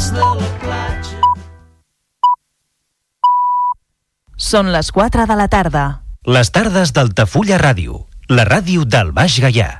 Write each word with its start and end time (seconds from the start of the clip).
dins 0.00 0.12
de 0.12 0.20
la 0.40 0.48
platja. 0.60 1.18
Són 4.36 4.72
les 4.72 4.90
4 4.96 5.26
de 5.28 5.36
la 5.36 5.48
tarda. 5.52 5.84
Les 6.24 6.50
tardes 6.50 6.92
d'Altafulla 6.96 7.58
Ràdio, 7.60 8.06
la 8.32 8.46
ràdio 8.48 8.84
del 8.84 9.12
Baix 9.12 9.38
Gaià. 9.40 9.79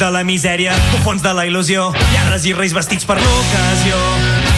de 0.00 0.10
la 0.10 0.22
misèria, 0.24 0.72
bufons 0.94 1.20
de 1.20 1.32
la 1.36 1.42
il·lusió, 1.44 1.90
lladres 2.14 2.46
i 2.48 2.54
reis 2.56 2.72
vestits 2.72 3.04
per 3.04 3.18
l'ocasió. 3.20 3.98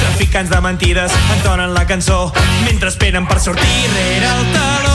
Traficants 0.03 0.53
de 0.53 0.61
mentides 0.63 1.17
entonen 1.35 1.75
la 1.75 1.83
cançó 1.89 2.19
mentre 2.63 2.93
esperen 2.93 3.27
per 3.27 3.41
sortir 3.43 3.89
rere 3.97 4.29
el 4.31 4.45
taló. 4.55 4.95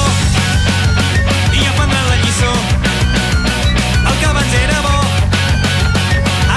I 1.51 1.65
aprendran 1.67 2.07
la 2.07 2.17
lliçó. 2.21 2.53
El 4.07 4.15
que 4.21 4.29
abans 4.29 4.55
era 4.61 4.79
bo, 4.87 4.95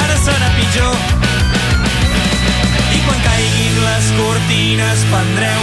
ara 0.04 0.20
serà 0.22 0.52
pitjor. 0.60 0.94
I 2.94 3.02
quan 3.08 3.26
caiguin 3.26 3.82
les 3.88 4.12
cortines 4.20 5.06
prendreu 5.10 5.59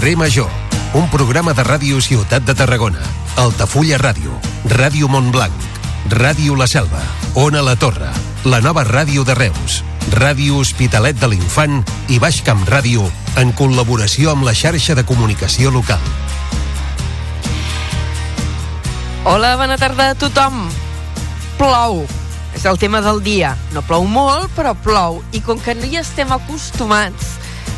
Carrer 0.00 0.16
Major, 0.16 0.48
un 0.94 1.10
programa 1.12 1.52
de 1.52 1.60
ràdio 1.60 1.98
Ciutat 2.00 2.40
de 2.48 2.54
Tarragona, 2.56 3.02
Altafulla 3.36 3.98
Ràdio, 4.00 4.32
Ràdio 4.64 5.10
Montblanc, 5.12 5.52
Ràdio 6.08 6.54
La 6.56 6.64
Selva, 6.64 7.02
Ona 7.36 7.60
La 7.60 7.74
Torre, 7.76 8.08
la 8.48 8.62
nova 8.64 8.80
ràdio 8.88 9.26
de 9.28 9.34
Reus, 9.36 9.82
Ràdio 10.14 10.56
Hospitalet 10.56 11.20
de 11.20 11.28
l'Infant 11.28 11.82
i 12.08 12.16
Baix 12.16 12.38
Camp 12.46 12.64
Ràdio 12.64 13.04
en 13.42 13.52
col·laboració 13.52 14.32
amb 14.32 14.48
la 14.48 14.54
xarxa 14.56 14.96
de 14.96 15.04
comunicació 15.04 15.68
local. 15.68 16.00
Hola, 19.28 19.52
bona 19.60 19.76
tarda 19.76 20.14
a 20.14 20.16
tothom. 20.16 20.62
Plou. 21.60 22.06
És 22.56 22.64
el 22.64 22.80
tema 22.80 23.04
del 23.04 23.20
dia. 23.20 23.52
No 23.76 23.84
plou 23.84 24.08
molt, 24.08 24.48
però 24.56 24.72
plou. 24.72 25.20
I 25.36 25.44
com 25.44 25.60
que 25.60 25.76
no 25.76 25.84
hi 25.84 26.00
estem 26.00 26.32
acostumats, 26.32 27.36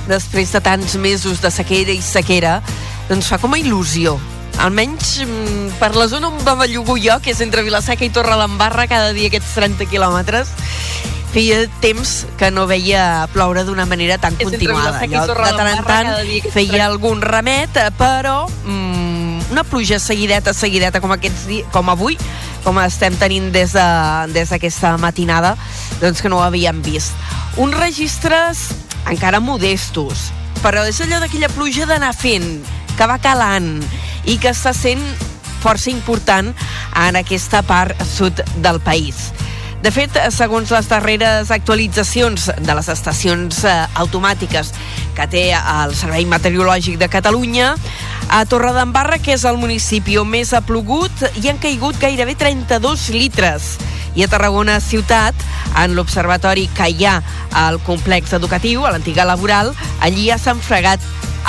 després 0.08 0.52
de 0.52 0.60
tants 0.64 0.96
mesos 0.96 1.40
de 1.42 1.50
sequera 1.50 1.94
i 1.94 2.02
sequera, 2.02 2.60
doncs 3.08 3.30
fa 3.30 3.38
com 3.42 3.54
a 3.54 3.60
il·lusió. 3.60 4.16
Almenys 4.62 5.22
mm, 5.24 5.78
per 5.80 5.94
la 5.96 6.06
zona 6.10 6.28
on 6.28 6.42
va 6.46 6.54
bellugo 6.60 6.98
jo, 7.00 7.16
que 7.24 7.32
és 7.32 7.40
entre 7.44 7.64
Vilaseca 7.66 8.04
i 8.04 8.12
Torredembarra, 8.12 8.86
cada 8.90 9.12
dia 9.16 9.30
aquests 9.32 9.54
30 9.56 9.88
quilòmetres, 9.90 10.52
feia 11.32 11.64
temps 11.80 12.26
que 12.36 12.50
no 12.52 12.66
veia 12.68 13.26
ploure 13.32 13.64
d'una 13.64 13.86
manera 13.88 14.18
tan 14.20 14.36
És 14.36 14.44
continuada. 14.44 15.00
Allò, 15.00 15.24
de 15.26 15.52
tant 15.56 15.70
en 15.70 15.84
tant 15.86 16.10
feia 16.52 16.52
30. 16.52 16.84
algun 16.84 17.24
remet, 17.24 17.80
eh, 17.80 17.88
però 17.96 18.44
mm, 18.48 19.52
una 19.52 19.64
pluja 19.64 19.98
seguideta, 19.98 20.52
seguideta, 20.52 21.00
com, 21.00 21.12
aquests 21.16 21.46
di 21.48 21.62
com 21.72 21.88
avui, 21.92 22.18
com 22.64 22.78
estem 22.84 23.16
tenint 23.20 23.50
des 23.52 23.72
d'aquesta 23.72 24.92
de, 24.92 24.92
des 24.92 25.00
matinada, 25.00 25.56
doncs 26.00 26.20
que 26.22 26.28
no 26.28 26.38
ho 26.40 26.44
havíem 26.44 26.84
vist. 26.84 27.16
Uns 27.56 27.76
registres 27.76 28.68
encara 29.10 29.40
modestos, 29.40 30.30
però 30.62 30.84
és 30.88 31.00
allò 31.02 31.18
d'aquella 31.22 31.50
pluja 31.52 31.88
d'anar 31.90 32.12
fent, 32.14 32.62
que 32.96 33.08
va 33.08 33.18
calant 33.22 33.74
i 34.28 34.38
que 34.38 34.52
està 34.52 34.74
sent 34.76 35.02
força 35.62 35.90
important 35.90 36.52
en 36.98 37.18
aquesta 37.18 37.62
part 37.66 37.98
sud 38.06 38.42
del 38.62 38.80
país. 38.82 39.30
De 39.82 39.90
fet, 39.90 40.14
segons 40.30 40.70
les 40.70 40.86
darreres 40.86 41.50
actualitzacions 41.50 42.44
de 42.62 42.74
les 42.78 42.88
estacions 42.92 43.64
eh, 43.66 43.72
automàtiques 43.98 44.70
que 45.16 45.26
té 45.26 45.48
el 45.58 45.96
Servei 45.98 46.26
Meteorològic 46.30 47.00
de 47.00 47.08
Catalunya, 47.10 47.72
a 48.30 48.44
Torredembarra, 48.46 49.18
que 49.18 49.34
és 49.34 49.42
el 49.48 49.58
municipi 49.58 50.20
on 50.20 50.30
més 50.30 50.54
ha 50.54 50.62
plogut, 50.62 51.26
hi 51.34 51.50
han 51.50 51.58
caigut 51.58 51.98
gairebé 51.98 52.36
32 52.38 53.08
litres. 53.16 53.74
I 54.14 54.24
a 54.24 54.28
Tarragona 54.28 54.78
ciutat, 54.80 55.34
en 55.78 55.96
l'observatori 55.96 56.68
que 56.76 56.90
hi 56.92 57.06
ha 57.08 57.20
al 57.56 57.80
complex 57.86 58.32
educatiu, 58.36 58.84
a 58.84 58.92
l'antiga 58.92 59.24
laboral, 59.28 59.72
allí 60.00 60.28
ja 60.28 60.38
s'han 60.38 60.60
fregat 60.60 61.00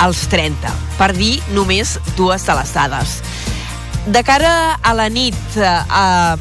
els 0.02 0.24
30, 0.32 0.72
per 0.98 1.12
dir 1.16 1.38
només 1.54 1.98
dues 2.16 2.46
de 2.46 2.56
les 2.58 2.74
dades. 2.74 3.18
De 4.06 4.20
cara 4.24 4.78
a 4.82 4.92
la 4.94 5.08
nit, 5.08 5.36
eh, 5.56 5.64
eh, 5.64 6.36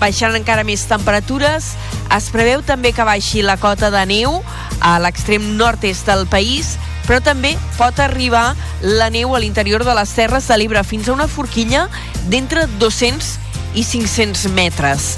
baixaran 0.00 0.36
encara 0.36 0.64
més 0.64 0.84
temperatures. 0.90 1.72
Es 2.12 2.28
preveu 2.34 2.62
també 2.66 2.92
que 2.92 3.06
baixi 3.06 3.42
la 3.42 3.56
cota 3.56 3.90
de 3.94 4.02
neu 4.06 4.42
a 4.80 4.98
l'extrem 5.00 5.54
nord-est 5.56 6.08
del 6.10 6.26
país, 6.26 6.76
però 7.06 7.20
també 7.22 7.54
pot 7.78 7.98
arribar 8.02 8.52
la 8.82 9.08
neu 9.10 9.34
a 9.34 9.40
l'interior 9.40 9.84
de 9.84 9.94
les 9.94 10.14
Terres 10.16 10.48
de 10.48 10.58
l'Ebre 10.58 10.84
fins 10.84 11.08
a 11.08 11.14
una 11.16 11.28
forquilla 11.28 11.88
d'entre 12.28 12.66
200 12.78 13.38
i 13.74 13.84
500 13.84 14.50
metres. 14.52 15.16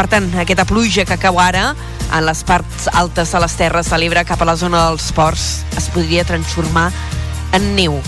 Per 0.00 0.06
tant, 0.08 0.30
aquesta 0.40 0.64
pluja 0.64 1.02
que 1.04 1.18
cau 1.20 1.36
ara 1.44 1.74
en 2.08 2.22
les 2.24 2.38
parts 2.48 2.86
altes 2.96 3.34
de 3.34 3.40
les 3.42 3.54
Terres 3.58 3.88
de 3.92 3.96
l'Ebre 4.00 4.22
cap 4.24 4.40
a 4.40 4.46
la 4.48 4.54
zona 4.56 4.86
dels 4.86 5.10
ports 5.12 5.42
es 5.76 5.88
podria 5.92 6.22
transformar 6.24 6.86
en 7.52 7.66
neu. 7.76 7.98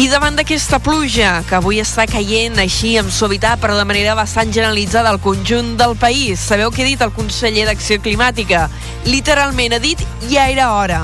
I 0.00 0.06
davant 0.08 0.38
d'aquesta 0.38 0.78
pluja, 0.80 1.34
que 1.44 1.58
avui 1.58 1.82
està 1.82 2.06
caient 2.08 2.56
així 2.62 2.94
amb 2.96 3.12
suavitat, 3.12 3.60
però 3.60 3.76
de 3.76 3.84
manera 3.84 4.14
bastant 4.16 4.54
generalitzada 4.56 5.12
al 5.12 5.20
conjunt 5.20 5.74
del 5.76 5.98
país, 6.00 6.40
sabeu 6.40 6.72
què 6.72 6.86
ha 6.86 6.88
dit 6.88 7.04
el 7.04 7.12
conseller 7.12 7.66
d'Acció 7.68 8.00
Climàtica? 8.00 8.62
Literalment 9.04 9.76
ha 9.76 9.80
dit 9.84 10.00
ja 10.30 10.46
era 10.48 10.70
hora, 10.78 11.02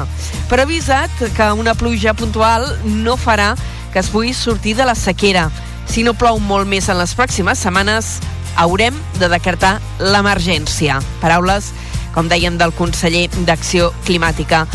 però 0.48 0.64
ha 0.64 0.70
avisat 0.70 1.20
que 1.36 1.50
una 1.52 1.76
pluja 1.76 2.16
puntual 2.16 2.64
no 3.04 3.18
farà 3.20 3.52
que 3.92 4.00
es 4.00 4.08
pugui 4.08 4.32
sortir 4.32 4.72
de 4.80 4.88
la 4.88 4.96
sequera. 4.96 5.50
Si 5.84 6.00
no 6.00 6.16
plou 6.16 6.40
molt 6.40 6.64
més 6.64 6.88
en 6.88 6.96
les 6.96 7.12
pròximes 7.12 7.60
setmanes, 7.60 8.14
haurem 8.56 8.96
de 9.20 9.28
decretar 9.32 9.76
l'emergència. 10.00 11.00
Paraules, 11.20 11.72
com 12.14 12.28
dèiem, 12.28 12.58
del 12.58 12.74
conseller 12.76 13.28
d'Acció 13.46 13.92
Climàtica, 14.06 14.66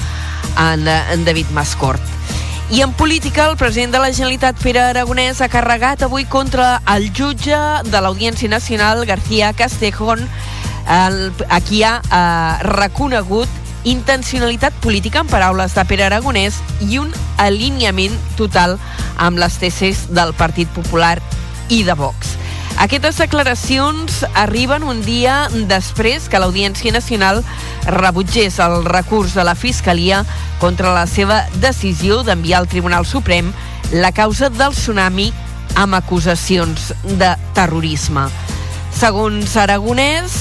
en, 0.57 0.87
en 0.87 1.25
David 1.25 1.51
Mascort. 1.53 2.01
I 2.71 2.81
en 2.81 2.93
política, 2.93 3.49
el 3.49 3.57
president 3.57 3.91
de 3.91 3.99
la 3.99 4.13
Generalitat, 4.13 4.55
Pere 4.63 4.79
Aragonès, 4.79 5.41
ha 5.41 5.49
carregat 5.51 6.05
avui 6.05 6.23
contra 6.23 6.77
el 6.93 7.09
jutge 7.11 7.57
de 7.83 7.99
l'Audiència 7.99 8.47
Nacional, 8.47 9.03
García 9.05 9.51
Castejón, 9.51 10.23
el, 10.87 11.33
a 11.49 11.59
qui 11.59 11.83
ha 11.83 11.97
eh, 11.99 12.63
reconegut 12.71 13.49
intencionalitat 13.83 14.73
política, 14.79 15.19
en 15.19 15.27
paraules 15.27 15.75
de 15.75 15.85
Pere 15.89 16.07
Aragonès, 16.07 16.61
i 16.87 17.01
un 17.01 17.11
alineament 17.41 18.15
total 18.39 18.77
amb 19.17 19.41
les 19.41 19.57
tesis 19.59 20.05
del 20.13 20.31
Partit 20.37 20.71
Popular 20.71 21.17
i 21.67 21.83
de 21.83 21.97
Vox. 21.97 22.37
Aquestes 22.77 23.17
declaracions 23.17 24.23
arriben 24.33 24.83
un 24.83 25.01
dia 25.05 25.47
després 25.69 26.27
que 26.29 26.39
l'Audiència 26.39 26.93
Nacional 26.93 27.43
rebutgés 27.85 28.59
el 28.63 28.85
recurs 28.85 29.35
de 29.35 29.43
la 29.43 29.55
Fiscalia 29.55 30.23
contra 30.59 30.93
la 30.95 31.05
seva 31.07 31.43
decisió 31.61 32.21
d'enviar 32.23 32.61
al 32.61 32.69
Tribunal 32.71 33.05
Suprem 33.05 33.51
la 33.91 34.11
causa 34.15 34.49
del 34.49 34.73
tsunami 34.77 35.31
amb 35.75 35.95
acusacions 35.95 36.91
de 37.03 37.35
terrorisme. 37.55 38.27
Segons 38.91 39.55
Aragonès, 39.57 40.33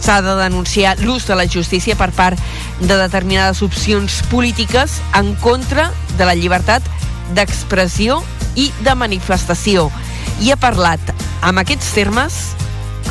s'ha 0.00 0.18
de 0.24 0.34
denunciar 0.40 0.96
l'ús 1.02 1.28
de 1.28 1.36
la 1.38 1.46
justícia 1.46 1.94
per 2.00 2.10
part 2.16 2.40
de 2.80 2.96
determinades 2.96 3.62
opcions 3.62 4.22
polítiques 4.32 4.98
en 5.14 5.34
contra 5.44 5.90
de 6.16 6.26
la 6.26 6.34
llibertat 6.34 6.82
d'expressió 7.36 8.22
i 8.56 8.70
de 8.82 8.94
manifestació. 8.98 9.90
I 10.40 10.52
ha 10.52 10.58
parlat, 10.60 11.00
amb 11.42 11.58
aquests 11.62 11.90
termes, 11.96 12.36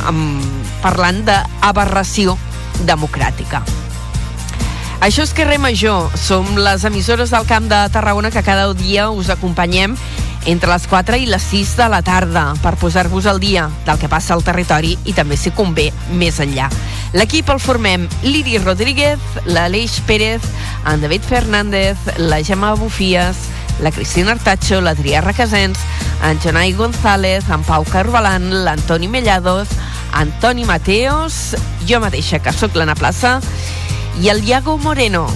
amb, 0.08 0.44
parlant 0.80 1.20
d'aberració 1.26 2.38
democràtica. 2.88 3.60
Això 5.04 5.22
és 5.22 5.34
Carrer 5.36 5.60
Major. 5.62 6.08
Som 6.18 6.56
les 6.58 6.84
emissores 6.88 7.30
del 7.30 7.46
Camp 7.46 7.68
de 7.70 7.84
Tarragona 7.94 8.32
que 8.34 8.42
cada 8.42 8.72
dia 8.74 9.10
us 9.10 9.30
acompanyem 9.30 9.94
entre 10.48 10.70
les 10.72 10.86
4 10.88 11.18
i 11.20 11.26
les 11.28 11.44
6 11.52 11.74
de 11.76 11.86
la 11.92 12.00
tarda 12.02 12.54
per 12.62 12.76
posar-vos 12.80 13.26
al 13.26 13.38
dia 13.38 13.68
del 13.86 13.98
que 14.00 14.08
passa 14.08 14.34
al 14.34 14.42
territori 14.46 14.96
i 15.04 15.12
també, 15.12 15.36
si 15.36 15.52
convé, 15.52 15.90
més 16.16 16.40
enllà. 16.40 16.70
L'equip 17.12 17.50
el 17.52 17.60
formem 17.60 18.08
Liri 18.24 18.58
Rodríguez, 18.62 19.20
l'Aleix 19.46 20.00
Pérez, 20.08 20.44
en 20.86 21.04
David 21.04 21.28
Fernández, 21.28 22.10
la 22.18 22.42
Gemma 22.42 22.74
Bufies, 22.74 23.44
la 23.80 23.90
Cristina 23.90 24.32
Artacho, 24.32 24.80
l'Adrià 24.80 25.20
Requesens, 25.20 25.78
en 26.24 26.40
Jonai 26.42 26.72
González, 26.72 27.44
en 27.50 27.62
Pau 27.62 27.84
Carvalan, 27.84 28.50
l'Antoni 28.64 29.08
Mellados, 29.08 29.68
Antoni 30.12 30.64
Mateos, 30.64 31.54
jo 31.86 32.00
mateixa, 32.00 32.40
que 32.42 32.52
sóc 32.52 32.74
l'Anna 32.74 32.96
Plaça, 32.98 33.38
i 34.20 34.30
el 34.32 34.42
Iago 34.46 34.78
Moreno. 34.78 35.26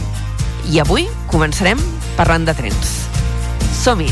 I 0.73 0.81
avui 0.83 1.07
començarem 1.31 1.81
parlant 2.19 2.47
de 2.49 2.55
trens. 2.59 2.99
Som-hi! 3.83 4.11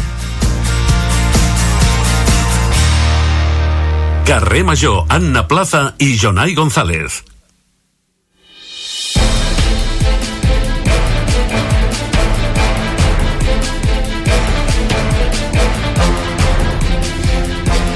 Carrer 4.30 4.62
Major, 4.62 5.04
Anna 5.10 5.46
Plaza 5.50 5.90
i 5.98 6.14
Jonai 6.14 6.54
González. 6.54 7.29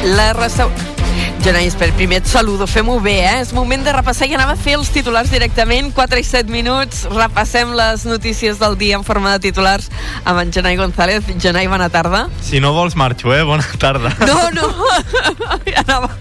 La 0.04 0.34
restau... 0.34 0.68
Jonai, 1.44 1.66
espera, 1.68 1.92
primer 1.96 2.18
et 2.20 2.26
saludo, 2.28 2.66
fem-ho 2.68 2.98
bé, 3.04 3.14
eh? 3.24 3.40
És 3.40 3.52
moment 3.56 3.80
de 3.84 3.92
repassar 3.92 4.26
i 4.28 4.34
anava 4.36 4.52
a 4.52 4.60
fer 4.60 4.74
els 4.78 4.88
titulars 4.92 5.30
directament, 5.32 5.90
4 5.96 6.20
i 6.20 6.24
7 6.24 6.52
minuts, 6.52 7.04
repassem 7.12 7.72
les 7.76 8.04
notícies 8.08 8.60
del 8.60 8.76
dia 8.80 8.98
en 8.98 9.04
forma 9.04 9.32
de 9.32 9.42
titulars 9.46 9.88
amb 10.24 10.40
en 10.42 10.52
Jonai 10.52 10.76
González. 10.80 11.24
Jonai, 11.40 11.66
bona 11.72 11.88
tarda. 11.92 12.26
Si 12.44 12.60
no 12.60 12.74
vols 12.76 12.96
marxo, 12.96 13.32
eh? 13.36 13.42
Bona 13.48 13.64
tarda. 13.80 14.12
No, 14.28 14.38
no, 14.56 14.68
anava... 15.84 16.12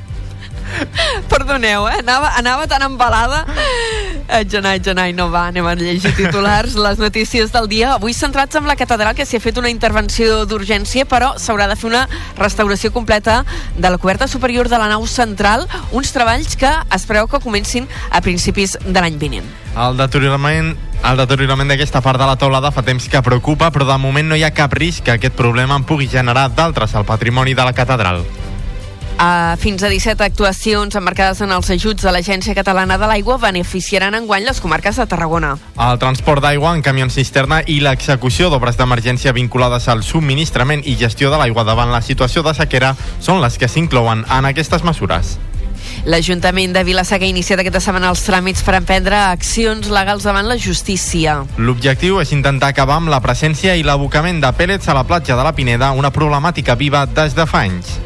Perdoneu, 1.32 1.88
eh? 1.90 2.00
Anava, 2.02 2.34
anava 2.38 2.68
tan 2.68 2.84
embalada. 2.86 3.44
Eh, 4.28 4.44
Jonai, 4.50 4.80
Jonai, 4.80 5.14
no 5.14 5.30
va, 5.32 5.48
anem 5.52 5.66
a 5.68 5.76
llegir 5.76 6.14
titulars, 6.18 6.76
les 6.80 7.02
notícies 7.02 7.52
del 7.54 7.68
dia. 7.72 7.94
Avui 7.96 8.14
centrats 8.14 8.56
en 8.56 8.68
la 8.68 8.78
catedral, 8.80 9.16
que 9.16 9.26
s'hi 9.26 9.38
ha 9.38 9.44
fet 9.44 9.60
una 9.62 9.72
intervenció 9.72 10.44
d'urgència, 10.50 11.06
però 11.10 11.34
s'haurà 11.38 11.68
de 11.72 11.78
fer 11.80 11.90
una 11.92 12.06
restauració 12.40 12.94
completa 12.96 13.42
de 13.78 13.90
la 13.90 13.98
coberta 13.98 14.28
superior 14.28 14.70
de 14.70 14.80
la 14.80 14.90
nau 14.92 15.06
central, 15.08 15.68
uns 15.92 16.14
treballs 16.16 16.56
que 16.60 16.72
es 16.72 17.06
preveu 17.10 17.28
que 17.28 17.44
comencin 17.44 17.88
a 18.10 18.22
principis 18.22 18.78
de 18.84 19.00
l'any 19.00 19.20
vinent. 19.20 19.52
El 19.74 19.98
deteriorament 19.98 20.76
el 21.04 21.18
deteriorament 21.20 21.68
d'aquesta 21.68 22.00
part 22.00 22.16
de 22.22 22.28
la 22.30 22.38
teulada 22.40 22.72
fa 22.72 22.86
temps 22.88 23.10
que 23.12 23.20
preocupa, 23.26 23.68
però 23.76 23.84
de 23.90 23.98
moment 24.00 24.30
no 24.30 24.38
hi 24.40 24.46
ha 24.48 24.54
cap 24.56 24.72
risc 24.80 25.04
que 25.04 25.18
aquest 25.18 25.36
problema 25.36 25.76
en 25.76 25.84
pugui 25.84 26.08
generar 26.08 26.48
d'altres 26.56 26.96
al 26.96 27.04
patrimoni 27.04 27.58
de 27.58 27.66
la 27.68 27.76
catedral. 27.76 28.24
Uh, 29.14 29.54
fins 29.62 29.84
a 29.86 29.90
17 29.90 30.24
actuacions 30.26 30.96
emmarcades 30.98 31.40
en 31.46 31.52
els 31.54 31.70
ajuts 31.70 32.04
de 32.04 32.12
l'Agència 32.12 32.56
Catalana 32.58 32.98
de 32.98 33.08
l'Aigua 33.08 33.38
beneficiaran 33.38 34.18
enguany 34.18 34.44
les 34.44 34.60
comarques 34.60 34.98
de 34.98 35.06
Tarragona. 35.08 35.54
El 35.78 36.00
transport 36.02 36.42
d'aigua 36.44 36.74
en 36.74 36.82
camions 36.82 37.14
cisterna 37.14 37.62
i 37.70 37.80
l'execució 37.86 38.50
d'obres 38.50 38.80
d'emergència 38.80 39.36
vinculades 39.38 39.88
al 39.88 40.04
subministrament 40.04 40.82
i 40.84 40.98
gestió 41.00 41.32
de 41.32 41.40
l'aigua 41.40 41.64
davant 41.64 41.94
la 41.94 42.02
situació 42.02 42.44
de 42.44 42.56
sequera 42.58 42.96
són 43.22 43.42
les 43.44 43.58
que 43.62 43.70
s'inclouen 43.70 44.26
en 44.28 44.50
aquestes 44.50 44.84
mesures. 44.84 45.38
L'Ajuntament 46.10 46.74
de 46.76 46.84
Vilaseca 46.84 47.24
ha 47.24 47.32
iniciat 47.32 47.62
aquesta 47.62 47.80
setmana 47.84 48.10
els 48.12 48.24
tràmits 48.26 48.64
per 48.66 48.76
emprendre 48.80 49.20
accions 49.30 49.88
legals 49.94 50.26
davant 50.28 50.50
la 50.50 50.58
justícia. 50.60 51.38
L'objectiu 51.58 52.20
és 52.24 52.34
intentar 52.36 52.74
acabar 52.74 52.98
amb 53.00 53.14
la 53.14 53.22
presència 53.24 53.78
i 53.78 53.86
l'abocament 53.88 54.42
de 54.44 54.52
pèl·lets 54.58 54.90
a 54.90 54.98
la 54.98 55.06
platja 55.08 55.38
de 55.38 55.46
la 55.46 55.54
Pineda, 55.56 55.94
una 55.96 56.12
problemàtica 56.12 56.76
viva 56.76 57.06
des 57.06 57.38
de 57.38 57.48
fa 57.48 57.64
anys. 57.70 58.00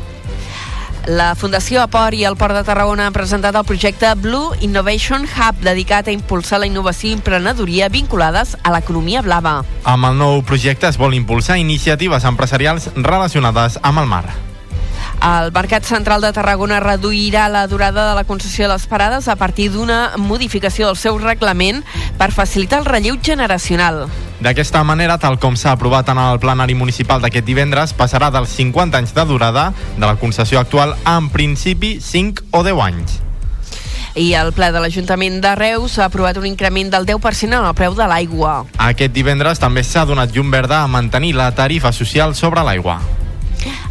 La 1.07 1.35
Fundació 1.39 1.79
Aport 1.79 2.17
i 2.19 2.25
el 2.27 2.35
Port 2.35 2.51
de 2.51 2.65
Tarragona 2.67 3.05
han 3.07 3.13
presentat 3.15 3.55
el 3.55 3.63
projecte 3.63 4.09
Blue 4.19 4.57
Innovation 4.59 5.23
Hub, 5.23 5.61
dedicat 5.63 6.09
a 6.09 6.11
impulsar 6.11 6.59
la 6.59 6.67
innovació 6.67 7.13
i 7.13 7.15
emprenedoria 7.15 7.87
vinculades 7.87 8.57
a 8.59 8.73
l'economia 8.75 9.21
blava. 9.23 9.61
Amb 9.87 10.09
el 10.09 10.19
nou 10.19 10.43
projecte 10.43 10.91
es 10.91 10.99
vol 10.99 11.15
impulsar 11.15 11.61
iniciatives 11.63 12.27
empresarials 12.27 12.89
relacionades 12.97 13.79
amb 13.87 14.03
el 14.03 14.11
mar. 14.11 14.25
El 15.21 15.51
Mercat 15.51 15.83
Central 15.83 16.21
de 16.21 16.29
Tarragona 16.31 16.79
reduirà 16.79 17.47
la 17.49 17.65
durada 17.67 18.09
de 18.09 18.15
la 18.15 18.23
concessió 18.23 18.67
de 18.67 18.73
les 18.75 18.85
parades 18.87 19.27
a 19.27 19.35
partir 19.35 19.71
d'una 19.73 20.13
modificació 20.17 20.87
del 20.87 20.95
seu 20.95 21.17
reglament 21.17 21.81
per 22.19 22.31
facilitar 22.31 22.79
el 22.83 22.85
relleu 22.85 23.17
generacional. 23.23 24.05
D'aquesta 24.39 24.83
manera, 24.85 25.17
tal 25.17 25.39
com 25.41 25.57
s'ha 25.57 25.73
aprovat 25.73 26.09
en 26.13 26.21
el 26.21 26.39
plenari 26.39 26.77
municipal 26.77 27.21
d'aquest 27.21 27.45
divendres, 27.47 27.95
passarà 27.97 28.29
dels 28.31 28.53
50 28.53 29.01
anys 29.01 29.15
de 29.17 29.25
durada 29.25 29.71
de 29.97 30.05
la 30.05 30.15
concessió 30.21 30.59
actual 30.61 30.93
a, 31.03 31.17
en 31.17 31.31
principi, 31.33 31.97
5 31.99 32.51
o 32.51 32.63
10 32.63 32.83
anys. 32.85 33.19
I 34.17 34.31
el 34.33 34.53
ple 34.53 34.71
de 34.73 34.79
l'Ajuntament 34.81 35.41
de 35.41 35.53
Reus 35.57 35.97
ha 35.99 36.07
aprovat 36.09 36.37
un 36.37 36.45
increment 36.49 36.89
del 36.93 37.05
10% 37.05 37.53
en 37.53 37.65
el 37.65 37.75
preu 37.77 37.93
de 37.97 38.05
l'aigua. 38.09 38.63
Aquest 38.77 39.13
divendres 39.13 39.61
també 39.61 39.83
s'ha 39.85 40.05
donat 40.09 40.33
llum 40.33 40.49
verda 40.53 40.83
a 40.83 40.89
mantenir 40.89 41.35
la 41.37 41.51
tarifa 41.53 41.91
social 41.93 42.33
sobre 42.33 42.65
l'aigua. 42.65 43.01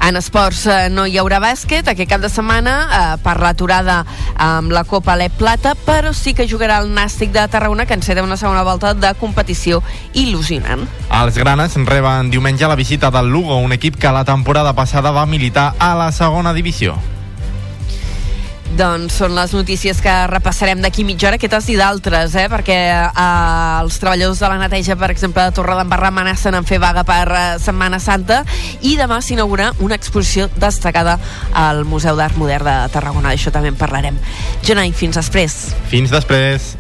En 0.07 0.17
esports 0.17 0.67
eh, 0.67 0.89
no 0.93 1.07
hi 1.07 1.19
haurà 1.19 1.41
bàsquet 1.43 1.89
aquest 1.91 2.11
cap 2.11 2.23
de 2.23 2.31
setmana 2.33 2.77
eh, 2.87 3.03
per 3.25 3.39
l'aturada 3.43 4.03
amb 4.37 4.73
la 4.75 4.85
Copa 4.85 5.15
Alep 5.17 5.39
Plata, 5.41 5.75
però 5.87 6.13
sí 6.17 6.35
que 6.35 6.49
jugarà 6.49 6.79
el 6.83 6.93
Nàstic 6.95 7.33
de 7.35 7.47
Tarragona, 7.49 7.87
que 7.87 7.97
enceta 7.99 8.25
una 8.27 8.37
segona 8.37 8.63
volta 8.67 8.95
de 8.95 9.13
competició 9.21 9.83
il·lusionant. 10.15 10.87
Els 11.23 11.41
granes 11.41 11.77
reben 11.89 12.31
diumenge 12.31 12.69
la 12.69 12.79
visita 12.79 13.11
del 13.11 13.31
Lugo, 13.33 13.57
un 13.57 13.73
equip 13.73 14.01
que 14.01 14.13
la 14.13 14.25
temporada 14.25 14.75
passada 14.75 15.11
va 15.11 15.27
militar 15.27 15.75
a 15.79 15.95
la 15.99 16.11
segona 16.13 16.53
divisió. 16.53 16.97
Doncs 18.75 19.21
són 19.21 19.37
les 19.37 19.53
notícies 19.55 20.01
que 20.03 20.13
repassarem 20.27 20.81
d'aquí 20.83 21.05
mitja 21.07 21.29
hora, 21.29 21.39
aquestes 21.39 21.69
i 21.71 21.77
d'altres, 21.79 22.35
eh? 22.35 22.49
perquè 22.51 22.79
eh, 22.91 23.83
els 23.83 24.01
treballadors 24.03 24.43
de 24.43 24.51
la 24.51 24.59
neteja, 24.61 24.97
per 24.99 25.13
exemple, 25.15 25.45
de 25.47 25.55
Torredembarra 25.55 26.11
amenacen 26.11 26.59
en 26.59 26.67
fer 26.67 26.81
vaga 26.83 27.05
per 27.07 27.23
eh, 27.31 27.45
Setmana 27.63 28.01
Santa 28.03 28.43
i 28.83 28.97
demà 28.99 29.21
s'inaugura 29.23 29.71
una 29.79 29.97
exposició 29.97 30.49
destacada 30.59 31.19
al 31.55 31.85
Museu 31.87 32.19
d'Art 32.19 32.37
Modern 32.41 32.67
de 32.67 32.77
Tarragona. 32.93 33.31
D'això 33.31 33.55
també 33.55 33.71
en 33.71 33.79
parlarem. 33.79 34.19
Jonai, 34.67 34.91
fins 34.97 35.21
després. 35.21 35.57
Fins 35.93 36.11
després. 36.11 36.75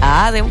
Adeu. 0.00 0.48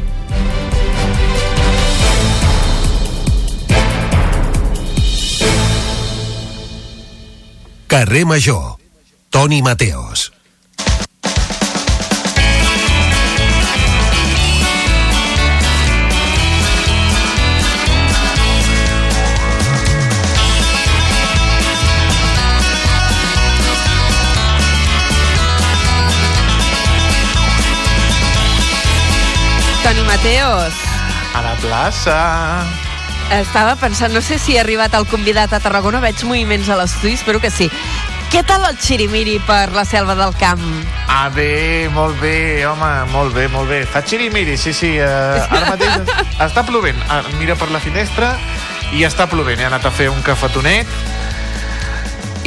Carrer 7.87 8.25
Major. 8.25 8.77
Toni 9.29 9.61
Mateos. 9.61 10.32
Toni 29.83 30.01
Mateos. 30.03 30.73
A 31.35 31.41
la 31.41 31.55
plaça. 31.59 32.15
Estava 33.35 33.75
pensant, 33.75 34.13
no 34.15 34.21
sé 34.23 34.37
si 34.39 34.55
ha 34.55 34.61
arribat 34.63 34.93
el 34.95 35.03
convidat 35.11 35.51
a 35.51 35.59
Tarragona, 35.59 35.99
veig 35.99 36.23
moviments 36.23 36.69
a 36.71 36.77
l'estudi, 36.79 37.17
espero 37.17 37.41
que 37.43 37.51
sí. 37.51 37.67
Què 38.33 38.41
tal 38.49 38.63
el 38.65 38.77
xirimiri 38.81 39.35
per 39.45 39.67
la 39.75 39.83
selva 39.85 40.15
del 40.17 40.31
camp? 40.41 40.61
Ah, 41.07 41.27
bé, 41.29 41.87
molt 41.93 42.17
bé, 42.21 42.65
home, 42.65 42.89
molt 43.11 43.35
bé, 43.37 43.47
molt 43.53 43.69
bé. 43.69 43.83
Fa 43.85 44.01
xirimiri, 44.01 44.55
sí, 44.57 44.73
sí. 44.73 44.95
Uh, 44.97 45.43
ara 45.53 45.67
mateix 45.69 45.99
es- 46.01 46.39
està 46.47 46.63
plovent. 46.65 46.97
Ah, 47.13 47.21
mira 47.37 47.53
per 47.59 47.69
la 47.69 47.79
finestra 47.83 48.31
i 48.97 49.05
està 49.05 49.27
plovent. 49.29 49.61
He 49.61 49.67
anat 49.69 49.85
a 49.85 49.91
fer 49.93 50.09
un 50.09 50.21
cafetonet 50.25 50.89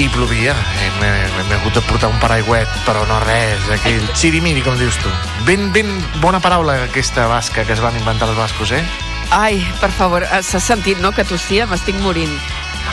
i 0.02 0.08
plovia. 0.12 0.56
Eh, 0.82 0.90
M'he 0.98 1.12
m'he 1.46 1.54
hagut 1.60 1.78
de 1.78 1.84
portar 1.86 2.10
un 2.10 2.18
paraigüet, 2.20 2.66
però 2.84 3.06
no 3.06 3.20
res. 3.22 3.70
Aquell 3.78 4.02
xirimiri, 4.18 4.66
com 4.66 4.74
dius 4.82 4.98
tu. 4.98 5.12
Ben, 5.46 5.70
ben 5.72 5.86
bona 6.20 6.42
paraula 6.42 6.80
aquesta 6.90 7.28
basca 7.30 7.62
que 7.64 7.72
es 7.78 7.80
van 7.84 7.94
inventar 7.96 8.26
els 8.28 8.36
bascos, 8.42 8.74
eh? 8.74 8.82
Ai, 9.30 9.62
per 9.80 9.90
favor, 9.94 10.22
eh, 10.26 10.42
s'ha 10.42 10.58
sentit, 10.62 10.98
no?, 11.02 11.14
que 11.14 11.24
tossia, 11.26 11.66
m'estic 11.70 11.94
morint. 12.02 12.34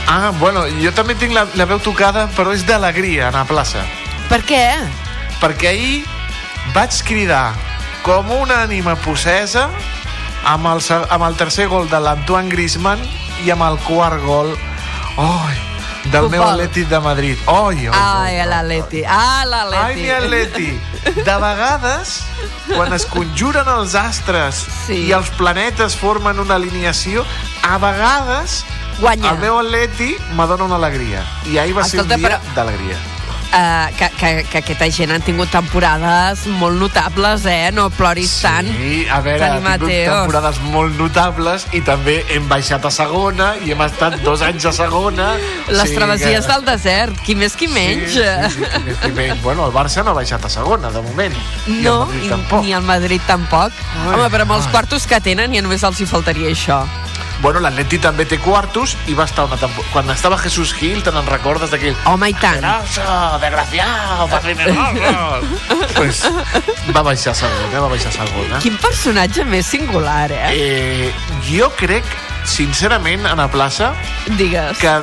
Ah, 0.07 0.31
bueno, 0.39 0.65
jo 0.81 0.91
també 0.93 1.15
tinc 1.15 1.33
la, 1.33 1.45
la 1.55 1.65
veu 1.65 1.79
tocada, 1.79 2.27
però 2.37 2.53
és 2.53 2.65
d'alegria 2.67 3.29
a 3.29 3.31
la 3.31 3.45
plaça. 3.49 3.83
Per 4.29 4.41
què? 4.47 4.65
perquè 5.43 5.67
ahir 5.73 6.05
vaig 6.73 6.95
cridar 7.03 7.51
com 8.05 8.29
una 8.31 8.61
ànima 8.63 8.93
possesa 9.03 9.65
amb 10.47 10.69
el, 10.71 10.79
amb 11.11 11.25
el 11.27 11.35
tercer 11.35 11.65
gol 11.67 11.89
de 11.91 11.99
l'Antoine 11.99 12.47
Griezmann 12.51 13.01
i 13.43 13.51
amb 13.51 13.65
el 13.67 13.75
quart 13.83 14.21
gol 14.23 14.53
oi, 15.19 15.57
del 16.13 16.29
meu 16.29 16.39
Futbol. 16.45 16.53
Atlètic 16.53 16.87
de 16.87 16.99
Madrid. 17.03 17.37
Oi, 17.51 17.89
oi, 17.89 17.95
Ai, 17.95 18.39
a 18.39 18.45
l'Atleti, 18.47 19.03
a 19.03 19.19
Ai, 19.41 19.49
l'Atleti. 19.51 19.99
mi 20.01 20.09
Atleti. 20.15 20.69
De 21.27 21.35
vegades, 21.43 22.13
quan 22.71 22.93
es 22.95 23.05
conjuren 23.11 23.67
els 23.75 23.95
astres 23.99 24.63
Sí. 24.87 25.01
i 25.09 25.11
els 25.11 25.27
planetes 25.35 25.97
formen 25.99 26.39
una 26.39 26.55
alineació, 26.55 27.25
a 27.67 27.77
vegades 27.83 28.61
Guanya. 29.03 29.31
el 29.35 29.39
meu 29.39 29.59
Atleti 29.59 30.15
me 30.37 30.45
dona 30.47 30.63
una 30.63 30.75
alegria. 30.79 31.23
I 31.51 31.57
ahir 31.59 31.75
va 31.77 31.83
ser 31.83 31.99
Escolta, 31.99 32.15
un 32.15 32.21
dia 32.21 32.29
però- 32.39 32.55
d'alegria. 32.55 32.97
Uh, 33.53 33.85
que, 33.99 34.07
que, 34.17 34.29
que 34.49 34.57
aquesta 34.63 34.87
gent 34.89 35.11
han 35.13 35.21
tingut 35.21 35.51
temporades 35.53 36.47
molt 36.57 36.73
notables, 36.81 37.43
eh? 37.45 37.69
No 37.71 37.83
ploris 37.93 38.31
tant. 38.41 38.65
Sí, 38.65 39.03
a 39.13 39.19
veure, 39.21 39.45
Toni 39.45 39.67
ha 39.69 39.75
tingut 39.77 40.07
temporades 40.09 40.57
molt 40.73 40.97
notables 40.97 41.67
i 41.77 41.81
també 41.85 42.15
hem 42.33 42.47
baixat 42.49 42.87
a 42.89 42.89
segona 42.89 43.51
i 43.61 43.69
hem 43.75 43.83
estat 43.85 44.15
dos 44.25 44.41
anys 44.41 44.65
a 44.65 44.73
segona. 44.73 45.35
Les 45.69 45.89
Sí, 45.91 45.93
travessies 45.99 46.47
que- 46.47 46.51
del 46.51 46.65
desert, 46.65 47.21
qui 47.21 47.35
més 47.35 47.53
qui 47.55 47.67
menys. 47.67 48.13
Sí, 48.15 48.23
sí, 48.23 48.55
sí, 48.57 48.65
qui 48.73 48.83
més 48.89 48.97
qui 49.03 49.11
menys. 49.11 49.43
Bueno, 49.43 49.67
el 49.67 49.71
Barça 49.77 50.03
no 50.03 50.15
ha 50.15 50.17
baixat 50.23 50.43
a 50.45 50.49
segona, 50.49 50.89
de 50.89 51.01
moment. 51.11 51.35
I 51.67 51.77
el 51.77 51.83
No, 51.83 52.05
Madrid 52.07 52.29
tampoc. 52.31 52.63
ni 52.65 52.73
el 52.73 52.81
Madrid 52.81 53.21
tampoc. 53.27 53.71
Ai, 54.01 54.15
Home, 54.15 54.29
però 54.31 54.41
amb 54.49 54.57
els 54.57 54.65
ai. 54.65 54.71
quartos 54.71 55.05
que 55.05 55.21
tenen 55.21 55.53
ja 55.53 55.61
només 55.61 55.83
els 55.83 56.01
hi 56.01 56.07
faltaria 56.07 56.49
això. 56.49 56.87
Bueno, 57.43 57.59
l'Atleti 57.59 57.97
també 57.99 58.23
té 58.23 58.37
quartos 58.39 58.93
i 59.11 59.13
va 59.17 59.25
estar 59.27 59.43
una 59.49 59.57
temporada... 59.59 59.91
Quan 59.91 60.07
estava 60.13 60.37
Jesús 60.39 60.71
Gil, 60.77 61.01
te 61.03 61.11
n'en 61.11 61.25
recordes 61.27 61.73
d'aquell... 61.73 61.97
Home, 62.07 62.29
i 62.31 62.35
tant. 62.39 62.61
Grasa, 62.61 63.37
desgraciado, 63.43 64.29
pues 65.97 66.21
va 66.95 67.03
baixar 67.03 67.33
a 67.33 67.41
segona, 67.41 67.81
va 67.83 67.89
baixar 67.91 68.13
a 68.13 68.15
segona. 68.15 68.61
Quin 68.63 68.79
personatge 68.79 69.43
més 69.43 69.67
singular, 69.67 70.31
eh? 70.31 70.53
Eh, 70.55 71.11
jo 71.49 71.67
crec, 71.75 72.07
sincerament, 72.47 73.27
a 73.27 73.35
la 73.35 73.49
plaça, 73.51 73.91
Digues. 74.39 74.79
que 74.79 74.95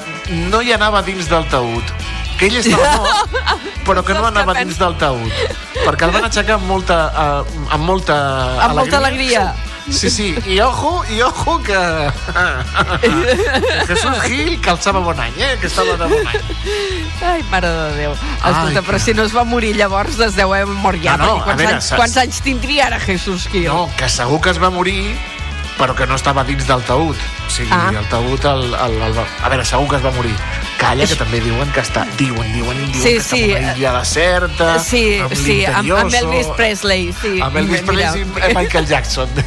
no 0.49 0.65
hi 0.65 0.73
anava 0.73 1.05
dins 1.05 1.29
del 1.29 1.45
taüt 1.53 1.93
que 2.41 2.49
ell 2.49 2.57
estava 2.57 2.95
mort, 2.97 3.41
però 3.85 4.01
que 4.01 4.17
no 4.17 4.25
anava 4.31 4.57
dins 4.57 4.81
del 4.81 4.97
taüt 4.97 5.43
perquè 5.85 6.09
el 6.09 6.15
van 6.15 6.25
aixecar 6.31 6.57
amb 6.57 6.71
molta 6.73 7.03
uh, 7.11 7.59
amb 7.77 7.85
molta 7.85 8.17
Amb 8.65 8.81
molta 8.81 8.97
alegria. 8.97 9.51
Sí, 9.53 9.70
sí, 9.91 10.35
i 10.47 10.61
ojo, 10.61 11.03
i 11.11 11.21
ojo 11.23 11.57
que 11.63 11.79
Jesús 13.89 14.21
Gil 14.27 14.61
calçava 14.63 15.01
bon 15.01 15.19
any, 15.19 15.35
eh? 15.39 15.57
Que 15.61 15.67
estava 15.71 15.97
de 15.99 16.09
bon 16.11 16.31
any. 16.31 16.41
Ai, 17.27 17.43
mare 17.51 17.69
de 17.69 17.97
Déu. 17.99 18.13
Escolta, 18.13 18.81
Ai, 18.81 18.85
però 18.87 19.01
si 19.03 19.15
no 19.15 19.27
es 19.27 19.35
va 19.37 19.45
morir 19.45 19.75
llavors, 19.77 20.21
es 20.27 20.39
deu 20.39 20.55
haver 20.55 20.79
mort 20.85 21.03
ja. 21.03 21.17
No, 21.21 21.27
no, 21.27 21.35
perquè 21.43 21.51
quants, 21.51 21.63
veure, 21.63 21.75
anys, 21.81 21.91
quants 21.99 22.17
anys 22.25 22.41
tindria 22.47 22.87
ara 22.91 23.01
Jesús 23.03 23.49
Gil? 23.51 23.69
No, 23.69 23.89
que 23.99 24.09
segur 24.13 24.41
que 24.45 24.55
es 24.55 24.63
va 24.63 24.71
morir 24.75 25.03
però 25.81 25.95
que 25.97 26.05
no 26.07 26.15
estava 26.21 26.45
dins 26.45 26.67
del 26.69 26.83
taüt. 26.85 27.17
O 27.47 27.51
sigui, 27.51 27.73
Ah. 27.73 27.89
el 27.97 28.07
taüt... 28.13 28.45
El, 28.45 28.67
el, 28.75 28.97
el, 29.09 29.19
a 29.19 29.49
veure, 29.49 29.65
segur 29.65 29.89
que 29.89 29.97
es 29.97 30.05
va 30.05 30.11
morir. 30.13 30.35
Calla, 30.79 31.07
que 31.09 31.17
també 31.17 31.41
diuen 31.41 31.71
que 31.73 31.81
està... 31.81 32.05
Diuen, 32.21 32.53
diuen, 32.53 32.77
diuen 32.93 33.03
Sí, 33.03 33.15
que 33.17 33.25
sí, 33.25 33.41
està 33.41 33.57
en 33.59 33.65
una 33.65 33.77
illa 33.79 33.93
deserta, 33.99 34.69
Sí, 34.85 35.05
amb 35.25 35.35
sí, 35.37 35.57
amb, 35.65 35.93
amb 36.05 36.15
Elvis 36.21 36.53
Presley. 36.59 37.11
Sí. 37.23 37.39
Amb 37.41 37.57
Elvis 37.63 37.83
Mira, 37.89 38.13
Presley 38.13 38.51
i 38.51 38.55
Michael 38.61 38.87
Jackson. 38.93 39.29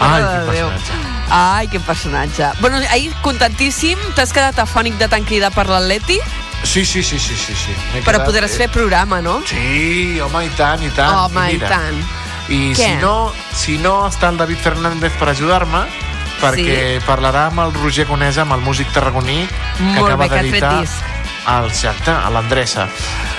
Ai, 0.00 0.22
quin 0.24 0.46
personatge. 0.46 0.92
Ai, 1.30 1.68
quin 1.68 1.82
personatge. 1.82 2.52
Bueno, 2.60 2.78
ahir, 2.90 3.12
contentíssim, 3.22 3.98
t'has 4.16 4.32
quedat 4.32 4.58
afònic 4.62 4.96
de 5.02 5.10
tan 5.12 5.26
cridar 5.28 5.52
per 5.54 5.66
l'Atleti, 5.68 6.20
Sí, 6.62 6.84
sí, 6.84 7.02
sí, 7.02 7.18
sí, 7.18 7.34
sí. 7.34 7.54
sí. 7.56 7.72
Però 8.04 8.18
quedat, 8.18 8.26
podràs 8.28 8.52
eh, 8.52 8.58
fer 8.60 8.66
programa, 8.68 9.22
no? 9.24 9.38
Sí, 9.48 10.20
home, 10.20 10.42
i 10.44 10.50
tant, 10.58 10.82
i 10.84 10.90
tant. 10.92 11.14
Home, 11.24 11.46
i 11.48 11.56
mira, 11.56 11.70
tant. 11.72 12.02
I 12.50 12.72
Què? 12.74 12.84
si 12.84 12.90
no, 13.00 13.32
si 13.54 13.78
no 13.78 14.06
està 14.08 14.28
el 14.32 14.36
David 14.40 14.58
Fernández 14.58 15.12
per 15.18 15.28
ajudar-me, 15.30 15.84
perquè 16.40 16.98
parlarà 17.06 17.46
amb 17.50 17.60
el 17.66 17.74
Roger 17.76 18.06
Conesa, 18.08 18.42
amb 18.42 18.56
el 18.56 18.62
músic 18.64 18.90
tarragoní, 18.94 19.44
que 19.76 19.82
Molt 20.00 20.06
acaba 20.08 20.26
d'editar 20.28 20.80
disc. 20.80 21.04
el 21.46 21.68
exacte, 21.70 22.10
a 22.10 22.30
l'Andressa. 22.30 22.88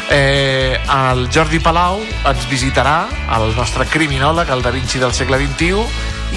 Eh, 0.10 0.80
el 1.10 1.28
Jordi 1.34 1.60
Palau 1.64 2.00
ens 2.28 2.48
visitarà, 2.50 3.06
el 3.38 3.54
nostre 3.56 3.86
criminòleg, 3.88 4.50
el 4.50 4.62
Da 4.62 4.72
Vinci 4.72 5.00
del 5.00 5.14
segle 5.14 5.38
XXI, 5.40 5.86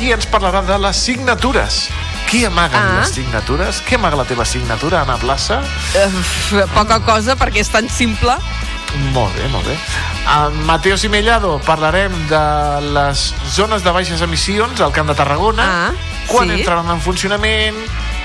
i 0.02 0.10
ens 0.14 0.26
parlarà 0.30 0.62
de 0.66 0.78
les 0.78 0.96
signatures. 0.96 1.88
Qui 2.30 2.44
amaga 2.44 2.78
Ah. 2.80 3.00
les 3.00 3.12
signatures? 3.14 3.82
Què 3.86 3.94
amaga 3.96 4.16
la 4.16 4.24
teva 4.24 4.44
signatura, 4.44 5.02
Anna 5.02 5.16
Plaça? 5.18 5.60
Uf, 6.06 6.54
poca 6.74 6.98
cosa, 7.00 7.36
perquè 7.36 7.60
és 7.60 7.68
tan 7.68 7.88
simple. 7.88 8.34
Molt 9.14 9.34
bé, 9.36 9.48
molt 9.52 9.66
bé. 9.66 9.76
Amb 10.30 10.56
Mateo 10.68 10.96
Simellado 10.98 11.58
parlarem 11.66 12.12
de 12.30 12.42
les 12.94 13.24
zones 13.54 13.82
de 13.84 13.90
baixes 13.94 14.22
emissions 14.22 14.80
al 14.80 14.92
Camp 14.92 15.08
de 15.10 15.14
Tarragona, 15.18 15.64
Ah, 15.64 15.90
quan 16.26 16.48
sí. 16.48 16.60
entraran 16.60 16.90
en 16.90 17.00
funcionament, 17.00 17.76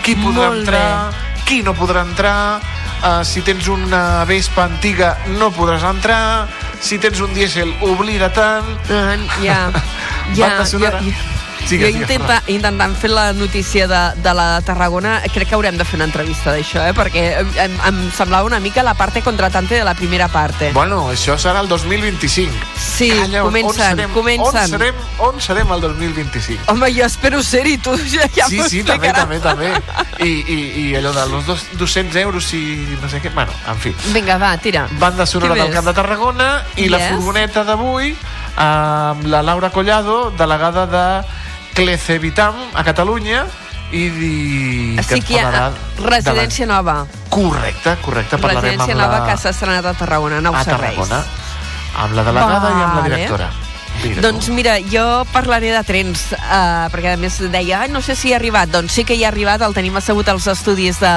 qui 0.04 0.16
podrà 0.16 0.48
Molt 0.50 0.60
entrar, 0.62 1.12
qui 1.46 1.62
no 1.64 1.74
podrà 1.74 2.02
entrar, 2.06 2.62
uh, 3.04 3.24
si 3.26 3.42
tens 3.42 3.68
una 3.68 4.24
Vespa 4.26 4.64
antiga 4.70 5.18
no 5.40 5.52
podràs 5.52 5.84
entrar, 5.84 6.48
si 6.80 6.98
tens 7.00 7.20
un 7.20 7.34
dièsel 7.34 7.74
oblida-te'n, 7.82 8.78
Uh, 8.90 9.44
ja, 9.44 9.70
ja, 10.36 10.64
ja, 10.80 11.00
ja. 11.02 11.39
Sigue, 11.68 11.92
jo 11.94 12.00
intenta, 12.02 12.42
intentant 12.50 12.96
fer 12.98 13.12
la 13.12 13.32
notícia 13.34 13.86
de, 13.88 14.00
de 14.24 14.34
la 14.34 14.62
Tarragona, 14.66 15.20
crec 15.34 15.50
que 15.52 15.56
haurem 15.56 15.78
de 15.78 15.86
fer 15.86 16.00
una 16.00 16.08
entrevista 16.08 16.50
d'això, 16.56 16.82
eh? 16.90 16.94
perquè 16.98 17.24
em, 17.62 17.76
em 17.86 18.00
semblava 18.16 18.48
una 18.48 18.60
mica 18.60 18.82
la 18.82 18.96
parte 18.98 19.22
contratante 19.22 19.76
de 19.78 19.84
la 19.86 19.94
primera 19.94 20.28
parte. 20.34 20.72
Bueno, 20.74 21.04
això 21.14 21.36
serà 21.38 21.62
el 21.62 21.70
2025. 21.70 22.54
Sí, 22.80 23.12
Calla, 23.14 23.44
on 23.44 23.52
comencen, 23.52 23.84
serem, 24.00 24.16
comencen. 24.16 24.64
On 24.64 24.74
serem, 24.74 25.04
on 25.28 25.40
serem 25.46 25.76
el 25.76 25.82
2025? 25.86 26.72
Home, 26.74 26.90
jo 26.96 27.06
espero 27.06 27.44
ser-hi, 27.46 27.78
tu 27.78 27.94
ja, 28.02 28.26
ja 28.34 28.50
sí, 28.50 28.64
sí, 28.70 28.82
també, 28.88 29.14
també, 29.14 29.38
també. 29.44 29.70
I, 30.26 30.32
i, 30.42 30.60
I 30.88 30.96
allò 30.98 31.14
de 31.14 31.28
los 31.30 31.46
dos, 31.46 31.68
200 31.78 32.16
euros 32.24 32.50
i 32.58 32.64
no 33.02 33.10
sé 33.12 33.22
què... 33.22 33.30
Bueno, 33.36 33.54
en 33.70 33.78
fi. 33.78 33.94
Vinga, 34.16 34.40
va, 34.42 34.56
tira. 34.58 34.88
Banda 34.98 35.26
sonora 35.30 35.54
del? 35.54 35.70
Camp 35.76 35.86
de 35.86 35.94
Tarragona 35.94 36.50
i 36.82 36.90
la 36.90 36.98
Yes. 37.00 37.14
furgoneta 37.14 37.64
d'avui 37.64 38.16
amb 38.60 39.26
la 39.32 39.42
Laura 39.42 39.70
Collado, 39.72 40.32
delegada 40.38 40.86
de 40.86 41.06
Clecevitam 41.74 42.56
a 42.74 42.84
Catalunya 42.84 43.46
i 43.92 44.10
di... 44.14 44.34
que 45.00 45.16
Així 45.16 45.22
ens 45.22 45.30
hi 45.32 45.40
ha 45.40 45.46
parlarà 45.48 45.70
residència 46.04 46.68
de 46.68 46.74
nova. 46.74 46.98
la... 47.08 47.30
Correcte, 47.32 47.96
correcte. 48.04 48.38
Parlarem 48.38 48.76
Residència 48.76 48.98
amb 48.98 49.02
nova 49.02 49.22
la... 49.22 49.30
que 49.30 49.38
s'ha 49.40 49.54
estrenat 49.56 49.88
a 49.88 49.96
Tarragona, 49.98 50.42
nous 50.44 50.60
a 50.60 50.66
serveis. 50.68 51.00
Tarragona. 51.00 51.24
Amb 52.04 52.20
la 52.20 52.28
delegada 52.28 52.70
i 52.70 52.82
amb 52.84 52.84
la 52.84 53.02
Vale. 53.02 53.16
directora. 53.16 53.50
Mira, 54.00 54.22
Doncs 54.24 54.48
mira, 54.56 54.78
jo 54.92 55.06
parlaré 55.34 55.72
de 55.74 55.82
trens, 55.84 56.30
uh, 56.38 56.86
perquè 56.94 57.16
a 57.16 57.20
més 57.20 57.40
deia, 57.52 57.82
no 57.92 58.04
sé 58.06 58.16
si 58.16 58.32
ha 58.32 58.38
arribat. 58.38 58.70
Doncs 58.72 58.94
sí 58.96 59.04
que 59.04 59.18
hi 59.18 59.26
ha 59.26 59.32
arribat, 59.32 59.64
el 59.66 59.76
tenim 59.76 59.98
assegut 60.00 60.30
als 60.32 60.48
estudis 60.48 61.02
de, 61.02 61.16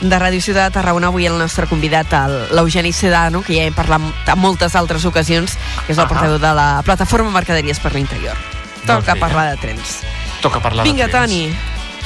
de 0.00 0.18
Ràdio 0.18 0.40
Ciutat 0.42 0.68
de 0.70 0.74
Tarragona 0.78 1.08
avui 1.08 1.26
el 1.26 1.38
nostre 1.38 1.66
convidat, 1.66 2.12
l'Eugeni 2.52 2.92
Sedano, 2.92 3.42
que 3.42 3.54
ja 3.56 3.64
hem 3.64 3.74
parlat 3.74 4.02
en 4.28 4.38
moltes 4.38 4.74
altres 4.76 5.04
ocasions, 5.08 5.56
que 5.86 5.92
és 5.92 5.98
el 5.98 6.06
portaveu 6.08 6.38
de 6.38 6.52
la 6.54 6.82
plataforma 6.84 7.30
Mercaderies 7.30 7.80
per 7.80 7.94
l'interior. 7.94 8.36
Doncs 8.84 8.86
Toca 9.06 9.14
vinga. 9.14 9.26
parlar 9.26 9.50
de 9.50 9.56
trens. 9.56 9.96
Toca 10.42 10.60
parlar 10.60 10.84
Vinga, 10.84 11.06
de 11.06 11.12
trens. 11.12 11.30
Toni. 11.30 11.56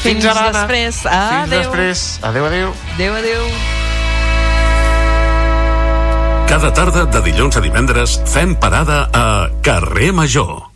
Fins 0.00 0.24
ara, 0.24 0.46
Anna. 0.48 0.52
després. 0.60 0.94
Fins 1.02 1.12
Adéu. 1.44 1.58
després. 1.60 2.18
Adéu, 2.22 2.46
adéu. 2.46 2.74
Adéu, 2.94 3.14
adéu. 3.14 3.44
Cada 6.48 6.72
tarda 6.72 7.04
de 7.06 7.20
dilluns 7.22 7.56
a 7.56 7.60
divendres 7.60 8.20
fem 8.26 8.54
parada 8.58 9.08
a 9.12 9.48
Carrer 9.62 10.12
Major. 10.12 10.69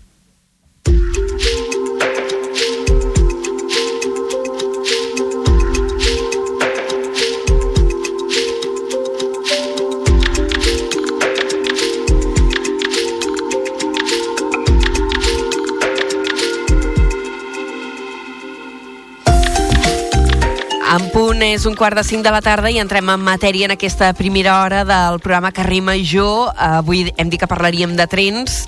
És 21.54 21.66
un 21.70 21.76
quart 21.78 21.94
de 21.94 22.02
cinc 22.02 22.24
de 22.26 22.32
la 22.34 22.40
tarda 22.42 22.70
i 22.72 22.80
entrem 22.82 23.06
en 23.12 23.22
matèria 23.22 23.68
en 23.68 23.74
aquesta 23.76 24.08
primera 24.18 24.56
hora 24.64 24.80
del 24.84 25.20
programa 25.22 25.52
Carrer 25.54 25.80
Major. 25.86 26.50
Avui 26.58 27.04
hem 27.14 27.30
dit 27.30 27.38
que 27.38 27.46
parlaríem 27.46 27.94
de 27.94 28.06
trens 28.10 28.64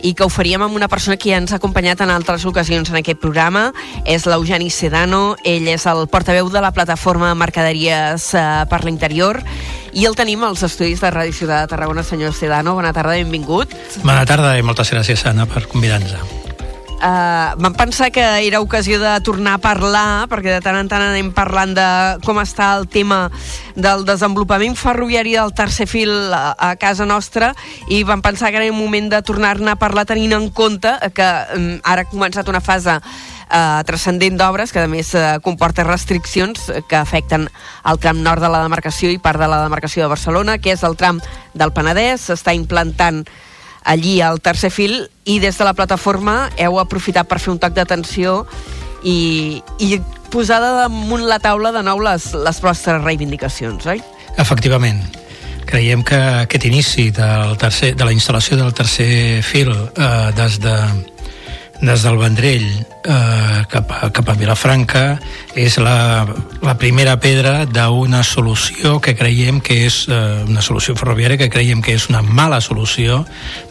i 0.00 0.14
que 0.16 0.24
ho 0.24 0.30
faríem 0.32 0.64
amb 0.64 0.78
una 0.78 0.88
persona 0.88 1.18
que 1.20 1.34
ja 1.34 1.40
ens 1.42 1.52
ha 1.52 1.58
acompanyat 1.60 2.00
en 2.00 2.12
altres 2.14 2.46
ocasions 2.48 2.88
en 2.88 2.96
aquest 3.02 3.20
programa. 3.20 3.66
És 4.08 4.24
l'Eugeni 4.24 4.70
Sedano, 4.72 5.36
ell 5.44 5.68
és 5.68 5.84
el 5.90 6.06
portaveu 6.08 6.48
de 6.48 6.64
la 6.64 6.72
plataforma 6.72 7.34
Mercaderies 7.36 8.32
eh, 8.32 8.46
per 8.72 8.84
l'interior 8.88 9.42
i 9.92 10.06
el 10.08 10.16
tenim 10.16 10.44
als 10.46 10.64
estudis 10.64 11.04
de 11.04 11.12
Ràdio 11.12 11.36
Ciutat 11.36 11.66
de 11.66 11.74
Tarragona. 11.74 12.06
Senyor 12.06 12.32
Sedano, 12.32 12.78
bona 12.78 12.94
tarda, 12.96 13.18
benvingut. 13.20 13.76
Bona 14.00 14.24
tarda 14.24 14.56
i 14.56 14.64
moltes 14.64 14.94
gràcies, 14.96 15.28
Anna, 15.28 15.44
per 15.50 15.68
convidar-nos. 15.68 16.48
Uh, 17.00 17.56
vam 17.56 17.72
pensar 17.72 18.10
que 18.12 18.20
era 18.20 18.60
ocasió 18.60 18.98
de 19.00 19.14
tornar 19.24 19.54
a 19.56 19.62
parlar, 19.64 20.28
perquè 20.28 20.52
de 20.52 20.60
tant 20.60 20.76
en 20.76 20.88
tant 20.90 21.00
anem 21.00 21.30
parlant 21.32 21.72
de 21.72 21.86
com 22.26 22.36
està 22.42 22.74
el 22.76 22.84
tema 22.92 23.22
del 23.72 24.04
desenvolupament 24.04 24.76
ferroviari 24.76 25.32
del 25.38 25.54
tercer 25.56 25.86
fil 25.88 26.12
a, 26.36 26.52
a 26.52 26.74
casa 26.76 27.08
nostra 27.08 27.54
i 27.88 28.02
vam 28.04 28.20
pensar 28.20 28.52
que 28.52 28.60
era 28.60 28.68
el 28.68 28.76
moment 28.76 29.08
de 29.08 29.22
tornar-ne 29.24 29.72
a 29.72 29.80
parlar 29.80 30.04
tenint 30.04 30.36
en 30.36 30.50
compte 30.52 30.92
que 31.16 31.32
um, 31.56 31.70
ara 31.88 32.04
ha 32.04 32.10
començat 32.12 32.52
una 32.52 32.60
fase 32.60 33.00
uh, 33.00 33.80
transcendent 33.88 34.36
d'obres 34.36 34.68
que 34.68 34.84
a 34.84 34.88
més 34.90 35.14
uh, 35.16 35.38
comporta 35.40 35.88
restriccions 35.88 36.68
que 36.84 37.00
afecten 37.00 37.48
el 37.48 38.00
tram 38.04 38.20
nord 38.20 38.44
de 38.44 38.52
la 38.52 38.60
demarcació 38.60 39.08
i 39.08 39.16
part 39.16 39.40
de 39.40 39.48
la 39.48 39.64
demarcació 39.64 40.04
de 40.04 40.12
Barcelona, 40.12 40.60
que 40.60 40.76
és 40.76 40.84
el 40.84 41.00
tram 41.00 41.24
del 41.56 41.72
Penedès, 41.72 42.28
s'està 42.28 42.52
implantant 42.52 43.24
allí 43.84 44.20
al 44.20 44.40
tercer 44.40 44.70
fil 44.70 45.08
i 45.24 45.38
des 45.40 45.56
de 45.58 45.64
la 45.64 45.74
plataforma 45.74 46.50
heu 46.58 46.78
aprofitat 46.80 47.28
per 47.28 47.40
fer 47.40 47.52
un 47.54 47.60
toc 47.62 47.74
d'atenció 47.76 48.44
i, 49.02 49.62
i 49.78 50.00
posar 50.30 50.60
damunt 50.60 51.26
la 51.28 51.40
taula 51.42 51.72
de 51.72 51.82
nou 51.82 52.02
les, 52.04 52.30
les 52.34 52.60
vostres 52.62 53.02
reivindicacions, 53.02 53.86
oi? 53.86 54.02
Efectivament. 54.38 55.00
Creiem 55.70 56.02
que 56.06 56.18
aquest 56.44 56.66
inici 56.66 57.10
del 57.14 57.56
tercer, 57.60 57.92
de 57.94 58.06
la 58.06 58.14
instal·lació 58.14 58.58
del 58.58 58.72
tercer 58.74 59.40
fil 59.46 59.70
eh, 59.70 60.30
des 60.36 60.58
de 60.62 60.74
des 61.80 62.02
del 62.04 62.18
Vendrell 62.20 62.66
eh, 62.68 63.62
cap, 63.72 63.90
a, 63.90 64.10
cap 64.12 64.28
a 64.28 64.36
Vilafranca 64.36 65.04
és 65.58 65.78
la, 65.80 66.26
la 66.60 66.74
primera 66.80 67.16
pedra 67.20 67.64
d'una 67.64 68.22
solució 68.26 68.98
que 69.00 69.16
creiem 69.16 69.62
que 69.64 69.80
és 69.86 70.02
eh, 70.08 70.20
una 70.48 70.64
solució 70.64 70.96
ferroviària 70.98 71.40
que 71.40 71.50
creiem 71.52 71.80
que 71.84 71.96
és 71.96 72.10
una 72.12 72.22
mala 72.22 72.60
solució 72.60 73.22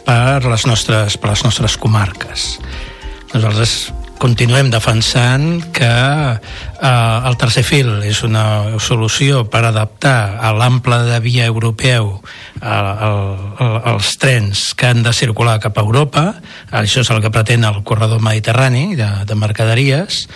per 0.06 0.42
les 0.44 0.66
nostres, 0.66 1.16
per 1.20 1.32
les 1.34 1.44
nostres 1.46 1.78
comarques. 1.78 2.56
Nosaltres 3.30 3.92
continuem 4.20 4.68
defensant 4.68 5.72
que 5.72 5.88
eh, 5.88 7.18
el 7.24 7.36
tercer 7.40 7.64
fil 7.64 7.88
és 8.04 8.20
una 8.26 8.76
solució 8.82 9.46
per 9.48 9.64
adaptar 9.64 10.36
a 10.44 10.52
l'ample 10.52 10.98
de 11.08 11.16
via 11.24 11.48
europeu 11.48 12.12
a, 12.60 12.76
als 13.94 14.12
trens 14.20 14.74
que 14.76 14.90
han 14.92 15.00
de 15.06 15.14
circular 15.16 15.56
cap 15.64 15.80
a 15.80 15.86
Europa. 15.86 16.26
Això 16.68 17.00
és 17.00 17.10
el 17.10 17.22
que 17.24 17.32
pretén 17.32 17.64
el 17.64 17.80
corredor 17.82 18.20
mediterrani 18.20 18.92
de, 19.00 19.08
de 19.24 19.40
mercaderies, 19.40 20.26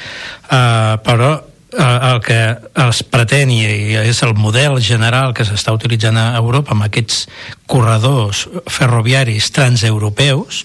eh, 0.49 0.97
però 1.05 1.35
eh, 1.37 1.99
el 2.09 2.25
que 2.25 2.41
es 2.89 3.05
pretén 3.13 3.53
i 3.53 3.63
és 4.01 4.25
el 4.25 4.33
model 4.33 4.81
general 4.81 5.37
que 5.37 5.45
s'està 5.45 5.77
utilitzant 5.77 6.17
a 6.17 6.31
Europa 6.41 6.73
amb 6.73 6.89
aquests 6.89 7.27
corredors 7.69 8.47
ferroviaris 8.65 9.53
transeuropeus 9.53 10.65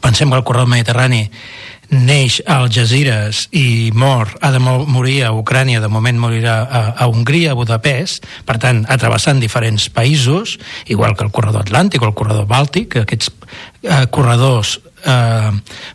pensem 0.00 0.30
que 0.30 0.36
el 0.36 0.44
corredor 0.44 0.68
mediterrani 0.68 1.26
neix 1.92 2.40
a 2.46 2.56
Algeciras 2.62 3.46
i 3.52 3.92
mor, 3.94 4.30
ha 4.40 4.50
de 4.50 4.58
mo- 4.58 4.86
morir 4.88 5.26
a 5.28 5.32
Ucrània, 5.36 5.80
de 5.80 5.90
moment 5.92 6.18
morirà 6.18 6.62
a, 6.64 6.82
a 6.96 7.08
Hongria, 7.10 7.52
a 7.52 7.58
Budapest, 7.58 8.24
per 8.48 8.56
tant, 8.58 8.82
atrevessant 8.88 9.42
diferents 9.42 9.90
països, 9.92 10.56
igual 10.88 11.14
que 11.16 11.26
el 11.28 11.34
corredor 11.34 11.66
atlàntic 11.66 12.02
o 12.02 12.08
el 12.08 12.16
corredor 12.16 12.48
bàltic, 12.48 12.96
aquests 13.02 13.28
eh, 13.84 14.06
corredors 14.10 14.78
eh, 15.04 15.50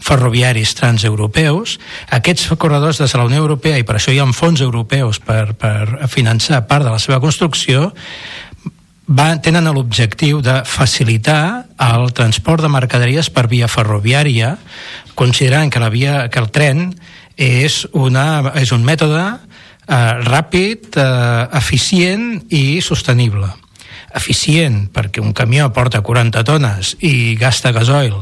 ferroviaris 0.05 0.75
transeuropeus, 0.77 1.79
aquests 2.13 2.53
corredors 2.61 3.01
des 3.01 3.11
de 3.11 3.17
la 3.17 3.25
Unió 3.25 3.41
Europea, 3.41 3.79
i 3.81 3.87
per 3.87 3.97
això 3.97 4.13
hi 4.13 4.21
ha 4.21 4.29
fons 4.37 4.61
europeus 4.61 5.17
per, 5.17 5.55
per 5.57 6.05
finançar 6.13 6.67
part 6.69 6.85
de 6.85 6.93
la 6.93 7.01
seva 7.01 7.19
construcció, 7.23 7.89
va, 9.07 9.31
tenen 9.41 9.65
l'objectiu 9.73 10.41
de 10.45 10.61
facilitar 10.67 11.65
el 11.79 12.11
transport 12.13 12.61
de 12.61 12.69
mercaderies 12.69 13.31
per 13.33 13.47
via 13.47 13.69
ferroviària, 13.71 14.57
considerant 15.17 15.73
que, 15.73 15.81
la 15.81 15.89
via, 15.89 16.27
que 16.29 16.39
el 16.43 16.51
tren 16.53 16.91
és, 17.37 17.83
una, 17.97 18.53
és 18.61 18.71
un 18.75 18.85
mètode 18.85 19.23
eh, 19.25 20.13
ràpid, 20.27 20.93
eh, 20.95 21.47
eficient 21.57 22.29
i 22.53 22.79
sostenible. 22.85 23.49
Eficient 24.17 24.85
perquè 24.93 25.21
un 25.21 25.33
camió 25.35 25.67
porta 25.73 26.01
40 26.05 26.45
tones 26.47 26.95
i 27.05 27.35
gasta 27.39 27.73
gasoil 27.75 28.15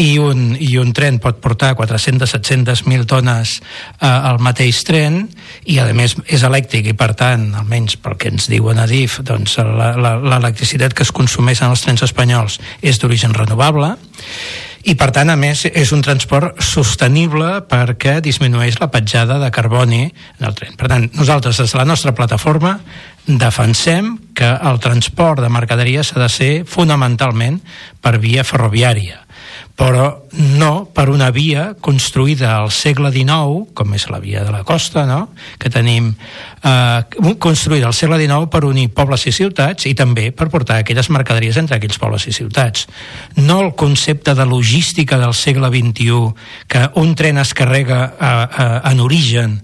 i 0.00 0.16
un, 0.16 0.54
i 0.56 0.78
un 0.80 0.94
tren 0.96 1.18
pot 1.20 1.36
portar 1.44 1.74
400-700.000 1.76 3.04
tones 3.10 3.58
eh, 3.60 4.08
al 4.08 4.40
mateix 4.40 4.80
tren 4.88 5.26
i 5.68 5.78
a 5.82 5.88
més 5.92 6.16
és 6.32 6.44
elèctric 6.48 6.88
i 6.88 6.96
per 6.96 7.12
tant, 7.18 7.50
almenys 7.60 7.98
pel 8.00 8.16
que 8.16 8.32
ens 8.32 8.48
diuen 8.48 8.80
a 8.80 8.88
DIF 8.88 9.20
doncs 9.28 9.58
l'electricitat 9.60 10.96
que 10.96 11.04
es 11.04 11.12
consumeix 11.12 11.60
en 11.60 11.74
els 11.74 11.84
trens 11.84 12.04
espanyols 12.08 12.58
és 12.80 13.02
d'origen 13.02 13.36
renovable 13.36 13.92
i 14.82 14.96
per 14.98 15.10
tant 15.14 15.30
a 15.30 15.36
més 15.38 15.64
és 15.70 15.92
un 15.94 16.02
transport 16.02 16.58
sostenible 16.64 17.62
perquè 17.70 18.18
disminueix 18.24 18.80
la 18.80 18.90
petjada 18.90 19.38
de 19.38 19.50
carboni 19.54 20.04
en 20.08 20.46
el 20.48 20.56
tren. 20.58 20.74
Per 20.78 20.90
tant, 20.90 21.08
nosaltres 21.14 21.60
des 21.62 21.74
de 21.74 21.78
la 21.78 21.86
nostra 21.88 22.14
plataforma 22.18 22.78
defensem 23.26 24.16
que 24.34 24.48
el 24.50 24.80
transport 24.82 25.42
de 25.42 25.52
mercaderies 25.52 26.14
ha 26.16 26.24
de 26.24 26.30
ser 26.32 26.52
fonamentalment 26.66 27.60
per 28.02 28.18
via 28.18 28.42
ferroviària 28.46 29.21
però 29.76 30.06
no 30.32 30.84
per 30.92 31.08
una 31.10 31.30
via 31.32 31.72
construïda 31.80 32.52
al 32.58 32.70
segle 32.74 33.10
XIX, 33.12 33.72
com 33.74 33.94
és 33.96 34.04
la 34.12 34.20
via 34.22 34.42
de 34.44 34.52
la 34.52 34.62
costa, 34.68 35.06
no? 35.08 35.30
que 35.58 35.70
tenim 35.72 36.10
eh, 36.12 37.34
construïda 37.40 37.88
al 37.88 37.96
segle 37.96 38.20
XIX 38.20 38.50
per 38.52 38.62
unir 38.68 38.90
pobles 38.94 39.26
i 39.26 39.32
ciutats 39.34 39.88
i 39.88 39.94
també 39.98 40.28
per 40.36 40.50
portar 40.52 40.80
aquelles 40.80 41.08
mercaderies 41.12 41.58
entre 41.60 41.78
aquells 41.78 42.00
pobles 42.00 42.28
i 42.28 42.36
ciutats. 42.36 42.86
No 43.40 43.60
el 43.64 43.72
concepte 43.78 44.36
de 44.36 44.46
logística 44.48 45.18
del 45.18 45.34
segle 45.34 45.72
XXI, 45.72 46.20
que 46.68 46.86
un 47.00 47.16
tren 47.16 47.40
es 47.40 47.54
carrega 47.56 48.04
a, 48.18 48.32
a, 48.44 48.70
en 48.92 49.00
origen, 49.00 49.60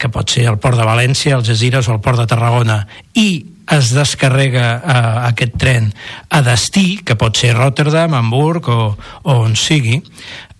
que 0.00 0.08
pot 0.08 0.32
ser 0.32 0.48
el 0.48 0.58
port 0.58 0.80
de 0.80 0.88
València, 0.88 1.36
els 1.36 1.48
Algesires 1.48 1.88
o 1.88 1.96
el 1.98 2.04
port 2.04 2.18
de 2.20 2.28
Tarragona, 2.30 2.86
i 3.12 3.59
es 3.70 3.92
descarrega 3.94 4.66
eh, 4.78 4.98
aquest 5.30 5.56
tren 5.60 5.90
a 6.28 6.42
destí, 6.42 7.00
que 7.04 7.16
pot 7.16 7.36
ser 7.38 7.54
Rotterdam, 7.56 8.14
Hamburg 8.18 8.68
o, 8.68 8.80
o 9.22 9.38
on 9.46 9.56
sigui, 9.58 10.00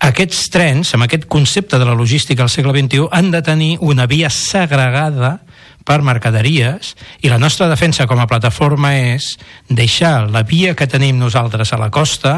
aquests 0.00 0.46
trens, 0.54 0.94
amb 0.94 1.04
aquest 1.04 1.26
concepte 1.28 1.78
de 1.78 1.88
la 1.88 1.96
logística 1.98 2.46
al 2.46 2.52
segle 2.52 2.72
XXI, 2.76 3.08
han 3.12 3.30
de 3.34 3.42
tenir 3.44 3.74
una 3.84 4.06
via 4.08 4.30
segregada 4.32 5.40
per 5.84 6.00
mercaderies 6.04 6.94
i 7.24 7.30
la 7.32 7.38
nostra 7.40 7.68
defensa 7.68 8.06
com 8.06 8.20
a 8.20 8.28
plataforma 8.28 8.92
és 8.96 9.32
deixar 9.68 10.28
la 10.30 10.44
via 10.46 10.76
que 10.76 10.88
tenim 10.88 11.18
nosaltres 11.18 11.72
a 11.72 11.80
la 11.80 11.90
costa 11.90 12.34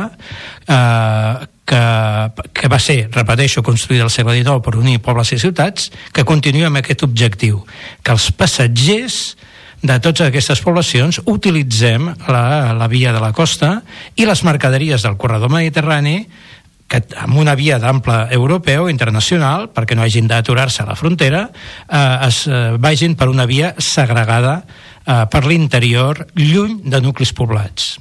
eh, 0.66 1.46
que, 1.66 1.82
que 2.54 2.70
va 2.70 2.80
ser, 2.82 3.06
repeteixo, 3.12 3.62
construïda 3.66 4.06
al 4.08 4.14
segle 4.14 4.34
XIX 4.38 4.62
per 4.64 4.76
unir 4.80 4.98
pobles 5.04 5.34
i 5.34 5.40
ciutats, 5.42 5.90
que 6.12 6.26
continuï 6.26 6.66
amb 6.66 6.80
aquest 6.80 7.04
objectiu, 7.06 7.62
que 8.02 8.14
els 8.14 8.30
passatgers 8.34 9.36
de 9.82 9.98
totes 9.98 10.28
aquestes 10.28 10.62
poblacions 10.62 11.18
utilitzem 11.26 12.06
la, 12.30 12.72
la 12.78 12.88
via 12.88 13.12
de 13.12 13.20
la 13.22 13.32
costa 13.34 13.80
i 14.14 14.26
les 14.28 14.44
mercaderies 14.46 15.02
del 15.02 15.18
corredor 15.18 15.50
mediterrani 15.50 16.20
que 16.92 17.00
amb 17.16 17.38
una 17.40 17.54
via 17.56 17.78
d'ample 17.80 18.26
europeu 18.36 18.90
internacional, 18.92 19.70
perquè 19.72 19.96
no 19.96 20.04
hagin 20.04 20.28
d'aturar-se 20.28 20.82
a 20.84 20.90
la 20.90 20.96
frontera, 20.98 21.46
eh, 21.88 22.28
es 22.28 22.44
eh, 22.46 22.76
vagin 22.78 23.16
per 23.16 23.30
una 23.32 23.46
via 23.48 23.72
segregada 23.80 24.60
eh, 24.60 25.24
per 25.32 25.46
l'interior, 25.48 26.26
lluny 26.36 26.82
de 26.84 27.00
nuclis 27.00 27.32
poblats. 27.32 27.94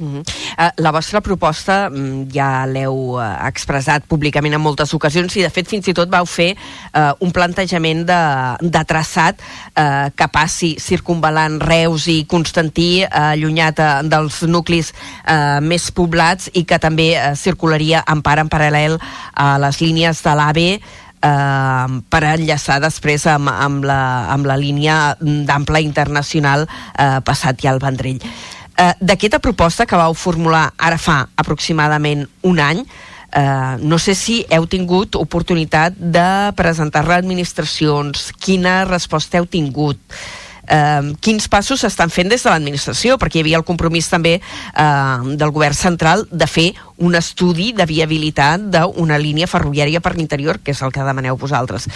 -hmm. 0.00 0.22
uh, 0.58 0.70
la 0.76 0.90
vostra 0.90 1.20
proposta 1.20 1.90
mm, 1.90 2.30
ja 2.32 2.66
l'heu 2.66 3.18
uh, 3.18 3.46
expressat 3.46 4.04
públicament 4.08 4.54
en 4.54 4.60
moltes 4.60 4.94
ocasions 4.94 5.36
i 5.36 5.42
de 5.42 5.50
fet 5.50 5.68
fins 5.68 5.88
i 5.88 5.94
tot 5.94 6.08
vau 6.10 6.26
fer 6.26 6.54
uh, 6.54 7.12
un 7.20 7.30
plantejament 7.30 8.06
de, 8.06 8.22
de 8.60 8.82
traçat 8.84 9.36
uh, 9.40 10.08
que 10.14 10.28
passi 10.28 10.76
circunvalant 10.80 11.60
Reus 11.60 12.06
i 12.08 12.24
Constantí 12.24 13.04
uh, 13.04 13.32
allunyat 13.32 13.78
uh, 13.78 13.90
dels 14.02 14.42
nuclis 14.42 14.92
uh, 14.92 15.60
més 15.60 15.90
poblats 15.90 16.50
i 16.54 16.64
que 16.64 16.78
també 16.78 17.14
uh, 17.16 17.34
circularia 17.36 18.04
en 18.08 18.22
part 18.22 18.40
en 18.40 18.48
paral·lel 18.48 18.98
a 19.34 19.58
les 19.58 19.80
línies 19.80 20.22
de 20.22 20.34
l'AVE 20.34 20.80
eh, 21.22 22.00
per 22.10 22.22
enllaçar 22.32 22.80
després 22.82 23.26
amb, 23.30 23.50
amb, 23.52 23.84
la, 23.86 24.00
amb 24.32 24.48
la 24.48 24.56
línia 24.60 25.16
d'ample 25.20 25.82
internacional 25.84 26.66
eh, 26.66 27.18
passat 27.26 27.60
ja 27.62 27.74
al 27.74 27.82
Vendrell. 27.82 28.22
Eh, 28.80 28.94
D'aquesta 29.00 29.38
proposta 29.44 29.84
que 29.84 29.98
vau 29.98 30.14
formular 30.16 30.70
ara 30.80 30.96
fa 30.96 31.26
aproximadament 31.36 32.24
un 32.48 32.60
any, 32.64 32.80
eh, 32.80 33.76
no 33.80 33.98
sé 33.98 34.14
si 34.14 34.40
heu 34.48 34.66
tingut 34.66 35.18
oportunitat 35.20 35.96
de 35.96 36.52
presentar-la 36.56 37.18
a 37.18 37.20
administracions, 37.20 38.30
quina 38.40 38.86
resposta 38.88 39.36
heu 39.36 39.44
tingut, 39.44 40.00
eh, 40.66 41.12
quins 41.20 41.48
passos 41.48 41.80
s'estan 41.80 42.08
fent 42.08 42.30
des 42.30 42.42
de 42.42 42.48
l'administració, 42.48 43.18
perquè 43.18 43.40
hi 43.40 43.44
havia 43.44 43.60
el 43.60 43.68
compromís 43.68 44.08
també 44.08 44.40
eh, 44.40 45.36
del 45.36 45.52
govern 45.52 45.74
central 45.74 46.26
de 46.30 46.46
fer 46.46 46.72
un 46.96 47.14
estudi 47.14 47.72
de 47.72 47.84
viabilitat 47.84 48.70
d'una 48.72 49.18
línia 49.18 49.46
ferroviària 49.46 50.00
per 50.00 50.16
l'interior, 50.16 50.60
que 50.64 50.72
és 50.72 50.82
el 50.82 50.92
que 50.92 51.04
demaneu 51.04 51.36
vosaltres. 51.36 51.88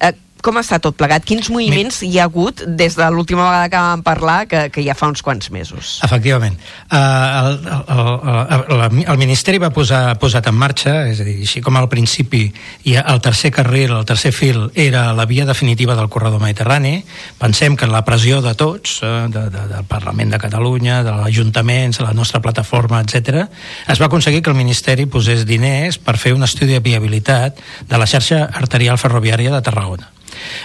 Eh, 0.00 0.14
com 0.44 0.58
està 0.60 0.78
tot 0.82 0.96
plegat? 0.98 1.24
Quins 1.26 1.50
moviments 1.52 2.00
hi 2.06 2.16
ha 2.18 2.26
hagut 2.28 2.62
des 2.66 2.96
de 2.98 3.06
l'última 3.12 3.46
vegada 3.46 3.68
que 3.72 3.82
vam 3.84 4.02
parlar, 4.04 4.38
que, 4.50 4.62
que 4.74 4.84
ja 4.84 4.96
fa 4.96 5.08
uns 5.10 5.22
quants 5.24 5.50
mesos? 5.54 5.98
Efectivament. 6.06 6.56
Uh, 6.90 6.96
el, 7.40 7.58
el, 7.70 8.10
el, 8.32 8.64
el, 8.76 9.00
el 9.12 9.20
Ministeri 9.20 9.60
va 9.62 9.72
posar 9.74 10.02
posat 10.20 10.50
en 10.50 10.58
marxa, 10.58 10.94
és 11.10 11.22
a 11.22 11.26
dir, 11.26 11.38
així 11.44 11.62
com 11.64 11.76
al 11.78 11.88
principi 11.92 12.46
i 12.88 12.96
el 13.00 13.22
tercer 13.24 13.52
carril, 13.54 13.94
el 13.96 14.08
tercer 14.08 14.32
fil, 14.36 14.68
era 14.74 15.10
la 15.16 15.26
via 15.30 15.46
definitiva 15.48 15.96
del 15.98 16.10
corredor 16.12 16.42
mediterrani, 16.42 17.00
pensem 17.40 17.76
que 17.76 17.88
en 17.88 17.94
la 17.94 18.04
pressió 18.06 18.40
de 18.44 18.54
tots, 18.58 19.00
uh, 19.02 19.26
de, 19.32 19.46
de, 19.52 19.66
del 19.74 19.88
Parlament 19.90 20.36
de 20.36 20.42
Catalunya, 20.42 21.02
de 21.06 21.16
l'Ajuntaments, 21.22 22.00
la 22.04 22.14
nostra 22.16 22.42
plataforma, 22.44 23.02
etc, 23.04 23.46
es 23.88 24.00
va 24.00 24.10
aconseguir 24.10 24.42
que 24.42 24.52
el 24.54 24.58
Ministeri 24.58 25.06
posés 25.10 25.44
diners 25.48 26.00
per 26.00 26.16
fer 26.20 26.34
un 26.36 26.46
estudi 26.46 26.76
de 26.76 26.84
viabilitat 26.84 27.60
de 27.88 28.00
la 28.00 28.08
xarxa 28.08 28.46
arterial 28.46 28.98
ferroviària 29.00 29.52
de 29.54 29.62
Tarragona. 29.64 30.10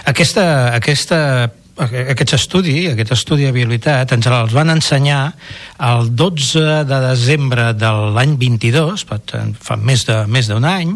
Aquesta, 0.04 0.74
aquesta 0.74 1.18
aquest 1.76 2.32
estudi, 2.32 2.86
aquest 2.88 3.12
estudi 3.12 3.44
de 3.44 3.52
viabilitat, 3.52 4.14
ens 4.16 4.28
els 4.30 4.54
van 4.56 4.72
ensenyar 4.72 5.34
el 5.84 6.08
12 6.16 6.84
de 6.88 7.00
desembre 7.04 7.72
de 7.76 7.90
l'any 8.16 8.36
22, 8.40 9.04
fa 9.60 9.76
més 9.76 10.06
d'un 10.08 10.32
més 10.32 10.48
any, 10.48 10.94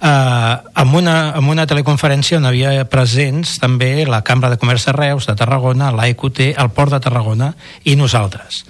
eh, 0.00 0.54
amb, 0.80 0.96
una, 0.96 1.16
amb 1.36 1.52
una 1.52 1.66
teleconferència 1.68 2.38
on 2.40 2.48
havia 2.48 2.86
presents 2.88 3.58
també 3.60 4.06
la 4.08 4.22
Cambra 4.24 4.48
de 4.52 4.58
Comerç 4.60 4.88
de 4.88 4.96
Reus, 4.96 5.28
de 5.28 5.36
Tarragona, 5.36 5.92
l'AEQT, 5.92 6.40
el 6.56 6.72
Port 6.72 6.94
de 6.96 7.02
Tarragona 7.04 7.52
i 7.84 7.96
nosaltres. 8.00 8.64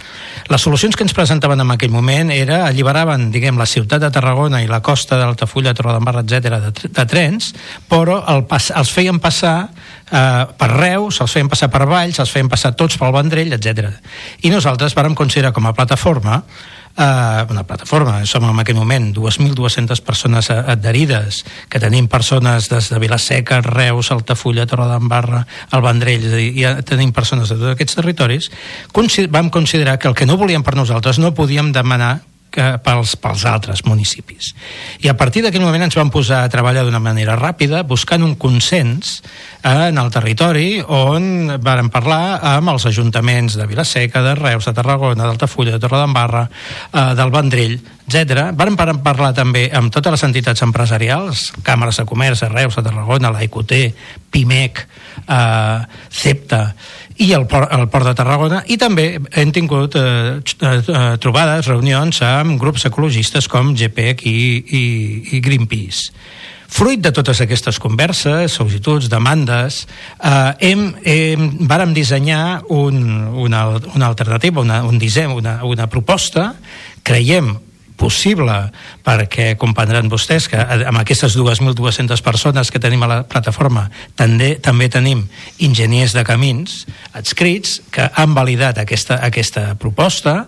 Les 0.50 0.60
solucions 0.60 0.96
que 0.96 1.06
ens 1.06 1.14
presentaven 1.14 1.62
en 1.62 1.70
aquell 1.70 1.94
moment 1.94 2.34
era 2.34 2.64
alliberaven, 2.66 3.30
diguem, 3.34 3.58
la 3.58 3.70
ciutat 3.70 4.02
de 4.02 4.10
Tarragona 4.10 4.62
i 4.64 4.70
la 4.70 4.82
costa 4.82 5.20
d'Altafulla, 5.20 5.74
Torredembarra, 5.74 6.26
etc 6.26 6.58
de, 6.66 6.90
de 6.90 7.06
trens, 7.06 7.54
però 7.88 8.24
el 8.34 8.44
pas, 8.50 8.72
els 8.74 8.90
feien 8.90 9.22
passar 9.22 9.70
eh, 10.10 10.44
per 10.58 10.70
Reus, 10.74 11.20
els 11.24 11.32
feien 11.32 11.50
passar 11.50 11.70
per 11.72 11.86
Valls, 11.90 12.20
els 12.20 12.32
feien 12.32 12.48
passar 12.52 12.74
tots 12.78 12.98
pel 13.00 13.14
Vendrell, 13.14 13.52
etc. 13.56 13.90
I 14.42 14.52
nosaltres 14.52 14.96
vàrem 14.96 15.14
considerar 15.18 15.54
com 15.56 15.66
a 15.66 15.74
plataforma 15.76 16.42
eh, 16.96 17.46
una 17.50 17.64
plataforma, 17.64 18.24
som 18.26 18.44
en 18.48 18.60
aquell 18.60 18.78
moment 18.78 19.12
2.200 19.14 20.02
persones 20.06 20.50
adherides, 20.50 21.42
que 21.68 21.80
tenim 21.82 22.08
persones 22.08 22.68
des 22.70 22.90
de 22.90 23.00
Vilaseca, 23.02 23.60
Reus, 23.66 24.10
Altafulla, 24.14 24.66
Torredembarra, 24.66 25.44
el 25.72 25.82
Vendrell, 25.84 26.28
és 26.28 26.32
a 26.32 26.42
dir, 26.42 26.52
ja 26.60 26.76
tenim 26.86 27.12
persones 27.12 27.50
de 27.50 27.58
tots 27.58 27.74
aquests 27.74 27.98
territoris, 27.98 28.50
vam 29.30 29.50
considerar 29.50 29.98
que 29.98 30.08
el 30.08 30.14
que 30.14 30.26
no 30.26 30.38
volíem 30.38 30.62
per 30.62 30.76
nosaltres 30.76 31.18
no 31.18 31.34
podíem 31.34 31.72
demanar 31.72 32.20
que 32.54 32.66
pels, 32.84 33.16
pels 33.18 33.44
altres 33.50 33.82
municipis. 33.88 34.52
I 35.02 35.10
a 35.10 35.16
partir 35.18 35.42
d'aquell 35.44 35.64
moment 35.64 35.86
ens 35.88 35.96
vam 35.98 36.12
posar 36.14 36.44
a 36.44 36.52
treballar 36.52 36.84
d'una 36.86 37.02
manera 37.02 37.34
ràpida, 37.38 37.82
buscant 37.86 38.22
un 38.22 38.36
consens 38.40 39.16
eh, 39.64 39.90
en 39.90 39.98
el 39.98 40.12
territori 40.14 40.78
on 40.82 41.56
varen 41.64 41.90
parlar 41.90 42.38
amb 42.54 42.74
els 42.74 42.86
ajuntaments 42.90 43.58
de 43.58 43.66
Vilaseca, 43.66 44.22
de 44.22 44.36
Reus, 44.38 44.68
de 44.68 44.76
Tarragona, 44.76 45.26
d'Altafulla, 45.26 45.74
de 45.74 45.82
Torredembarra, 45.82 46.46
eh, 46.46 47.06
del 47.18 47.34
Vendrell, 47.34 47.78
etc. 48.06 48.50
Varen 48.54 48.76
parlar 48.78 49.32
també 49.34 49.66
amb 49.74 49.92
totes 49.92 50.14
les 50.14 50.26
entitats 50.28 50.62
empresarials, 50.62 51.50
càmeres 51.66 51.98
de 51.98 52.06
comerç 52.08 52.44
de 52.44 52.52
Reus, 52.52 52.76
de 52.78 52.86
Tarragona, 52.86 53.32
l'AICOT, 53.34 53.74
PIMEC, 54.30 54.86
eh, 55.26 55.80
CEPTA, 56.10 56.62
i 57.16 57.30
el 57.32 57.46
port, 57.46 57.70
el 57.72 57.86
port 57.92 58.08
de 58.08 58.14
Tarragona 58.18 58.62
i 58.66 58.78
també 58.80 59.06
hem 59.38 59.52
tingut 59.54 59.94
eh, 59.98 60.40
eh, 60.40 61.04
trobades, 61.22 61.68
reunions 61.70 62.20
amb 62.26 62.58
grups 62.60 62.86
ecologistes 62.88 63.46
com 63.50 63.74
GPEC 63.78 64.24
i, 64.26 64.38
i, 64.64 64.84
i 65.36 65.42
Greenpeace. 65.44 66.10
Fruit 66.74 66.98
de 66.98 67.12
totes 67.14 67.38
aquestes 67.44 67.76
converses, 67.78 68.56
sol·licituds, 68.56 69.06
demandes, 69.12 69.84
eh, 70.18 70.70
hem, 70.70 70.88
hem, 71.06 71.44
vàrem 71.70 71.92
dissenyar 71.94 72.64
un, 72.74 72.98
una, 73.44 73.66
una 73.94 74.08
alternativa, 74.10 74.64
una, 74.64 74.82
un 74.82 74.98
disseny, 74.98 75.36
una, 75.38 75.60
una 75.68 75.86
proposta, 75.92 76.50
creiem 77.06 77.52
possible 78.00 78.56
perquè 79.06 79.54
comprendran 79.60 80.10
vostès 80.10 80.48
que 80.50 80.58
amb 80.58 80.98
aquestes 81.00 81.36
2.200 81.38 82.22
persones 82.24 82.70
que 82.72 82.82
tenim 82.82 83.04
a 83.06 83.10
la 83.10 83.18
plataforma 83.28 83.86
també, 84.18 84.54
també 84.62 84.88
tenim 84.90 85.24
enginyers 85.62 86.16
de 86.16 86.24
camins 86.26 86.84
adscrits 87.14 87.80
que 87.94 88.08
han 88.14 88.34
validat 88.34 88.80
aquesta, 88.82 89.20
aquesta 89.22 89.74
proposta. 89.80 90.44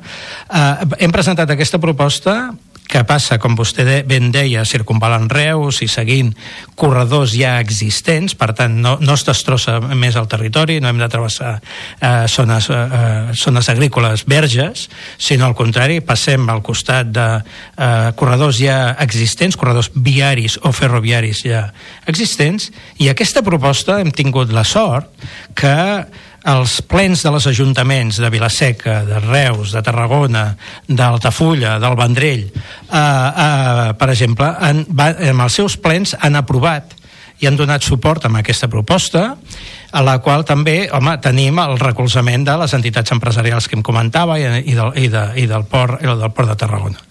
Eh, 0.50 1.04
hem 1.06 1.14
presentat 1.14 1.50
aquesta 1.54 1.80
proposta 1.82 2.36
que 2.86 3.02
passa, 3.06 3.38
com 3.42 3.56
vostè 3.58 4.02
ben 4.06 4.30
deia, 4.34 4.64
circunvalant 4.68 5.28
Reus 5.32 5.80
i 5.82 5.88
seguint 5.90 6.32
corredors 6.78 7.34
ja 7.36 7.56
existents, 7.62 8.36
per 8.38 8.52
tant 8.56 8.76
no, 8.82 8.96
no 9.02 9.16
es 9.16 9.24
destrossa 9.26 9.78
més 9.94 10.16
el 10.18 10.28
territori, 10.30 10.78
no 10.80 10.90
hem 10.90 11.00
de 11.00 11.08
travessar 11.10 11.56
eh, 11.58 12.26
zones, 12.30 12.68
eh, 12.70 13.34
zones 13.34 13.70
agrícoles 13.72 14.26
verges, 14.30 14.86
sinó 15.18 15.48
al 15.50 15.56
contrari, 15.58 16.00
passem 16.04 16.46
al 16.52 16.62
costat 16.66 17.10
de 17.14 17.26
eh, 17.40 18.12
corredors 18.18 18.60
ja 18.62 18.78
existents, 19.02 19.58
corredors 19.58 19.90
viaris 19.94 20.58
o 20.62 20.72
ferroviaris 20.76 21.42
ja 21.46 21.66
existents, 22.06 22.70
i 23.02 23.10
aquesta 23.10 23.42
proposta 23.46 24.00
hem 24.00 24.12
tingut 24.14 24.54
la 24.54 24.64
sort 24.64 25.10
que 25.58 25.76
els 26.46 26.76
plens 26.86 27.24
de 27.26 27.32
les 27.34 27.46
ajuntaments 27.50 28.20
de 28.22 28.30
Vilaseca, 28.30 29.00
de 29.06 29.18
Reus, 29.24 29.72
de 29.74 29.82
Tarragona, 29.82 30.44
d'Altafulla, 30.86 31.76
del 31.82 31.96
Vendrell, 31.98 32.44
eh, 32.46 32.98
eh, 32.98 33.94
per 33.98 34.10
exemple, 34.12 34.46
han, 34.46 34.84
va, 34.90 35.10
en 35.18 35.42
els 35.42 35.58
seus 35.58 35.76
plens 35.76 36.14
han 36.20 36.38
aprovat 36.38 36.94
i 37.40 37.48
han 37.48 37.56
donat 37.58 37.84
suport 37.84 38.24
a 38.24 38.30
aquesta 38.38 38.68
proposta, 38.68 39.34
a 39.92 40.02
la 40.02 40.18
qual 40.22 40.44
també, 40.44 40.88
home, 40.92 41.18
tenim 41.20 41.58
el 41.60 41.78
recolzament 41.80 42.46
de 42.46 42.54
les 42.62 42.74
entitats 42.74 43.12
empresarials 43.12 43.68
que 43.68 43.76
em 43.76 43.82
comentava 43.82 44.38
i, 44.38 44.46
i, 44.70 44.74
del, 44.74 44.92
i, 44.96 45.08
de, 45.12 45.26
i, 45.42 45.46
del, 45.50 45.66
port, 45.68 46.00
del 46.00 46.30
Port 46.30 46.48
de 46.48 46.56
Tarragona. 46.56 47.02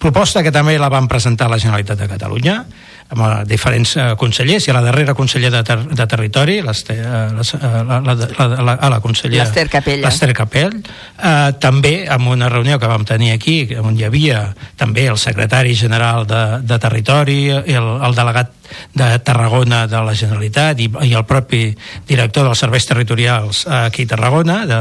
Proposta 0.00 0.40
que 0.42 0.52
també 0.52 0.78
la 0.80 0.88
van 0.88 1.08
presentar 1.08 1.50
la 1.50 1.58
Generalitat 1.60 1.98
de 2.00 2.08
Catalunya, 2.08 2.62
amb 3.10 3.22
eh, 3.26 3.30
diferents 3.50 3.96
eh, 3.96 4.06
consellers, 4.18 4.66
i 4.66 4.72
a 4.72 4.76
la 4.76 4.84
darrera 4.84 5.14
conseller 5.18 5.50
de, 5.52 5.62
ter 5.66 5.78
de 5.82 6.06
Territori, 6.10 6.58
eh, 6.60 6.76
eh, 6.94 7.00
la, 7.40 7.98
la, 8.00 8.14
la, 8.14 8.16
la, 8.38 8.62
la, 8.62 8.76
la 8.96 9.00
consellera... 9.00 9.44
L'Ester 9.44 9.68
Capella. 9.72 10.06
L'Ester 10.06 10.32
Capell. 10.36 10.78
Eh, 10.80 11.50
també 11.62 11.94
amb 12.10 12.30
una 12.30 12.48
reunió 12.52 12.78
que 12.78 12.90
vam 12.90 13.04
tenir 13.08 13.34
aquí, 13.34 13.58
on 13.80 13.98
hi 13.98 14.06
havia 14.06 14.46
també 14.78 15.08
el 15.10 15.18
secretari 15.18 15.74
general 15.74 16.26
de, 16.30 16.44
de 16.62 16.80
Territori, 16.82 17.42
el, 17.50 17.92
el 18.00 18.16
delegat 18.16 18.56
de 18.94 19.18
Tarragona 19.18 19.86
de 19.90 20.00
la 20.04 20.14
Generalitat 20.14 20.80
i, 20.80 20.88
i 21.06 21.14
el 21.16 21.26
propi 21.26 21.70
director 22.08 22.46
dels 22.46 22.62
serveis 22.62 22.86
territorials 22.86 23.64
eh, 23.66 23.74
aquí 23.90 24.06
a 24.06 24.12
Tarragona 24.14 24.60
de, 24.66 24.80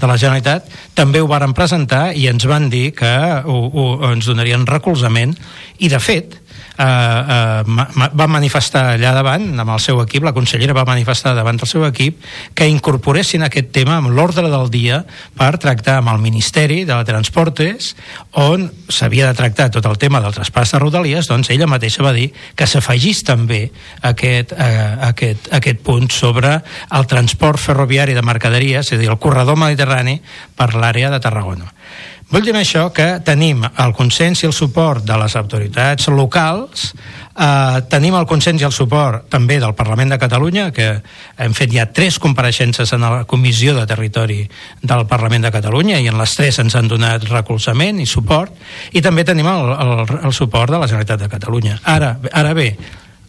de 0.00 0.08
la 0.08 0.16
Generalitat 0.16 0.70
també 0.96 1.20
ho 1.20 1.28
varen 1.30 1.54
presentar 1.56 2.10
i 2.16 2.26
ens 2.32 2.46
van 2.48 2.70
dir 2.72 2.90
que 2.96 3.12
ho, 3.44 3.58
ho, 3.68 3.86
ens 4.12 4.28
donarien 4.28 4.66
recolzament 4.68 5.36
i 5.78 5.92
de 5.92 6.00
fet 6.00 6.40
eh, 6.78 6.84
eh, 6.84 8.08
va 8.16 8.26
manifestar 8.30 8.84
allà 8.94 9.12
davant 9.16 9.48
amb 9.58 9.74
el 9.74 9.82
seu 9.82 10.00
equip, 10.02 10.24
la 10.26 10.34
consellera 10.36 10.76
va 10.76 10.86
manifestar 10.88 11.34
davant 11.36 11.58
del 11.60 11.70
seu 11.70 11.86
equip 11.88 12.22
que 12.54 12.68
incorporessin 12.70 13.46
aquest 13.46 13.72
tema 13.74 13.98
amb 14.00 14.12
l'ordre 14.14 14.48
del 14.52 14.70
dia 14.70 15.02
per 15.36 15.56
tractar 15.62 15.98
amb 16.00 16.12
el 16.14 16.22
Ministeri 16.24 16.84
de 16.88 16.98
Transportes 17.08 17.94
on 18.32 18.68
s'havia 18.88 19.30
de 19.30 19.38
tractar 19.38 19.70
tot 19.74 19.86
el 19.88 19.98
tema 19.98 20.20
del 20.20 20.34
traspàs 20.36 20.74
de 20.74 20.80
Rodalies, 20.82 21.28
doncs 21.30 21.50
ella 21.54 21.68
mateixa 21.70 22.04
va 22.06 22.14
dir 22.16 22.28
que 22.56 22.68
s'afegís 22.68 23.22
també 23.26 23.66
aquest, 24.02 24.52
eh, 24.52 24.96
aquest, 25.10 25.50
aquest 25.56 25.80
punt 25.86 26.10
sobre 26.12 26.58
el 26.90 27.06
transport 27.06 27.60
ferroviari 27.60 28.14
de 28.14 28.22
mercaderies, 28.22 28.86
és 28.86 28.98
a 28.98 29.00
dir, 29.00 29.10
el 29.10 29.22
corredor 29.22 29.58
mediterrani 29.58 30.20
per 30.56 30.74
l'àrea 30.74 31.10
de 31.10 31.20
Tarragona. 31.20 31.72
Vull 32.26 32.42
dir 32.42 32.56
això 32.58 32.88
que 32.90 33.20
tenim 33.22 33.60
el 33.62 33.92
consens 33.94 34.40
i 34.42 34.48
el 34.48 34.54
suport 34.54 35.04
de 35.06 35.14
les 35.20 35.36
autoritats 35.38 36.08
locals, 36.10 36.88
eh, 37.38 37.82
tenim 37.86 38.16
el 38.18 38.26
consens 38.26 38.64
i 38.64 38.66
el 38.66 38.74
suport 38.74 39.28
també 39.30 39.60
del 39.62 39.76
Parlament 39.78 40.10
de 40.10 40.18
Catalunya, 40.18 40.72
que 40.74 40.88
hem 41.38 41.54
fet 41.54 41.70
ja 41.70 41.86
tres 41.86 42.18
compareixences 42.18 42.92
en 42.92 43.06
la 43.06 43.22
Comissió 43.30 43.76
de 43.78 43.86
Territori 43.86 44.40
del 44.82 45.06
Parlament 45.06 45.46
de 45.46 45.54
Catalunya 45.54 46.00
i 46.02 46.10
en 46.10 46.18
les 46.18 46.34
tres 46.34 46.58
ens 46.58 46.74
han 46.74 46.90
donat 46.90 47.30
recolzament 47.30 48.02
i 48.02 48.10
suport, 48.10 48.50
i 48.90 49.00
també 49.00 49.22
tenim 49.22 49.46
el, 49.46 49.70
el, 49.78 50.06
el 50.26 50.34
suport 50.34 50.74
de 50.74 50.82
la 50.82 50.90
Generalitat 50.90 51.22
de 51.22 51.30
Catalunya. 51.30 51.78
Ara, 51.84 52.16
ara 52.32 52.54
bé, 52.58 52.72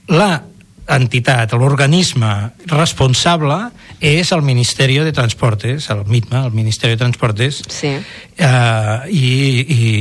la 0.10 0.42
entitat, 0.88 1.54
l'organisme 1.60 2.32
responsable 2.72 3.58
és 4.00 4.32
el 4.32 4.42
Ministeri 4.46 5.00
de 5.04 5.14
Transportes, 5.16 5.90
el 5.92 6.06
MITMA, 6.08 6.46
el 6.48 6.56
Ministeri 6.56 6.96
de 6.96 7.04
Transportes, 7.04 7.62
sí. 7.68 7.98
eh, 8.38 8.98
i, 9.12 9.32
i, 9.68 9.92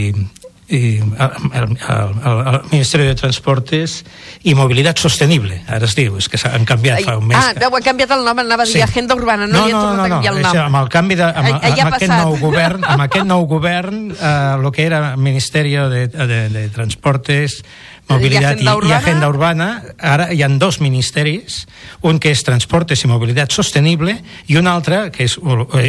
i 0.69 0.81
el, 0.99 1.33
el, 1.55 1.77
el, 1.89 2.41
el 2.53 2.61
Ministeri 2.71 3.07
de 3.07 3.15
Transportes 3.19 4.01
i 4.47 4.55
Mobilitat 4.59 4.99
Sostenible, 5.03 5.61
ara 5.71 5.87
es 5.87 5.97
diu, 5.99 6.17
és 6.21 6.29
que 6.31 6.39
s'han 6.41 6.67
canviat 6.69 7.03
fa 7.07 7.17
un 7.19 7.29
mes. 7.31 7.39
Ah, 7.39 7.69
ho 7.69 7.79
ha 7.79 7.83
canviat 7.85 8.15
el 8.19 8.25
nom, 8.27 8.45
anava 8.45 8.63
a 8.63 8.67
dir 8.67 8.77
Sí. 8.77 8.85
Agenda 8.85 9.17
Urbana, 9.17 9.47
no, 9.47 9.59
no, 9.59 9.67
li 9.67 9.73
han 9.73 9.79
no, 9.79 9.83
tornat 9.89 9.97
no, 9.97 10.05
a 10.05 10.09
no, 10.09 10.15
canviar 10.17 10.35
el 10.35 10.43
nom. 10.43 10.63
amb 10.67 10.81
el 10.83 10.93
canvi 10.93 11.19
de, 11.19 11.27
amb, 11.27 11.51
ha 11.57 11.73
amb 11.73 11.95
aquest 11.97 12.13
nou 12.13 12.39
govern, 12.43 12.87
amb 12.87 13.07
aquest 13.07 13.27
nou 13.27 13.47
govern, 13.51 14.01
eh, 14.13 14.57
lo 14.63 14.73
que 14.73 14.87
era 14.87 15.17
Ministeri 15.17 15.75
de, 15.77 16.07
de, 16.09 16.41
de 16.51 16.69
Transportes, 16.75 17.63
Mobilitat 18.09 18.61
i, 18.61 18.67
Agenda 18.67 18.73
i 18.73 18.77
Urbana. 18.77 18.99
Agenda 18.99 19.29
Urbana, 19.29 19.69
ara 19.99 20.29
hi 20.33 20.43
han 20.47 20.59
dos 20.63 20.79
ministeris, 20.81 21.65
un 22.07 22.21
que 22.23 22.31
és 22.31 22.45
Transportes 22.47 23.03
i 23.03 23.11
Mobilitat 23.11 23.55
Sostenible 23.55 24.15
i 24.47 24.59
un 24.61 24.71
altre 24.71 25.09
que 25.15 25.27
és, 25.27 25.35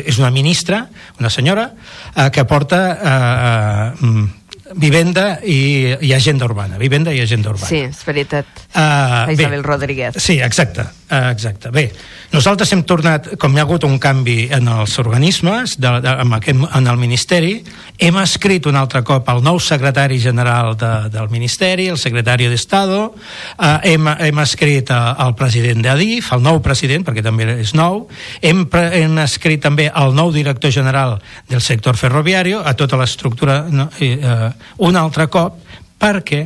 és 0.01 0.17
una 0.17 0.31
ministra, 0.33 0.87
una 1.21 1.29
senyora, 1.33 1.69
eh, 2.15 2.29
que 2.33 2.45
porta 2.49 2.81
eh, 2.97 3.13
eh, 4.09 4.25
vivenda 4.75 5.39
i, 5.43 5.95
i 6.01 6.13
agenda 6.13 6.45
urbana, 6.45 6.77
vivenda 6.77 7.13
i 7.13 7.21
agenda 7.21 7.51
urbana. 7.53 7.69
Sí, 7.69 7.81
és 7.87 8.03
veritat. 8.05 8.47
Uh, 8.73 9.31
Isabel 9.33 9.63
Rodríguez. 9.63 10.17
Sí, 10.21 10.39
exacte, 10.43 10.83
uh, 10.83 11.29
exacte. 11.31 11.71
Bé, 11.71 11.87
nosaltres 12.33 12.71
hem 12.75 12.83
tornat, 12.87 13.29
com 13.39 13.55
hi 13.55 13.61
ha 13.61 13.65
hagut 13.65 13.85
un 13.87 13.97
canvi 14.01 14.49
en 14.53 14.67
els 14.71 14.97
organismes, 14.99 15.77
de, 15.79 15.93
de, 16.03 16.15
en, 16.23 16.33
aquest, 16.37 16.65
en 16.79 16.91
el 16.91 16.99
Ministeri, 16.99 17.53
hem 17.97 18.19
escrit 18.21 18.67
un 18.67 18.77
altre 18.79 19.03
cop 19.07 19.29
al 19.31 19.41
nou 19.45 19.59
secretari 19.63 20.19
general 20.21 20.75
de, 20.77 20.91
del 21.13 21.31
Ministeri, 21.33 21.87
el 21.93 21.99
secretari 22.01 22.49
d'Estado, 22.51 23.01
uh, 23.13 23.77
hem, 23.87 24.11
hem 24.27 24.43
escrit 24.43 24.91
al 24.91 25.35
president 25.39 25.85
d'Adif, 25.85 26.31
el 26.35 26.43
nou 26.43 26.61
president, 26.65 27.07
perquè 27.07 27.23
també 27.25 27.49
és 27.61 27.73
nou, 27.77 28.05
hem, 28.41 28.65
pre, 28.71 28.89
hem 29.03 29.17
escrit 29.23 29.63
també 29.63 29.87
al 29.93 30.15
nou 30.17 30.33
director 30.35 30.73
general 30.73 31.17
del 31.47 31.63
sector 31.63 31.97
ferroviari, 31.99 32.57
a 32.57 32.73
tota 32.77 32.99
l'estructura, 32.99 33.61
no, 33.71 33.89
i, 34.03 34.15
uh, 34.17 34.51
un 34.85 34.95
altre 34.95 35.27
cop, 35.31 35.59
perquè 35.97 36.43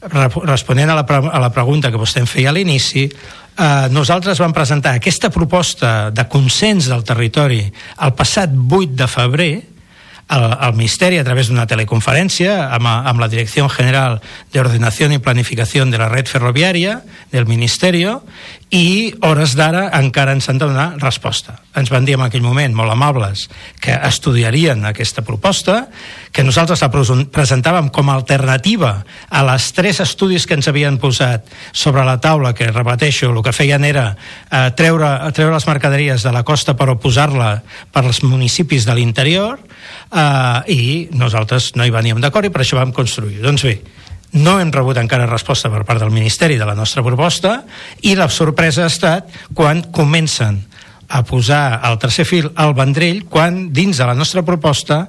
responent 0.00 0.90
a 0.90 0.94
la, 1.00 1.04
a 1.04 1.40
la 1.42 1.50
pregunta 1.50 1.90
que 1.90 1.98
vostè 1.98 2.22
em 2.22 2.28
feia 2.30 2.52
a 2.52 2.54
l'inici, 2.54 3.08
eh, 3.08 3.88
nosaltres 3.90 4.38
vam 4.38 4.54
presentar 4.54 4.94
aquesta 4.94 5.30
proposta 5.34 6.10
de 6.14 6.28
consens 6.30 6.86
del 6.90 7.02
territori 7.04 7.64
el 7.66 8.14
passat 8.14 8.54
8 8.54 8.94
de 8.94 9.08
febrer 9.10 9.52
al, 10.28 10.44
al 10.52 10.74
Ministeri 10.76 11.18
a 11.18 11.24
través 11.24 11.48
d'una 11.48 11.66
teleconferència 11.66 12.68
amb, 12.76 12.86
amb 12.86 13.20
la 13.20 13.28
Direcció 13.32 13.68
General 13.72 14.20
de 14.52 15.14
i 15.14 15.18
Planificació 15.18 15.84
de 15.86 15.98
la 15.98 16.08
Red 16.08 16.28
Ferroviària 16.28 17.00
del 17.32 17.46
Ministeri 17.46 18.04
i 18.70 19.14
hores 19.24 19.54
d'ara 19.56 19.86
encara 19.96 20.34
ens 20.36 20.48
han 20.50 20.58
de 20.60 20.66
donar 20.68 20.98
resposta. 21.00 21.54
Ens 21.78 21.88
van 21.88 22.04
dir 22.04 22.18
en 22.18 22.24
aquell 22.26 22.42
moment, 22.44 22.74
molt 22.76 22.92
amables, 22.92 23.46
que 23.80 23.94
estudiarien 23.94 24.84
aquesta 24.84 25.22
proposta, 25.24 25.86
que 26.32 26.44
nosaltres 26.44 26.82
la 26.84 26.90
presen- 26.92 27.24
presentàvem 27.32 27.88
com 27.88 28.10
a 28.10 28.16
alternativa 28.18 29.06
a 29.30 29.42
les 29.48 29.70
tres 29.72 30.00
estudis 30.04 30.44
que 30.46 30.58
ens 30.58 30.68
havien 30.68 30.98
posat 31.00 31.48
sobre 31.72 32.04
la 32.04 32.18
taula, 32.20 32.52
que 32.52 32.68
repeteixo, 32.70 33.30
el 33.32 33.42
que 33.42 33.56
feien 33.56 33.84
era 33.88 34.10
eh, 34.50 34.68
treure, 34.76 35.14
treure 35.32 35.54
les 35.56 35.66
mercaderies 35.66 36.22
de 36.26 36.32
la 36.34 36.44
costa 36.44 36.76
però 36.76 36.98
posar-la 37.00 37.62
per 37.92 38.04
als 38.04 38.20
municipis 38.22 38.84
de 38.84 38.94
l'interior 38.98 39.56
eh, 40.12 40.60
i 40.68 41.08
nosaltres 41.16 41.72
no 41.76 41.86
hi 41.88 41.94
veníem 41.94 42.20
d'acord 42.20 42.44
i 42.44 42.52
per 42.52 42.66
això 42.66 42.76
vam 42.76 42.92
construir. 42.92 43.40
Doncs 43.40 43.64
bé, 43.64 43.78
no 44.32 44.58
hem 44.60 44.72
rebut 44.72 44.98
encara 45.00 45.28
resposta 45.28 45.70
per 45.72 45.84
part 45.88 46.02
del 46.02 46.12
Ministeri 46.12 46.58
de 46.60 46.66
la 46.68 46.76
nostra 46.76 47.04
proposta 47.04 47.62
i 48.02 48.14
la 48.18 48.28
sorpresa 48.28 48.84
ha 48.84 48.92
estat 48.92 49.30
quan 49.54 49.82
comencen 49.94 50.64
a 51.08 51.22
posar 51.24 51.80
el 51.88 51.96
tercer 51.98 52.26
fil 52.28 52.50
al 52.54 52.74
Vendrell 52.76 53.24
quan 53.30 53.68
dins 53.72 53.96
de 53.96 54.06
la 54.08 54.16
nostra 54.18 54.44
proposta 54.44 55.06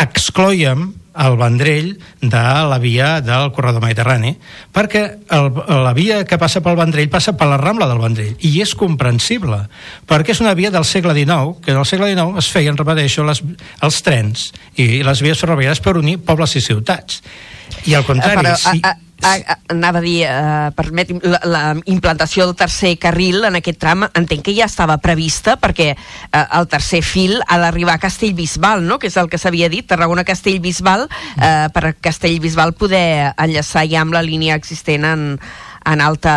excloiem 0.00 0.88
el 1.20 1.36
Vendrell 1.36 1.98
de 2.22 2.42
la 2.70 2.78
via 2.78 3.20
del 3.20 3.50
corredor 3.52 3.82
mediterrani 3.82 4.32
perquè 4.72 5.02
el, 5.36 5.50
la 5.84 5.92
via 5.92 6.22
que 6.24 6.38
passa 6.40 6.62
pel 6.64 6.78
Vendrell 6.78 7.10
passa 7.12 7.34
per 7.36 7.50
la 7.50 7.58
Rambla 7.60 7.90
del 7.90 8.00
Vendrell 8.00 8.46
i 8.46 8.54
és 8.62 8.72
comprensible 8.78 9.60
perquè 10.08 10.32
és 10.32 10.40
una 10.40 10.54
via 10.56 10.72
del 10.72 10.86
segle 10.88 11.14
XIX 11.18 11.60
que 11.60 11.74
en 11.74 11.82
el 11.82 11.86
segle 11.86 12.12
XIX 12.14 12.40
es 12.40 12.50
feien, 12.54 12.78
repeteixo, 12.78 13.26
les, 13.26 13.42
els 13.82 14.02
trens 14.06 14.50
i 14.80 15.02
les 15.04 15.22
vies 15.22 15.42
ferroviàries 15.42 15.82
per 15.84 15.98
unir 16.00 16.20
pobles 16.24 16.56
i 16.56 16.64
ciutats 16.64 17.20
i 17.86 17.94
al 17.94 18.04
contrari, 18.06 18.42
Però, 18.42 18.56
sí, 18.58 18.80
a, 18.84 18.94
a, 19.22 19.34
a, 19.34 19.56
anava 19.74 20.00
a 20.00 20.04
dir, 20.04 20.18
uh, 20.26 20.70
permeti'm, 20.76 21.20
la, 21.24 21.40
la 21.44 21.62
implantació 21.90 22.46
del 22.46 22.56
tercer 22.58 22.94
carril 23.02 23.44
en 23.48 23.58
aquest 23.60 23.80
tram 23.82 24.06
entenc 24.08 24.44
que 24.46 24.54
ja 24.56 24.68
estava 24.70 24.98
prevista 25.02 25.56
perquè 25.60 25.92
uh, 25.94 26.44
el 26.60 26.68
tercer 26.72 27.02
fil 27.06 27.36
ha 27.46 27.60
d'arribar 27.62 27.98
a 27.98 28.02
Castellbisbal, 28.02 28.84
no? 28.86 28.98
que 28.98 29.10
és 29.10 29.18
el 29.20 29.30
que 29.32 29.40
s'havia 29.40 29.70
dit, 29.72 29.86
Tarragona-Castellbisbal, 29.90 31.06
uh, 31.10 31.66
per 31.74 31.94
Castellbisbal 32.00 32.74
poder 32.78 33.32
enllaçar 33.36 33.86
ja 33.90 34.04
amb 34.04 34.16
la 34.16 34.24
línia 34.24 34.58
existent 34.58 35.06
en, 35.08 35.28
en 35.86 36.04
alta 36.04 36.36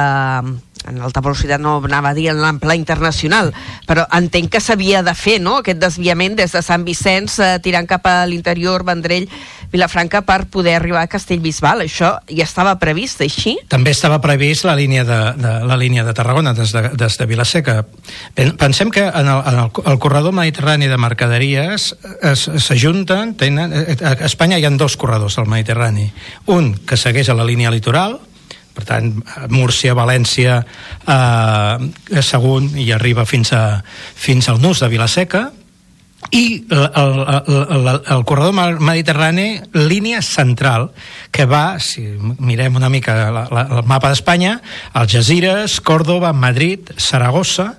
en 0.90 1.02
alta 1.02 1.22
velocitat 1.22 1.62
no 1.62 1.78
anava 1.84 2.10
a 2.12 2.14
dir 2.18 2.30
en 2.32 2.42
l'ample 2.42 2.76
internacional, 2.76 3.54
però 3.88 4.06
entenc 4.12 4.52
que 4.52 4.60
s'havia 4.62 5.04
de 5.04 5.14
fer, 5.16 5.40
no?, 5.42 5.60
aquest 5.62 5.80
desviament 5.82 6.36
des 6.36 6.52
de 6.52 6.62
Sant 6.62 6.84
Vicenç 6.86 7.40
eh, 7.40 7.58
tirant 7.64 7.88
cap 7.88 8.06
a 8.08 8.26
l'interior, 8.28 8.84
Vendrell, 8.84 9.28
Vilafranca, 9.74 10.22
per 10.22 10.46
poder 10.54 10.76
arribar 10.78 11.02
a 11.02 11.10
Castellbisbal. 11.10 11.82
Això 11.82 12.12
ja 12.30 12.44
estava 12.46 12.76
previst, 12.78 13.24
així? 13.26 13.56
També 13.72 13.90
estava 13.96 14.20
previst 14.22 14.68
la 14.68 14.76
línia 14.78 15.02
de, 15.08 15.18
de, 15.40 15.54
la 15.66 15.78
línia 15.82 16.04
de 16.06 16.14
Tarragona 16.14 16.54
des 16.54 16.72
de, 16.76 16.84
des 16.94 17.18
de 17.18 17.26
Vilaseca. 17.26 17.80
Pen- 18.36 18.54
Pensem 18.62 18.92
que 18.94 19.02
en 19.08 19.28
el, 19.28 19.42
en 19.50 19.60
el, 19.64 19.72
el 19.94 19.98
corredor 20.00 20.32
mediterrani 20.38 20.86
de 20.92 20.98
mercaderies 21.02 21.96
es- 22.22 22.46
s'ajunten, 22.68 23.34
tenen, 23.40 23.74
eh, 23.74 23.98
a 24.06 24.14
Espanya 24.30 24.60
hi 24.62 24.66
ha 24.66 24.74
dos 24.78 24.96
corredors 24.98 25.40
al 25.42 25.48
Mediterrani. 25.50 26.12
Un 26.54 26.76
que 26.86 26.98
segueix 26.98 27.30
a 27.30 27.34
la 27.40 27.44
línia 27.48 27.72
litoral, 27.74 28.20
per 28.74 28.86
tant, 28.90 29.12
Múrcia, 29.54 29.96
València, 29.98 30.62
eh, 31.06 32.22
Sagunt 32.22 32.74
i 32.80 32.92
arriba 32.92 33.26
fins, 33.30 33.54
a, 33.54 33.84
fins 33.86 34.50
al 34.50 34.62
nus 34.62 34.82
de 34.82 34.90
Vilaseca, 34.90 35.50
i 36.32 36.66
el, 36.70 36.86
el, 36.96 37.20
el, 37.48 37.88
el, 37.88 38.02
el 38.16 38.24
corredor 38.26 38.80
mediterrani 38.80 39.62
línia 39.76 40.22
central 40.22 40.92
que 41.36 41.46
va, 41.46 41.80
si 41.84 42.06
mirem 42.40 42.78
una 42.80 42.90
mica 42.90 43.16
la, 43.30 43.44
la, 43.52 43.66
el 43.68 43.84
mapa 43.90 44.14
d'Espanya 44.14 44.60
Algeciras, 44.94 45.82
Córdoba, 45.82 46.32
Madrid 46.34 46.94
Saragossa 46.96 47.74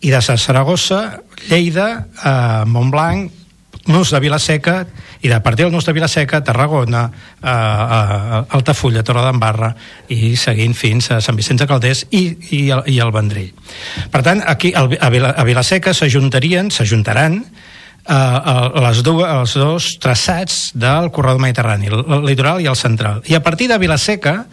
i 0.00 0.10
de 0.10 0.20
Saragossa, 0.22 1.20
Lleida 1.48 2.06
eh, 2.24 2.64
Montblanc, 2.66 3.45
Nus 3.86 4.10
de 4.10 4.18
Vilaseca 4.20 4.80
i 5.22 5.28
de 5.30 5.38
partir 5.40 5.64
del 5.64 5.72
Nus 5.72 5.86
de 5.86 5.92
Vilaseca 5.94 6.42
Tarragona, 6.44 7.04
eh, 7.42 7.46
eh, 7.48 8.42
Altafulla 8.58 9.04
Torredembarra 9.06 9.72
i 10.08 10.34
seguint 10.36 10.74
fins 10.74 11.10
a 11.14 11.20
Sant 11.24 11.36
Vicenç 11.38 11.62
de 11.62 11.68
Calders 11.70 12.04
i, 12.10 12.24
i, 12.50 12.60
el, 12.74 12.82
i 12.90 12.98
el 13.02 13.12
Vendrell 13.14 13.52
per 14.10 14.22
tant, 14.26 14.42
aquí 14.46 14.72
al- 14.74 14.98
a, 15.00 15.10
Vila, 15.10 15.30
a 15.36 15.44
Vilaseca 15.46 15.94
s'ajuntarien, 15.94 16.70
s'ajuntaran 16.74 17.40
eh, 17.42 18.80
les 18.86 19.02
dues, 19.06 19.26
els 19.30 19.54
dos 19.58 19.90
traçats 20.02 20.72
del 20.74 21.10
corredor 21.14 21.40
mediterrani, 21.42 21.86
el, 21.90 22.02
el 22.18 22.26
litoral 22.26 22.60
i 22.62 22.66
el 22.70 22.76
central. 22.78 23.22
I 23.26 23.34
a 23.38 23.42
partir 23.42 23.68
de 23.70 23.78
Vilaseca 23.78 24.44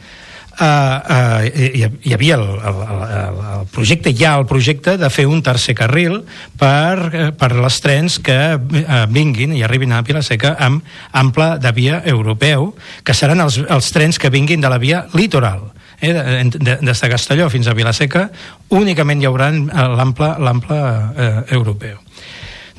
eh, 0.60 1.50
eh, 1.56 1.72
hi, 1.74 1.84
hi 2.10 2.14
havia 2.14 2.36
el, 2.36 2.46
el, 2.60 2.80
el, 2.86 3.42
el 3.60 3.68
projecte, 3.74 4.14
hi 4.14 4.26
ha 4.26 4.36
el 4.40 4.46
projecte 4.50 4.98
de 4.98 5.10
fer 5.14 5.28
un 5.30 5.44
tercer 5.44 5.76
carril 5.78 6.22
per, 6.60 7.10
eh, 7.12 7.30
per 7.38 7.54
les 7.58 7.80
trens 7.84 8.20
que 8.24 8.40
eh, 8.54 9.04
vinguin 9.10 9.56
i 9.58 9.64
arribin 9.66 9.94
a 9.94 10.04
Vilaseca 10.06 10.56
amb 10.60 10.84
ample 11.12 11.54
de 11.64 11.72
via 11.76 12.02
europeu, 12.06 12.74
que 13.04 13.16
seran 13.18 13.42
els, 13.44 13.60
els 13.64 13.92
trens 13.96 14.20
que 14.20 14.34
vinguin 14.34 14.62
de 14.62 14.72
la 14.72 14.82
via 14.82 15.06
litoral 15.14 15.72
eh, 16.02 16.14
de, 16.14 16.44
de, 16.60 16.78
des 16.82 17.02
de 17.02 17.10
Castelló 17.10 17.50
fins 17.50 17.68
a 17.68 17.76
Vilaseca 17.78 18.28
únicament 18.70 19.22
hi 19.22 19.30
haurà 19.30 19.52
eh, 19.54 19.90
l'ample 19.98 20.34
l'ample, 20.44 20.80
eh, 21.16 21.36
europeu 21.56 22.00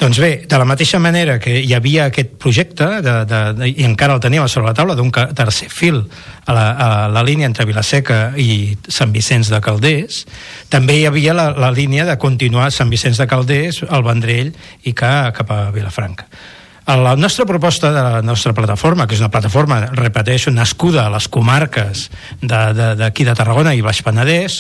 doncs 0.05 0.19
bé, 0.21 0.45
de 0.45 0.59
la 0.61 0.67
mateixa 0.69 0.99
manera 1.01 1.39
que 1.41 1.55
hi 1.65 1.71
havia 1.73 2.11
aquest 2.11 2.35
projecte, 2.37 2.85
de, 3.01 3.13
de, 3.25 3.39
de, 3.57 3.69
i 3.71 3.87
encara 3.87 4.13
el 4.19 4.21
teníem 4.21 4.45
a 4.45 4.51
sobre 4.53 4.69
la 4.69 4.75
taula, 4.77 4.97
d'un 4.99 5.09
tercer 5.09 5.71
fil 5.73 6.03
a 6.45 6.53
la, 6.53 6.65
a 6.77 6.89
la 7.09 7.23
línia 7.25 7.49
entre 7.49 7.65
Vilaseca 7.65 8.35
i 8.37 8.75
Sant 8.85 9.15
Vicenç 9.15 9.49
de 9.49 9.63
Calders, 9.65 10.27
també 10.69 10.99
hi 10.99 11.07
havia 11.09 11.33
la, 11.33 11.47
la 11.57 11.73
línia 11.73 12.05
de 12.05 12.19
continuar 12.21 12.69
Sant 12.75 12.93
Vicenç 12.93 13.23
de 13.23 13.29
Calders, 13.31 13.81
el 13.89 14.05
Vendrell 14.05 14.53
i 14.85 14.93
ca, 14.93 15.33
cap 15.33 15.55
a 15.57 15.63
Vilafranca. 15.73 16.29
A 16.87 16.99
La 16.99 17.17
nostra 17.17 17.47
proposta 17.47 17.91
de 17.93 18.03
la 18.03 18.21
nostra 18.21 18.53
plataforma, 18.53 19.07
que 19.09 19.17
és 19.17 19.21
una 19.23 19.31
plataforma, 19.33 19.79
repeteixo, 19.97 20.51
nascuda 20.53 21.07
a 21.07 21.13
les 21.15 21.31
comarques 21.33 22.11
d'aquí 22.43 22.75
de, 22.77 22.99
de, 23.01 23.31
de 23.31 23.35
Tarragona 23.39 23.73
i 23.73 23.81
Baix 23.81 24.03
Penedès, 24.05 24.57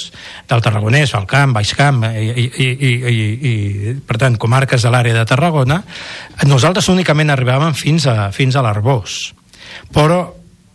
del 0.48 0.62
Tarragonès, 0.64 1.12
el 1.18 1.26
Camp, 1.28 1.52
Baix 1.52 1.74
Camp, 1.76 2.00
i, 2.16 2.30
i, 2.32 2.46
i, 2.56 2.92
i, 3.12 3.26
i 3.50 3.94
per 4.08 4.16
tant, 4.22 4.38
comarques 4.40 4.86
de 4.86 4.92
l'àrea 4.94 5.18
de 5.18 5.26
Tarragona, 5.28 5.82
nosaltres 6.48 6.88
únicament 6.88 7.28
arribàvem 7.34 7.76
fins 7.76 8.08
a, 8.08 8.30
fins 8.32 8.56
a 8.56 8.64
l'Arbós. 8.64 9.34
Però 9.92 10.22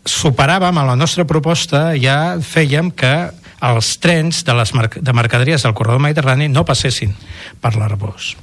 superàvem 0.05 0.77
a 0.77 0.85
la 0.91 0.97
nostra 0.99 1.25
proposta, 1.25 1.95
ja 1.97 2.37
fèiem 2.45 2.93
que 2.93 3.15
els 3.65 3.95
trens 3.97 4.43
de 4.45 4.53
les 4.53 4.75
de 5.01 5.17
mercaderies 5.17 5.65
del 5.65 5.73
corredor 5.73 6.05
mediterrani 6.05 6.47
no 6.47 6.61
passessin 6.61 7.17
per 7.59 7.73
l'Arbós. 7.73 8.35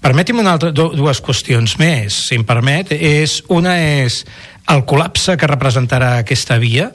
Permeti'm 0.00 0.38
una 0.38 0.52
altra, 0.54 0.70
du- 0.70 0.92
dues 0.94 1.20
qüestions 1.24 1.76
més, 1.80 2.14
si 2.28 2.36
em 2.38 2.44
permet. 2.46 2.92
És, 2.94 3.40
una 3.48 3.76
és 3.82 4.22
el 4.70 4.84
col·lapse 4.86 5.36
que 5.40 5.48
representarà 5.50 6.18
aquesta 6.20 6.58
via. 6.62 6.90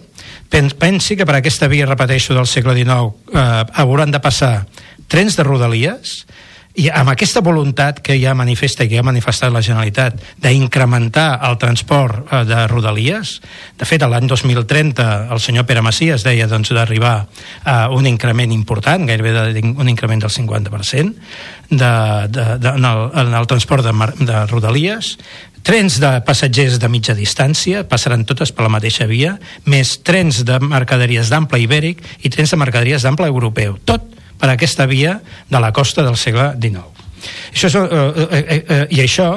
Pen- 0.50 0.72
Pensi 0.80 1.18
que 1.20 1.26
per 1.26 1.36
aquesta 1.40 1.68
via, 1.68 1.88
repeteixo, 1.90 2.34
del 2.38 2.48
segle 2.48 2.76
XIX 2.78 3.12
eh, 3.34 3.66
hauran 3.84 4.12
de 4.14 4.22
passar 4.24 4.66
trens 5.12 5.36
de 5.36 5.44
rodalies 5.44 6.24
i 6.74 6.88
amb 6.90 7.12
aquesta 7.12 7.44
voluntat 7.46 8.00
que 8.02 8.16
ja 8.18 8.34
manifesta 8.34 8.84
i 8.84 8.90
que 8.90 8.98
ja 8.98 9.04
ha 9.04 9.06
manifestat 9.06 9.54
la 9.54 9.62
Generalitat 9.62 10.18
d'incrementar 10.42 11.38
el 11.46 11.60
transport 11.62 12.32
eh, 12.32 12.42
de 12.50 12.64
rodalies, 12.72 13.36
de 13.78 13.86
fet 13.86 14.02
l'any 14.02 14.26
2030 14.30 15.06
el 15.34 15.42
senyor 15.44 15.68
Pere 15.70 15.84
Macias 15.86 16.26
deia 16.26 16.48
doncs, 16.50 16.74
d'arribar 16.74 17.16
a 17.70 17.78
un 17.94 18.08
increment 18.10 18.52
important, 18.52 19.06
gairebé 19.06 19.34
de, 19.54 19.62
un 19.70 19.90
increment 19.90 20.26
del 20.26 20.34
50% 20.34 21.14
de, 21.70 21.94
de, 22.30 22.46
de, 22.58 22.70
en, 22.70 22.86
el, 22.86 23.04
en 23.22 23.34
el 23.38 23.48
transport 23.48 23.86
de, 23.86 23.94
de 24.26 24.46
rodalies. 24.48 25.18
Trens 25.64 26.00
de 26.02 26.10
passatgers 26.26 26.80
de 26.82 26.90
mitja 26.92 27.14
distància 27.16 27.86
passaran 27.88 28.26
totes 28.28 28.52
per 28.52 28.66
la 28.66 28.74
mateixa 28.74 29.06
via 29.08 29.38
més 29.70 29.94
trens 30.04 30.42
de 30.44 30.58
mercaderies 30.60 31.30
d'ample 31.32 31.62
ibèric 31.64 32.02
i 32.26 32.34
trens 32.34 32.52
de 32.52 32.60
mercaderies 32.60 33.06
d'ample 33.06 33.30
europeu. 33.32 33.78
Tot 33.86 34.10
per 34.44 34.52
aquesta 34.52 34.84
via 34.92 35.22
de 35.48 35.60
la 35.64 35.72
costa 35.72 36.04
del 36.04 36.18
segle 36.20 36.50
XIX. 36.60 36.84
Això 37.54 37.70
és, 37.70 37.76
eh, 37.80 37.88
eh, 37.88 38.28
eh, 38.28 38.66
eh, 38.68 38.88
I 38.92 39.00
això 39.06 39.30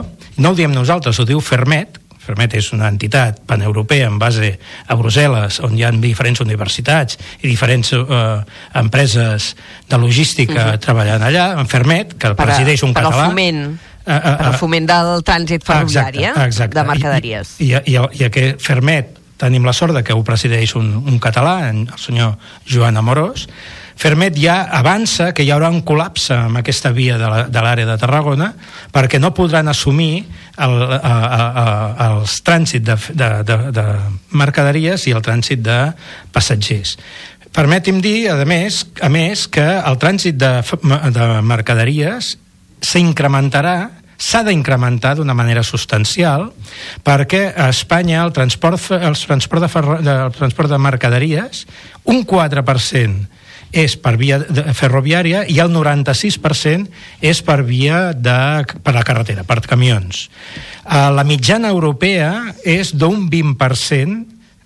no 0.43 0.51
ho 0.51 0.59
diem 0.59 0.75
nosaltres, 0.75 1.21
ho 1.21 1.25
diu 1.25 1.39
Fermet, 1.41 2.01
Fermet 2.27 2.57
és 2.59 2.73
una 2.75 2.89
entitat 2.91 3.39
paneuropea 3.47 4.09
en 4.11 4.19
base 4.19 4.57
a 4.89 4.97
Brussel·les, 4.99 5.61
on 5.63 5.77
hi 5.79 5.85
ha 5.87 5.93
diferents 5.95 6.43
universitats 6.43 7.21
i 7.39 7.47
diferents 7.47 7.93
eh, 7.95 8.41
empreses 8.75 9.53
de 9.87 9.99
logística 10.03 10.53
uh 10.59 10.73
-huh. 10.73 10.81
treballant 10.81 11.23
allà, 11.23 11.53
en 11.61 11.69
Fermet, 11.69 12.19
que 12.19 12.27
el 12.27 12.35
Per 12.35 12.47
presideix 12.47 12.83
un 12.83 12.93
per 12.93 13.05
al 13.05 13.13
català... 13.13 13.27
foment. 13.29 13.79
Eh, 14.07 14.13
eh, 14.13 14.21
Per 14.21 14.47
al 14.47 14.55
eh, 14.55 14.59
foment 14.59 14.87
del 14.87 15.23
trànsit 15.23 15.63
ferroviari, 15.65 16.19
Exacte, 16.19 16.41
eh? 16.41 16.47
exacte. 16.47 16.81
de 16.81 16.85
mercaderies. 16.85 17.49
I, 17.59 17.65
i, 17.65 17.95
i, 17.95 17.99
i 18.19 18.25
aquest 18.25 18.61
Fermet 18.61 19.07
tenim 19.37 19.65
la 19.65 19.73
sort 19.73 19.95
de 19.95 20.03
que 20.03 20.13
ho 20.13 20.23
presideix 20.25 20.75
un, 20.75 20.95
un 21.07 21.19
català, 21.19 21.71
el 21.71 21.99
senyor 21.99 22.37
Joan 22.67 22.97
Amorós, 22.97 23.49
Fermet 23.97 24.37
ja 24.37 24.59
avança 24.77 25.31
que 25.33 25.45
hi 25.47 25.51
haurà 25.55 25.71
un 25.73 25.81
col·lapse 25.87 26.35
amb 26.37 26.61
aquesta 26.61 26.91
via 26.93 27.17
de 27.17 27.29
l'àrea 27.65 27.87
de, 27.87 27.95
de 27.95 28.01
Tarragona 28.01 28.51
perquè 28.93 29.17
no 29.23 29.33
podran 29.35 29.73
assumir 29.73 30.21
el, 30.21 30.75
a, 30.85 30.99
a, 31.01 31.13
a, 31.63 31.65
els 32.11 32.37
trànsit 32.45 32.85
de, 32.85 32.97
de, 33.17 33.31
de, 33.49 33.57
de 33.73 33.85
mercaderies 34.37 35.07
i 35.09 35.17
el 35.17 35.25
trànsit 35.25 35.63
de 35.65 35.79
passatgers. 36.33 36.99
Permeti'm 37.57 38.03
dir, 38.05 38.29
a 38.29 38.37
més, 38.45 38.83
a 39.01 39.09
més 39.09 39.47
que 39.49 39.65
el 39.65 39.97
trànsit 39.97 40.37
de, 40.37 40.59
de 41.17 41.29
mercaderies 41.41 42.35
s'incrementarà 42.85 43.79
s'ha 44.17 44.43
d'incrementar 44.45 45.15
d'una 45.17 45.35
manera 45.37 45.63
substancial 45.65 46.51
perquè 47.05 47.49
a 47.53 47.71
Espanya 47.73 48.23
el 48.25 48.33
transport, 48.37 48.91
el 48.97 49.17
transport, 49.17 49.65
de, 49.65 49.73
ferro, 49.73 49.97
el 50.01 50.37
transport 50.37 50.73
de 50.73 50.79
mercaderies 50.81 51.65
un 52.05 52.25
4% 52.29 53.36
és 53.73 53.97
per 54.01 54.15
via 54.21 54.39
ferroviària 54.77 55.45
i 55.51 55.59
el 55.63 55.73
96% 55.75 56.87
és 57.25 57.43
per 57.47 57.61
via 57.67 58.13
de, 58.13 58.39
per 58.83 58.95
la 58.95 59.05
carretera, 59.07 59.45
per 59.47 59.61
camions. 59.67 60.27
Uh, 60.87 61.11
la 61.17 61.27
mitjana 61.27 61.73
europea 61.75 62.55
és 62.65 62.95
d'un 62.95 63.27
20%, 63.31 64.17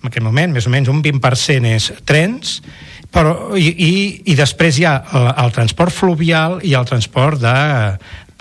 en 0.01 0.09
aquest 0.09 0.25
moment, 0.25 0.53
més 0.53 0.67
o 0.67 0.73
menys 0.73 0.89
un 0.91 1.01
20% 1.03 1.75
és 1.75 1.91
trens, 2.05 2.59
però, 3.11 3.57
i, 3.59 3.67
i, 3.67 3.93
i 4.31 4.35
després 4.39 4.79
hi 4.79 4.85
ha 4.87 4.95
el, 5.17 5.27
el 5.43 5.51
transport 5.55 5.91
fluvial 5.91 6.61
i 6.63 6.71
el 6.79 6.87
transport 6.87 7.41
de, 7.41 7.55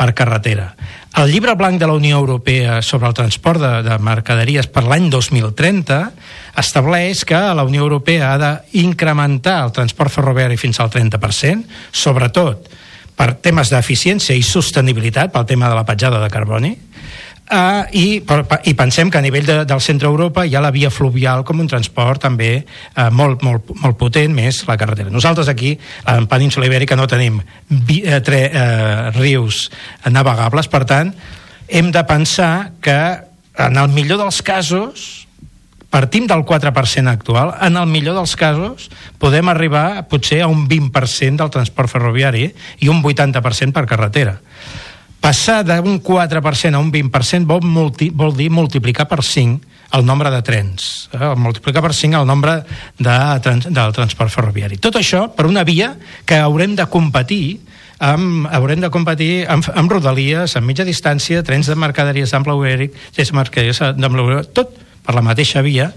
per 0.00 0.14
carretera. 0.16 0.70
El 1.20 1.28
llibre 1.28 1.52
blanc 1.58 1.76
de 1.80 1.88
la 1.90 1.96
Unió 1.98 2.16
Europea 2.22 2.80
sobre 2.80 3.10
el 3.10 3.16
transport 3.18 3.60
de, 3.60 3.72
de 3.84 3.98
mercaderies 4.00 4.70
per 4.72 4.86
l'any 4.88 5.10
2030 5.12 5.98
estableix 6.62 7.26
que 7.28 7.40
la 7.56 7.66
Unió 7.68 7.84
Europea 7.84 8.30
ha 8.32 8.38
d'incrementar 8.40 9.58
el 9.66 9.74
transport 9.76 10.14
ferroviari 10.14 10.56
fins 10.56 10.80
al 10.80 10.88
30%, 10.94 11.66
sobretot 11.92 12.70
per 13.20 13.34
temes 13.44 13.68
d'eficiència 13.68 14.32
i 14.32 14.46
sostenibilitat, 14.46 15.34
pel 15.34 15.44
tema 15.44 15.68
de 15.68 15.76
la 15.76 15.84
petjada 15.84 16.22
de 16.22 16.30
carboni, 16.32 16.72
Uh, 17.50 17.82
i, 17.98 18.04
per, 18.22 18.44
per, 18.46 18.60
I 18.70 18.76
pensem 18.78 19.08
que 19.10 19.18
a 19.18 19.24
nivell 19.24 19.42
de, 19.42 19.56
del 19.66 19.80
centre 19.82 20.06
Europa 20.06 20.44
hi 20.46 20.52
ha 20.54 20.60
la 20.62 20.70
via 20.70 20.86
fluvial 20.94 21.42
com 21.42 21.58
un 21.58 21.66
transport 21.66 22.22
també 22.22 22.50
uh, 22.62 23.08
molt, 23.10 23.42
molt, 23.42 23.72
molt 23.82 23.98
potent, 23.98 24.30
més 24.30 24.60
la 24.68 24.76
carretera. 24.78 25.10
Nosaltres 25.10 25.50
aquí, 25.50 25.72
en 26.06 26.28
Península 26.30 26.68
Ibèrica, 26.68 26.94
no 26.94 27.08
tenim 27.10 27.40
vi, 27.66 28.04
uh, 28.04 28.20
tre, 28.22 28.44
uh, 28.54 29.08
rius 29.16 29.64
navegables, 30.06 30.70
per 30.70 30.84
tant, 30.86 31.10
hem 31.66 31.90
de 31.90 32.04
pensar 32.06 32.52
que 32.78 33.00
en 33.66 33.80
el 33.82 33.90
millor 33.98 34.22
dels 34.22 34.38
casos 34.46 35.08
partim 35.90 36.28
del 36.30 36.44
4% 36.46 37.10
actual, 37.10 37.56
en 37.66 37.76
el 37.76 37.90
millor 37.90 38.14
dels 38.14 38.36
casos 38.38 38.86
podem 39.18 39.50
arribar 39.50 40.06
potser 40.06 40.44
a 40.44 40.48
un 40.48 40.68
20% 40.70 41.42
del 41.42 41.50
transport 41.50 41.90
ferroviari 41.90 42.46
i 42.78 42.92
un 42.94 43.02
80% 43.02 43.74
per 43.74 43.88
carretera. 43.90 44.38
Passar 45.20 45.62
d'un 45.68 46.00
4% 46.00 46.74
a 46.74 46.80
un 46.80 46.90
20% 46.92 47.44
vol, 47.48 47.64
multi, 47.66 48.08
vol 48.10 48.32
dir 48.36 48.48
multiplicar 48.50 49.06
per 49.08 49.20
5 49.24 49.68
el 49.98 50.06
nombre 50.06 50.30
de 50.30 50.40
trens, 50.46 51.10
eh? 51.12 51.32
multiplicar 51.36 51.82
per 51.82 51.92
5 51.94 52.20
el 52.22 52.26
nombre 52.26 52.60
de, 52.96 53.16
trans, 53.42 53.66
del 53.68 53.92
transport 53.92 54.32
ferroviari. 54.32 54.78
Tot 54.78 54.96
això 54.96 55.26
per 55.34 55.48
una 55.50 55.64
via 55.66 55.92
que 56.24 56.38
haurem 56.38 56.76
de 56.78 56.86
competir 56.88 57.58
amb, 58.00 58.46
haurem 58.48 58.80
de 58.80 58.90
competir 58.90 59.44
amb, 59.50 59.66
amb 59.76 59.92
rodalies, 59.92 60.56
amb 60.56 60.70
mitja 60.70 60.86
distància, 60.88 61.44
trens 61.44 61.68
de 61.68 61.76
mercaderies 61.76 62.32
d'ample 62.32 62.56
ibèric, 62.56 62.96
trens 63.12 63.34
de 63.34 63.36
mercaderies 63.36 63.82
d'ample 63.98 64.40
tot 64.56 64.72
per 65.04 65.16
la 65.16 65.24
mateixa 65.26 65.60
via, 65.66 65.90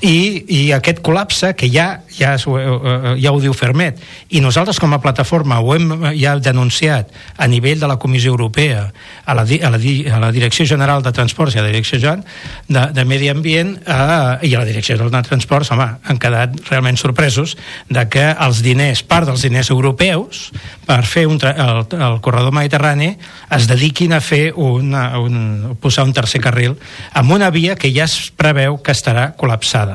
i, 0.00 0.44
i 0.48 0.60
aquest 0.72 1.02
col·lapse 1.04 1.52
que 1.58 1.68
ja, 1.68 2.00
ja, 2.16 2.34
es- 2.38 2.46
eh, 2.48 3.14
ja 3.20 3.32
ho 3.32 3.40
diu 3.40 3.52
Fermet. 3.52 3.98
I 4.30 4.40
nosaltres 4.40 4.78
com 4.80 4.94
a 4.96 5.00
plataforma 5.02 5.58
ho 5.60 5.74
hem 5.74 5.90
ja 6.16 6.36
denunciat 6.40 7.10
a 7.36 7.46
nivell 7.46 7.80
de 7.80 7.88
la 7.90 7.98
Comissió 8.00 8.30
Europea 8.32 8.86
a 9.26 9.34
la, 9.34 9.42
a 9.44 9.70
la, 9.74 9.76
a 10.16 10.20
la 10.22 10.30
Direcció 10.32 10.64
General 10.66 11.02
de 11.02 11.12
Transports 11.12 11.54
i 11.54 11.58
a 11.60 11.62
la 11.66 11.68
Direcció 11.72 11.98
General 11.98 12.24
de, 12.68 12.86
de 12.96 13.04
Medi 13.04 13.28
Ambient 13.28 13.74
eh, 13.84 14.48
i 14.48 14.54
a 14.54 14.62
la 14.62 14.64
Direcció 14.64 14.96
General 14.96 15.12
de 15.22 15.28
Transports 15.28 15.70
home, 15.74 15.88
han 16.04 16.18
quedat 16.22 16.56
realment 16.70 16.96
sorpresos 16.96 17.56
de 17.88 18.06
que 18.08 18.24
els 18.32 18.62
diners, 18.64 19.02
part 19.04 19.28
dels 19.28 19.42
diners 19.44 19.70
europeus 19.74 20.46
per 20.86 21.02
fer 21.04 21.26
un, 21.28 21.36
el, 21.44 21.84
el 22.00 22.20
corredor 22.24 22.52
mediterrani 22.56 23.12
es 23.52 23.68
dediquin 23.68 24.14
a 24.16 24.20
fer 24.24 24.52
una, 24.56 25.18
un, 25.20 25.76
posar 25.80 26.06
un 26.08 26.14
tercer 26.16 26.40
carril 26.40 26.78
amb 27.12 27.32
una 27.36 27.50
via 27.50 27.76
que 27.76 27.92
ja 27.92 28.06
es 28.08 28.30
preveu 28.36 28.80
que 28.80 28.94
estarà 28.96 29.32
col·lapsada 29.36 29.89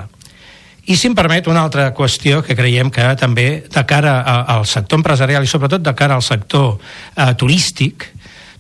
i 0.86 0.98
si 0.98 1.10
em 1.10 1.16
permet 1.18 1.48
una 1.50 1.64
altra 1.66 1.90
qüestió 1.98 2.44
que 2.46 2.58
creiem 2.58 2.92
que 2.94 3.08
també 3.20 3.64
de 3.72 3.86
cara 3.90 4.20
a, 4.22 4.36
al 4.58 4.68
sector 4.70 5.00
empresarial 5.02 5.46
i 5.46 5.50
sobretot 5.50 5.82
de 5.82 5.96
cara 5.98 6.18
al 6.18 6.26
sector 6.26 6.78
eh, 6.78 7.34
turístic 7.40 8.12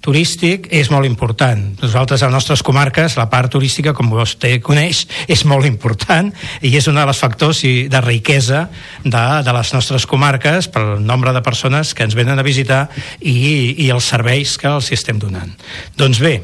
turístic 0.05 0.67
és 0.73 0.91
molt 0.93 1.07
important. 1.07 1.61
Nosaltres, 1.81 2.21
a 2.21 2.29
les 2.29 2.35
nostres 2.35 2.61
comarques, 2.65 3.17
la 3.17 3.27
part 3.31 3.49
turística, 3.55 3.93
com 3.97 4.11
vostè 4.13 4.55
coneix, 4.63 5.05
és 5.31 5.45
molt 5.49 5.65
important 5.65 6.29
i 6.61 6.75
és 6.77 6.89
un 6.91 6.99
dels 6.99 7.21
factors 7.21 7.63
de 7.65 8.01
riquesa 8.05 8.67
de, 9.03 9.25
de 9.45 9.55
les 9.57 9.73
nostres 9.73 10.05
comarques 10.09 10.69
pel 10.73 10.99
nombre 11.01 11.33
de 11.33 11.41
persones 11.45 11.95
que 11.97 12.05
ens 12.05 12.17
venen 12.17 12.39
a 12.39 12.45
visitar 12.45 12.85
i, 13.19 13.37
i 13.81 13.89
els 13.93 14.11
serveis 14.13 14.59
que 14.61 14.69
els 14.69 14.91
estem 14.93 15.21
donant. 15.21 15.55
Doncs 15.97 16.21
bé, 16.21 16.37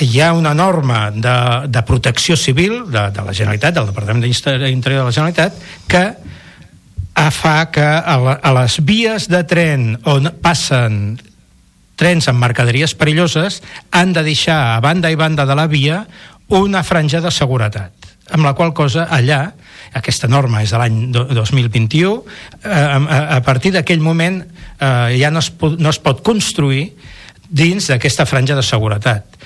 hi 0.00 0.20
ha 0.20 0.32
una 0.32 0.54
norma 0.54 1.10
de, 1.10 1.36
de 1.68 1.82
protecció 1.82 2.36
civil 2.36 2.84
de, 2.90 3.10
de 3.10 3.22
la 3.24 3.34
Generalitat, 3.34 3.74
del 3.74 3.88
Departament 3.90 4.24
d'Interior 4.24 5.02
de 5.02 5.06
la 5.08 5.14
Generalitat, 5.14 5.58
que 5.88 6.04
fa 7.34 7.70
que 7.74 7.82
a, 7.82 8.16
la, 8.22 8.36
a 8.38 8.52
les 8.60 8.78
vies 8.86 9.26
de 9.30 9.42
tren 9.48 9.96
on 10.06 10.30
passen 10.42 11.18
trens 11.98 12.28
amb 12.30 12.38
mercaderies 12.38 12.94
perilloses 12.94 13.58
han 13.90 14.12
de 14.14 14.22
deixar 14.22 14.76
a 14.76 14.80
banda 14.84 15.10
i 15.10 15.18
banda 15.18 15.46
de 15.48 15.56
la 15.58 15.66
via 15.66 16.04
una 16.54 16.84
franja 16.86 17.20
de 17.20 17.32
seguretat 17.34 18.06
amb 18.30 18.44
la 18.46 18.52
qual 18.54 18.70
cosa 18.76 19.08
allà 19.10 19.40
aquesta 19.98 20.28
norma 20.30 20.62
és 20.62 20.70
de 20.70 20.78
l'any 20.78 20.98
do- 21.12 21.26
2021 21.32 22.14
eh, 22.62 22.70
a, 22.70 23.20
a 23.38 23.40
partir 23.42 23.72
d'aquell 23.74 24.04
moment 24.04 24.42
eh, 24.44 25.18
ja 25.18 25.32
no 25.34 25.42
es, 25.42 25.50
no 25.58 25.90
es 25.90 25.98
pot 25.98 26.22
construir 26.22 26.92
dins 27.48 27.88
d'aquesta 27.90 28.28
franja 28.28 28.54
de 28.54 28.62
seguretat 28.62 29.38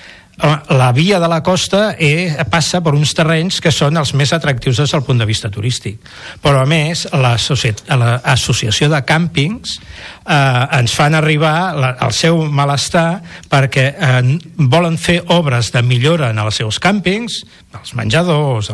la 0.43 0.90
via 0.93 1.20
de 1.22 1.28
la 1.30 1.43
costa 1.43 1.95
eh, 1.99 2.34
passa 2.51 2.80
per 2.82 2.95
uns 2.99 3.14
terrenys 3.14 3.61
que 3.62 3.70
són 3.70 3.97
els 4.01 4.11
més 4.18 4.32
atractius 4.34 4.80
des 4.82 4.95
del 4.95 5.05
punt 5.07 5.20
de 5.22 5.28
vista 5.28 5.51
turístic. 5.53 6.01
Però, 6.43 6.62
a 6.62 6.66
més, 6.66 7.07
l'Associació 7.14 8.88
de 8.90 9.03
Càmpings 9.07 9.76
eh, 9.78 10.78
ens 10.80 10.97
fan 10.99 11.14
arribar 11.14 11.55
la, 11.78 11.95
el 12.03 12.14
seu 12.16 12.43
malestar 12.51 13.22
perquè 13.53 13.86
eh, 13.93 14.22
volen 14.59 14.99
fer 14.99 15.20
obres 15.34 15.70
de 15.74 15.82
millora 15.86 16.32
en 16.34 16.43
els 16.43 16.59
seus 16.59 16.80
càmpings, 16.82 17.43
els 17.78 17.95
menjadors, 17.97 18.68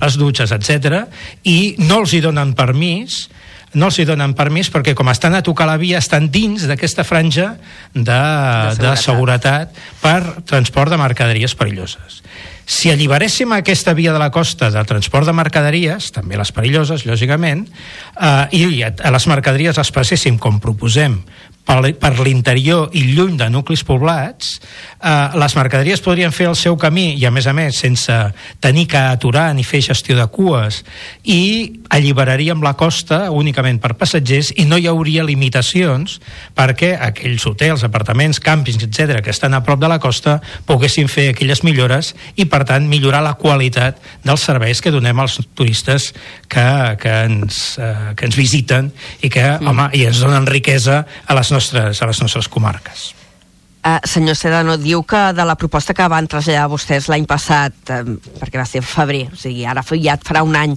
les 0.00 0.16
dutxes, 0.20 0.54
etc 0.54 1.02
i 1.48 1.74
no 1.82 2.02
els 2.02 2.12
hi 2.14 2.20
donen 2.24 2.54
permís 2.58 3.26
no 3.74 3.88
els 3.88 3.98
hi 3.98 4.06
donen 4.08 4.34
permís 4.36 4.70
perquè 4.72 4.94
com 4.98 5.08
estan 5.12 5.36
a 5.36 5.42
tocar 5.44 5.66
la 5.68 5.78
via 5.80 6.00
estan 6.02 6.28
dins 6.32 6.66
d'aquesta 6.68 7.04
franja 7.04 7.54
de, 7.94 8.02
de, 8.02 8.16
seguretat. 8.16 8.82
de 8.82 8.96
seguretat 9.00 9.80
per 10.02 10.18
transport 10.48 10.92
de 10.92 11.00
mercaderies 11.00 11.56
perilloses. 11.58 12.20
Si 12.72 12.92
alliberéssim 12.92 13.50
aquesta 13.56 13.92
via 13.92 14.12
de 14.14 14.20
la 14.22 14.30
costa 14.30 14.70
del 14.70 14.86
transport 14.86 15.26
de 15.26 15.34
mercaderies, 15.34 16.12
també 16.14 16.38
les 16.38 16.52
perilloses, 16.54 17.04
lògicament, 17.08 17.66
eh, 18.16 18.46
i 18.54 18.82
a 18.86 18.92
a 19.02 19.10
les 19.10 19.26
mercaderies 19.26 19.80
les 19.80 19.90
passéssim, 19.92 20.38
com 20.38 20.60
proposem, 20.62 21.18
per, 21.64 22.18
l'interior 22.26 22.90
i 22.92 23.04
lluny 23.14 23.36
de 23.38 23.48
nuclis 23.50 23.84
poblats, 23.86 24.58
eh, 24.98 25.38
les 25.38 25.54
mercaderies 25.56 26.02
podrien 26.02 26.32
fer 26.34 26.48
el 26.50 26.56
seu 26.58 26.76
camí 26.76 27.12
i, 27.14 27.24
a 27.26 27.30
més 27.30 27.46
a 27.46 27.54
més, 27.56 27.78
sense 27.78 28.16
tenir 28.60 28.86
que 28.90 28.98
aturar 28.98 29.52
ni 29.54 29.64
fer 29.64 29.82
gestió 29.84 30.16
de 30.18 30.26
cues 30.32 30.82
i 31.22 31.82
alliberaríem 31.92 32.62
la 32.64 32.74
costa 32.78 33.30
únicament 33.30 33.78
per 33.82 33.94
passatgers 33.98 34.52
i 34.58 34.66
no 34.66 34.78
hi 34.80 34.88
hauria 34.90 35.24
limitacions 35.24 36.18
perquè 36.56 36.94
aquells 36.98 37.46
hotels, 37.46 37.84
apartaments, 37.86 38.40
càmpings, 38.42 38.82
etc 38.82 39.22
que 39.22 39.30
estan 39.30 39.54
a 39.54 39.62
prop 39.64 39.80
de 39.80 39.90
la 39.90 40.00
costa 40.02 40.40
poguessin 40.66 41.10
fer 41.12 41.30
aquelles 41.30 41.62
millores 41.62 42.12
i, 42.34 42.46
per 42.46 42.64
tant, 42.68 42.88
millorar 42.88 43.22
la 43.22 43.36
qualitat 43.38 44.00
dels 44.24 44.42
serveis 44.42 44.82
que 44.82 44.92
donem 44.94 45.20
als 45.22 45.38
turistes 45.54 46.10
que, 46.48 46.66
que, 47.00 47.14
ens, 47.28 47.62
eh, 47.78 48.12
que 48.18 48.26
ens 48.28 48.38
visiten 48.38 48.90
i 49.22 49.30
que, 49.30 49.44
mm. 49.44 49.68
home, 49.68 49.88
i 49.96 50.06
ens 50.08 50.22
donen 50.24 50.48
riquesa 50.48 51.02
a 51.26 51.38
les 51.38 51.51
nostres, 51.52 52.02
a 52.02 52.10
les 52.10 52.22
nostres 52.24 52.48
comarques. 52.48 53.12
Uh, 53.82 53.98
senyor 54.06 54.36
Sedano, 54.38 54.76
diu 54.78 55.00
que 55.02 55.32
de 55.34 55.42
la 55.42 55.56
proposta 55.58 55.90
que 55.90 56.04
van 56.06 56.28
traslladar 56.30 56.68
vostès 56.70 57.08
l'any 57.10 57.24
passat, 57.26 57.74
uh, 57.90 58.12
perquè 58.38 58.60
va 58.60 58.62
ser 58.62 58.78
en 58.78 58.86
febrer, 58.86 59.24
o 59.34 59.34
sigui, 59.34 59.64
ara 59.66 59.82
ja 59.98 60.14
et 60.14 60.22
farà 60.22 60.44
un 60.46 60.54
any, 60.54 60.76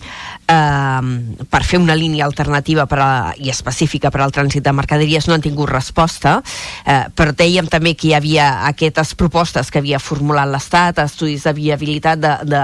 uh, 0.50 1.46
per 1.46 1.62
fer 1.62 1.78
una 1.78 1.94
línia 1.94 2.26
alternativa 2.26 2.88
per 2.90 2.98
a, 2.98 3.34
i 3.38 3.52
específica 3.54 4.10
per 4.10 4.24
al 4.26 4.34
trànsit 4.34 4.66
de 4.66 4.74
mercaderies, 4.74 5.28
no 5.28 5.36
han 5.36 5.46
tingut 5.46 5.70
resposta, 5.70 6.40
uh, 6.42 7.06
però 7.14 7.30
dèiem 7.38 7.70
també 7.70 7.94
que 7.94 8.08
hi 8.08 8.16
havia 8.18 8.66
aquestes 8.72 9.14
propostes 9.14 9.70
que 9.70 9.84
havia 9.86 10.02
formulat 10.02 10.50
l'Estat, 10.50 11.06
estudis 11.06 11.46
de 11.46 11.54
viabilitat, 11.54 12.18
de, 12.18 12.34
de 12.42 12.64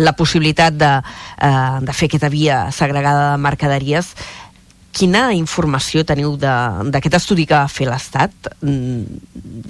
la 0.00 0.16
possibilitat 0.16 0.72
de, 0.72 0.94
uh, 1.04 1.84
de 1.84 1.92
fer 1.92 2.08
aquesta 2.08 2.32
via 2.32 2.70
segregada 2.72 3.34
de 3.34 3.44
mercaderies, 3.44 4.14
quina 4.92 5.30
informació 5.34 6.04
teniu 6.04 6.36
d'aquest 6.36 7.16
estudi 7.18 7.46
que 7.48 7.56
va 7.56 7.68
fer 7.72 7.88
l'Estat? 7.88 8.52
Mm, 8.60 9.20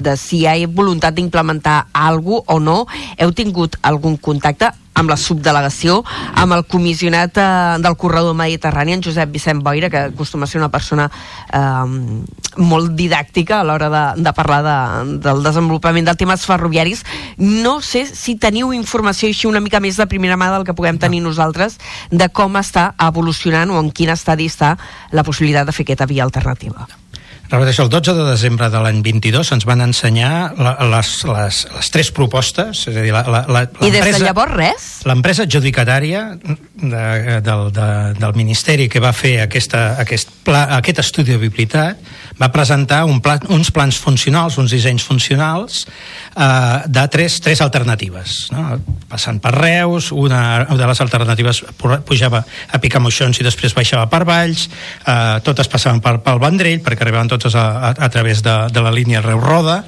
De 0.03 0.17
si 0.19 0.41
hi 0.43 0.47
ha 0.49 0.55
voluntat 0.67 1.15
d'implementar 1.15 1.87
alguna 1.93 2.43
o 2.51 2.59
no? 2.59 2.87
Heu 3.19 3.31
tingut 3.33 3.77
algun 3.83 4.17
contacte 4.19 4.73
amb 4.95 5.11
la 5.11 5.17
subdelegació, 5.17 6.01
amb 6.39 6.57
el 6.57 6.65
comissionat 6.69 7.39
eh, 7.41 7.49
del 7.83 7.97
corredor 7.97 8.37
mediterrani, 8.39 8.97
en 8.97 9.03
Josep 9.05 9.31
Vicent 9.33 9.63
Boira, 9.65 9.91
que 9.91 10.09
acostuma 10.11 10.45
a 10.45 10.51
ser 10.51 10.61
una 10.61 10.71
persona 10.71 11.09
eh, 11.53 12.23
molt 12.57 12.93
didàctica 12.99 13.61
a 13.61 13.67
l'hora 13.67 13.89
de, 13.93 14.05
de 14.23 14.33
parlar 14.37 14.63
de, 14.67 14.79
del 15.25 15.43
desenvolupament 15.45 16.09
dels 16.09 16.21
temes 16.21 16.47
ferroviaris. 16.49 17.05
No 17.39 17.81
sé 17.81 18.05
si 18.07 18.37
teniu 18.37 18.73
informació 18.77 19.31
així 19.33 19.49
una 19.49 19.65
mica 19.65 19.81
més 19.81 20.01
de 20.01 20.09
primera 20.11 20.37
mà 20.37 20.53
del 20.53 20.67
que 20.69 20.77
puguem 20.77 21.01
tenir 21.01 21.23
nosaltres 21.25 21.79
de 22.11 22.29
com 22.29 22.61
està 22.61 22.93
evolucionant 23.01 23.73
o 23.73 23.81
en 23.81 23.93
quin 23.93 24.13
estadi 24.13 24.51
està 24.51 24.77
la 25.13 25.25
possibilitat 25.25 25.69
de 25.69 25.77
fer 25.77 25.89
aquesta 25.89 26.11
via 26.11 26.27
alternativa. 26.29 26.87
Repeteixo, 27.53 27.83
el 27.85 27.91
12 27.93 28.15
de 28.17 28.25
desembre 28.31 28.71
de 28.73 28.81
l'any 28.81 29.03
22 29.05 29.51
ens 29.53 29.67
van 29.69 29.83
ensenyar 29.85 30.55
la, 30.57 30.71
les, 30.89 31.09
les, 31.29 31.57
les 31.75 31.91
tres 31.93 32.09
propostes, 32.17 32.87
és 32.89 32.97
a 32.97 33.03
dir, 33.05 33.13
la, 33.13 33.21
la, 33.29 33.43
la, 33.45 33.63
I 33.85 33.91
des 33.93 34.07
de 34.09 34.23
llavors 34.25 34.55
res? 34.57 34.87
L'empresa 35.05 35.45
adjudicatària 35.45 36.23
de, 36.41 37.03
del, 37.45 37.67
de, 37.77 37.89
del 38.17 38.33
Ministeri 38.41 38.89
que 38.89 39.03
va 39.05 39.13
fer 39.13 39.35
aquesta, 39.45 39.99
aquest, 40.01 40.33
pla, 40.47 40.63
aquest 40.79 41.03
estudi 41.05 41.35
de 41.35 41.43
viabilitat 41.43 42.01
va 42.41 42.49
presentar 42.55 43.03
un 43.05 43.21
pla, 43.21 43.37
uns 43.53 43.69
plans 43.71 44.01
funcionals, 44.01 44.57
uns 44.57 44.73
dissenys 44.73 45.05
funcionals 45.05 45.83
eh, 45.85 46.79
de 46.89 47.05
tres, 47.13 47.37
tres 47.45 47.61
alternatives. 47.61 48.47
No? 48.57 48.79
Passant 49.13 49.43
per 49.45 49.53
Reus, 49.59 50.09
una 50.17 50.65
de 50.73 50.89
les 50.89 51.05
alternatives 51.05 51.61
pu- 51.77 52.01
pujava 52.09 52.41
a 52.73 52.81
Picamoixons 52.81 53.43
i 53.43 53.47
després 53.47 53.77
baixava 53.77 54.09
per 54.09 54.25
Valls, 54.25 54.65
eh, 55.05 55.37
totes 55.45 55.69
passaven 55.69 56.01
per, 56.01 56.17
pel 56.25 56.41
Vendrell 56.41 56.81
perquè 56.81 57.05
arribaven 57.05 57.29
totes 57.43 57.55
a, 57.57 57.89
a, 57.89 57.91
a 57.91 58.09
través 58.09 58.43
de, 58.43 58.69
de 58.73 58.81
la 58.81 58.93
línia 58.93 59.21
Reus-Roda, 59.21 59.85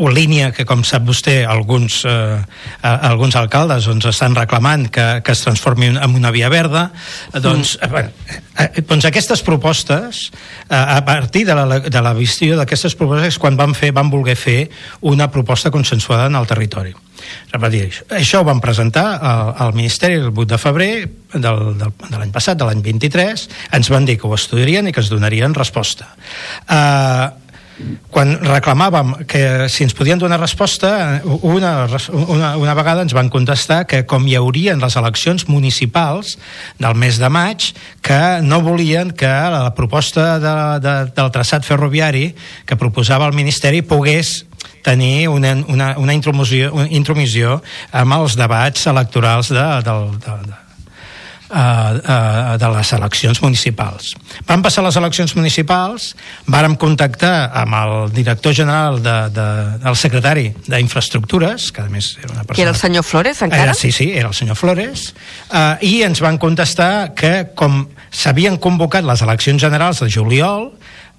una 0.00 0.14
línia 0.16 0.50
que, 0.56 0.64
com 0.68 0.82
sap 0.86 1.04
vostè, 1.08 1.42
alguns, 1.44 2.00
eh, 2.08 2.40
alguns 2.82 3.36
alcaldes 3.36 3.88
doncs, 3.90 4.08
estan 4.10 4.36
reclamant 4.38 4.88
que, 4.92 5.06
que 5.24 5.34
es 5.36 5.44
transformi 5.44 5.92
en 5.92 6.16
una 6.16 6.32
via 6.32 6.48
verda. 6.52 6.88
Eh, 7.34 7.40
Doncs, 7.44 7.76
eh, 7.82 7.90
bueno, 7.92 8.10
eh, 8.56 8.82
doncs 8.88 9.04
aquestes 9.08 9.44
propostes, 9.46 10.30
eh, 10.68 10.74
a 10.74 11.04
partir 11.04 11.44
de 11.46 11.54
la, 11.54 11.80
de 11.80 12.02
la 12.02 12.14
visió 12.16 12.56
d'aquestes 12.56 12.96
propostes, 12.96 13.38
quan 13.38 13.60
van, 13.60 13.76
fer, 13.76 13.92
van 13.96 14.10
voler 14.10 14.36
fer 14.40 14.70
una 15.00 15.30
proposta 15.30 15.70
consensuada 15.70 16.26
en 16.32 16.40
el 16.40 16.48
territori. 16.48 16.94
Repetir, 17.52 17.82
això, 17.90 18.06
això 18.16 18.40
ho 18.40 18.46
van 18.48 18.62
presentar 18.64 19.04
al, 19.20 19.52
al 19.66 19.74
Ministeri 19.76 20.16
el 20.16 20.30
8 20.32 20.46
de 20.54 20.58
febrer 20.58 20.92
del, 21.34 21.60
del, 21.76 21.92
de 22.06 22.16
l'any 22.16 22.32
passat, 22.32 22.58
de 22.58 22.68
l'any 22.68 22.80
23, 22.82 23.46
ens 23.76 23.92
van 23.92 24.08
dir 24.08 24.16
que 24.16 24.28
ho 24.28 24.34
estudiarien 24.34 24.88
i 24.88 24.96
que 24.96 25.04
ens 25.04 25.12
donarien 25.12 25.54
resposta. 25.54 26.08
Eh, 26.64 27.49
quan 28.10 28.34
reclamàvem 28.42 29.12
que 29.30 29.68
si 29.70 29.84
ens 29.86 29.94
podien 29.96 30.18
donar 30.18 30.40
resposta, 30.40 31.20
una, 31.24 31.72
una, 32.10 32.50
una 32.58 32.74
vegada 32.74 33.04
ens 33.06 33.14
van 33.16 33.30
contestar 33.32 33.84
que 33.90 34.02
com 34.08 34.26
hi 34.26 34.36
haurien 34.38 34.82
les 34.82 34.96
eleccions 34.98 35.46
municipals 35.48 36.36
del 36.78 36.98
mes 36.98 37.20
de 37.22 37.30
maig, 37.30 37.70
que 38.02 38.40
no 38.42 38.60
volien 38.66 39.12
que 39.12 39.30
la 39.30 39.74
proposta 39.74 40.38
de, 40.42 40.54
de, 40.84 40.94
del 41.16 41.32
traçat 41.34 41.66
ferroviari 41.66 42.30
que 42.66 42.78
proposava 42.80 43.28
el 43.30 43.36
Ministeri 43.36 43.82
pogués 43.82 44.44
tenir 44.82 45.28
una, 45.28 45.54
una, 45.68 45.92
una, 45.98 46.14
intromissió, 46.14 46.72
una 46.74 46.88
intromissió 46.88 47.60
amb 47.92 48.16
els 48.16 48.36
debats 48.36 48.86
electorals 48.90 49.52
de, 49.52 49.68
del, 49.86 50.10
de, 50.18 50.36
de, 50.48 50.58
uh, 51.50 52.56
de 52.60 52.70
les 52.74 52.92
eleccions 52.96 53.42
municipals. 53.42 54.14
Van 54.48 54.62
passar 54.62 54.84
les 54.86 54.96
eleccions 55.00 55.34
municipals, 55.36 56.14
vàrem 56.50 56.76
contactar 56.80 57.50
amb 57.62 57.76
el 57.80 57.94
director 58.14 58.54
general 58.56 59.00
de, 59.02 59.16
de, 59.34 59.46
el 59.90 59.98
secretari 59.98 60.48
d'Infraestructures, 60.68 61.70
que 61.74 61.84
a 61.84 61.90
més 61.92 62.14
era 62.22 62.32
una 62.32 62.44
persona... 62.44 62.56
Que 62.56 62.66
era 62.66 62.74
el 62.74 62.80
senyor 62.80 63.06
Flores, 63.06 63.42
encara? 63.42 63.70
Era, 63.70 63.74
sí, 63.74 63.92
sí, 63.92 64.10
era 64.14 64.30
el 64.30 64.36
senyor 64.38 64.58
Flores, 64.60 65.10
uh, 65.50 65.76
i 65.84 66.00
ens 66.06 66.22
van 66.24 66.40
contestar 66.40 67.12
que 67.18 67.34
com 67.58 67.84
s'havien 68.10 68.58
convocat 68.62 69.06
les 69.06 69.22
eleccions 69.26 69.62
generals 69.62 70.02
de 70.04 70.10
juliol, 70.10 70.70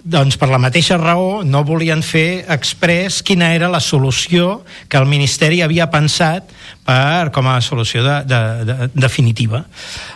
doncs 0.03 0.37
per 0.41 0.49
la 0.49 0.57
mateixa 0.61 0.97
raó 0.97 1.43
no 1.45 1.61
volien 1.65 2.01
fer 2.01 2.43
express 2.49 3.21
quina 3.21 3.51
era 3.53 3.69
la 3.69 3.79
solució 3.79 4.63
que 4.89 4.97
el 4.97 5.05
Ministeri 5.05 5.61
havia 5.61 5.91
pensat 5.93 6.49
per, 6.85 7.31
com 7.35 7.47
a 7.51 7.59
solució 7.61 8.03
de, 8.05 8.17
de, 8.29 8.41
de, 8.69 8.89
definitiva. 8.95 9.65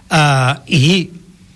Uh, 0.10 0.56
I 0.66 0.86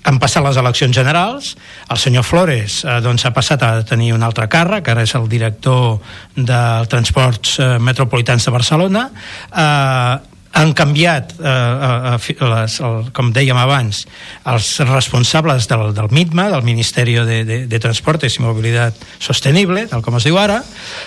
han 0.09 0.17
passat 0.21 0.43
les 0.45 0.57
eleccions 0.57 0.95
generals, 0.95 1.53
el 1.91 1.99
senyor 1.99 2.23
Flores 2.25 2.79
eh, 2.85 2.97
doncs, 3.03 3.25
ha 3.27 3.33
passat 3.35 3.63
a 3.67 3.71
tenir 3.85 4.13
un 4.15 4.23
altre 4.25 4.47
càrrec, 4.51 4.87
ara 4.89 5.03
és 5.05 5.13
el 5.19 5.27
director 5.29 5.99
dels 6.35 6.89
transports 6.89 7.57
eh, 7.59 7.75
metropolitans 7.83 8.47
de 8.47 8.53
Barcelona, 8.55 9.05
eh, 9.51 10.28
han 10.53 10.73
canviat, 10.73 11.35
eh, 11.39 12.17
eh, 12.17 12.35
les, 12.41 12.79
el, 12.81 13.09
com 13.15 13.31
dèiem 13.33 13.57
abans, 13.59 14.01
els 14.49 14.71
responsables 14.89 15.69
del, 15.69 15.93
del 15.93 16.09
MITMA, 16.11 16.49
del 16.49 16.65
Ministeri 16.65 17.15
de, 17.15 17.39
de, 17.45 17.59
de 17.69 17.79
Transportes 17.79 18.39
i 18.39 18.43
Mobilitat 18.43 18.97
Sostenible, 19.21 19.85
tal 19.91 20.03
com 20.05 20.17
es 20.17 20.27
diu 20.27 20.39
ara, 20.41 20.59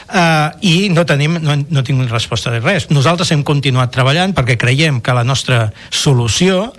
eh, 0.09 0.49
i 0.63 0.75
no, 0.95 1.07
tenim, 1.09 1.41
no, 1.43 1.59
no 1.59 1.85
tinc 1.87 2.07
resposta 2.11 2.55
de 2.55 2.63
res. 2.63 2.89
Nosaltres 2.95 3.35
hem 3.35 3.45
continuat 3.47 3.93
treballant 3.95 4.35
perquè 4.37 4.59
creiem 4.61 5.03
que 5.03 5.17
la 5.17 5.27
nostra 5.27 5.67
solució 5.91 6.71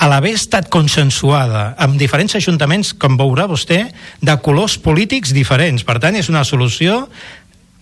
a 0.00 0.08
l'haver 0.08 0.32
estat 0.32 0.70
consensuada 0.72 1.74
amb 1.80 1.98
diferents 2.00 2.32
ajuntaments, 2.38 2.94
com 2.96 3.18
veurà 3.20 3.44
vostè, 3.50 3.82
de 4.24 4.36
colors 4.40 4.78
polítics 4.80 5.34
diferents. 5.36 5.84
Per 5.84 5.98
tant, 6.00 6.16
és 6.16 6.30
una 6.32 6.40
solució 6.48 7.02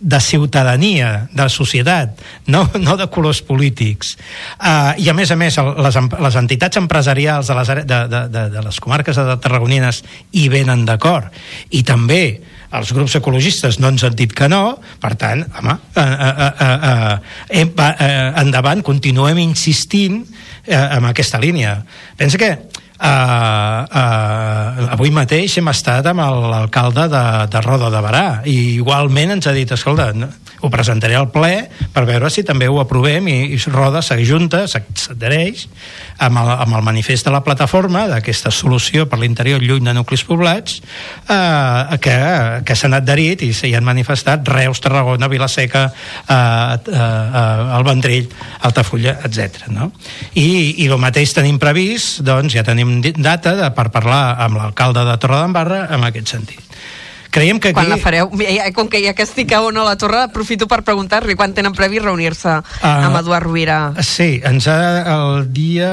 de 0.01 0.20
ciutadania, 0.20 1.28
de 1.34 1.49
societat, 1.51 2.20
no, 2.46 2.64
no 2.78 2.96
de 2.96 3.09
colors 3.11 3.40
polítics. 3.42 4.14
Uh, 4.59 4.94
I 4.99 5.11
a 5.11 5.14
més 5.16 5.32
a 5.34 5.36
més, 5.38 5.59
les, 5.59 5.99
les 5.99 6.38
entitats 6.38 6.78
empresarials 6.78 7.51
de 7.51 7.57
les, 7.59 7.72
de, 7.82 7.99
de, 8.12 8.22
de, 8.30 8.44
de 8.55 8.62
les 8.68 8.80
comarques 8.80 9.18
de 9.18 9.36
Tarragonines 9.42 10.05
hi 10.32 10.46
venen 10.53 10.86
d'acord. 10.86 11.34
I 11.74 11.82
també 11.86 12.22
els 12.78 12.92
grups 12.92 13.16
ecologistes 13.16 13.78
no 13.80 13.90
ens 13.90 14.05
han 14.05 14.16
dit 14.16 14.32
que 14.36 14.49
no, 14.51 14.78
per 15.03 15.14
tant, 15.18 15.46
home, 15.59 15.74
uh, 15.96 16.03
uh, 16.03 16.51
uh, 16.53 17.14
hem, 17.49 17.72
uh, 17.72 17.88
uh, 17.88 18.26
endavant, 18.44 18.84
continuem 18.86 19.40
insistint 19.42 20.20
uh, 20.22 20.84
en 20.99 21.09
aquesta 21.09 21.40
línia. 21.42 21.78
Pensa 22.20 22.38
que 22.38 22.53
Uh, 22.99 24.88
avui 24.90 25.12
mateix 25.14 25.55
hem 25.61 25.70
estat 25.70 26.07
amb 26.11 26.18
l'alcalde 26.51 27.05
de, 27.12 27.24
de 27.53 27.61
Roda 27.62 27.92
de 27.94 28.01
Barà 28.03 28.24
i 28.51 28.57
igualment 28.80 29.36
ens 29.36 29.46
ha 29.46 29.55
dit, 29.55 29.70
escolta, 29.70 30.11
ho 30.61 30.70
presentaré 30.70 31.16
al 31.18 31.30
ple 31.34 31.68
per 31.94 32.04
veure 32.09 32.30
si 32.32 32.44
també 32.46 32.68
ho 32.68 32.78
aprovem 32.82 33.28
i, 33.30 33.36
i 33.54 33.59
Roda 33.70 34.02
s'ajunta, 34.04 34.64
s'adhereix 34.68 35.66
amb, 36.24 36.40
el, 36.40 36.50
amb 36.66 36.78
el 36.78 36.84
manifest 36.86 37.28
de 37.28 37.34
la 37.34 37.42
plataforma 37.46 38.06
d'aquesta 38.11 38.52
solució 38.54 39.06
per 39.11 39.20
l'interior 39.22 39.62
lluny 39.62 39.86
de 39.88 39.94
nuclis 39.96 40.24
poblats 40.28 40.80
eh, 40.80 41.98
que, 42.02 42.18
que 42.66 42.78
s'han 42.78 42.96
adherit 42.98 43.44
i 43.46 43.52
s'hi 43.56 43.74
han 43.78 43.86
manifestat 43.86 44.46
Reus, 44.48 44.82
Tarragona, 44.84 45.30
Vilaseca 45.30 45.86
eh, 45.88 46.34
eh, 46.34 46.98
eh, 46.98 47.76
el 47.78 47.86
Vendrell 47.86 48.28
Altafulla, 48.68 49.18
etc. 49.28 49.68
No? 49.74 49.92
I, 50.34 50.84
i 50.84 50.88
el 50.88 50.98
mateix 51.02 51.34
tenim 51.36 51.61
previst 51.62 52.22
doncs 52.26 52.56
ja 52.56 52.66
tenim 52.66 52.98
data 53.02 53.54
de, 53.59 53.68
per 53.76 53.88
parlar 53.94 54.38
amb 54.46 54.61
l'alcalde 54.61 55.06
de 55.09 55.18
Torredembarra 55.22 55.86
en 55.94 56.09
aquest 56.09 56.34
sentit 56.36 56.68
creiem 57.31 57.59
que 57.61 57.68
aquí... 57.70 57.74
Quan 57.76 57.91
la 57.91 57.99
fareu? 58.01 58.31
Ja, 58.41 58.70
com 58.76 58.89
que 58.89 59.01
ja 59.05 59.12
que 59.14 59.22
estic 59.26 59.53
a 59.53 59.61
on 59.62 59.76
a 59.76 59.85
la 59.85 59.97
torre, 60.01 60.22
aprofito 60.26 60.66
per 60.70 60.81
preguntar-li 60.87 61.37
quan 61.37 61.53
tenen 61.55 61.74
previst 61.76 62.05
reunir-se 62.07 62.49
Ah. 62.83 62.93
amb 63.07 63.16
Eduard 63.20 63.45
Rovira. 63.47 63.93
Sí, 64.03 64.41
ens 64.45 64.66
ha 64.68 65.05
el 65.14 65.53
dia... 65.53 65.91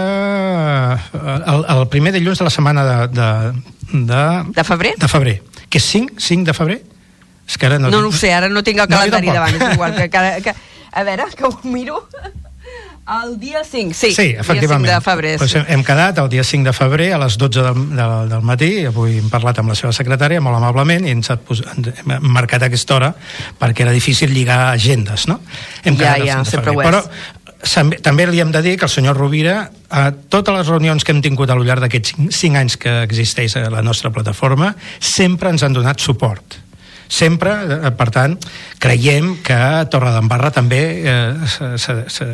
El, 1.13 1.65
el 1.75 1.87
primer 1.91 2.13
dilluns 2.15 2.39
de 2.39 2.47
la 2.47 2.53
setmana 2.53 2.85
de... 2.85 2.97
De, 3.15 3.29
de, 4.05 4.23
de 4.55 4.63
febrer? 4.63 4.95
De 4.99 5.07
febrer. 5.11 5.37
Que 5.69 5.77
és 5.81 5.85
5? 5.91 6.19
5 6.19 6.45
de 6.51 6.53
febrer? 6.57 6.79
És 7.47 7.57
que 7.61 7.67
ara 7.67 7.77
no... 7.79 7.91
No, 7.93 8.01
no 8.01 8.09
ho 8.09 8.15
sé, 8.15 8.31
ara 8.33 8.49
no 8.49 8.63
tinc 8.65 8.79
el 8.81 8.89
No, 8.89 8.97
calendari 8.97 9.27
tampoc. 9.27 9.37
davant, 9.37 9.61
és 9.61 9.75
igual. 9.75 9.95
Que, 9.99 10.09
que, 10.13 10.41
que, 10.49 10.55
a 10.95 11.03
veure, 11.03 11.25
que 11.35 11.45
ho 11.45 11.53
miro. 11.69 12.07
El 13.05 13.39
dia 13.39 13.63
5, 13.63 13.93
sí. 13.93 14.11
sí, 14.15 14.33
efectivament. 14.33 14.87
Dia 14.87 14.97
5 14.97 14.99
de 14.99 15.01
febrer. 15.05 15.37
Pues 15.37 15.51
sí. 15.51 15.59
hem, 15.59 15.65
hem 15.75 15.83
quedat 15.85 16.17
el 16.17 16.29
dia 16.29 16.43
5 16.43 16.65
de 16.65 16.73
febrer 16.73 17.11
a 17.13 17.19
les 17.21 17.37
12 17.37 17.61
del, 17.61 17.83
del, 17.93 18.13
del 18.31 18.41
matí, 18.41 18.69
avui 18.89 19.19
hem 19.19 19.29
parlat 19.29 19.61
amb 19.61 19.69
la 19.69 19.77
seva 19.77 19.93
secretària 19.93 20.41
molt 20.41 20.57
amablement 20.57 21.05
i 21.05 21.13
ens 21.13 21.29
ha 21.29 21.37
pos, 21.37 21.61
hem 21.61 22.15
marcat 22.33 22.65
aquesta 22.65 22.97
hora 22.97 23.11
perquè 23.61 23.85
era 23.85 23.93
difícil 23.93 24.33
lligar 24.33 24.71
agendes, 24.71 25.27
no? 25.29 25.37
Hem 25.83 26.01
Ja, 26.01 26.15
el 26.17 26.25
ja, 26.25 26.39
5 26.41 26.49
de 26.49 26.55
sempre 26.55 26.73
febrer. 26.73 26.95
ho 26.95 27.03
és. 27.05 27.69
Però 27.69 28.01
també 28.01 28.25
li 28.29 28.41
hem 28.41 28.51
de 28.53 28.61
dir 28.65 28.75
que 28.77 28.89
el 28.89 28.93
senyor 28.93 29.17
Rovira 29.17 29.69
a 29.89 30.09
totes 30.11 30.53
les 30.57 30.67
reunions 30.67 31.05
que 31.05 31.13
hem 31.13 31.21
tingut 31.21 31.49
al 31.53 31.61
llarg 31.65 31.85
d'aquests 31.85 32.17
5 32.17 32.57
anys 32.57 32.77
que 32.81 32.99
existeix 33.05 33.55
a 33.61 33.69
la 33.69 33.85
nostra 33.85 34.09
plataforma 34.09 34.73
sempre 34.99 35.53
ens 35.53 35.63
han 35.63 35.77
donat 35.77 36.01
suport 36.01 36.64
sempre, 37.07 37.53
eh, 37.53 37.91
per 37.97 38.09
tant, 38.13 38.35
creiem 38.81 39.35
que 39.45 39.59
Torredembarra 39.91 40.51
també 40.55 40.81
eh, 41.03 41.15
se, 41.49 41.71
se, 41.81 41.95
se, 42.11 42.27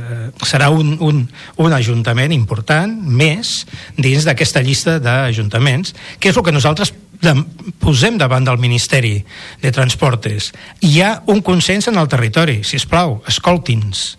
serà 0.48 0.72
un, 0.74 0.96
un, 1.00 1.24
un 1.58 1.78
ajuntament 1.78 2.34
important 2.36 2.94
més 3.04 3.62
dins 3.98 4.28
d'aquesta 4.28 4.64
llista 4.66 5.00
d'ajuntaments, 5.04 5.96
que 6.20 6.32
és 6.32 6.38
el 6.38 6.46
que 6.46 6.56
nosaltres 6.56 6.94
de, 7.22 7.36
posem 7.82 8.18
davant 8.18 8.46
del 8.48 8.60
Ministeri 8.62 9.20
de 9.62 9.72
Transportes. 9.76 10.52
Hi 10.82 10.98
ha 11.02 11.12
un 11.32 11.44
consens 11.46 11.88
en 11.92 12.02
el 12.02 12.10
territori, 12.12 12.62
si 12.66 12.82
us 12.82 12.88
plau, 12.90 13.22
escolti'ns. 13.30 14.18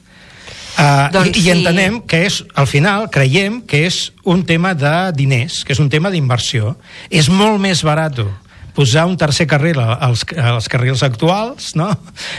Uh, 0.72 1.10
Doncs 1.12 1.36
i, 1.36 1.42
I 1.42 1.42
sí. 1.42 1.50
entenem 1.52 1.98
que 2.08 2.22
és, 2.24 2.38
al 2.56 2.66
final, 2.70 3.10
creiem 3.12 3.60
que 3.68 3.82
és 3.90 4.06
un 4.24 4.40
tema 4.48 4.72
de 4.78 5.12
diners, 5.18 5.60
que 5.66 5.74
és 5.74 5.82
un 5.82 5.90
tema 5.92 6.10
d'inversió. 6.14 6.76
És 7.12 7.28
molt 7.28 7.60
més 7.60 7.82
barat 7.84 8.16
posar 8.74 9.06
un 9.06 9.16
tercer 9.20 9.46
carril 9.46 9.80
als, 9.80 10.24
als 10.36 10.68
carrils 10.72 11.02
actuals, 11.02 11.74
no? 11.76 11.90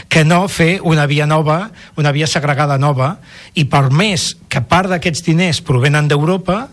que 0.08 0.24
no 0.24 0.46
fer 0.48 0.80
una 0.82 1.06
via 1.06 1.26
nova, 1.26 1.70
una 1.96 2.12
via 2.12 2.26
segregada 2.26 2.78
nova, 2.78 3.18
i 3.54 3.66
per 3.70 3.88
més 3.94 4.34
que 4.50 4.62
part 4.62 4.90
d'aquests 4.90 5.24
diners 5.26 5.62
provenen 5.64 6.08
d'Europa, 6.10 6.64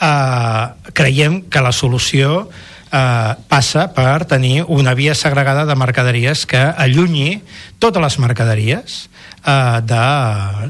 eh, 0.00 0.92
creiem 0.92 1.42
que 1.50 1.62
la 1.64 1.72
solució 1.72 2.48
eh, 2.94 3.34
passa 3.48 3.88
per 3.94 4.24
tenir 4.30 4.64
una 4.68 4.94
via 4.94 5.14
segregada 5.14 5.66
de 5.66 5.76
mercaderies 5.76 6.46
que 6.46 6.60
allunyi 6.60 7.42
totes 7.78 8.02
les 8.02 8.18
mercaderies 8.18 8.98
eh, 9.44 9.80
de, 9.84 10.04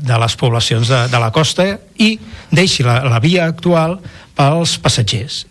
de 0.03 0.21
les 0.25 0.37
poblacions 0.41 0.89
de, 0.89 1.07
de 1.13 1.23
la 1.23 1.31
costa 1.33 1.69
i 1.99 2.17
deixi 2.51 2.87
la, 2.87 3.03
la 3.07 3.21
via 3.23 3.47
actual 3.47 3.99
pels 4.35 4.79
passatgers 4.83 5.45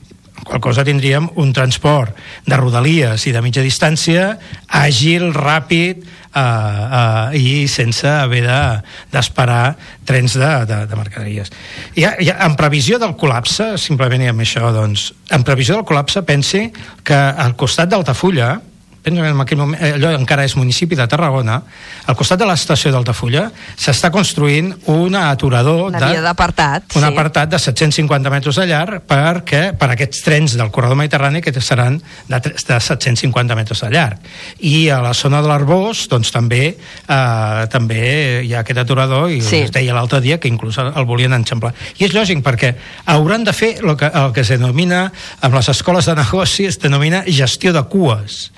qual 0.43 0.59
cosa 0.59 0.83
tindríem 0.83 1.29
un 1.39 1.53
transport 1.53 2.17
de 2.45 2.57
rodalies 2.57 3.27
i 3.29 3.31
de 3.31 3.41
mitja 3.45 3.61
distància 3.63 4.33
àgil, 4.67 5.29
ràpid 5.35 6.01
eh, 6.03 6.41
eh, 6.41 7.37
i 7.37 7.67
sense 7.71 8.09
haver 8.09 8.41
de- 8.47 8.81
d'esperar 9.13 9.75
trens 10.03 10.33
de, 10.35 10.51
de, 10.67 10.81
de 10.89 10.95
mercaderies. 10.99 11.53
Ja, 11.95 12.15
ja, 12.19 12.39
en 12.43 12.57
previsió 12.59 12.99
del 12.99 13.15
col·lapse, 13.15 13.77
simplement 13.77 14.25
i 14.25 14.31
amb 14.33 14.43
això, 14.43 14.73
doncs, 14.75 15.11
en 15.31 15.45
previsió 15.47 15.77
del 15.77 15.85
col·lapse, 15.87 16.25
pensi 16.27 16.65
que 17.05 17.15
al 17.15 17.55
costat 17.55 17.93
d'Altafulla, 17.93 18.57
penso 19.03 19.21
que 19.21 19.27
en 19.27 19.41
aquell 19.41 19.59
moment, 19.59 19.83
eh, 19.83 19.93
allò 19.97 20.13
encara 20.15 20.45
és 20.47 20.55
municipi 20.55 20.95
de 20.95 21.05
Tarragona, 21.11 21.59
al 22.07 22.15
costat 22.15 22.39
de 22.39 22.47
l'estació 22.47 22.89
d'Altafulla 22.93 23.49
s'està 23.75 24.09
construint 24.15 24.71
un 24.93 25.17
aturador 25.19 25.89
Una 25.91 25.99
de, 25.99 26.21
d'apartat, 26.23 26.95
un 26.95 27.03
sí. 27.03 27.09
apartat 27.09 27.51
de 27.51 27.59
750 27.59 28.31
metres 28.31 28.55
de 28.61 28.67
llarg 28.71 29.03
perquè, 29.07 29.73
per 29.77 29.91
aquests 29.91 30.23
trens 30.23 30.55
del 30.57 30.71
corredor 30.71 30.97
mediterrani 30.97 31.43
que 31.43 31.53
seran 31.59 31.99
de, 32.31 32.39
de 32.39 32.79
750 32.79 33.59
metres 33.59 33.83
de 33.83 33.91
llarg. 33.91 34.23
I 34.63 34.87
a 34.89 35.01
la 35.03 35.13
zona 35.13 35.43
de 35.43 35.51
l'Arbós 35.51 36.07
doncs, 36.09 36.31
també, 36.31 36.63
eh, 36.79 37.67
també 37.69 38.01
hi 38.47 38.55
ha 38.55 38.63
aquest 38.63 38.79
aturador 38.85 39.29
i 39.29 39.41
Sí. 39.43 39.65
es 39.67 39.71
deia 39.75 39.93
l'altre 39.93 40.21
dia 40.21 40.39
que 40.39 40.47
inclús 40.47 40.79
el 40.79 41.05
volien 41.05 41.33
enxamplar. 41.35 41.73
I 41.99 42.07
és 42.07 42.15
lògic 42.15 42.39
perquè 42.41 42.73
hauran 43.05 43.43
de 43.43 43.53
fer 43.53 43.75
el 43.83 43.97
que, 43.99 44.07
el 44.07 44.31
que 44.33 44.41
es 44.41 44.49
denomina, 44.49 45.11
amb 45.41 45.55
les 45.59 45.69
escoles 45.69 46.05
de 46.05 46.15
negoci, 46.15 46.65
es 46.65 46.79
denomina 46.79 47.23
gestió 47.27 47.73
de 47.73 47.83
cues. 47.83 48.51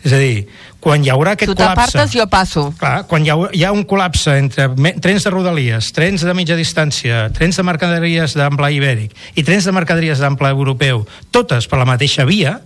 És 0.00 0.14
a 0.16 0.18
dir, 0.20 0.46
quan 0.80 1.02
hi 1.04 1.10
haurà 1.12 1.34
aquest 1.36 1.50
Tu 1.50 1.56
col·lapse... 1.58 1.92
t'apartes, 1.92 2.14
jo 2.16 2.24
passo. 2.32 2.62
Clar, 2.80 3.02
quan 3.08 3.24
hi 3.26 3.32
ha, 3.32 3.36
hi 3.52 3.64
ha 3.68 3.72
un 3.76 3.84
col·lapse 3.88 4.32
entre 4.40 4.70
trens 5.04 5.26
de 5.26 5.32
rodalies, 5.32 5.90
trens 5.96 6.24
de 6.24 6.34
mitja 6.36 6.56
distància, 6.56 7.26
trens 7.36 7.60
de 7.60 7.64
mercaderies 7.68 8.36
d'ample 8.38 8.70
ibèric 8.78 9.12
i 9.36 9.44
trens 9.44 9.68
de 9.68 9.74
mercaderies 9.76 10.22
d'ample 10.24 10.52
europeu, 10.54 11.04
totes 11.30 11.68
per 11.68 11.82
la 11.82 11.88
mateixa 11.88 12.24
via, 12.28 12.56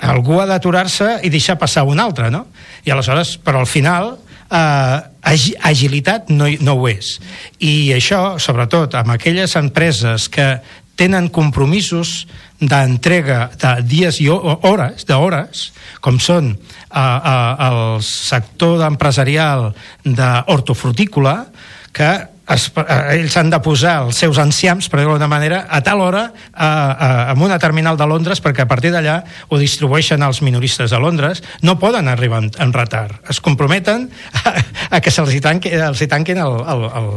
algú 0.00 0.40
ha 0.40 0.46
d'aturar-se 0.48 1.18
i 1.24 1.32
deixar 1.32 1.58
passar 1.60 1.84
un 1.88 2.00
altre, 2.00 2.30
no? 2.32 2.46
I 2.84 2.92
aleshores, 2.94 3.36
però 3.44 3.60
al 3.60 3.68
final, 3.68 4.14
eh, 4.48 4.98
agi, 5.28 5.54
agilitat 5.60 6.32
no, 6.32 6.48
no 6.60 6.78
ho 6.80 6.88
és. 6.88 7.18
I 7.60 7.92
això, 7.96 8.38
sobretot, 8.40 8.96
amb 8.96 9.12
aquelles 9.16 9.56
empreses 9.60 10.30
que 10.32 10.56
tenen 10.96 11.28
compromisos 11.28 12.24
d'entrega 12.60 13.50
de 13.60 13.72
dies 13.84 14.20
i 14.20 14.28
ho- 14.32 14.58
hores, 14.64 15.04
d'hores, 15.08 15.72
com 16.00 16.16
són 16.22 16.54
eh, 16.54 17.00
eh, 17.00 17.68
el 17.68 18.02
sector 18.02 18.84
empresarial 18.86 19.72
d'hortofrutícola, 20.04 21.46
que 21.92 22.08
es, 22.48 22.68
eh, 22.78 23.16
ells 23.16 23.34
han 23.36 23.50
de 23.50 23.58
posar 23.64 23.96
els 24.06 24.16
seus 24.20 24.38
enciams, 24.38 24.88
per 24.88 25.00
dir-ho 25.00 25.16
manera, 25.28 25.64
a 25.68 25.80
tal 25.82 26.00
hora 26.00 26.26
eh, 26.30 26.62
eh, 26.62 27.32
en 27.32 27.42
una 27.42 27.58
terminal 27.58 27.96
de 27.98 28.06
Londres, 28.06 28.40
perquè 28.40 28.62
a 28.64 28.68
partir 28.70 28.92
d'allà 28.94 29.18
ho 29.48 29.58
distribueixen 29.58 30.22
als 30.22 30.42
minoristes 30.46 30.90
de 30.94 31.00
Londres, 31.02 31.42
no 31.62 31.78
poden 31.78 32.08
arribar 32.08 32.44
en, 32.44 32.50
en 32.58 32.72
retard. 32.72 33.16
Es 33.28 33.40
comprometen 33.40 34.08
a, 34.44 34.54
a 34.96 35.00
que 35.00 35.10
se'ls 35.10 35.34
tanqui, 35.42 35.72
els 35.74 36.00
hi 36.00 36.08
tanquin 36.08 36.38
el, 36.38 36.60
el, 36.62 36.86
el, 37.02 37.10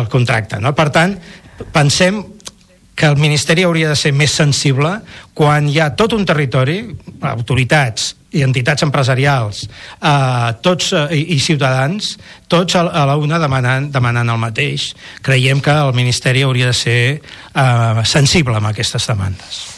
el 0.00 0.08
contracte. 0.12 0.58
No? 0.60 0.74
Per 0.74 0.90
tant, 0.90 1.16
pensem 1.72 2.24
que 2.94 3.06
el 3.06 3.16
Ministeri 3.16 3.64
hauria 3.64 3.92
de 3.92 3.96
ser 3.96 4.12
més 4.12 4.34
sensible 4.36 4.98
quan 5.34 5.68
hi 5.68 5.78
ha 5.80 5.92
tot 5.96 6.12
un 6.12 6.26
territori, 6.28 6.82
autoritats 7.32 8.12
i 8.32 8.44
entitats 8.44 8.84
empresarials, 8.84 9.64
eh, 10.00 10.52
tots 10.64 10.92
eh, 10.96 11.04
i, 11.18 11.22
i 11.36 11.40
ciutadans, 11.40 12.14
tots 12.48 12.76
a, 12.76 12.86
a 12.88 13.04
la 13.08 13.18
una 13.20 13.40
demanant, 13.42 13.90
demanant 13.92 14.32
el 14.32 14.40
mateix. 14.40 14.92
Creiem 15.24 15.60
que 15.64 15.74
el 15.74 15.92
Ministeri 15.96 16.44
hauria 16.46 16.70
de 16.72 16.76
ser 16.76 17.02
eh, 17.20 18.02
sensible 18.08 18.56
amb 18.60 18.72
aquestes 18.72 19.08
demandes. 19.08 19.71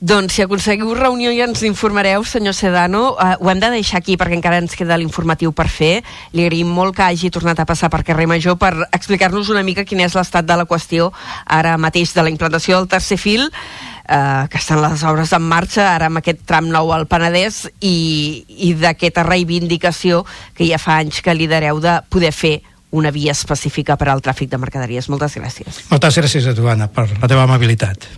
Doncs 0.00 0.32
si 0.32 0.40
aconseguiu 0.40 0.94
reunió 0.96 1.28
ja 1.28 1.44
ens 1.44 1.60
informareu, 1.68 2.22
senyor 2.24 2.54
Sedano. 2.56 3.02
Uh, 3.20 3.34
ho 3.36 3.50
hem 3.52 3.58
de 3.60 3.68
deixar 3.68 3.98
aquí 4.00 4.14
perquè 4.16 4.32
encara 4.32 4.56
ens 4.56 4.72
queda 4.72 4.96
l'informatiu 4.96 5.52
per 5.52 5.66
fer. 5.68 5.98
Li 6.32 6.46
agraïm 6.46 6.70
molt 6.72 6.96
que 6.96 7.04
hagi 7.04 7.28
tornat 7.28 7.60
a 7.60 7.66
passar 7.68 7.90
per 7.92 8.00
carrer 8.08 8.24
Major 8.30 8.56
per 8.56 8.72
explicar-nos 8.96 9.50
una 9.52 9.60
mica 9.60 9.84
quin 9.84 10.00
és 10.00 10.16
l'estat 10.16 10.48
de 10.48 10.56
la 10.56 10.64
qüestió 10.64 11.10
ara 11.44 11.74
mateix 11.76 12.14
de 12.16 12.24
la 12.24 12.32
implantació 12.32 12.78
del 12.78 12.88
tercer 12.88 13.18
fil, 13.20 13.44
uh, 13.44 14.48
que 14.48 14.56
estan 14.56 14.80
les 14.80 15.04
obres 15.04 15.34
en 15.36 15.44
marxa, 15.44 15.90
ara 15.92 16.08
amb 16.08 16.22
aquest 16.22 16.46
tram 16.48 16.72
nou 16.72 16.94
al 16.96 17.04
Penedès, 17.04 17.66
i, 17.84 18.46
i 18.48 18.72
d'aquesta 18.80 19.26
reivindicació 19.28 20.22
que 20.56 20.64
ja 20.64 20.80
fa 20.80 20.96
anys 21.04 21.20
que 21.20 21.36
lidereu 21.36 21.84
de 21.84 21.98
poder 22.08 22.32
fer 22.32 22.54
una 22.90 23.12
via 23.12 23.36
específica 23.36 24.00
per 24.00 24.08
al 24.08 24.24
tràfic 24.24 24.48
de 24.48 24.64
mercaderies. 24.64 25.12
Moltes 25.12 25.36
gràcies. 25.36 25.84
Moltes 25.92 26.16
gràcies 26.24 26.48
a 26.48 26.56
tu, 26.56 26.72
Anna, 26.72 26.88
per 26.88 27.10
la 27.20 27.28
teva 27.28 27.44
amabilitat. 27.44 28.08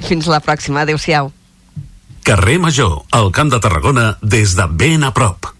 Fins 0.00 0.28
la 0.30 0.40
pròxima. 0.40 0.86
Adéu-siau. 0.86 1.32
Carrer 2.22 2.58
Major, 2.62 3.02
al 3.10 3.32
Camp 3.34 3.50
de 3.50 3.58
Tarragona, 3.60 4.12
des 4.22 4.54
de 4.56 4.68
ben 4.70 5.02
a 5.04 5.10
prop. 5.12 5.51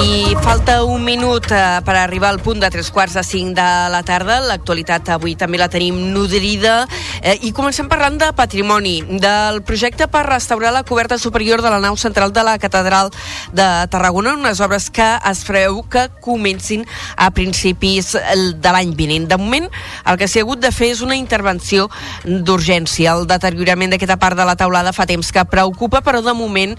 I 0.00 0.34
falta 0.40 0.82
un 0.82 1.02
minut 1.04 1.44
eh, 1.52 1.80
per 1.84 1.94
arribar 2.00 2.30
al 2.30 2.38
punt 2.40 2.56
de 2.62 2.70
tres 2.72 2.88
quarts 2.90 3.18
de 3.18 3.22
cinc 3.26 3.52
de 3.58 3.68
la 3.92 4.00
tarda. 4.00 4.38
L'actualitat 4.48 5.10
avui 5.12 5.34
també 5.36 5.58
la 5.60 5.68
tenim 5.68 5.98
nodrida. 6.14 6.86
Eh, 7.20 7.34
I 7.44 7.50
comencem 7.52 7.88
parlant 7.90 8.16
de 8.16 8.30
patrimoni, 8.32 8.94
del 9.20 9.60
projecte 9.60 10.06
per 10.08 10.22
restaurar 10.24 10.72
la 10.72 10.86
coberta 10.88 11.18
superior 11.20 11.60
de 11.60 11.68
la 11.68 11.82
nau 11.84 11.98
central 12.00 12.32
de 12.32 12.44
la 12.46 12.56
Catedral 12.58 13.10
de 13.52 13.66
Tarragona, 13.92 14.32
unes 14.40 14.62
obres 14.64 14.88
que 14.88 15.04
es 15.04 15.44
preveu 15.44 15.82
que 15.82 16.06
comencin 16.24 16.86
a 17.16 17.28
principis 17.36 18.14
de 18.16 18.72
l'any 18.72 18.96
vinent. 18.96 19.28
De 19.28 19.36
moment, 19.36 19.68
el 20.06 20.16
que 20.16 20.30
s'ha 20.30 20.40
hagut 20.46 20.64
de 20.64 20.72
fer 20.72 20.94
és 20.94 21.04
una 21.04 21.18
intervenció 21.18 21.90
d'urgència. 22.24 23.18
El 23.18 23.28
deteriorament 23.28 23.92
d'aquesta 23.92 24.16
part 24.16 24.40
de 24.40 24.48
la 24.48 24.56
taulada 24.56 24.96
fa 24.96 25.04
temps 25.04 25.28
que 25.28 25.44
preocupa, 25.44 26.00
però 26.00 26.24
de 26.24 26.32
moment 26.32 26.72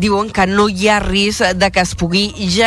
diuen 0.00 0.32
que 0.32 0.48
no 0.48 0.70
hi 0.72 0.88
ha 0.88 1.02
risc 1.04 1.52
de 1.52 1.68
que 1.70 1.84
es 1.84 1.94
pugui 1.94 2.30
generar 2.32 2.61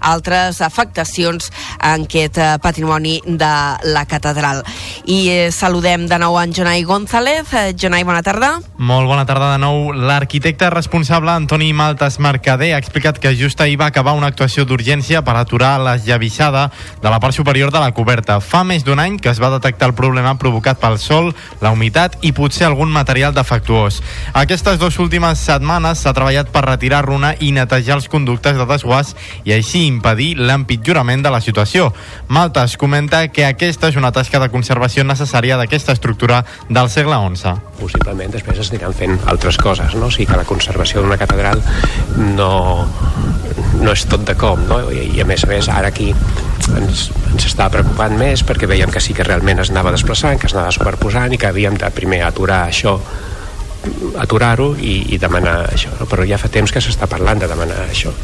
altres 0.00 0.60
afectacions 0.60 1.50
en 1.80 2.04
aquest 2.04 2.38
eh, 2.38 2.58
patrimoni 2.62 3.20
de 3.24 3.52
la 3.94 4.04
catedral. 4.06 4.62
I 5.04 5.18
eh, 5.30 5.52
saludem 5.52 6.06
de 6.08 6.18
nou 6.18 6.36
en 6.40 6.52
Jonai 6.52 6.84
González. 6.84 7.48
Eh, 7.52 7.74
Jonai, 7.78 8.04
bona 8.04 8.22
tarda. 8.22 8.58
Molt 8.76 9.08
bona 9.08 9.24
tarda 9.26 9.52
de 9.54 9.62
nou. 9.62 9.92
L'arquitecte 9.92 10.68
responsable, 10.70 11.30
Antoni 11.30 11.72
Maltes 11.72 12.18
Mercader, 12.18 12.74
ha 12.74 12.82
explicat 12.82 13.18
que 13.18 13.34
just 13.36 13.60
ahir 13.60 13.78
va 13.80 13.86
acabar 13.86 14.14
una 14.18 14.28
actuació 14.28 14.64
d'urgència 14.64 15.22
per 15.24 15.36
aturar 15.36 15.78
la 15.80 15.96
llavissada 15.96 16.70
de 17.02 17.10
la 17.10 17.20
part 17.20 17.34
superior 17.34 17.72
de 17.72 17.80
la 17.80 17.92
coberta. 17.92 18.40
Fa 18.40 18.64
més 18.64 18.84
d'un 18.84 19.00
any 19.00 19.18
que 19.18 19.30
es 19.30 19.40
va 19.40 19.52
detectar 19.54 19.88
el 19.88 19.96
problema 19.96 20.36
provocat 20.38 20.80
pel 20.80 20.98
sol, 20.98 21.32
la 21.60 21.72
humitat 21.72 22.18
i 22.22 22.32
potser 22.32 22.66
algun 22.68 22.92
material 22.92 23.34
defectuós. 23.34 24.02
Aquestes 24.34 24.78
dues 24.78 24.98
últimes 24.98 25.38
setmanes 25.38 26.02
s'ha 26.02 26.14
treballat 26.16 26.50
per 26.52 26.64
retirar 26.66 27.04
runa 27.06 27.34
i 27.40 27.52
netejar 27.52 27.98
els 27.98 28.08
conductes 28.10 28.56
de 28.58 28.66
desguàs 28.68 29.13
i 29.44 29.54
així 29.56 29.84
impedir 29.86 30.34
l'empitjorament 30.38 31.24
de 31.24 31.32
la 31.32 31.40
situació. 31.44 31.90
Maltes 32.28 32.76
comenta 32.80 33.26
que 33.28 33.46
aquesta 33.46 33.90
és 33.92 33.98
una 34.00 34.12
tasca 34.12 34.40
de 34.42 34.50
conservació 34.52 35.04
necessària 35.04 35.58
d'aquesta 35.60 35.94
estructura 35.96 36.44
del 36.68 36.90
segle 36.90 37.18
XI. 37.34 37.54
possiblement 37.80 38.30
després 38.32 38.58
es 38.58 38.70
aniran 38.70 38.94
fent 38.94 39.18
altres 39.26 39.58
coses, 39.58 39.94
no? 39.94 40.06
O 40.06 40.10
sigui 40.10 40.26
que 40.30 40.38
la 40.38 40.46
conservació 40.48 41.02
d'una 41.02 41.18
catedral 41.20 41.60
no, 42.36 42.86
no 43.82 43.92
és 43.92 44.06
tot 44.08 44.24
de 44.24 44.36
com, 44.38 44.60
no? 44.68 44.80
I, 44.90 45.20
a 45.20 45.26
més 45.28 45.44
a 45.44 45.50
més 45.50 45.68
ara 45.68 45.90
aquí 45.92 46.10
ens, 46.78 47.10
ens 47.32 47.46
està 47.50 47.68
preocupant 47.72 48.16
més 48.18 48.44
perquè 48.46 48.68
veiem 48.70 48.92
que 48.94 49.02
sí 49.04 49.16
que 49.16 49.26
realment 49.26 49.60
es 49.60 49.72
anava 49.74 49.92
desplaçant, 49.94 50.38
que 50.40 50.48
es 50.50 50.56
anava 50.56 50.72
superposant 50.74 51.34
i 51.34 51.40
que 51.40 51.50
havíem 51.50 51.76
de 51.80 51.90
primer 51.94 52.22
aturar 52.24 52.64
això 52.70 52.98
aturar-ho 54.18 54.72
i, 54.80 54.94
i 55.14 55.18
demanar 55.20 55.58
això, 55.68 55.92
no? 55.98 56.08
però 56.08 56.24
ja 56.28 56.40
fa 56.40 56.48
temps 56.52 56.72
que 56.72 56.80
s'està 56.80 57.08
parlant 57.10 57.42
de 57.42 57.50
demanar 57.50 57.84
això. 57.84 58.14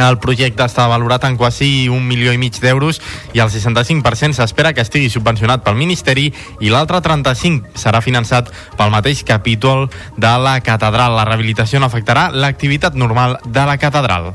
El 0.00 0.18
projecte 0.22 0.64
està 0.64 0.86
valorat 0.88 1.24
en 1.28 1.36
quasi 1.36 1.88
un 1.92 2.06
milió 2.08 2.32
i 2.32 2.40
mig 2.40 2.56
d'euros 2.62 3.00
i 3.36 3.42
el 3.42 3.52
65% 3.52 4.38
s'espera 4.38 4.72
que 4.72 4.84
estigui 4.84 5.10
subvencionat 5.12 5.64
pel 5.66 5.76
Ministeri 5.76 6.30
i 6.60 6.72
l'altre 6.72 7.02
35% 7.04 7.76
serà 7.80 8.00
finançat 8.04 8.48
pel 8.78 8.94
mateix 8.94 9.24
capítol 9.28 9.88
de 10.16 10.34
la 10.40 10.58
catedral. 10.64 11.18
La 11.18 11.28
rehabilitació 11.28 11.80
no 11.80 11.90
afectarà 11.90 12.30
l'activitat 12.32 12.96
normal 12.96 13.38
de 13.44 13.66
la 13.68 13.76
catedral. 13.78 14.32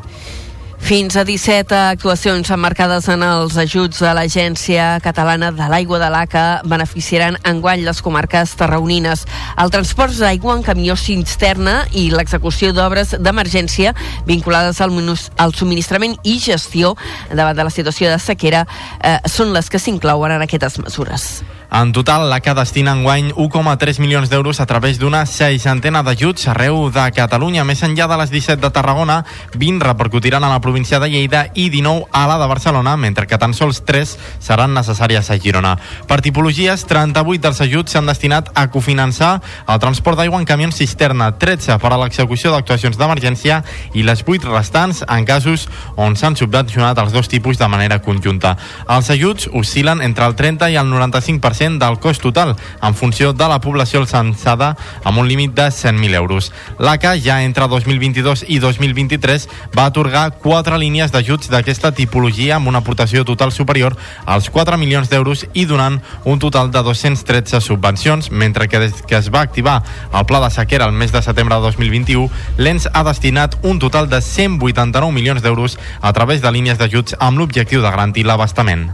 Fins 0.79 1.15
a 1.15 1.23
17 1.25 1.73
actuacions 1.73 2.49
emmarcades 2.53 3.07
en 3.09 3.23
els 3.25 3.55
ajuts 3.57 4.01
de 4.03 4.11
l'Agència 4.13 4.99
Catalana 5.01 5.49
de 5.55 5.69
l'Aigua 5.71 5.97
de 6.01 6.09
l'ACA 6.13 6.43
beneficiaran 6.67 7.39
enguany 7.47 7.81
les 7.87 8.01
comarques 8.05 8.53
tarraonines. 8.59 9.23
El 9.57 9.73
transport 9.73 10.13
d'aigua 10.19 10.57
en 10.57 10.63
camió 10.67 10.97
cisterna 10.99 11.79
i 11.95 12.09
l'execució 12.13 12.73
d'obres 12.75 13.15
d'emergència 13.17 13.95
vinculades 14.27 14.81
al, 14.83 14.93
al 15.37 15.55
subministrament 15.57 16.19
i 16.23 16.37
gestió 16.43 16.93
davant 17.31 17.57
de 17.57 17.65
la 17.65 17.73
situació 17.73 18.11
de 18.11 18.19
sequera 18.19 18.65
eh, 19.01 19.17
són 19.25 19.55
les 19.55 19.71
que 19.71 19.81
s'inclouen 19.81 20.37
en 20.37 20.45
aquestes 20.45 20.77
mesures. 20.83 21.45
En 21.71 21.91
total, 21.91 22.29
l'ACA 22.29 22.53
destina 22.53 22.93
enguany 22.93 23.31
1,3 23.33 23.99
milions 23.99 24.29
d'euros 24.29 24.59
a 24.61 24.65
través 24.65 24.99
d'una 24.99 25.25
seixantena 25.25 26.03
d'ajuts 26.05 26.47
arreu 26.51 26.89
de 26.93 27.05
Catalunya. 27.11 27.65
Més 27.65 27.81
enllà 27.83 28.07
de 28.07 28.17
les 28.21 28.31
17 28.31 28.61
de 28.61 28.69
Tarragona, 28.71 29.23
20 29.57 29.83
repercutiran 29.83 30.43
a 30.43 30.51
la 30.51 30.61
província 30.61 30.99
de 30.99 31.09
Lleida 31.09 31.47
i 31.53 31.69
19 31.73 32.05
a 32.11 32.25
la 32.29 32.37
de 32.37 32.47
Barcelona, 32.47 32.95
mentre 32.97 33.25
que 33.27 33.39
tan 33.41 33.53
sols 33.53 33.81
3 33.85 34.13
seran 34.39 34.75
necessàries 34.77 35.29
a 35.31 35.39
Girona. 35.41 35.75
Per 36.07 36.21
tipologies, 36.21 36.85
38 36.85 37.41
dels 37.41 37.61
ajuts 37.65 37.95
s'han 37.95 38.05
destinat 38.07 38.51
a 38.53 38.67
cofinançar 38.71 39.41
el 39.67 39.81
transport 39.81 40.19
d'aigua 40.19 40.39
en 40.39 40.45
camions 40.45 40.77
cisterna, 40.77 41.31
13 41.41 41.79
per 41.81 41.91
a 41.91 41.99
l'execució 41.99 42.53
d'actuacions 42.53 42.97
d'emergència 42.97 43.63
i 43.93 44.05
les 44.05 44.23
8 44.23 44.47
restants 44.51 45.03
en 45.09 45.25
casos 45.25 45.67
on 45.97 46.15
s'han 46.15 46.37
subvencionat 46.37 46.99
els 47.01 47.11
dos 47.11 47.27
tipus 47.27 47.57
de 47.57 47.67
manera 47.67 47.99
conjunta. 48.05 48.55
Els 48.87 49.09
ajuts 49.09 49.49
oscil·len 49.51 50.03
entre 50.05 50.29
el 50.29 50.35
30 50.35 50.69
i 50.71 50.79
el 50.79 50.91
95% 50.91 51.54
del 51.55 51.99
cost 52.03 52.21
total, 52.21 52.55
en 52.81 52.95
funció 52.95 53.31
de 53.31 53.47
la 53.47 53.61
població 53.63 54.03
censada, 54.05 54.75
amb 55.03 55.21
un 55.21 55.27
límit 55.27 55.53
de 55.55 55.69
100.000 55.71 56.13
euros. 56.15 56.51
L'ACA 56.79 57.15
ja 57.15 57.43
entre 57.43 57.67
2022 57.71 58.43
i 58.51 58.59
2023 58.59 59.47
va 59.77 59.85
atorgar 59.87 60.35
quatre 60.43 60.77
línies 60.77 61.13
d'ajuts 61.13 61.47
d'aquesta 61.49 61.93
tipologia 61.95 62.57
amb 62.57 62.67
una 62.67 62.83
aportació 62.83 63.23
total 63.23 63.53
superior 63.55 63.95
als 64.25 64.49
4 64.49 64.77
milions 64.77 65.09
d'euros 65.09 65.45
i 65.53 65.63
donant 65.65 66.01
un 66.25 66.39
total 66.39 66.71
de 66.71 66.83
213 66.83 67.61
subvencions, 67.61 68.31
mentre 68.31 68.67
que 68.67 68.79
des 68.79 69.01
que 69.07 69.15
es 69.15 69.31
va 69.31 69.41
activar 69.41 69.81
el 70.11 70.25
pla 70.25 70.43
de 70.43 70.51
sequera 70.51 70.85
el 70.85 70.91
mes 70.91 71.15
de 71.15 71.23
setembre 71.23 71.55
de 71.55 71.61
2021, 71.71 72.29
l'ENS 72.57 72.89
ha 72.91 73.05
destinat 73.07 73.55
un 73.63 73.79
total 73.79 74.09
de 74.09 74.19
189 74.19 75.11
milions 75.15 75.41
d'euros 75.41 75.79
a 76.01 76.11
través 76.11 76.43
de 76.43 76.51
línies 76.51 76.77
d'ajuts 76.77 77.15
amb 77.19 77.39
l'objectiu 77.39 77.79
de 77.79 77.89
garantir 77.89 78.27
l'abastament. 78.27 78.91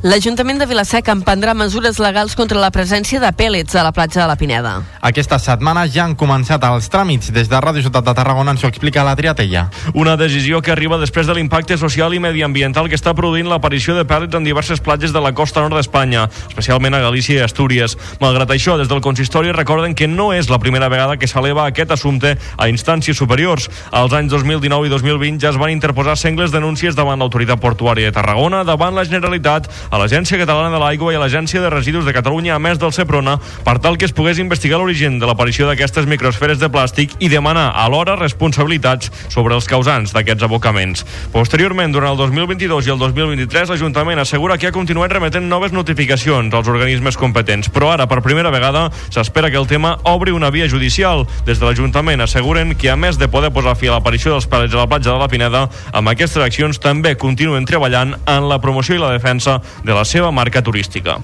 L'Ajuntament 0.00 0.56
de 0.56 0.64
Vilaseca 0.64 1.12
emprendrà 1.12 1.52
mesures 1.52 1.98
legals 2.00 2.32
contra 2.32 2.56
la 2.56 2.70
presència 2.72 3.18
de 3.20 3.28
pèl·lets 3.36 3.74
a 3.76 3.82
la 3.84 3.90
platja 3.92 4.22
de 4.22 4.28
la 4.30 4.36
Pineda. 4.40 4.70
Aquesta 5.04 5.36
setmana 5.36 5.82
ja 5.92 6.06
han 6.06 6.14
començat 6.16 6.62
els 6.64 6.86
tràmits. 6.88 7.28
Des 7.36 7.50
de 7.52 7.58
Ràdio 7.60 7.84
Ciutat 7.84 8.06
de 8.06 8.14
Tarragona 8.16 8.54
ens 8.54 8.64
ho 8.64 8.70
explica 8.70 9.04
l'Adrià 9.04 9.34
Tella. 9.36 9.66
Una 9.92 10.14
decisió 10.16 10.62
que 10.64 10.72
arriba 10.72 10.96
després 10.96 11.28
de 11.28 11.36
l'impacte 11.36 11.76
social 11.76 12.16
i 12.16 12.20
mediambiental 12.24 12.88
que 12.88 12.96
està 12.96 13.12
produint 13.12 13.50
l'aparició 13.52 13.92
de 13.92 14.06
pèl·lets 14.08 14.38
en 14.38 14.46
diverses 14.48 14.80
platges 14.80 15.12
de 15.12 15.20
la 15.20 15.34
costa 15.36 15.60
nord 15.60 15.76
d'Espanya, 15.76 16.30
especialment 16.48 16.96
a 16.96 17.02
Galícia 17.04 17.36
i 17.36 17.44
Astúries. 17.44 17.98
Malgrat 18.24 18.56
això, 18.56 18.78
des 18.80 18.88
del 18.88 19.04
consistori 19.04 19.52
recorden 19.52 19.92
que 19.92 20.08
no 20.08 20.30
és 20.32 20.48
la 20.48 20.62
primera 20.64 20.88
vegada 20.88 21.18
que 21.20 21.28
s'eleva 21.28 21.66
aquest 21.68 21.92
assumpte 21.92 22.38
a 22.56 22.70
instàncies 22.72 23.20
superiors. 23.20 23.68
Als 23.92 24.16
anys 24.16 24.32
2019 24.32 24.88
i 24.88 24.96
2020 24.96 25.44
ja 25.44 25.52
es 25.52 25.60
van 25.60 25.76
interposar 25.76 26.16
sengles 26.16 26.56
denúncies 26.56 26.96
davant 26.96 27.20
l'autoritat 27.20 27.60
portuària 27.60 28.08
de 28.08 28.16
Tarragona, 28.16 28.64
davant 28.64 28.96
la 28.96 29.04
Generalitat, 29.04 29.68
a 29.90 29.98
l'Agència 29.98 30.38
Catalana 30.38 30.70
de 30.70 30.78
l'Aigua 30.78 31.12
i 31.12 31.16
a 31.18 31.20
l'Agència 31.20 31.60
de 31.60 31.70
Residus 31.70 32.06
de 32.06 32.14
Catalunya, 32.14 32.54
a 32.54 32.62
més 32.62 32.78
del 32.78 32.92
CEPRONA, 32.94 33.36
per 33.66 33.76
tal 33.82 33.98
que 33.98 34.06
es 34.06 34.14
pogués 34.14 34.38
investigar 34.38 34.78
l'origen 34.78 35.18
de 35.18 35.26
l'aparició 35.26 35.66
d'aquestes 35.66 36.06
microsferes 36.06 36.60
de 36.62 36.70
plàstic 36.70 37.16
i 37.18 37.28
demanar 37.28 37.72
alhora 37.74 38.14
responsabilitats 38.20 39.10
sobre 39.28 39.56
els 39.58 39.66
causants 39.66 40.14
d'aquests 40.14 40.46
abocaments. 40.46 41.02
Posteriorment, 41.34 41.90
durant 41.90 42.14
el 42.14 42.20
2022 42.22 42.86
i 42.86 42.94
el 42.94 43.02
2023, 43.02 43.74
l'Ajuntament 43.74 44.22
assegura 44.22 44.58
que 44.58 44.70
ha 44.70 44.74
continuat 44.74 45.10
remetent 45.10 45.48
noves 45.50 45.74
notificacions 45.74 46.54
als 46.54 46.70
organismes 46.70 47.18
competents, 47.18 47.68
però 47.74 47.90
ara, 47.96 48.06
per 48.06 48.22
primera 48.22 48.54
vegada, 48.54 48.86
s'espera 49.10 49.50
que 49.50 49.58
el 49.58 49.66
tema 49.66 49.96
obri 50.04 50.30
una 50.30 50.52
via 50.54 50.70
judicial. 50.70 51.26
Des 51.46 51.58
de 51.58 51.66
l'Ajuntament 51.66 52.22
asseguren 52.22 52.76
que, 52.78 52.92
a 52.94 52.96
més 52.96 53.18
de 53.18 53.28
poder 53.28 53.50
posar 53.50 53.74
fi 53.74 53.90
a 53.90 53.98
l'aparició 53.98 54.36
dels 54.36 54.46
pèl·lets 54.46 54.78
a 54.78 54.84
la 54.84 54.88
platja 54.90 55.10
de 55.10 55.18
la 55.18 55.28
Pineda, 55.28 55.66
amb 55.92 56.14
aquestes 56.14 56.42
accions 56.44 56.78
també 56.78 57.16
continuen 57.18 57.66
treballant 57.66 58.14
en 58.30 58.48
la 58.48 58.60
promoció 58.62 58.94
i 58.94 59.02
la 59.02 59.10
defensa 59.16 59.58
de 59.84 59.92
la 59.94 60.04
seva 60.04 60.30
marca 60.30 60.62
turística. 60.62 61.18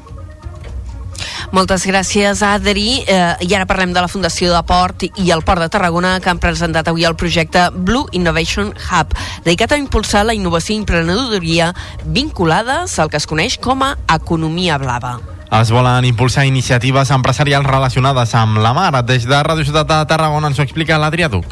Moltes 1.52 1.86
gràcies, 1.86 2.42
Adri. 2.42 3.04
Eh, 3.06 3.46
I 3.46 3.54
ara 3.54 3.66
parlem 3.68 3.92
de 3.94 4.02
la 4.02 4.10
Fundació 4.10 4.50
de 4.52 4.62
Port 4.66 5.06
i 5.06 5.30
el 5.30 5.44
Port 5.46 5.62
de 5.62 5.68
Tarragona, 5.70 6.18
que 6.20 6.30
han 6.30 6.42
presentat 6.42 6.88
avui 6.88 7.06
el 7.06 7.16
projecte 7.16 7.68
Blue 7.70 8.10
Innovation 8.12 8.72
Hub, 8.74 9.14
dedicat 9.44 9.72
a 9.72 9.78
impulsar 9.78 10.26
la 10.26 10.34
innovació 10.34 10.74
i 10.74 10.82
emprenedoria 10.82 11.72
vinculades 12.04 12.98
al 12.98 13.10
que 13.10 13.20
es 13.20 13.26
coneix 13.30 13.58
com 13.62 13.84
a 13.86 13.94
economia 14.16 14.78
blava. 14.82 15.18
Es 15.46 15.70
volen 15.70 16.04
impulsar 16.04 16.44
iniciatives 16.44 17.12
empresarials 17.14 17.66
relacionades 17.66 18.34
amb 18.34 18.58
la 18.58 18.74
mar. 18.74 18.90
Des 19.06 19.24
de 19.24 19.38
Ràdio 19.38 19.64
Ciutat 19.64 19.86
de 19.86 20.02
Tarragona 20.10 20.50
ens 20.50 20.58
ho 20.58 20.66
explica 20.66 20.98
l'Adrià 20.98 21.30
Duc. 21.30 21.46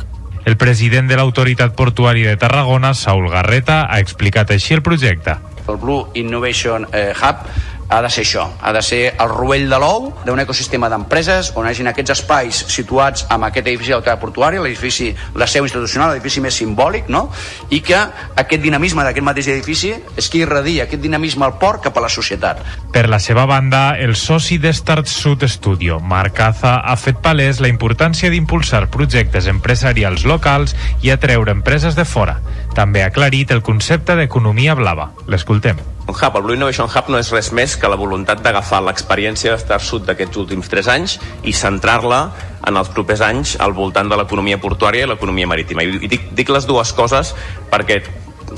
El 0.45 0.59
president 0.59 1.09
de 1.09 1.17
l'Autoritat 1.17 1.73
Portuària 1.79 2.35
de 2.35 2.37
Tarragona, 2.37 2.93
Saul 2.93 3.31
Garreta, 3.31 3.85
ha 3.89 4.01
explicat 4.03 4.51
així 4.51 4.75
el 4.75 4.83
projecte. 4.83 5.39
El 5.69 5.77
Blue 5.81 6.07
Innovation 6.15 6.87
eh, 6.93 7.13
Hub 7.15 7.47
ha 7.89 8.01
de 8.03 8.11
ser 8.11 8.25
això, 8.25 8.45
ha 8.61 8.73
de 8.73 8.83
ser 8.83 9.01
el 9.21 9.29
rovell 9.31 9.69
de 9.69 9.79
l'ou 9.81 10.09
d'un 10.25 10.41
ecosistema 10.41 10.89
d'empreses 10.91 11.53
on 11.59 11.69
hagin 11.69 11.89
aquests 11.91 12.15
espais 12.17 12.61
situats 12.73 13.27
amb 13.33 13.49
aquest 13.49 13.69
edifici 13.69 13.93
de 13.93 13.99
l'autoritat 13.99 14.23
portuària, 14.23 14.63
l'edifici, 14.63 15.11
la 15.37 15.47
seu 15.51 15.67
institucional, 15.67 16.13
l'edifici 16.15 16.43
més 16.45 16.57
simbòlic, 16.57 17.11
no? 17.13 17.29
i 17.71 17.81
que 17.85 17.99
aquest 18.41 18.63
dinamisme 18.63 19.05
d'aquest 19.05 19.27
mateix 19.27 19.51
edifici 19.53 19.93
és 20.17 20.31
qui 20.31 20.43
irradia 20.45 20.89
aquest 20.89 21.03
dinamisme 21.03 21.45
al 21.47 21.59
port 21.61 21.85
cap 21.85 21.99
a 21.99 22.07
la 22.07 22.13
societat. 22.13 22.65
Per 22.95 23.07
la 23.11 23.21
seva 23.21 23.47
banda, 23.51 23.99
el 24.01 24.17
soci 24.17 24.59
de 24.59 24.73
Start 24.73 25.11
Sud 25.11 25.45
Studio, 25.51 26.01
Marc 26.01 26.41
Aza, 26.41 26.79
ha 26.81 26.97
fet 26.97 27.21
palès 27.23 27.61
la 27.61 27.71
importància 27.71 28.33
d'impulsar 28.33 28.87
projectes 28.91 29.49
empresarials 29.51 30.25
locals 30.25 30.75
i 31.03 31.13
atreure 31.13 31.53
empreses 31.53 31.99
de 31.99 32.09
fora. 32.09 32.41
També 32.75 33.05
ha 33.05 33.11
aclarit 33.13 33.53
el 33.55 33.63
concepte 33.63 34.17
d'economia 34.19 34.75
blava. 34.75 35.13
L'escoltem. 35.31 35.79
Un 36.05 36.13
hub, 36.13 36.35
el 36.37 36.43
Blue 36.43 36.57
Innovation 36.57 36.91
Hub 36.91 37.07
no 37.09 37.21
és 37.23 37.31
res 37.33 37.49
més 37.57 37.77
que 37.81 37.89
la 37.89 37.97
voluntat 37.97 38.43
d'agafar 38.45 38.83
l'experiència 38.85 39.55
d'Star 39.55 39.79
Sud 39.81 40.05
d'aquests 40.09 40.37
últims 40.43 40.69
3 40.69 40.91
anys 40.93 41.15
i 41.49 41.55
centrar-la 41.57 42.19
en 42.67 42.77
els 42.77 42.91
propers 42.93 43.23
anys 43.25 43.55
al 43.63 43.73
voltant 43.73 44.11
de 44.11 44.19
l'economia 44.21 44.59
portuària 44.61 45.07
i 45.07 45.09
l'economia 45.09 45.49
marítima. 45.49 45.87
I 45.87 46.11
dic, 46.11 46.29
dic 46.37 46.53
les 46.53 46.67
dues 46.69 46.93
coses 46.93 47.33
perquè 47.71 48.03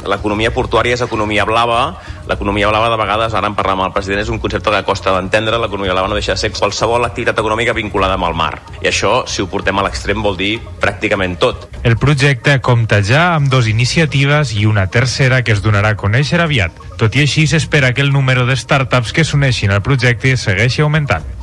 l'economia 0.06 0.52
portuària 0.54 0.96
és 0.96 1.02
economia 1.04 1.44
blava, 1.48 1.96
l'economia 2.28 2.68
blava 2.70 2.90
de 2.92 2.98
vegades, 3.00 3.34
ara 3.34 3.50
en 3.50 3.56
parlàvem 3.58 3.84
amb 3.84 3.90
el 3.90 3.94
president, 3.94 4.22
és 4.22 4.32
un 4.32 4.40
concepte 4.42 4.72
que 4.72 4.82
costa 4.86 5.14
d'entendre, 5.14 5.58
l'economia 5.62 5.94
blava 5.94 6.10
no 6.10 6.18
deixa 6.18 6.34
de 6.34 6.42
ser 6.42 6.52
qualsevol 6.56 7.04
activitat 7.06 7.38
econòmica 7.42 7.76
vinculada 7.76 8.18
amb 8.18 8.28
el 8.28 8.36
mar. 8.38 8.54
I 8.82 8.90
això, 8.90 9.24
si 9.30 9.42
ho 9.42 9.50
portem 9.50 9.78
a 9.78 9.86
l'extrem, 9.86 10.22
vol 10.22 10.36
dir 10.36 10.56
pràcticament 10.82 11.38
tot. 11.42 11.68
El 11.86 11.98
projecte 12.02 12.58
compta 12.60 13.02
ja 13.02 13.28
amb 13.34 13.50
dos 13.52 13.68
iniciatives 13.70 14.54
i 14.56 14.66
una 14.66 14.88
tercera 14.90 15.42
que 15.42 15.54
es 15.54 15.62
donarà 15.64 15.94
a 15.94 16.00
conèixer 16.00 16.40
aviat. 16.42 16.84
Tot 16.96 17.16
i 17.16 17.24
així, 17.26 17.46
s'espera 17.46 17.92
que 17.94 18.02
el 18.02 18.12
número 18.12 18.46
de 18.46 18.56
startups 18.56 19.12
que 19.12 19.24
s'uneixin 19.24 19.70
al 19.72 19.84
projecte 19.84 20.36
segueixi 20.36 20.82
augmentant. 20.82 21.36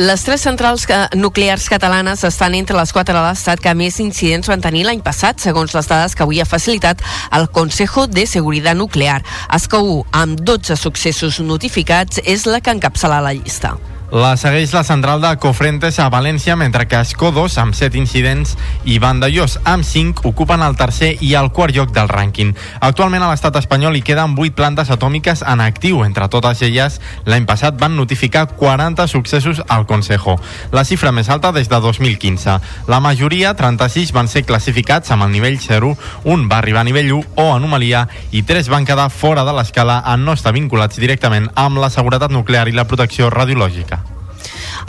Les 0.00 0.22
tres 0.24 0.40
centrals 0.40 0.86
que, 0.88 0.96
nuclears 1.12 1.66
catalanes 1.68 2.22
estan 2.24 2.54
entre 2.56 2.78
les 2.78 2.92
quatre 2.96 3.12
de 3.12 3.20
l'Estat 3.20 3.60
que 3.60 3.74
més 3.76 3.98
incidents 4.00 4.48
van 4.48 4.64
tenir 4.64 4.86
l'any 4.86 5.02
passat, 5.04 5.36
segons 5.44 5.76
les 5.76 5.90
dades 5.92 6.16
que 6.16 6.24
avui 6.24 6.40
ha 6.40 6.48
facilitat 6.48 7.04
el 7.36 7.50
Consejo 7.52 8.06
de 8.08 8.24
Seguridad 8.24 8.80
Nuclear. 8.80 9.20
Escau, 9.52 10.06
amb 10.16 10.40
12 10.40 10.80
successos 10.80 11.44
notificats, 11.44 12.24
és 12.24 12.48
la 12.48 12.64
que 12.64 12.72
encapçala 12.72 13.20
la 13.20 13.36
llista. 13.36 13.76
La 14.10 14.32
segueix 14.34 14.72
la 14.74 14.82
central 14.82 15.20
de 15.22 15.28
Cofrentes 15.38 16.00
a 16.02 16.08
València, 16.10 16.56
mentre 16.58 16.88
que 16.90 16.98
Escodos, 16.98 17.54
amb 17.62 17.76
7 17.78 17.94
incidents, 17.94 18.56
i 18.82 18.96
Vandellós, 18.98 19.60
amb 19.62 19.86
5, 19.86 20.24
ocupen 20.26 20.64
el 20.66 20.74
tercer 20.74 21.12
i 21.22 21.36
el 21.38 21.52
quart 21.54 21.76
lloc 21.76 21.92
del 21.94 22.10
rànquing. 22.10 22.50
Actualment 22.82 23.22
a 23.22 23.28
l'estat 23.30 23.60
espanyol 23.60 23.94
hi 23.94 24.02
queden 24.02 24.34
8 24.34 24.56
plantes 24.58 24.90
atòmiques 24.90 25.44
en 25.46 25.62
actiu. 25.62 26.02
Entre 26.02 26.26
totes 26.26 26.64
elles, 26.66 26.98
l'any 27.22 27.46
passat 27.46 27.78
van 27.78 27.94
notificar 27.94 28.48
40 28.58 29.06
successos 29.06 29.62
al 29.68 29.86
Consejo, 29.86 30.40
la 30.74 30.82
xifra 30.82 31.14
més 31.14 31.30
alta 31.30 31.54
des 31.54 31.70
de 31.70 31.78
2015. 31.78 32.58
La 32.90 32.98
majoria, 32.98 33.54
36, 33.54 34.10
van 34.10 34.26
ser 34.26 34.42
classificats 34.42 35.14
amb 35.14 35.28
el 35.28 35.30
nivell 35.38 35.60
0, 35.62 35.94
un 36.24 36.48
va 36.50 36.58
arribar 36.58 36.82
a 36.82 36.88
nivell 36.90 37.12
1 37.20 37.38
o 37.38 37.46
anomalia 37.54 38.08
i 38.32 38.42
3 38.42 38.74
van 38.74 38.90
quedar 38.90 39.06
fora 39.14 39.46
de 39.46 39.54
l'escala 39.54 40.02
en 40.02 40.26
no 40.26 40.34
estar 40.34 40.50
vinculats 40.50 40.98
directament 40.98 41.46
amb 41.54 41.78
la 41.78 41.94
seguretat 41.94 42.34
nuclear 42.34 42.66
i 42.66 42.74
la 42.74 42.88
protecció 42.90 43.30
radiològica. 43.30 43.99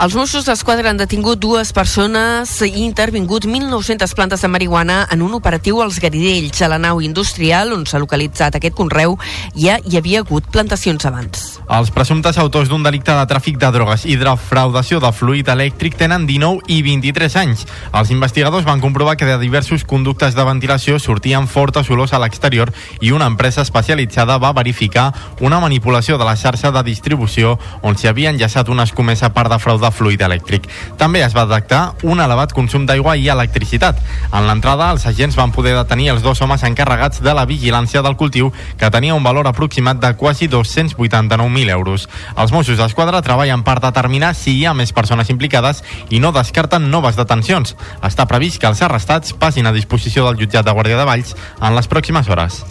Els 0.00 0.14
Mossos 0.16 0.46
d'Esquadra 0.48 0.88
han 0.90 0.96
detingut 0.96 1.40
dues 1.42 1.72
persones 1.76 2.50
i 2.64 2.70
intervingut 2.80 3.44
1.900 3.44 4.14
plantes 4.16 4.40
de 4.40 4.48
marihuana 4.48 5.02
en 5.12 5.20
un 5.22 5.34
operatiu 5.36 5.82
als 5.82 5.98
Garidells, 6.00 6.62
a 6.62 6.68
la 6.72 6.78
nau 6.80 7.02
industrial 7.04 7.74
on 7.76 7.84
s'ha 7.86 8.00
localitzat 8.00 8.56
aquest 8.56 8.74
conreu, 8.78 9.18
ja 9.54 9.76
hi 9.84 9.98
havia 10.00 10.22
hagut 10.24 10.48
plantacions 10.48 11.04
abans. 11.04 11.44
Els 11.68 11.92
presumptes 11.92 12.38
autors 12.40 12.70
d'un 12.72 12.82
delicte 12.82 13.12
de 13.12 13.26
tràfic 13.28 13.58
de 13.60 13.70
drogues 13.74 14.06
i 14.08 14.16
defraudació 14.16 15.00
de 15.02 15.12
fluid 15.12 15.52
elèctric 15.52 15.98
tenen 16.00 16.24
19 16.26 16.64
i 16.72 16.80
23 16.82 17.36
anys. 17.42 17.66
Els 17.92 18.14
investigadors 18.16 18.64
van 18.64 18.80
comprovar 18.80 19.18
que 19.20 19.28
de 19.28 19.38
diversos 19.38 19.84
conductes 19.84 20.34
de 20.34 20.48
ventilació 20.48 20.98
sortien 20.98 21.46
fortes 21.48 21.90
olors 21.92 22.16
a 22.16 22.22
l'exterior 22.22 22.72
i 23.00 23.12
una 23.12 23.28
empresa 23.28 23.62
especialitzada 23.62 24.38
va 24.40 24.54
verificar 24.56 25.10
una 25.40 25.60
manipulació 25.60 26.16
de 26.18 26.24
la 26.24 26.36
xarxa 26.36 26.72
de 26.72 26.82
distribució 26.86 27.58
on 27.82 27.96
s'hi 27.96 28.08
havia 28.08 28.32
enllaçat 28.32 28.72
una 28.72 28.88
escomesa 28.88 29.32
per 29.36 29.48
defraudar 29.52 29.81
fluid 29.90 30.20
elèctric. 30.22 30.68
També 31.00 31.22
es 31.24 31.34
va 31.34 31.46
detectar 31.48 31.94
un 32.02 32.20
elevat 32.20 32.52
consum 32.52 32.86
d'aigua 32.86 33.16
i 33.16 33.28
electricitat. 33.32 33.98
En 34.32 34.46
l'entrada, 34.46 34.90
els 34.92 35.06
agents 35.06 35.36
van 35.36 35.52
poder 35.52 35.74
detenir 35.74 36.10
els 36.12 36.22
dos 36.22 36.40
homes 36.42 36.62
encarregats 36.62 37.22
de 37.22 37.34
la 37.34 37.46
vigilància 37.48 38.02
del 38.02 38.16
cultiu, 38.16 38.52
que 38.78 38.90
tenia 38.90 39.14
un 39.14 39.24
valor 39.24 39.48
aproximat 39.48 39.98
de 39.98 40.14
quasi 40.16 40.48
289.000 40.48 41.70
euros. 41.70 42.08
Els 42.36 42.52
Mossos 42.52 42.78
d'Esquadra 42.78 43.22
treballen 43.22 43.64
per 43.66 43.80
determinar 43.80 44.34
si 44.36 44.58
hi 44.58 44.66
ha 44.66 44.76
més 44.76 44.92
persones 44.92 45.30
implicades 45.32 45.82
i 46.10 46.20
no 46.20 46.32
descarten 46.32 46.90
noves 46.90 47.16
detencions. 47.16 47.76
Està 48.02 48.28
previst 48.28 48.60
que 48.60 48.70
els 48.70 48.82
arrestats 48.82 49.32
passin 49.32 49.66
a 49.66 49.74
disposició 49.74 50.26
del 50.28 50.38
jutjat 50.44 50.66
de 50.66 50.76
Guàrdia 50.76 51.00
de 51.00 51.08
Valls 51.08 51.36
en 51.60 51.74
les 51.74 51.88
pròximes 51.88 52.28
hores. 52.28 52.62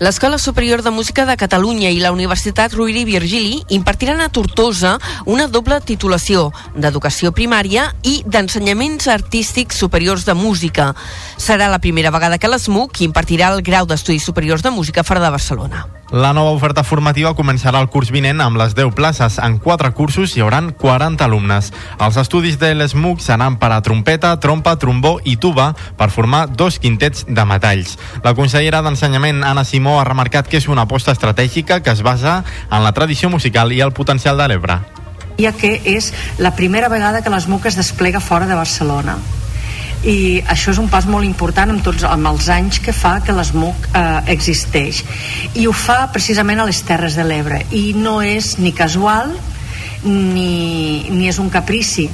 L'Escola 0.00 0.38
Superior 0.38 0.82
de 0.82 0.90
Música 0.90 1.26
de 1.26 1.36
Catalunya 1.36 1.90
i 1.90 2.00
la 2.00 2.12
Universitat 2.12 2.72
Rovira 2.72 3.02
i 3.02 3.04
Virgili 3.08 3.62
impartiran 3.68 4.20
a 4.20 4.30
Tortosa 4.32 4.96
una 5.26 5.46
doble 5.46 5.80
titulació 5.84 6.48
d'educació 6.74 7.34
primària 7.36 7.90
i 8.02 8.20
d'ensenyaments 8.26 9.08
artístics 9.12 9.76
superiors 9.76 10.24
de 10.24 10.34
música. 10.34 10.94
Serà 11.36 11.68
la 11.70 11.82
primera 11.84 12.10
vegada 12.10 12.38
que 12.38 12.48
l'ESMUC 12.48 13.04
impartirà 13.06 13.54
el 13.54 13.62
grau 13.62 13.86
d'estudis 13.86 14.24
superiors 14.24 14.62
de 14.62 14.70
música 14.74 15.04
fora 15.04 15.20
de 15.20 15.34
Barcelona. 15.36 15.99
La 16.10 16.32
nova 16.34 16.50
oferta 16.50 16.82
formativa 16.82 17.30
començarà 17.38 17.78
el 17.78 17.86
curs 17.86 18.08
vinent 18.10 18.40
amb 18.42 18.58
les 18.58 18.74
10 18.74 18.90
places. 18.98 19.38
En 19.38 19.60
4 19.62 19.92
cursos 19.94 20.34
hi 20.34 20.42
hauran 20.42 20.72
40 20.74 21.22
alumnes. 21.24 21.70
Els 22.02 22.18
estudis 22.18 22.58
de 22.58 22.72
l'ESMUC 22.74 23.22
seran 23.22 23.60
per 23.62 23.70
a 23.70 23.78
trompeta, 23.86 24.32
trompa, 24.42 24.74
trombó 24.74 25.20
i 25.22 25.36
tuba 25.36 25.70
per 25.96 26.10
formar 26.10 26.48
dos 26.50 26.80
quintets 26.82 27.28
de 27.28 27.44
metalls. 27.46 27.94
La 28.24 28.34
consellera 28.34 28.82
d'Ensenyament, 28.82 29.44
Anna 29.46 29.62
Simó, 29.64 30.00
ha 30.00 30.08
remarcat 30.08 30.50
que 30.50 30.58
és 30.58 30.66
una 30.66 30.88
aposta 30.88 31.14
estratègica 31.14 31.78
que 31.78 31.94
es 31.94 32.02
basa 32.02 32.40
en 32.70 32.82
la 32.82 32.92
tradició 32.92 33.30
musical 33.30 33.70
i 33.70 33.80
el 33.80 33.94
potencial 33.94 34.36
de 34.36 34.48
l'Ebre. 34.48 34.80
ja 35.40 35.52
que 35.56 35.80
és 35.88 36.12
la 36.36 36.50
primera 36.52 36.90
vegada 36.92 37.22
que 37.22 37.30
l'ESMUC 37.32 37.70
es 37.70 37.76
desplega 37.78 38.20
fora 38.20 38.46
de 38.46 38.54
Barcelona. 38.54 39.16
I 40.04 40.40
això 40.48 40.72
és 40.72 40.78
un 40.80 40.88
pas 40.88 41.04
molt 41.04 41.28
important 41.28 41.70
amb 41.72 41.84
tots 41.84 42.06
amb 42.08 42.30
els 42.30 42.48
anys 42.52 42.80
que 42.80 42.94
fa 42.96 43.18
que 43.24 43.34
l'ESMUC 43.36 43.90
eh, 43.90 44.02
existeix. 44.32 45.02
I 45.54 45.66
ho 45.68 45.74
fa 45.76 46.06
precisament 46.12 46.60
a 46.60 46.68
les 46.68 46.80
Terres 46.88 47.18
de 47.18 47.26
l'Ebre. 47.26 47.60
I 47.70 47.92
no 47.96 48.20
és 48.24 48.54
ni 48.58 48.72
casual 48.72 49.34
ni, 50.04 51.04
ni 51.12 51.28
és 51.28 51.38
un 51.38 51.50
caprici 51.52 52.08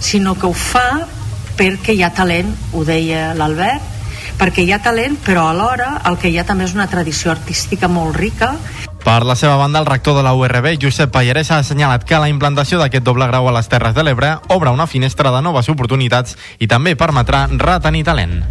sinó 0.00 0.34
que 0.38 0.46
ho 0.46 0.54
fa 0.54 1.06
perquè 1.58 1.94
hi 1.94 2.02
ha 2.02 2.10
talent, 2.14 2.50
ho 2.72 2.84
deia 2.86 3.32
l'Albert 3.38 3.96
perquè 4.38 4.62
hi 4.62 4.72
ha 4.72 4.82
talent 4.82 5.16
però 5.24 5.48
alhora 5.50 5.96
el 6.06 6.18
que 6.18 6.30
hi 6.30 6.38
ha 6.38 6.46
també 6.46 6.66
és 6.68 6.74
una 6.74 6.86
tradició 6.90 7.32
artística 7.34 7.90
molt 7.90 8.16
rica 8.18 8.54
Per 9.08 9.24
la 9.24 9.36
seva 9.40 9.56
banda, 9.56 9.78
el 9.80 9.86
rector 9.86 10.18
de 10.18 10.22
la 10.22 10.34
URB, 10.36 10.74
Josep 10.82 11.08
Pallarès, 11.08 11.48
ha 11.48 11.62
assenyalat 11.62 12.02
que 12.04 12.18
la 12.20 12.28
implantació 12.28 12.76
d'aquest 12.76 13.06
doble 13.06 13.24
grau 13.30 13.46
a 13.48 13.54
les 13.56 13.70
Terres 13.72 13.94
de 13.96 14.04
l'Ebre 14.04 14.34
obre 14.52 14.68
una 14.68 14.84
finestra 14.86 15.32
de 15.32 15.40
noves 15.40 15.70
oportunitats 15.72 16.36
i 16.60 16.68
també 16.68 16.92
permetrà 16.92 17.46
retenir 17.48 18.04
talent. 18.04 18.42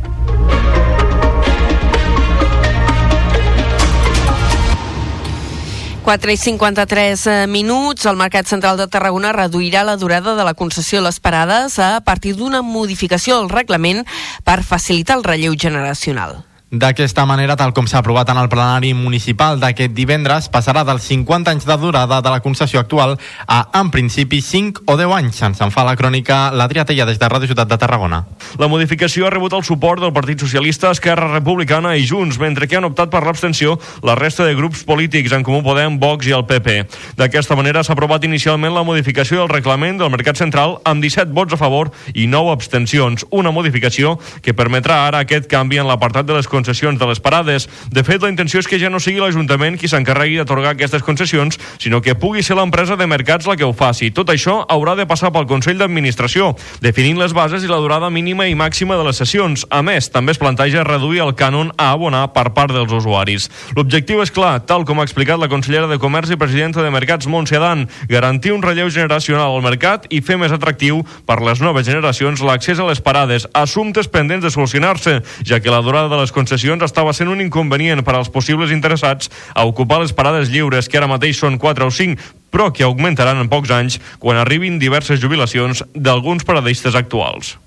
Quatre 6.01 6.33
i 6.33 6.41
53 6.41 7.27
eh, 7.27 7.37
minuts. 7.45 8.09
El 8.09 8.17
Mercat 8.17 8.49
Central 8.49 8.81
de 8.81 8.89
Tarragona 8.89 9.37
reduirà 9.37 9.85
la 9.85 9.99
durada 10.01 10.33
de 10.33 10.41
la 10.41 10.57
concessió 10.57 11.05
a 11.05 11.09
les 11.11 11.21
parades 11.21 11.77
a 11.77 12.01
partir 12.01 12.33
d'una 12.33 12.65
modificació 12.65 13.37
del 13.37 13.53
reglament 13.53 14.07
per 14.41 14.63
facilitar 14.65 15.21
el 15.21 15.27
relleu 15.27 15.53
generacional. 15.53 16.46
D'aquesta 16.67 17.23
manera, 17.23 17.55
tal 17.55 17.71
com 17.71 17.85
s'ha 17.87 18.01
aprovat 18.01 18.27
en 18.27 18.37
el 18.41 18.49
plenari 18.51 18.89
municipal 18.91 19.55
d'aquest 19.55 19.93
divendres, 19.95 20.49
passarà 20.51 20.81
dels 20.83 21.05
50 21.07 21.53
anys 21.53 21.63
de 21.63 21.77
durada 21.79 22.17
de 22.19 22.29
la 22.33 22.41
concessió 22.43 22.81
actual 22.81 23.13
a, 23.47 23.69
en 23.79 23.87
principi, 23.87 24.41
5 24.43 24.83
o 24.83 24.97
10 24.99 25.13
anys. 25.15 25.39
Ens 25.47 25.61
en 25.63 25.71
fa 25.71 25.85
la 25.87 25.95
crònica 25.95 26.51
l'Adrià 26.51 26.83
Tella 26.83 27.05
des 27.07 27.21
de 27.21 27.29
Ràdio 27.31 27.47
Ciutat 27.47 27.71
de 27.71 27.77
Tarragona. 27.79 28.25
La 28.59 28.67
modificació 28.67 29.27
ha 29.27 29.31
rebut 29.31 29.55
el 29.55 29.63
suport 29.63 30.03
del 30.03 30.11
Partit 30.11 30.43
Socialista, 30.43 30.91
Esquerra 30.91 31.29
Republicana 31.31 31.93
i 31.95 32.03
Junts, 32.03 32.35
mentre 32.35 32.67
que 32.67 32.75
han 32.75 32.89
optat 32.89 33.15
per 33.15 33.23
l'abstenció 33.23 33.77
la 34.03 34.17
resta 34.19 34.43
de 34.43 34.59
grups 34.59 34.83
polítics, 34.83 35.31
en 35.31 35.47
Comú 35.47 35.63
Podem, 35.63 36.01
Vox 36.03 36.27
i 36.27 36.35
el 36.35 36.43
PP. 36.51 36.83
D'aquesta 37.15 37.55
manera 37.55 37.85
s'ha 37.85 37.95
aprovat 37.95 38.27
inicialment 38.27 38.75
la 38.75 38.83
modificació 38.83 39.39
del 39.39 39.53
reglament 39.55 40.03
del 40.03 40.11
Mercat 40.11 40.43
Central 40.43 40.81
amb 40.83 40.99
17 40.99 41.31
vots 41.31 41.55
a 41.55 41.61
favor 41.63 41.95
i 42.11 42.27
9 42.27 42.51
abstencions. 42.51 43.23
Una 43.31 43.55
modificació 43.55 44.17
que 44.43 44.51
permetrà 44.51 45.05
ara 45.07 45.23
aquest 45.23 45.47
canvi 45.47 45.79
en 45.79 45.87
l'apartat 45.87 46.27
de 46.27 46.35
les 46.35 46.56
concessions 46.57 46.99
de 46.99 47.07
les 47.09 47.21
parades. 47.21 47.69
De 47.93 48.03
fet, 48.03 48.21
la 48.23 48.31
intenció 48.33 48.59
és 48.59 48.67
que 48.67 48.79
ja 48.81 48.89
no 48.89 49.01
sigui 49.03 49.21
l'Ajuntament 49.21 49.77
qui 49.77 49.89
s'encarregui 49.91 50.39
d'atorgar 50.41 50.73
aquestes 50.73 51.05
concessions, 51.05 51.59
sinó 51.77 52.01
que 52.01 52.17
pugui 52.17 52.43
ser 52.43 52.57
l'empresa 52.57 52.97
de 52.97 53.07
mercats 53.07 53.47
la 53.47 53.55
que 53.57 53.67
ho 53.67 53.73
faci. 53.77 54.09
Tot 54.11 54.31
això 54.33 54.59
haurà 54.67 54.95
de 54.97 55.07
passar 55.09 55.31
pel 55.33 55.47
Consell 55.49 55.77
d'Administració, 55.79 56.53
definint 56.81 57.19
les 57.21 57.35
bases 57.37 57.63
i 57.63 57.69
la 57.69 57.79
durada 57.83 58.09
mínima 58.13 58.47
i 58.47 58.55
màxima 58.57 58.97
de 58.97 59.05
les 59.07 59.19
sessions. 59.21 59.65
A 59.69 59.83
més, 59.85 60.09
també 60.13 60.33
es 60.33 60.41
planteja 60.41 60.85
reduir 60.87 61.21
el 61.25 61.35
cànon 61.37 61.71
a 61.77 61.91
abonar 61.93 62.25
per 62.33 62.49
part 62.57 62.73
dels 62.73 62.93
usuaris. 62.93 63.49
L'objectiu 63.77 64.23
és 64.23 64.33
clar, 64.33 64.57
tal 64.65 64.85
com 64.87 64.99
ha 64.99 65.07
explicat 65.07 65.39
la 65.39 65.51
consellera 65.51 65.89
de 65.91 65.99
Comerç 66.01 66.33
i 66.33 66.39
presidenta 66.39 66.83
de 66.83 66.93
Mercats, 66.93 67.29
Montse 67.29 67.57
Adan, 67.59 67.85
garantir 68.09 68.55
un 68.55 68.65
relleu 68.65 68.89
generacional 68.93 69.53
al 69.53 69.65
mercat 69.65 70.07
i 70.09 70.21
fer 70.25 70.39
més 70.41 70.53
atractiu 70.55 71.03
per 71.27 71.39
les 71.45 71.61
noves 71.61 71.85
generacions 71.87 72.41
l'accés 72.41 72.79
a 72.79 72.87
les 72.89 73.01
parades, 73.03 73.47
assumptes 73.53 74.09
pendents 74.11 74.45
de 74.45 74.53
solucionar-se, 74.53 75.19
ja 75.45 75.61
que 75.61 75.73
la 75.73 75.83
durada 75.85 76.09
de 76.09 76.21
les 76.21 76.31
concessions 76.31 76.46
estava 76.51 77.13
sent 77.13 77.29
un 77.29 77.41
inconvenient 77.41 78.03
per 78.03 78.15
als 78.15 78.29
possibles 78.29 78.71
interessats 78.71 79.29
a 79.53 79.65
ocupar 79.65 79.99
les 80.01 80.13
parades 80.13 80.49
lliures, 80.49 80.87
que 80.87 80.97
ara 80.97 81.07
mateix 81.07 81.37
són 81.37 81.57
4 81.57 81.85
o 81.85 81.91
5, 81.91 82.17
però 82.51 82.71
que 82.71 82.83
augmentaran 82.83 83.37
en 83.37 83.49
pocs 83.49 83.71
anys 83.71 83.99
quan 84.19 84.37
arribin 84.37 84.79
diverses 84.79 85.19
jubilacions 85.19 85.83
d'alguns 85.93 86.43
paradistes 86.43 86.95
actuals. 86.95 87.57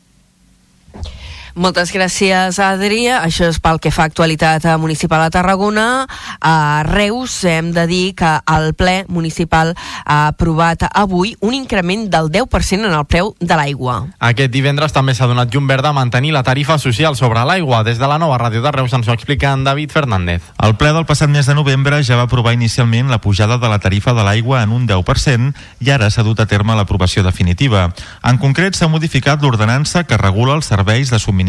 Moltes 1.54 1.90
gràcies, 1.90 2.58
Adri. 2.62 3.08
Això 3.10 3.48
és 3.50 3.58
pel 3.58 3.80
que 3.82 3.90
fa 3.90 4.04
a 4.04 4.10
actualitat 4.10 4.64
municipal 4.78 5.22
a 5.24 5.30
Tarragona. 5.34 6.06
A 6.40 6.82
Reus 6.86 7.42
hem 7.44 7.72
de 7.74 7.86
dir 7.90 8.14
que 8.14 8.30
el 8.46 8.72
ple 8.78 9.04
municipal 9.08 9.74
ha 10.04 10.28
aprovat 10.28 10.86
avui 10.94 11.34
un 11.40 11.54
increment 11.54 12.06
del 12.10 12.30
10% 12.30 12.86
en 12.86 12.94
el 12.94 13.04
preu 13.04 13.34
de 13.40 13.56
l'aigua. 13.58 13.96
Aquest 14.30 14.52
divendres 14.54 14.94
també 14.94 15.14
s'ha 15.14 15.26
donat 15.26 15.50
llum 15.50 15.66
verda 15.66 15.90
a 15.90 15.96
mantenir 15.96 16.32
la 16.32 16.44
tarifa 16.46 16.78
social 16.78 17.16
sobre 17.16 17.42
l'aigua. 17.44 17.82
Des 17.82 17.98
de 17.98 18.06
la 18.06 18.18
nova 18.18 18.38
ràdio 18.38 18.62
de 18.62 18.70
Reus 18.70 18.94
ens 18.94 19.08
ho 19.08 19.16
explica 19.16 19.52
en 19.52 19.64
David 19.64 19.90
Fernández. 19.90 20.42
El 20.62 20.76
ple 20.78 20.94
del 20.94 21.06
passat 21.06 21.30
mes 21.30 21.46
de 21.50 21.58
novembre 21.58 22.02
ja 22.06 22.16
va 22.16 22.28
aprovar 22.30 22.54
inicialment 22.54 23.10
la 23.10 23.20
pujada 23.20 23.58
de 23.58 23.68
la 23.68 23.80
tarifa 23.80 24.14
de 24.14 24.22
l'aigua 24.22 24.62
en 24.62 24.70
un 24.70 24.86
10% 24.86 25.54
i 25.80 25.90
ara 25.90 26.10
s'ha 26.10 26.22
dut 26.22 26.38
a 26.40 26.46
terme 26.46 26.76
l'aprovació 26.78 27.24
definitiva. 27.26 27.90
En 28.22 28.38
concret, 28.38 28.78
s'ha 28.78 28.88
modificat 28.88 29.42
l'ordenança 29.42 30.04
que 30.04 30.20
regula 30.20 30.54
els 30.54 30.70
serveis 30.70 31.10
de 31.10 31.18
subministrament 31.18 31.40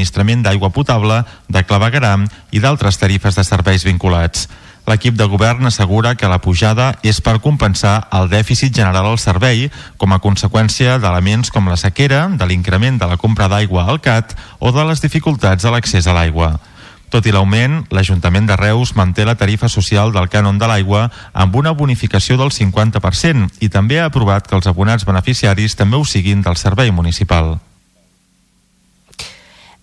d'aigua 0.44 0.70
potable, 0.70 1.24
de 1.48 1.64
clavegaram 1.64 2.28
i 2.52 2.60
d'altres 2.60 2.98
tarifes 2.98 3.36
de 3.36 3.44
serveis 3.44 3.84
vinculats. 3.84 4.48
L'equip 4.88 5.16
de 5.16 5.26
govern 5.30 5.66
assegura 5.66 6.16
que 6.16 6.28
la 6.28 6.42
pujada 6.42 6.96
és 7.04 7.22
per 7.22 7.40
compensar 7.40 8.08
el 8.12 8.30
dèficit 8.30 8.74
general 8.74 9.06
al 9.06 9.20
servei 9.22 9.70
com 9.98 10.12
a 10.12 10.20
conseqüència 10.20 10.98
d'elements 10.98 11.52
com 11.52 11.70
la 11.70 11.78
sequera, 11.78 12.28
de 12.34 12.46
l'increment 12.50 12.98
de 12.98 13.08
la 13.08 13.18
compra 13.18 13.48
d'aigua 13.48 13.86
al 13.88 14.02
CAT 14.02 14.36
o 14.60 14.72
de 14.72 14.86
les 14.90 15.02
dificultats 15.02 15.66
a 15.66 15.72
l'accés 15.72 16.08
a 16.08 16.18
l'aigua. 16.18 16.58
Tot 17.12 17.26
i 17.28 17.34
l'augment, 17.36 17.82
l'Ajuntament 17.92 18.46
de 18.48 18.56
Reus 18.56 18.96
manté 18.96 19.26
la 19.28 19.36
tarifa 19.36 19.68
social 19.68 20.14
del 20.16 20.30
cànon 20.32 20.58
de 20.58 20.70
l'aigua 20.72 21.10
amb 21.34 21.58
una 21.60 21.76
bonificació 21.76 22.38
del 22.40 22.54
50% 22.56 23.50
i 23.60 23.70
també 23.70 24.00
ha 24.00 24.08
aprovat 24.08 24.48
que 24.48 24.56
els 24.56 24.70
abonats 24.72 25.06
beneficiaris 25.06 25.76
també 25.76 26.00
ho 26.00 26.08
siguin 26.08 26.42
del 26.42 26.56
servei 26.56 26.92
municipal. 26.92 27.60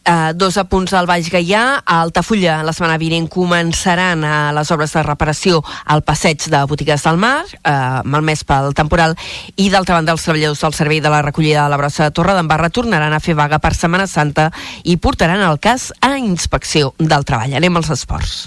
Uh, 0.09 0.33
dos 0.33 0.57
apunts 0.57 0.95
al 0.97 1.05
Baix 1.05 1.27
Gaià. 1.29 1.83
A 1.85 1.99
Altafulla, 2.01 2.63
la 2.65 2.73
setmana 2.73 2.97
vinent, 2.97 3.27
començaran 3.29 4.25
uh, 4.25 4.31
les 4.57 4.71
obres 4.73 4.95
de 4.97 5.03
reparació 5.05 5.61
al 5.85 6.01
passeig 6.01 6.49
de 6.49 6.63
Botigues 6.71 7.05
del 7.05 7.21
Mar, 7.21 7.45
uh, 7.45 8.01
malmès 8.09 8.47
pel 8.49 8.73
temporal, 8.73 9.13
i 9.61 9.69
d'altra 9.69 9.99
banda 10.01 10.17
els 10.17 10.25
treballadors 10.25 10.65
del 10.65 10.77
servei 10.81 11.05
de 11.05 11.13
la 11.13 11.21
recollida 11.29 11.67
de 11.67 11.77
la 11.77 11.81
brossa 11.85 12.09
de 12.09 12.17
Torre 12.17 12.39
d'en 12.39 12.49
Barra 12.49 12.73
tornaran 12.73 13.13
a 13.13 13.21
fer 13.21 13.37
vaga 13.37 13.61
per 13.61 13.77
Setmana 13.77 14.09
Santa 14.09 14.49
i 14.89 14.97
portaran 14.97 15.45
el 15.45 15.61
cas 15.61 15.91
a 16.01 16.17
inspecció 16.17 16.95
del 16.97 17.29
treball. 17.29 17.61
Anem 17.61 17.77
als 17.77 17.93
esports. 17.93 18.47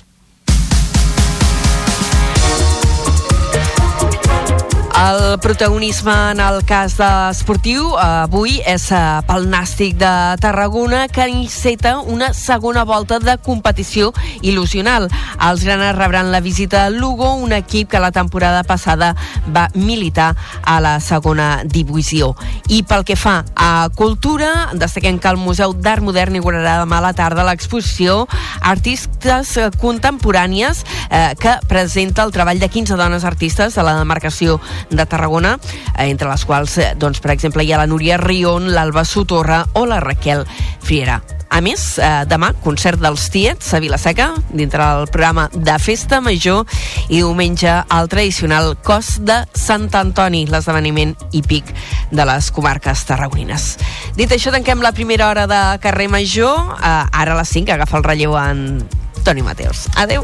El 5.01 5.39
protagonisme 5.39 6.13
en 6.31 6.39
el 6.39 6.59
cas 6.63 6.93
de 6.99 7.07
esportiu 7.31 7.95
avui 7.97 8.59
és 8.69 8.83
eh, 8.93 8.99
pel 9.25 9.47
Nàstic 9.49 9.95
de 9.97 10.11
Tarragona 10.43 11.07
que 11.09 11.25
enceta 11.25 11.95
una 12.05 12.27
segona 12.37 12.83
volta 12.85 13.17
de 13.17 13.33
competició 13.41 14.11
il·lusional. 14.45 15.07
Els 15.41 15.63
granes 15.65 15.95
rebran 15.97 16.29
la 16.29 16.41
visita 16.45 16.83
a 16.85 16.91
Lugo, 16.93 17.31
un 17.33 17.49
equip 17.57 17.89
que 17.89 18.01
la 18.03 18.11
temporada 18.13 18.61
passada 18.61 19.15
va 19.49 19.71
militar 19.73 20.35
a 20.61 20.77
la 20.85 20.99
segona 20.99 21.63
divisió. 21.65 22.35
I 22.69 22.83
pel 22.85 23.01
que 23.01 23.17
fa 23.17 23.39
a 23.55 23.89
cultura, 23.97 24.69
destaquem 24.77 25.17
que 25.17 25.33
el 25.33 25.41
Museu 25.41 25.73
d'Art 25.73 26.05
Modern 26.05 26.37
inaugurarà 26.37 26.77
demà 26.83 27.01
a 27.01 27.07
la 27.07 27.13
tarda 27.17 27.47
l'exposició 27.47 28.27
Artistes 28.61 29.57
Contemporànies 29.81 30.85
eh, 31.09 31.33
que 31.41 31.57
presenta 31.65 32.21
el 32.21 32.37
treball 32.37 32.61
de 32.61 32.69
15 32.69 33.01
dones 33.01 33.25
artistes 33.25 33.73
de 33.73 33.89
la 33.89 33.97
demarcació 33.97 34.61
de 34.91 35.05
Tarragona, 35.05 35.57
eh, 35.97 36.09
entre 36.09 36.29
les 36.29 36.45
quals, 36.45 36.77
eh, 36.77 36.93
doncs, 36.95 37.19
per 37.19 37.31
exemple, 37.31 37.63
hi 37.63 37.71
ha 37.73 37.81
la 37.81 37.87
Núria 37.87 38.17
Rion, 38.21 38.73
l'Alba 38.75 39.05
Sotorra 39.05 39.65
o 39.73 39.85
la 39.85 39.99
Raquel 39.99 40.45
Friera. 40.81 41.21
A 41.51 41.59
més, 41.59 41.97
eh, 41.99 42.23
demà, 42.31 42.53
concert 42.63 42.99
dels 43.03 43.25
Tiets 43.29 43.73
a 43.73 43.79
Vilaseca, 43.83 44.29
dintre 44.55 44.79
del 44.79 45.07
programa 45.11 45.49
de 45.51 45.77
Festa 45.79 46.21
Major, 46.21 46.65
i 47.09 47.17
diumenge 47.17 47.73
el 47.91 48.07
tradicional 48.07 48.77
Cos 48.81 49.17
de 49.25 49.41
Sant 49.53 49.89
Antoni, 49.93 50.45
l'esdeveniment 50.47 51.15
hípic 51.31 51.73
de 52.11 52.25
les 52.25 52.51
comarques 52.55 53.03
tarragonines. 53.05 53.77
Dit 54.15 54.31
això, 54.31 54.51
tanquem 54.55 54.79
la 54.79 54.93
primera 54.93 55.27
hora 55.27 55.45
de 55.45 55.61
carrer 55.83 56.07
Major. 56.07 56.77
Eh, 56.79 57.05
ara 57.11 57.33
a 57.33 57.41
les 57.43 57.49
5 57.49 57.75
agafa 57.75 57.97
el 57.97 58.07
relleu 58.07 58.37
en 58.39 58.87
Toni 59.25 59.43
Mateus. 59.43 59.89
Adeu. 59.95 60.23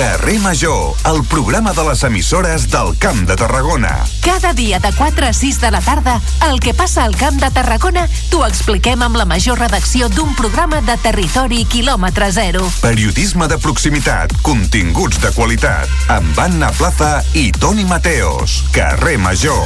Carrer 0.00 0.40
Major, 0.40 0.94
el 1.04 1.22
programa 1.24 1.74
de 1.74 1.84
les 1.84 2.02
emissores 2.04 2.70
del 2.70 2.96
Camp 2.96 3.28
de 3.28 3.36
Tarragona. 3.36 4.06
Cada 4.24 4.54
dia 4.54 4.78
de 4.78 4.94
4 4.94 5.26
a 5.26 5.32
6 5.34 5.60
de 5.60 5.70
la 5.70 5.82
tarda, 5.82 6.22
el 6.48 6.58
que 6.58 6.72
passa 6.72 7.04
al 7.04 7.14
Camp 7.16 7.36
de 7.36 7.50
Tarragona 7.50 8.06
t'ho 8.30 8.40
expliquem 8.46 9.04
amb 9.04 9.20
la 9.20 9.26
major 9.28 9.60
redacció 9.60 10.08
d'un 10.08 10.32
programa 10.40 10.80
de 10.80 10.96
territori 11.04 11.66
quilòmetre 11.68 12.30
zero. 12.32 12.64
Periodisme 12.80 13.44
de 13.44 13.60
proximitat, 13.60 14.32
continguts 14.40 15.20
de 15.20 15.34
qualitat, 15.36 15.92
amb 16.08 16.44
Anna 16.48 16.72
Plaza 16.80 17.20
i 17.36 17.50
Toni 17.52 17.84
Mateos. 17.84 18.62
Carrer 18.72 19.18
Major. 19.20 19.60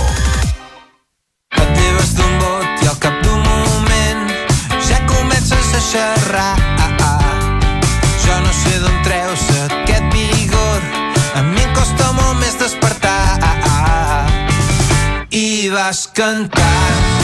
Et 1.62 1.78
lleves 1.78 2.16
d'un 2.18 2.38
bot 2.42 2.82
i 2.82 2.90
al 2.90 2.98
cap 2.98 3.22
d'un 3.22 3.38
moment 3.38 4.30
ja 4.82 4.98
comences 5.06 5.76
a 5.78 5.90
xerrar. 5.92 6.73
I 15.74 15.76
vas 15.76 16.06
cantant, 16.06 17.23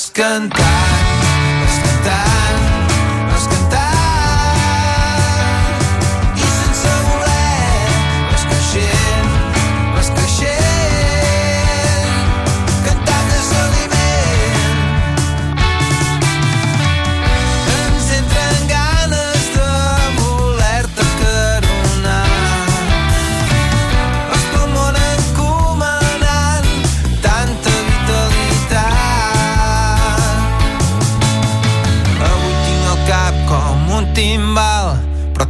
I 0.00 0.48
vas 0.48 1.09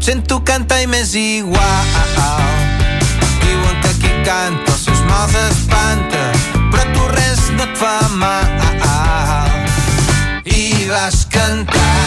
sento 0.01 0.41
cantar 0.45 0.81
i 0.83 0.87
m'és 0.87 1.15
igual. 1.15 1.91
Diuen 3.45 3.77
que 3.85 3.93
qui 4.01 4.13
canta 4.27 4.73
els 4.73 4.85
seus 4.87 5.03
mals 5.09 5.37
espanta, 5.45 6.23
però 6.73 6.85
tu 6.95 7.09
res 7.15 7.43
no 7.57 7.69
et 7.69 7.77
fa 7.79 7.97
mal. 8.17 8.49
I 10.45 10.89
vas 10.91 11.27
cantant, 11.31 12.00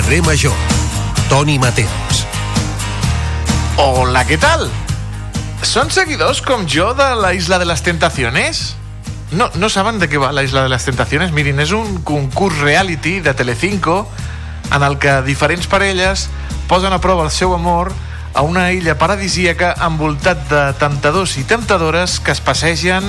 Carrer 0.00 0.22
Major. 0.22 0.54
Toni 1.28 1.58
Mateos. 1.58 2.26
Hola, 3.76 4.24
¿qué 4.24 4.38
tal? 4.38 4.70
¿Son 5.60 5.90
seguidors 5.90 6.40
com 6.40 6.64
jo 6.66 6.94
de 6.94 7.14
la 7.16 7.34
Isla 7.34 7.58
de 7.58 7.66
les 7.66 7.82
Tentaciones? 7.82 8.76
No, 9.30 9.50
no 9.56 9.68
saben 9.68 9.98
de 9.98 10.08
què 10.08 10.16
va 10.16 10.32
la 10.32 10.42
Isla 10.42 10.62
de 10.62 10.70
les 10.72 10.86
Tentaciones? 10.88 11.34
Mirin, 11.36 11.60
és 11.60 11.74
un 11.76 11.98
concurs 12.00 12.62
reality 12.64 13.18
de 13.20 13.34
Telecinco 13.36 14.06
en 14.72 14.86
el 14.86 14.96
que 14.96 15.20
diferents 15.26 15.68
parelles 15.68 16.30
posen 16.70 16.96
a 16.96 17.00
prova 17.04 17.26
el 17.28 17.34
seu 17.34 17.52
amor 17.52 17.92
a 18.32 18.40
una 18.40 18.70
illa 18.72 18.96
paradisíaca 18.96 19.74
envoltat 19.84 20.46
de 20.48 20.62
temptadors 20.80 21.36
i 21.36 21.44
temptadores 21.44 22.22
que 22.24 22.32
es 22.32 22.40
passegen 22.40 23.04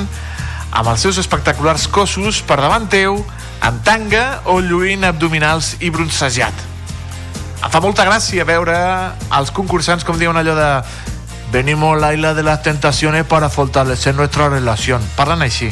amb 0.75 0.91
els 0.91 1.07
seus 1.07 1.21
espectaculars 1.23 1.87
cossos 1.87 2.43
per 2.43 2.59
davant 2.59 2.91
teu, 2.91 3.23
en 3.63 3.79
tanga 3.87 4.41
o 4.51 4.59
lluint 4.59 5.07
abdominals 5.07 5.77
i 5.79 5.93
broncejat. 5.93 6.67
Fa 7.70 7.80
molta 7.80 8.03
gràcia 8.07 8.43
veure 8.43 8.76
els 9.38 9.51
concursants 9.53 10.03
com 10.03 10.18
diuen 10.18 10.38
allò 10.39 10.55
de 10.57 10.70
venimos 11.53 11.93
a 11.95 11.99
la 11.99 12.14
isla 12.14 12.34
de 12.34 12.43
las 12.43 12.64
tentaciones 12.64 13.26
para 13.26 13.49
fortalecer 13.49 14.16
nuestra 14.16 14.49
relación. 14.49 15.01
Parlen 15.16 15.43
així. 15.45 15.70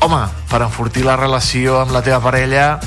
Home, 0.00 0.20
per 0.50 0.60
enfortir 0.62 1.06
la 1.06 1.16
relació 1.16 1.80
amb 1.80 1.94
la 1.96 2.02
teva 2.04 2.20
parella, 2.20 2.78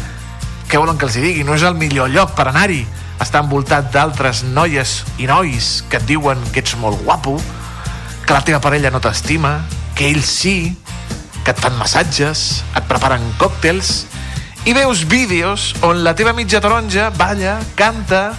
què 0.70 0.78
volen 0.78 0.97
que 0.97 1.09
els 1.09 1.18
hi 1.18 1.26
digui? 1.26 1.43
No 1.43 1.57
és 1.57 1.66
el 1.66 1.76
millor 1.80 2.14
lloc 2.14 2.36
per 2.38 2.47
anar-hi. 2.51 2.84
Està 3.24 3.41
envoltat 3.41 3.89
d'altres 3.93 4.43
noies 4.45 5.01
i 5.18 5.28
nois 5.30 5.74
que 5.89 5.97
et 5.97 6.07
diuen 6.07 6.39
que 6.53 6.61
ets 6.61 6.78
molt 6.78 7.01
guapo, 7.03 7.39
que 8.26 8.34
la 8.34 8.43
teva 8.45 8.61
parella 8.61 8.91
no 8.93 9.01
t'estima, 9.01 9.57
que 9.97 10.11
ells 10.14 10.30
sí, 10.30 10.57
que 11.43 11.51
et 11.51 11.59
fan 11.59 11.76
massatges, 11.82 12.64
et 12.78 12.86
preparen 12.89 13.26
còctels 13.41 14.03
i 14.66 14.72
veus 14.72 15.03
vídeos 15.03 15.74
on 15.84 16.05
la 16.05 16.14
teva 16.16 16.32
mitja 16.32 16.61
taronja 16.64 17.09
balla, 17.18 17.57
canta 17.76 18.32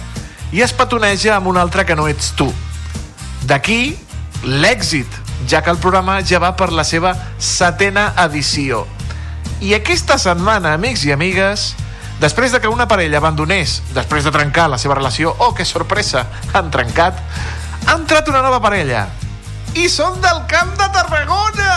i 0.49 0.63
es 0.65 0.73
petoneja 0.73 1.35
amb 1.35 1.51
un 1.51 1.57
altre 1.61 1.85
que 1.85 1.95
no 1.95 2.07
ets 2.09 2.31
tu. 2.37 2.47
D'aquí 3.45 3.93
l'èxit, 4.41 5.05
ja 5.45 5.61
que 5.61 5.69
el 5.69 5.77
programa 5.77 6.17
ja 6.25 6.39
va 6.41 6.55
per 6.57 6.71
la 6.73 6.83
seva 6.83 7.13
setena 7.37 8.07
edició. 8.23 8.85
I 9.61 9.75
aquesta 9.77 10.17
setmana, 10.17 10.73
amics 10.73 11.03
i 11.05 11.13
amigues, 11.13 11.67
després 12.21 12.55
de 12.55 12.61
que 12.63 12.71
una 12.73 12.87
parella 12.89 13.21
abandonés, 13.21 13.81
després 13.93 14.25
de 14.25 14.33
trencar 14.33 14.65
la 14.71 14.79
seva 14.81 14.97
relació, 14.97 15.35
oh, 15.37 15.53
que 15.53 15.65
sorpresa, 15.65 16.25
han 16.53 16.71
trencat, 16.73 17.21
ha 17.85 17.99
entrat 17.99 18.33
una 18.33 18.41
nova 18.41 18.57
parella. 18.63 19.05
I 19.75 19.85
són 19.91 20.17
del 20.23 20.41
Camp 20.49 20.73
de 20.79 20.89
Tarragona! 20.89 21.69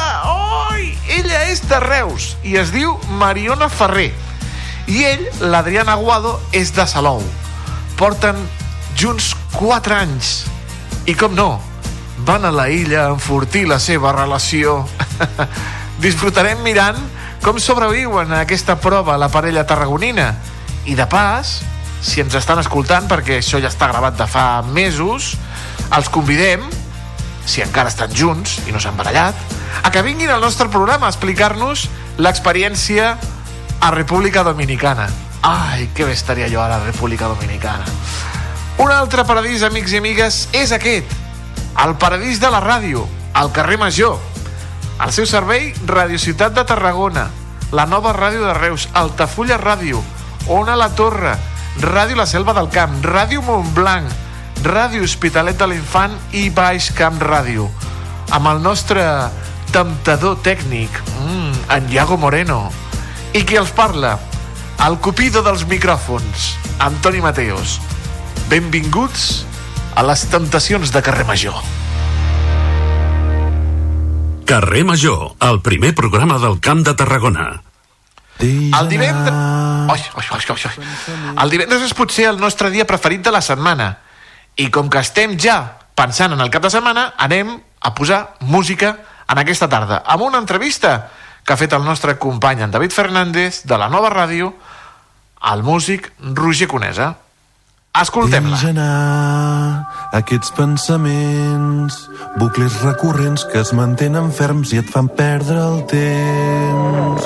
Oi! 0.70 0.94
Ella 1.18 1.44
és 1.50 1.60
de 1.68 1.82
Reus 1.84 2.32
i 2.46 2.56
es 2.56 2.72
diu 2.72 2.96
Mariona 3.20 3.68
Ferrer. 3.68 4.12
I 4.88 5.04
ell, 5.04 5.24
l'Adrián 5.52 5.90
Aguado, 5.92 6.38
és 6.56 6.70
de 6.72 6.86
Salou. 6.88 7.20
Porten 8.00 8.38
junts 8.96 9.34
4 9.52 9.92
anys. 9.92 10.46
I 11.04 11.12
com 11.12 11.34
no, 11.36 11.58
van 12.24 12.46
a 12.48 12.52
la 12.52 12.70
illa 12.72 13.02
a 13.04 13.12
enfortir 13.12 13.66
la 13.68 13.76
seva 13.84 14.14
relació. 14.16 14.80
Disfrutarem 16.04 16.64
mirant 16.64 16.96
com 17.44 17.60
sobreviuen 17.60 18.32
a 18.32 18.40
aquesta 18.46 18.78
prova 18.80 19.18
la 19.20 19.28
parella 19.28 19.66
tarragonina. 19.68 20.32
I 20.88 20.96
de 20.96 21.04
pas, 21.04 21.58
si 22.00 22.24
ens 22.24 22.40
estan 22.40 22.64
escoltant, 22.64 23.12
perquè 23.12 23.42
això 23.42 23.60
ja 23.60 23.68
està 23.68 23.92
gravat 23.92 24.16
de 24.16 24.24
fa 24.24 24.62
mesos, 24.72 25.34
els 25.92 26.08
convidem, 26.08 26.64
si 27.44 27.60
encara 27.60 27.92
estan 27.92 28.12
junts 28.16 28.62
i 28.64 28.72
no 28.72 28.80
s'han 28.80 28.96
barallat, 28.96 29.36
a 29.84 29.92
que 29.92 30.00
vinguin 30.00 30.32
al 30.32 30.40
nostre 30.40 30.72
programa 30.72 31.08
a 31.08 31.12
explicar-nos 31.12 31.90
l'experiència 32.16 33.18
a 33.80 33.90
República 33.90 34.42
Dominicana. 34.42 35.08
Ai, 35.42 35.88
que 35.94 36.04
bé 36.04 36.12
estaria 36.12 36.48
jo 36.50 36.62
a 36.62 36.68
la 36.68 36.80
República 36.80 37.26
Dominicana. 37.26 37.84
Un 38.78 38.92
altre 38.92 39.24
paradís, 39.24 39.62
amics 39.62 39.92
i 39.92 39.98
amigues, 39.98 40.48
és 40.52 40.72
aquest. 40.72 41.10
El 41.78 41.96
paradís 41.96 42.40
de 42.40 42.50
la 42.50 42.60
ràdio, 42.60 43.06
al 43.34 43.52
carrer 43.52 43.78
Major. 43.78 44.18
Al 44.98 45.12
seu 45.12 45.26
servei, 45.26 45.74
Radio 45.86 46.18
Ciutat 46.18 46.54
de 46.54 46.64
Tarragona, 46.66 47.28
la 47.70 47.86
nova 47.86 48.12
ràdio 48.12 48.46
de 48.46 48.54
Reus, 48.54 48.88
Altafulla 48.94 49.58
Ràdio, 49.58 50.02
Ona 50.48 50.74
la 50.76 50.88
Torre, 50.96 51.36
Ràdio 51.78 52.16
La 52.16 52.26
Selva 52.26 52.54
del 52.56 52.70
Camp, 52.72 52.96
Ràdio 53.04 53.42
Montblanc, 53.42 54.08
Ràdio 54.64 55.04
Hospitalet 55.06 55.58
de 55.58 55.68
l'Infant 55.70 56.16
i 56.32 56.48
Baix 56.50 56.90
Camp 56.96 57.20
Ràdio. 57.22 57.68
Amb 58.34 58.50
el 58.50 58.62
nostre 58.62 59.04
temptador 59.70 60.40
tècnic, 60.42 60.90
mm, 60.90 61.70
en 61.76 61.90
Iago 61.92 62.16
Moreno. 62.16 62.72
I 63.36 63.44
qui 63.44 63.58
els 63.60 63.70
parla? 63.76 64.14
El 64.86 64.96
cupido 65.04 65.42
dels 65.44 65.66
micròfons, 65.68 66.46
Antoni 66.80 67.20
Mateos. 67.20 67.76
Benvinguts 68.48 69.44
a 69.98 70.04
les 70.06 70.22
temptacions 70.32 70.92
de 70.94 71.02
carrer 71.04 71.26
Major. 71.28 71.58
Carrer 74.48 74.84
Major, 74.88 75.34
el 75.44 75.60
primer 75.60 75.92
programa 75.94 76.38
del 76.40 76.56
Camp 76.64 76.86
de 76.86 76.94
Tarragona. 76.94 77.60
El 78.40 78.88
divendres... 78.88 79.34
Oi, 79.92 80.00
oi, 80.00 80.26
oi, 80.38 80.48
oi, 80.54 80.64
oi. 80.70 80.88
El 81.42 81.52
divendres 81.52 81.84
és 81.84 81.94
potser 81.98 82.30
el 82.30 82.40
nostre 82.40 82.72
dia 82.72 82.88
preferit 82.88 83.20
de 83.26 83.34
la 83.34 83.44
setmana. 83.44 83.90
I 84.56 84.70
com 84.72 84.88
que 84.88 85.04
estem 85.04 85.36
ja 85.36 85.58
pensant 85.98 86.32
en 86.32 86.40
el 86.40 86.48
cap 86.54 86.64
de 86.64 86.72
setmana, 86.72 87.10
anem 87.18 87.58
a 87.58 87.94
posar 87.94 88.38
música 88.40 88.96
en 89.28 89.42
aquesta 89.42 89.68
tarda, 89.68 90.00
amb 90.06 90.24
una 90.24 90.40
entrevista 90.40 91.10
que 91.48 91.54
ha 91.54 91.56
fet 91.56 91.72
el 91.72 91.80
nostre 91.80 92.18
company 92.20 92.60
en 92.60 92.68
David 92.70 92.92
Fernández 92.92 93.62
de 93.64 93.76
la 93.80 93.88
nova 93.88 94.10
ràdio 94.12 94.52
al 95.40 95.62
músic 95.64 96.12
Roger 96.36 96.68
Conesa. 96.68 97.14
Escoltem-la. 97.96 98.52
Deixa 98.52 98.68
anar 98.74 99.88
aquests 100.18 100.52
pensaments, 100.52 101.96
bucles 102.36 102.76
recurrents 102.82 103.46
que 103.48 103.62
es 103.62 103.72
mantenen 103.72 104.28
ferms 104.28 104.74
i 104.76 104.82
et 104.82 104.92
fan 104.92 105.08
perdre 105.08 105.56
el 105.56 105.80
temps. 105.88 107.24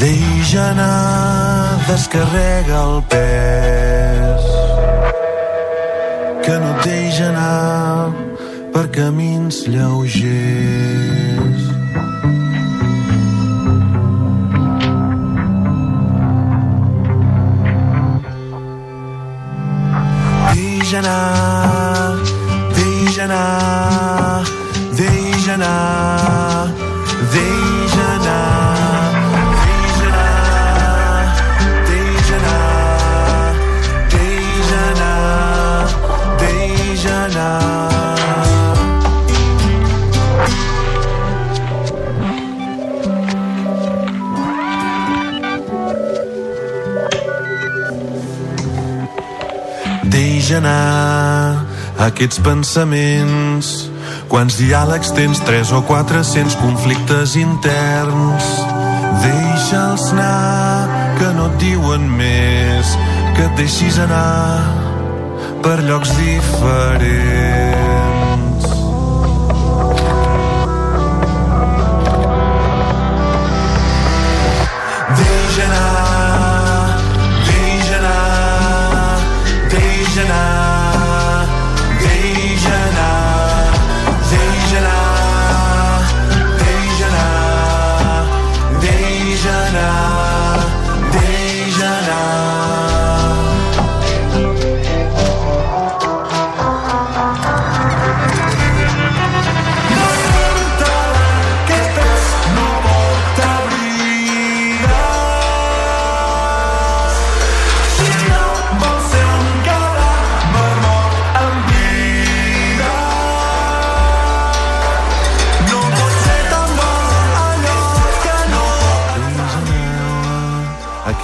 Deixa 0.00 0.70
anar, 0.70 1.84
descarrega 1.84 2.80
el 2.80 3.04
pes, 3.12 4.40
que 6.48 6.56
no 6.64 6.72
et 6.72 6.80
deixa 6.88 7.28
anar 7.28 8.08
per 8.72 8.88
camins 8.96 9.68
lleugers. 9.68 11.73
Deixa 20.84 20.98
anar, 20.98 22.18
deixa 24.98 25.54
anar, 25.54 26.74
Deixa 50.14 50.60
anar 50.62 51.66
aquests 52.06 52.38
pensaments, 52.46 53.74
Quants 54.28 54.56
diàlegs 54.58 55.12
tens? 55.14 55.40
Tres 55.46 55.70
o 55.74 55.80
quatre-cents 55.86 56.56
conflictes 56.58 57.36
interns. 57.38 58.48
Deixa'ls 59.22 60.08
anar, 60.16 60.88
que 61.20 61.30
no 61.36 61.46
et 61.52 61.56
diuen 61.62 62.08
més, 62.18 62.96
que 63.36 63.46
et 63.46 63.56
deixis 63.60 64.00
anar 64.02 64.64
per 65.64 65.78
llocs 65.86 66.12
diferents. 66.18 67.83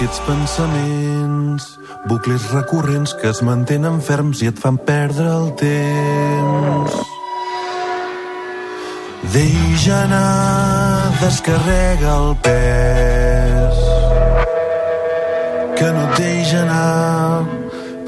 Aquests 0.01 0.21
pensaments. 0.25 1.65
Bucles 2.09 2.47
recurrents 2.51 3.13
que 3.21 3.29
es 3.29 3.41
mantenen 3.45 3.99
ferms 4.01 4.41
i 4.41 4.47
et 4.49 4.57
fan 4.57 4.79
perdre 4.81 5.27
el 5.29 5.51
temps. 5.59 6.95
Deixa 9.35 9.99
anar, 10.07 11.11
descarrega 11.21 12.15
el 12.15 12.33
pes. 12.47 13.83
Que 15.77 15.93
no 15.93 16.07
et 16.07 16.17
deixa 16.17 16.63
anar 16.65 17.45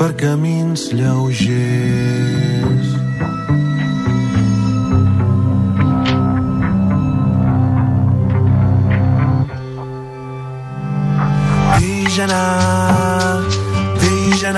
per 0.02 0.12
camins 0.18 0.90
lleugers. 0.98 2.93
Deixa 12.14 12.26
anar, 12.26 13.40
deixa 14.00 14.50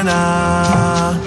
anar, 0.00 1.18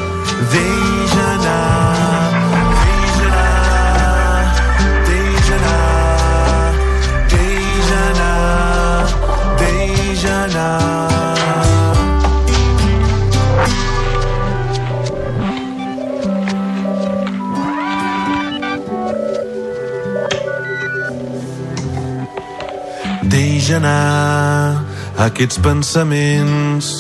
Anar 23.76 24.80
aquests 25.20 25.58
pensaments. 25.60 26.92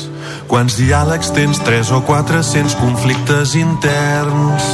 Quants 0.52 0.76
diàlegs 0.76 1.30
tens? 1.32 1.62
Tres 1.64 1.92
o 1.96 2.02
quatre-cents 2.04 2.76
conflictes 2.76 3.54
interns. 3.56 4.66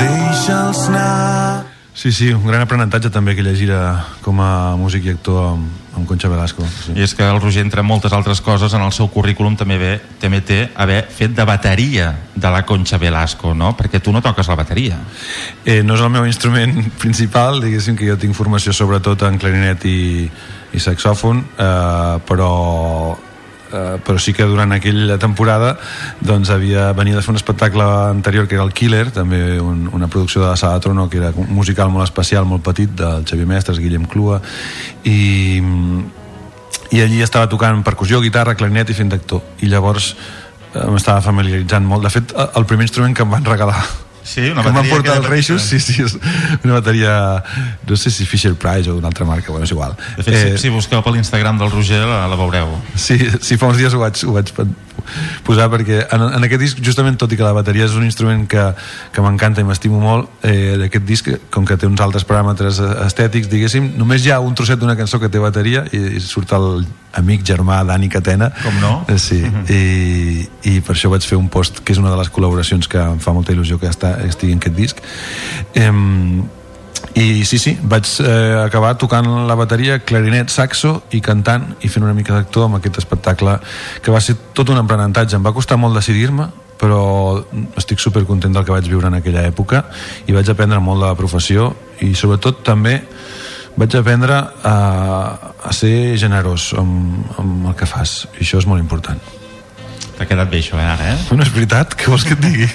Deixa'ls 0.00 0.82
anar. 0.90 1.64
Sí, 1.94 2.10
sí, 2.12 2.28
un 2.34 2.44
gran 2.44 2.60
aprenentatge 2.60 3.08
també 3.14 3.32
aquella 3.32 3.54
gira 3.56 3.78
com 4.20 4.40
a 4.42 4.74
músic 4.76 5.06
i 5.06 5.12
actor 5.14 5.54
amb, 5.54 5.68
amb 5.96 6.08
Concha 6.10 6.28
Velasco. 6.28 6.66
Sí. 6.66 6.92
I 6.98 7.06
és 7.06 7.14
que 7.16 7.24
el 7.24 7.40
Roger, 7.40 7.62
entre 7.64 7.84
moltes 7.86 8.12
altres 8.12 8.42
coses, 8.44 8.74
en 8.74 8.82
el 8.84 8.92
seu 8.92 9.08
currículum 9.08 9.56
també, 9.56 9.78
ve, 9.80 9.92
també 10.20 10.42
té 10.44 10.58
haver 10.74 11.04
fet 11.08 11.32
de 11.32 11.46
bateria 11.48 12.10
de 12.34 12.50
la 12.50 12.64
Concha 12.66 12.98
Velasco, 12.98 13.54
no? 13.54 13.72
Perquè 13.78 14.02
tu 14.02 14.12
no 14.12 14.20
toques 14.20 14.50
la 14.50 14.58
bateria. 14.58 14.98
Eh, 15.64 15.80
no 15.86 15.96
és 15.96 16.04
el 16.04 16.12
meu 16.12 16.26
instrument 16.28 16.90
principal, 17.02 17.62
diguéssim 17.64 17.96
que 17.96 18.10
jo 18.10 18.18
tinc 18.20 18.36
formació 18.36 18.76
sobretot 18.76 19.24
en 19.30 19.38
clarinet 19.38 19.86
i, 19.88 20.26
i 20.74 20.82
saxòfon, 20.82 21.44
eh, 21.58 22.18
però 22.26 22.50
eh, 23.74 23.98
però 24.04 24.18
sí 24.18 24.32
que 24.32 24.46
durant 24.46 24.72
aquella 24.72 25.18
temporada 25.18 25.74
doncs 26.20 26.50
havia 26.50 26.92
venia 26.92 27.16
de 27.16 27.22
fer 27.22 27.32
un 27.34 27.40
espectacle 27.40 27.84
anterior 28.10 28.46
que 28.48 28.58
era 28.58 28.64
el 28.64 28.72
Killer, 28.72 29.10
també 29.10 29.58
un, 29.60 29.88
una 29.92 30.08
producció 30.08 30.42
de 30.42 30.48
la 30.52 30.56
Sala 30.56 30.78
de 30.78 30.86
Trono 30.86 31.08
que 31.10 31.18
era 31.18 31.32
un 31.34 31.50
musical 31.54 31.90
molt 31.90 32.06
especial, 32.06 32.46
molt 32.46 32.62
petit 32.66 32.94
del 32.94 33.26
Xavier 33.26 33.48
Mestres, 33.50 33.80
Guillem 33.82 34.06
Clua 34.10 34.40
i, 35.04 35.50
i 36.90 37.02
allí 37.02 37.22
estava 37.22 37.50
tocant 37.50 37.82
percussió, 37.86 38.22
guitarra, 38.22 38.54
clarinet 38.54 38.90
i 38.90 38.96
fent 38.96 39.10
d'actor. 39.14 39.42
I 39.62 39.70
llavors 39.72 40.14
eh, 40.14 40.86
m'estava 40.90 41.24
familiaritzant 41.24 41.86
molt. 41.86 42.06
De 42.06 42.14
fet 42.14 42.34
el 42.44 42.66
primer 42.70 42.86
instrument 42.88 43.14
que 43.16 43.26
em 43.26 43.38
van 43.38 43.46
regalar 43.46 43.82
Sí, 44.24 44.48
una 44.48 44.62
que 44.62 44.70
bateria 44.70 44.94
portar 44.94 45.04
que 45.04 45.18
els 45.18 45.26
era 45.26 45.34
Reixos, 45.34 45.66
sí, 45.68 45.78
sí, 45.84 45.98
és 46.02 46.16
una 46.64 46.78
bateria 46.78 47.12
no 47.86 47.96
sé 48.00 48.10
si 48.10 48.24
Fisher 48.24 48.54
Price 48.56 48.88
o 48.88 48.96
d'una 48.96 49.12
altra 49.12 49.26
marca, 49.28 49.52
bueno, 49.52 49.68
és 49.68 49.74
igual 49.74 49.92
De 50.16 50.24
fet, 50.24 50.34
eh, 50.34 50.56
si, 50.56 50.64
si 50.66 50.72
busqueu 50.72 51.04
per 51.04 51.12
l'Instagram 51.12 51.60
del 51.60 51.70
Roger 51.70 52.00
la, 52.08 52.24
la 52.30 52.40
veureu. 52.40 52.72
Sí, 52.96 53.18
sí, 53.40 53.60
fa 53.60 53.68
uns 53.68 53.78
dies 53.78 53.94
ho 53.94 54.00
vaig, 54.00 54.24
ho 54.24 54.32
vaig 54.38 54.54
posar 55.44 55.68
perquè 55.72 56.00
en, 56.14 56.24
en 56.38 56.46
aquest 56.46 56.62
disc, 56.62 56.80
justament 56.84 57.18
tot 57.20 57.32
i 57.32 57.38
que 57.38 57.44
la 57.44 57.52
bateria 57.56 57.84
és 57.84 57.94
un 57.98 58.06
instrument 58.06 58.46
que, 58.48 58.64
que 59.12 59.24
m'encanta 59.24 59.60
i 59.60 59.68
m'estimo 59.68 60.00
molt, 60.00 60.30
eh, 60.46 60.76
d'aquest 60.80 61.04
disc, 61.04 61.30
com 61.52 61.66
que 61.68 61.76
té 61.76 61.88
uns 61.90 62.00
altres 62.04 62.24
paràmetres 62.28 62.80
estètics, 63.04 63.50
diguéssim, 63.52 63.92
només 64.00 64.24
hi 64.24 64.32
ha 64.32 64.40
un 64.40 64.56
trosset 64.56 64.80
d'una 64.80 64.96
cançó 64.96 65.20
que 65.20 65.28
té 65.28 65.42
bateria 65.42 65.84
i, 65.92 66.00
i 66.16 66.22
surt 66.24 66.56
el 66.56 66.86
amic 67.14 67.44
germà 67.46 67.82
Dani 67.86 68.08
Catena. 68.10 68.50
Com 68.62 68.80
no? 68.82 68.94
Eh, 69.08 69.18
Sí, 69.24 69.38
i, 69.72 70.44
i 70.68 70.80
per 70.84 70.96
això 70.96 71.08
vaig 71.12 71.24
fer 71.24 71.38
un 71.38 71.46
post 71.52 71.80
que 71.84 71.94
és 71.94 72.00
una 72.00 72.10
de 72.12 72.18
les 72.18 72.28
col·laboracions 72.32 72.88
que 72.90 73.00
em 73.00 73.20
fa 73.22 73.32
molta 73.36 73.54
il·lusió 73.54 73.78
que 73.80 73.88
està, 73.88 74.13
estigui 74.26 74.54
en 74.54 74.62
aquest 74.62 74.76
disc. 74.76 75.02
Em, 75.74 76.44
i 77.14 77.44
sí, 77.46 77.60
sí, 77.62 77.76
vaig 77.82 78.08
eh, 78.24 78.64
acabar 78.64 78.96
tocant 78.98 79.28
la 79.46 79.54
bateria, 79.58 80.00
clarinet, 80.02 80.50
saxo 80.50 80.96
i 81.14 81.20
cantant 81.22 81.68
i 81.84 81.90
fent 81.92 82.06
una 82.06 82.16
mica 82.16 82.34
d'actor 82.34 82.66
amb 82.66 82.80
aquest 82.80 82.98
espectacle 83.04 83.58
que 84.02 84.14
va 84.14 84.22
ser 84.24 84.34
tot 84.56 84.72
un 84.72 84.80
aprenentatge. 84.80 85.36
Em 85.38 85.46
va 85.46 85.54
costar 85.54 85.78
molt 85.78 85.94
decidir-me, 85.94 86.48
però 86.80 87.44
estic 87.78 88.02
super 88.02 88.24
content 88.26 88.56
del 88.56 88.66
que 88.66 88.74
vaig 88.74 88.88
viure 88.90 89.06
en 89.10 89.20
aquella 89.20 89.46
època 89.46 89.84
i 90.26 90.34
vaig 90.34 90.50
aprendre 90.50 90.82
molt 90.82 91.04
de 91.04 91.12
la 91.12 91.18
professió 91.18 91.70
i 92.02 92.14
sobretot 92.18 92.64
també 92.66 92.98
vaig 93.76 93.94
aprendre 93.98 94.40
a, 94.66 94.74
a 95.62 95.72
ser 95.72 96.16
generós 96.20 96.72
amb, 96.78 97.24
amb 97.38 97.70
el 97.70 97.78
que 97.78 97.90
fas 97.90 98.24
i 98.34 98.42
això 98.42 98.62
és 98.62 98.70
molt 98.70 98.82
important. 98.82 99.22
T'ha 100.18 100.28
quedat 100.30 100.50
bé 100.50 100.60
això, 100.62 100.78
eh, 100.78 100.86
ara, 100.86 101.10
eh? 101.14 101.34
No 101.34 101.42
és 101.42 101.50
veritat? 101.54 101.96
Què 101.98 102.12
vols 102.12 102.24
que 102.26 102.36
et 102.36 102.44
digui? 102.44 102.68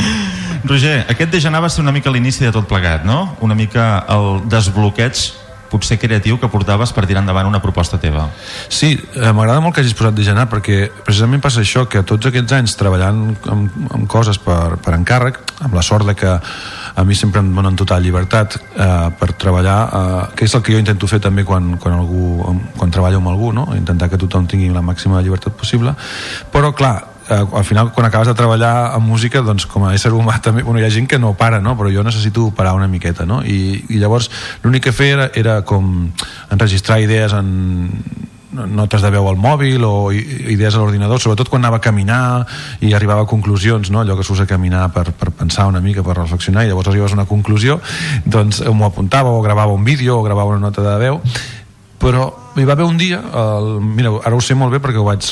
Roger, 0.70 1.02
aquest 1.10 1.34
de 1.34 1.40
genar 1.42 1.62
va 1.64 1.70
ser 1.72 1.82
una 1.82 1.94
mica 1.94 2.10
l'inici 2.10 2.44
de 2.44 2.54
tot 2.54 2.68
plegat, 2.70 3.04
no? 3.06 3.36
Una 3.44 3.56
mica 3.58 3.90
el 4.14 4.42
desbloqueig 4.50 5.26
potser 5.68 5.98
creatiu 6.00 6.38
que 6.40 6.48
portaves 6.48 6.92
per 6.96 7.04
tirar 7.06 7.22
endavant 7.22 7.48
una 7.48 7.60
proposta 7.60 7.98
teva. 8.00 8.28
Sí, 8.72 8.94
eh, 8.96 9.32
m'agrada 9.36 9.60
molt 9.60 9.76
que 9.76 9.82
hagis 9.84 9.96
posat 9.96 10.16
de 10.16 10.24
genar 10.24 10.48
perquè 10.50 10.88
precisament 11.04 11.42
passa 11.44 11.60
això, 11.60 11.84
que 11.88 12.02
tots 12.02 12.30
aquests 12.30 12.56
anys 12.56 12.76
treballant 12.80 13.36
amb, 13.52 13.76
amb 13.92 14.08
coses 14.08 14.40
per, 14.40 14.78
per 14.82 14.96
encàrrec, 14.96 15.40
amb 15.60 15.76
la 15.76 15.84
sort 15.84 16.08
de 16.08 16.16
que 16.16 16.38
a 16.98 17.04
mi 17.04 17.14
sempre 17.14 17.38
em 17.38 17.52
donen 17.54 17.76
total 17.78 18.02
llibertat 18.02 18.56
eh, 18.58 19.10
per 19.14 19.30
treballar, 19.38 19.76
eh, 19.86 20.22
que 20.34 20.48
és 20.48 20.54
el 20.58 20.64
que 20.66 20.74
jo 20.74 20.80
intento 20.82 21.06
fer 21.06 21.20
també 21.22 21.44
quan, 21.46 21.76
quan, 21.78 21.94
algú, 21.94 22.56
quan 22.74 22.90
treballo 22.90 23.20
amb 23.22 23.30
algú, 23.30 23.52
no? 23.54 23.68
intentar 23.76 24.08
que 24.10 24.18
tothom 24.18 24.48
tingui 24.50 24.72
la 24.74 24.82
màxima 24.82 25.22
llibertat 25.22 25.54
possible, 25.54 25.94
però 26.50 26.72
clar, 26.74 26.96
eh, 27.28 27.38
al 27.38 27.64
final 27.64 27.92
quan 27.94 28.08
acabes 28.08 28.26
de 28.26 28.34
treballar 28.34 28.96
en 28.96 29.06
música 29.06 29.44
doncs 29.46 29.68
com 29.70 29.86
a 29.86 29.94
ésser 29.94 30.10
humà 30.10 30.40
també, 30.44 30.66
bueno, 30.66 30.82
hi 30.82 30.88
ha 30.88 30.90
gent 30.90 31.06
que 31.06 31.22
no 31.22 31.36
para 31.38 31.60
no? 31.62 31.76
però 31.78 31.92
jo 31.94 32.02
necessito 32.02 32.50
parar 32.50 32.74
una 32.74 32.90
miqueta 32.90 33.26
no? 33.26 33.44
I, 33.46 33.84
i 33.88 34.02
llavors 34.02 34.30
l'únic 34.64 34.88
que 34.88 34.96
feia 34.96 35.14
era, 35.14 35.30
era 35.38 35.56
com 35.62 36.10
enregistrar 36.50 36.98
idees 37.04 37.36
en 37.36 38.02
notes 38.52 39.02
de 39.04 39.10
veu 39.12 39.28
al 39.28 39.36
mòbil 39.36 39.84
o 39.84 40.10
idees 40.12 40.74
a 40.74 40.80
l'ordinador, 40.80 41.20
sobretot 41.20 41.50
quan 41.52 41.60
anava 41.62 41.78
a 41.78 41.84
caminar 41.84 42.46
i 42.80 42.94
arribava 42.96 43.26
a 43.26 43.28
conclusions, 43.28 43.90
no? 43.92 44.00
allò 44.00 44.16
que 44.16 44.24
surts 44.24 44.46
a 44.46 44.48
caminar 44.48 44.88
per, 44.94 45.10
per 45.12 45.30
pensar 45.36 45.68
una 45.68 45.82
mica, 45.84 46.02
per 46.02 46.16
reflexionar 46.16 46.64
i 46.64 46.72
llavors 46.72 46.88
arribes 46.88 47.12
a 47.12 47.18
una 47.20 47.28
conclusió, 47.28 47.80
doncs 48.24 48.62
m'ho 48.64 48.88
apuntava 48.88 49.30
o 49.34 49.42
gravava 49.44 49.76
un 49.76 49.84
vídeo 49.84 50.18
o 50.18 50.24
gravava 50.24 50.56
una 50.56 50.68
nota 50.70 50.84
de 50.84 50.98
veu 51.02 51.22
però 51.98 52.28
hi 52.54 52.64
va 52.64 52.72
haver 52.72 52.86
un 52.86 52.96
dia 52.98 53.18
el, 53.18 53.80
mira, 53.82 54.12
ara 54.24 54.36
ho 54.36 54.42
sé 54.42 54.54
molt 54.54 54.72
bé 54.74 54.78
perquè 54.82 55.00
ho 55.00 55.06
vaig 55.06 55.26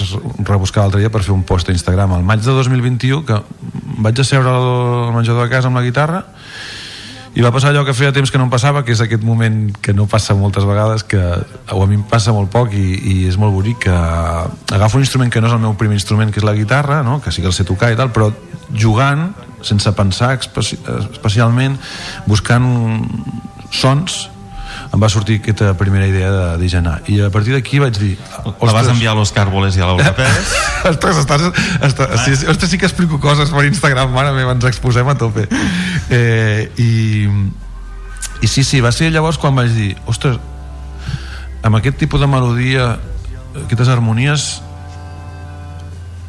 rebuscar 0.46 0.82
l'altre 0.82 1.00
dia 1.00 1.10
per 1.14 1.22
fer 1.22 1.34
un 1.34 1.44
post 1.46 1.70
a 1.70 1.74
Instagram 1.74 2.16
el 2.18 2.26
maig 2.26 2.42
de 2.42 2.54
2021 2.58 3.22
que 3.26 3.38
vaig 4.02 4.20
asseure 4.20 4.50
al 4.50 5.14
menjador 5.14 5.46
de 5.46 5.52
casa 5.52 5.70
amb 5.70 5.78
la 5.78 5.84
guitarra 5.86 6.24
i 7.36 7.42
va 7.44 7.52
passar 7.52 7.68
allò 7.70 7.82
que 7.84 7.92
feia 7.92 8.14
temps 8.16 8.30
que 8.32 8.38
no 8.40 8.46
em 8.46 8.52
passava 8.52 8.80
que 8.84 8.94
és 8.94 9.00
aquest 9.04 9.24
moment 9.24 9.68
que 9.84 9.92
no 9.92 10.06
passa 10.08 10.34
moltes 10.34 10.64
vegades 10.64 11.04
que 11.04 11.20
o 11.20 11.82
a 11.84 11.88
mi 11.88 11.98
em 11.98 12.04
passa 12.08 12.32
molt 12.32 12.48
poc 12.52 12.72
i, 12.72 12.84
i 12.96 13.16
és 13.28 13.36
molt 13.36 13.52
bonic 13.52 13.82
que 13.84 13.96
agafo 14.72 14.96
un 14.96 15.04
instrument 15.04 15.32
que 15.32 15.42
no 15.44 15.50
és 15.50 15.56
el 15.56 15.60
meu 15.60 15.76
primer 15.76 15.98
instrument 16.00 16.32
que 16.32 16.40
és 16.40 16.46
la 16.48 16.56
guitarra 16.56 17.02
no? 17.04 17.20
que 17.20 17.32
sí 17.32 17.44
que 17.44 17.50
el 17.52 17.56
sé 17.56 17.68
tocar 17.68 17.92
i 17.92 17.98
tal 17.98 18.08
però 18.14 18.30
jugant 18.72 19.28
sense 19.60 19.92
pensar 19.98 20.32
especi 20.38 20.80
especialment 21.12 21.76
buscant 22.24 22.64
sons 23.68 24.30
em 24.92 25.02
va 25.02 25.08
sortir 25.12 25.40
aquesta 25.40 25.72
primera 25.78 26.06
idea 26.08 26.30
de 26.32 26.44
Dijanar 26.60 27.00
i 27.12 27.20
a 27.24 27.30
partir 27.34 27.54
d'aquí 27.56 27.80
vaig 27.82 27.98
dir 27.98 28.14
La 28.62 28.74
vas 28.74 28.90
enviar 28.92 29.12
a 29.14 29.18
l'Òscar 29.18 29.46
Boles 29.52 29.76
i 29.76 29.84
a 29.84 29.90
l'Aura 29.90 30.12
Pérez? 30.18 30.54
Ostres, 30.90 31.20
estàs, 31.22 31.46
estàs, 31.88 32.16
sí, 32.24 32.36
sí, 32.36 32.48
ostres, 32.50 32.70
sí 32.72 32.80
que 32.80 32.88
explico 32.88 33.20
coses 33.22 33.50
per 33.50 33.66
Instagram, 33.68 34.12
mare 34.14 34.34
meva, 34.36 34.54
ens 34.54 34.66
exposem 34.68 35.08
a 35.10 35.16
tope. 35.18 35.46
Eh, 36.10 36.68
i, 36.78 37.26
I 38.42 38.50
sí, 38.50 38.62
sí, 38.62 38.80
va 38.84 38.92
ser 38.94 39.10
llavors 39.10 39.40
quan 39.42 39.56
vaig 39.56 39.72
dir, 39.74 39.90
ostres, 40.06 40.38
amb 41.66 41.80
aquest 41.80 41.98
tipus 41.98 42.22
de 42.22 42.30
melodia, 42.30 42.92
aquestes 43.64 43.90
harmonies, 43.90 44.46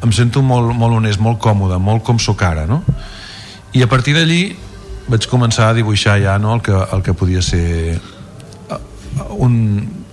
em 0.02 0.14
sento 0.14 0.42
molt, 0.42 0.74
molt 0.74 0.98
honest, 0.98 1.20
molt 1.22 1.38
còmode, 1.42 1.78
molt 1.82 2.04
com 2.06 2.18
sóc 2.22 2.42
ara, 2.46 2.66
no? 2.66 2.82
I 3.74 3.84
a 3.84 3.88
partir 3.90 4.14
d'allí 4.16 4.42
vaig 5.08 5.26
començar 5.30 5.70
a 5.70 5.76
dibuixar 5.76 6.18
ja 6.22 6.36
no, 6.40 6.54
el, 6.56 6.62
que, 6.64 6.74
el 6.74 7.02
que 7.04 7.14
podia 7.16 7.42
ser 7.42 7.98
un, 9.30 9.54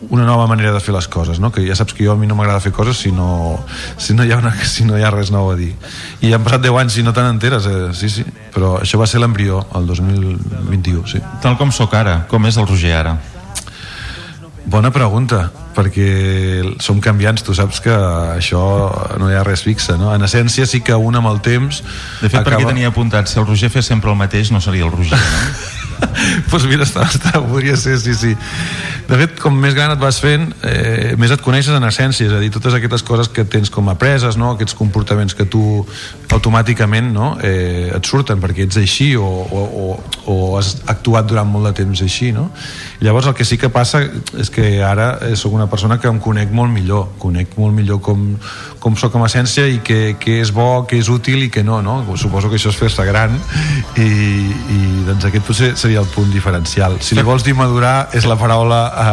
una 0.09 0.25
nova 0.25 0.47
manera 0.47 0.71
de 0.73 0.79
fer 0.79 0.93
les 0.95 1.07
coses 1.07 1.39
no? 1.39 1.51
que 1.51 1.63
ja 1.65 1.75
saps 1.77 1.93
que 1.93 2.05
jo 2.05 2.13
a 2.13 2.17
mi 2.19 2.27
no 2.27 2.37
m'agrada 2.37 2.63
fer 2.63 2.73
coses 2.75 2.97
si 2.97 3.11
no, 3.11 3.59
si, 3.97 4.13
no 4.13 4.25
hi 4.25 4.31
ha 4.31 4.39
una, 4.41 4.53
si 4.75 4.85
no 4.85 4.97
hi 4.97 5.05
ha 5.05 5.11
res 5.13 5.31
nou 5.33 5.51
a 5.51 5.59
dir 5.59 5.73
i 6.21 6.33
han 6.33 6.43
passat 6.45 6.65
10 6.65 6.81
anys 6.83 6.99
i 7.01 7.05
no 7.05 7.13
te 7.13 7.25
n'enteres 7.25 7.69
eh? 7.71 7.77
sí, 7.97 8.09
sí. 8.09 8.25
però 8.53 8.77
això 8.81 9.01
va 9.01 9.09
ser 9.09 9.21
l'embrió 9.23 9.65
el 9.75 9.87
2021 9.87 11.07
sí. 11.09 11.23
Tal 11.43 11.57
com 11.59 11.71
sóc 11.75 11.93
ara, 11.97 12.23
com 12.29 12.45
és 12.49 12.57
el 12.57 12.67
Roger 12.67 12.95
ara? 12.97 13.15
Bona 14.65 14.89
pregunta, 14.89 15.43
perquè 15.75 16.07
som 16.81 16.97
canviants, 17.03 17.43
tu 17.45 17.53
saps 17.53 17.83
que 17.85 17.93
això 17.93 18.61
no 19.21 19.29
hi 19.29 19.35
ha 19.37 19.43
res 19.45 19.61
fixe, 19.61 19.93
no? 20.01 20.09
En 20.15 20.25
essència 20.25 20.65
sí 20.65 20.81
que 20.81 20.97
un 20.97 21.19
amb 21.19 21.29
el 21.29 21.37
temps... 21.45 21.83
De 21.83 22.31
fet, 22.31 22.39
acaba... 22.39 22.55
perquè 22.55 22.71
tenia 22.71 22.89
apuntat, 22.89 23.29
si 23.29 23.37
el 23.37 23.45
Roger 23.45 23.69
fes 23.69 23.85
sempre 23.91 24.09
el 24.09 24.17
mateix, 24.17 24.49
no 24.55 24.63
seria 24.65 24.87
el 24.87 24.93
Roger, 24.95 25.21
no? 25.21 25.43
pues 26.49 26.65
mira, 26.71 26.85
està, 26.85 27.05
està, 27.09 27.39
podria 27.43 27.75
ser, 27.79 27.97
sí, 28.01 28.15
sí. 28.17 28.33
De 29.05 29.19
fet, 29.19 29.35
com 29.41 29.55
més 29.61 29.75
gran 29.77 29.93
et 29.93 30.01
vas 30.01 30.17
fent, 30.21 30.47
eh, 30.65 31.13
més 31.21 31.31
et 31.33 31.43
coneixes 31.45 31.75
en 31.75 31.85
essència, 31.85 32.27
és 32.27 32.33
a 32.33 32.41
dir, 32.41 32.49
totes 32.53 32.77
aquestes 32.77 33.05
coses 33.05 33.29
que 33.29 33.45
tens 33.45 33.69
com 33.73 33.89
apreses, 33.91 34.37
no? 34.39 34.53
aquests 34.55 34.77
comportaments 34.77 35.37
que 35.37 35.45
tu 35.45 35.63
automàticament 36.33 37.11
no? 37.13 37.35
eh, 37.45 37.91
et 37.93 38.09
surten 38.09 38.41
perquè 38.41 38.65
ets 38.65 38.79
així 38.81 39.13
o, 39.19 39.25
o, 39.25 39.65
o, 39.85 39.87
o 40.31 40.37
has 40.59 40.75
actuat 40.91 41.29
durant 41.29 41.49
molt 41.51 41.69
de 41.69 41.75
temps 41.83 42.01
així, 42.05 42.31
no? 42.35 42.49
Llavors 43.03 43.27
el 43.27 43.35
que 43.35 43.45
sí 43.45 43.57
que 43.59 43.69
passa 43.73 44.01
és 44.39 44.51
que 44.53 44.83
ara 44.83 45.15
eh, 45.25 45.35
sóc 45.35 45.53
una 45.55 45.67
persona 45.71 45.97
que 45.99 46.07
em 46.07 46.19
conec 46.23 46.51
molt 46.55 46.71
millor, 46.71 47.09
conec 47.19 47.57
molt 47.59 47.75
millor 47.75 47.99
com, 48.03 48.23
com 48.79 48.95
sóc 48.99 49.11
com 49.15 49.25
a 49.25 49.29
essència 49.29 49.65
i 49.67 49.81
què, 49.83 50.15
què 50.21 50.39
és 50.43 50.51
bo, 50.55 50.85
què 50.87 50.99
és 51.01 51.09
útil 51.11 51.43
i 51.45 51.49
què 51.51 51.63
no, 51.65 51.81
no? 51.85 51.97
Suposo 52.19 52.51
que 52.51 52.59
això 52.59 52.71
és 52.71 52.79
fer-se 52.79 53.05
gran 53.07 53.35
i, 53.99 54.07
i 54.07 54.79
doncs 55.07 55.27
aquest 55.27 55.47
potser 55.47 55.71
seria 55.79 56.03
el 56.03 56.09
punt 56.13 56.31
diferencial. 56.33 56.99
Si 57.03 57.17
li 57.17 57.25
vols 57.25 57.45
dir 57.45 57.55
madurar, 57.57 58.11
és 58.15 58.27
la 58.29 58.39
paraula 58.39 58.81
a, 58.87 59.07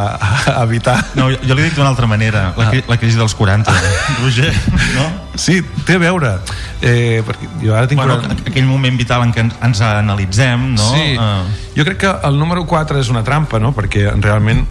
a 0.55 0.63
evitar. 0.63 0.99
No, 1.19 1.31
jo 1.33 1.59
li 1.59 1.67
dic 1.67 1.77
d'una 1.79 1.91
altra 1.91 2.09
manera, 2.11 2.51
la, 2.59 2.71
cri 2.71 2.85
la 2.89 2.99
crisi 3.01 3.19
dels 3.21 3.35
40, 3.39 3.75
Roger, 4.23 4.53
no? 4.97 5.11
Sí, 5.39 5.63
té 5.87 5.97
a 5.97 6.03
veure. 6.03 6.35
Eh, 6.83 7.23
perquè 7.25 7.49
jo 7.63 7.75
ara 7.77 7.89
tinc... 7.89 8.01
Bueno, 8.03 8.19
aquell 8.45 8.67
moment 8.69 8.99
vital 8.99 9.25
en 9.25 9.33
què 9.33 9.45
ens 9.49 9.83
analitzem, 9.87 10.73
no? 10.77 10.89
Sí, 10.93 11.15
uh... 11.17 11.71
jo 11.77 11.87
crec 11.89 12.01
que 12.03 12.13
el 12.29 12.39
número 12.39 12.67
4 12.69 13.01
és 13.01 13.11
una 13.13 13.23
trampa, 13.25 13.61
no? 13.63 13.73
Perquè 13.83 14.07
realment 14.23 14.63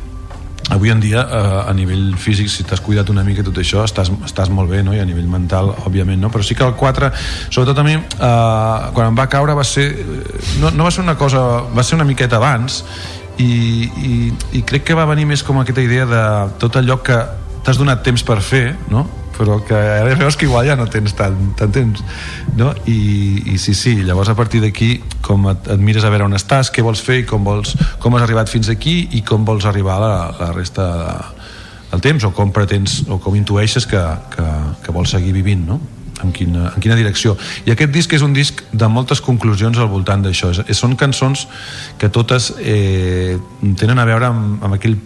avui 0.71 0.89
en 0.89 1.01
dia 1.03 1.21
eh, 1.25 1.69
a 1.69 1.73
nivell 1.75 2.15
físic 2.15 2.49
si 2.49 2.63
t'has 2.63 2.81
cuidat 2.83 3.09
una 3.11 3.25
mica 3.27 3.43
tot 3.43 3.57
això 3.59 3.83
estàs, 3.83 4.11
estàs 4.27 4.51
molt 4.53 4.71
bé 4.71 4.81
no? 4.85 4.93
i 4.95 5.01
a 5.03 5.05
nivell 5.07 5.27
mental 5.27 5.73
òbviament 5.88 6.21
no? 6.21 6.29
però 6.31 6.45
sí 6.45 6.55
que 6.55 6.63
el 6.63 6.75
4 6.79 7.09
sobretot 7.49 7.81
a 7.81 7.83
mi 7.83 7.97
eh, 7.97 8.91
quan 8.95 9.09
em 9.09 9.17
va 9.17 9.27
caure 9.27 9.57
va 9.57 9.65
ser 9.67 9.89
no, 10.61 10.71
no 10.71 10.88
va 10.88 10.91
ser 10.93 11.03
una 11.03 11.17
cosa 11.19 11.41
va 11.75 11.83
ser 11.83 11.97
una 11.99 12.07
miqueta 12.07 12.39
abans 12.39 12.83
i, 13.41 13.51
i, 13.83 14.13
i 14.59 14.63
crec 14.67 14.85
que 14.88 14.97
va 14.97 15.07
venir 15.09 15.25
més 15.27 15.43
com 15.43 15.59
aquesta 15.59 15.83
idea 15.83 16.05
de 16.07 16.23
tot 16.61 16.77
allò 16.79 17.01
que 17.03 17.19
t'has 17.65 17.81
donat 17.81 18.05
temps 18.05 18.23
per 18.23 18.39
fer 18.45 18.69
no? 18.93 19.07
Però 19.41 19.57
que 19.65 19.73
ara 19.73 20.13
veus 20.19 20.38
que 20.38 20.45
igual 20.45 20.68
ja 20.69 20.77
no 20.77 20.85
tens 20.91 21.15
tant, 21.18 21.38
tant 21.57 21.73
temps 21.73 22.03
no? 22.57 22.72
I, 22.85 23.55
i 23.55 23.57
sí, 23.57 23.73
sí, 23.73 23.95
llavors 24.05 24.30
a 24.30 24.35
partir 24.38 24.61
d'aquí 24.61 24.91
com 25.26 25.49
et, 25.49 25.72
et 25.73 25.81
mires 25.81 26.05
a 26.05 26.11
veure 26.13 26.27
on 26.30 26.38
estàs 26.38 26.69
què 26.73 26.85
vols 26.85 27.01
fer 27.01 27.23
i 27.23 27.26
com, 27.26 27.41
vols, 27.47 27.73
com 28.01 28.13
has 28.15 28.27
arribat 28.27 28.51
fins 28.51 28.69
aquí 28.69 29.07
i 29.18 29.23
com 29.26 29.47
vols 29.47 29.65
arribar 29.65 29.97
a 29.97 30.03
la, 30.03 30.13
la 30.43 30.51
resta 30.53 30.85
de, 30.91 31.15
del 31.95 32.05
temps 32.05 32.27
o 32.30 32.31
com 32.38 32.53
pretens 32.53 33.01
o 33.09 33.18
com 33.23 33.35
intueixes 33.39 33.89
que, 33.89 34.03
que, 34.35 34.45
que 34.85 34.93
vols 34.93 35.18
seguir 35.18 35.34
vivint 35.34 35.65
no? 35.73 35.80
en 36.22 36.30
quina, 36.35 36.69
en 36.76 36.84
quina 36.84 36.99
direcció 36.99 37.34
i 37.65 37.73
aquest 37.73 37.93
disc 37.97 38.13
és 38.13 38.22
un 38.22 38.38
disc 38.38 38.61
de 38.72 38.91
moltes 38.93 39.26
conclusions 39.26 39.81
al 39.81 39.89
voltant 39.89 40.22
d'això 40.22 40.53
són 40.77 40.93
cançons 40.99 41.47
que 41.97 42.13
totes 42.13 42.53
eh, 42.61 43.39
tenen 43.81 43.97
a 43.97 44.05
veure 44.05 44.30
amb, 44.30 44.61
amb 44.61 44.77
aquell 44.77 44.99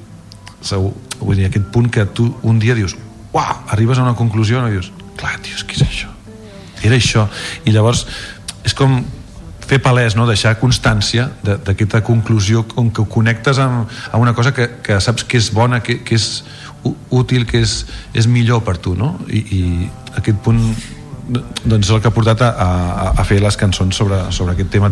segur, 0.66 0.92
vull 1.22 1.40
dir, 1.40 1.48
aquest 1.48 1.72
punt 1.72 1.88
que 1.94 2.04
tu 2.12 2.34
un 2.44 2.60
dia 2.60 2.76
dius 2.76 2.98
uah, 3.36 3.66
arribes 3.76 4.00
a 4.00 4.06
una 4.06 4.16
conclusió 4.16 4.64
i 4.64 4.78
dius, 4.78 4.92
clar, 5.20 5.36
tio, 5.44 5.60
què 5.68 5.76
és 5.78 5.84
això? 5.86 6.10
Era 6.86 6.96
això. 6.96 7.28
I 7.66 7.74
llavors 7.76 8.06
és 8.66 8.76
com 8.78 9.02
fer 9.66 9.80
palès, 9.82 10.16
no? 10.16 10.28
deixar 10.30 10.54
constància 10.62 11.28
d'aquesta 11.44 12.04
conclusió 12.06 12.64
com 12.70 12.92
que 12.94 13.02
ho 13.02 13.08
connectes 13.10 13.60
amb, 13.60 13.90
amb 14.12 14.22
una 14.22 14.36
cosa 14.38 14.54
que, 14.54 14.70
que 14.86 15.00
saps 15.02 15.26
que 15.26 15.42
és 15.42 15.50
bona, 15.54 15.82
que, 15.82 16.00
que 16.06 16.16
és 16.16 16.44
útil, 17.10 17.48
que 17.50 17.64
és, 17.66 17.80
és 18.14 18.30
millor 18.30 18.62
per 18.64 18.78
tu, 18.78 18.94
no? 18.96 19.16
I, 19.26 19.42
i 19.42 19.62
aquest 20.22 20.38
punt 20.46 20.62
doncs 21.26 21.88
és 21.88 21.92
el 21.92 22.04
que 22.04 22.12
ha 22.12 22.14
portat 22.14 22.44
a, 22.46 22.52
a, 22.54 23.12
a 23.18 23.26
fer 23.26 23.40
les 23.42 23.58
cançons 23.58 23.98
sobre, 23.98 24.22
sobre 24.30 24.54
aquest 24.54 24.70
tema 24.78 24.92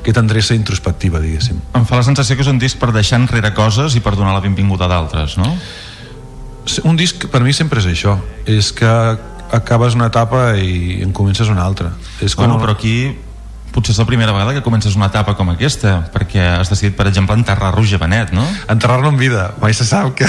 aquesta 0.00 0.22
endreça 0.22 0.56
introspectiva, 0.56 1.20
diguéssim. 1.20 1.60
Em 1.76 1.84
fa 1.88 1.98
la 2.00 2.06
sensació 2.06 2.36
que 2.36 2.44
és 2.44 2.50
un 2.50 2.60
disc 2.60 2.80
per 2.80 2.90
deixar 2.94 3.20
enrere 3.20 3.52
coses 3.56 3.96
i 3.96 4.02
per 4.04 4.14
donar 4.16 4.32
la 4.36 4.42
benvinguda 4.44 4.86
a 4.88 4.92
d'altres, 4.92 5.36
no? 5.40 5.52
Un 6.84 6.96
disc 6.96 7.26
per 7.32 7.42
mi 7.42 7.52
sempre 7.56 7.80
és 7.82 7.88
això 7.90 8.18
és 8.46 8.70
que 8.76 8.92
acabes 9.50 9.96
una 9.98 10.06
etapa 10.12 10.54
i 10.56 11.00
en 11.02 11.12
comences 11.16 11.50
una 11.50 11.64
altra 11.66 11.90
és 12.20 12.36
com... 12.36 12.46
bueno, 12.46 12.60
però 12.62 12.76
aquí 12.76 13.16
potser 13.74 13.94
és 13.94 14.00
la 14.02 14.06
primera 14.06 14.32
vegada 14.34 14.54
que 14.54 14.62
comences 14.62 14.96
una 14.98 15.10
etapa 15.10 15.36
com 15.38 15.50
aquesta 15.52 16.00
perquè 16.14 16.42
has 16.58 16.70
decidit, 16.72 16.96
per 16.98 17.06
exemple, 17.10 17.36
enterrar 17.38 17.72
Roger 17.74 18.00
Benet, 18.02 18.32
no? 18.34 18.46
Enterrar-lo 18.68 19.12
en 19.12 19.18
vida, 19.20 19.50
mai 19.62 19.74
se 19.74 19.86
sap 19.86 20.14
que... 20.18 20.26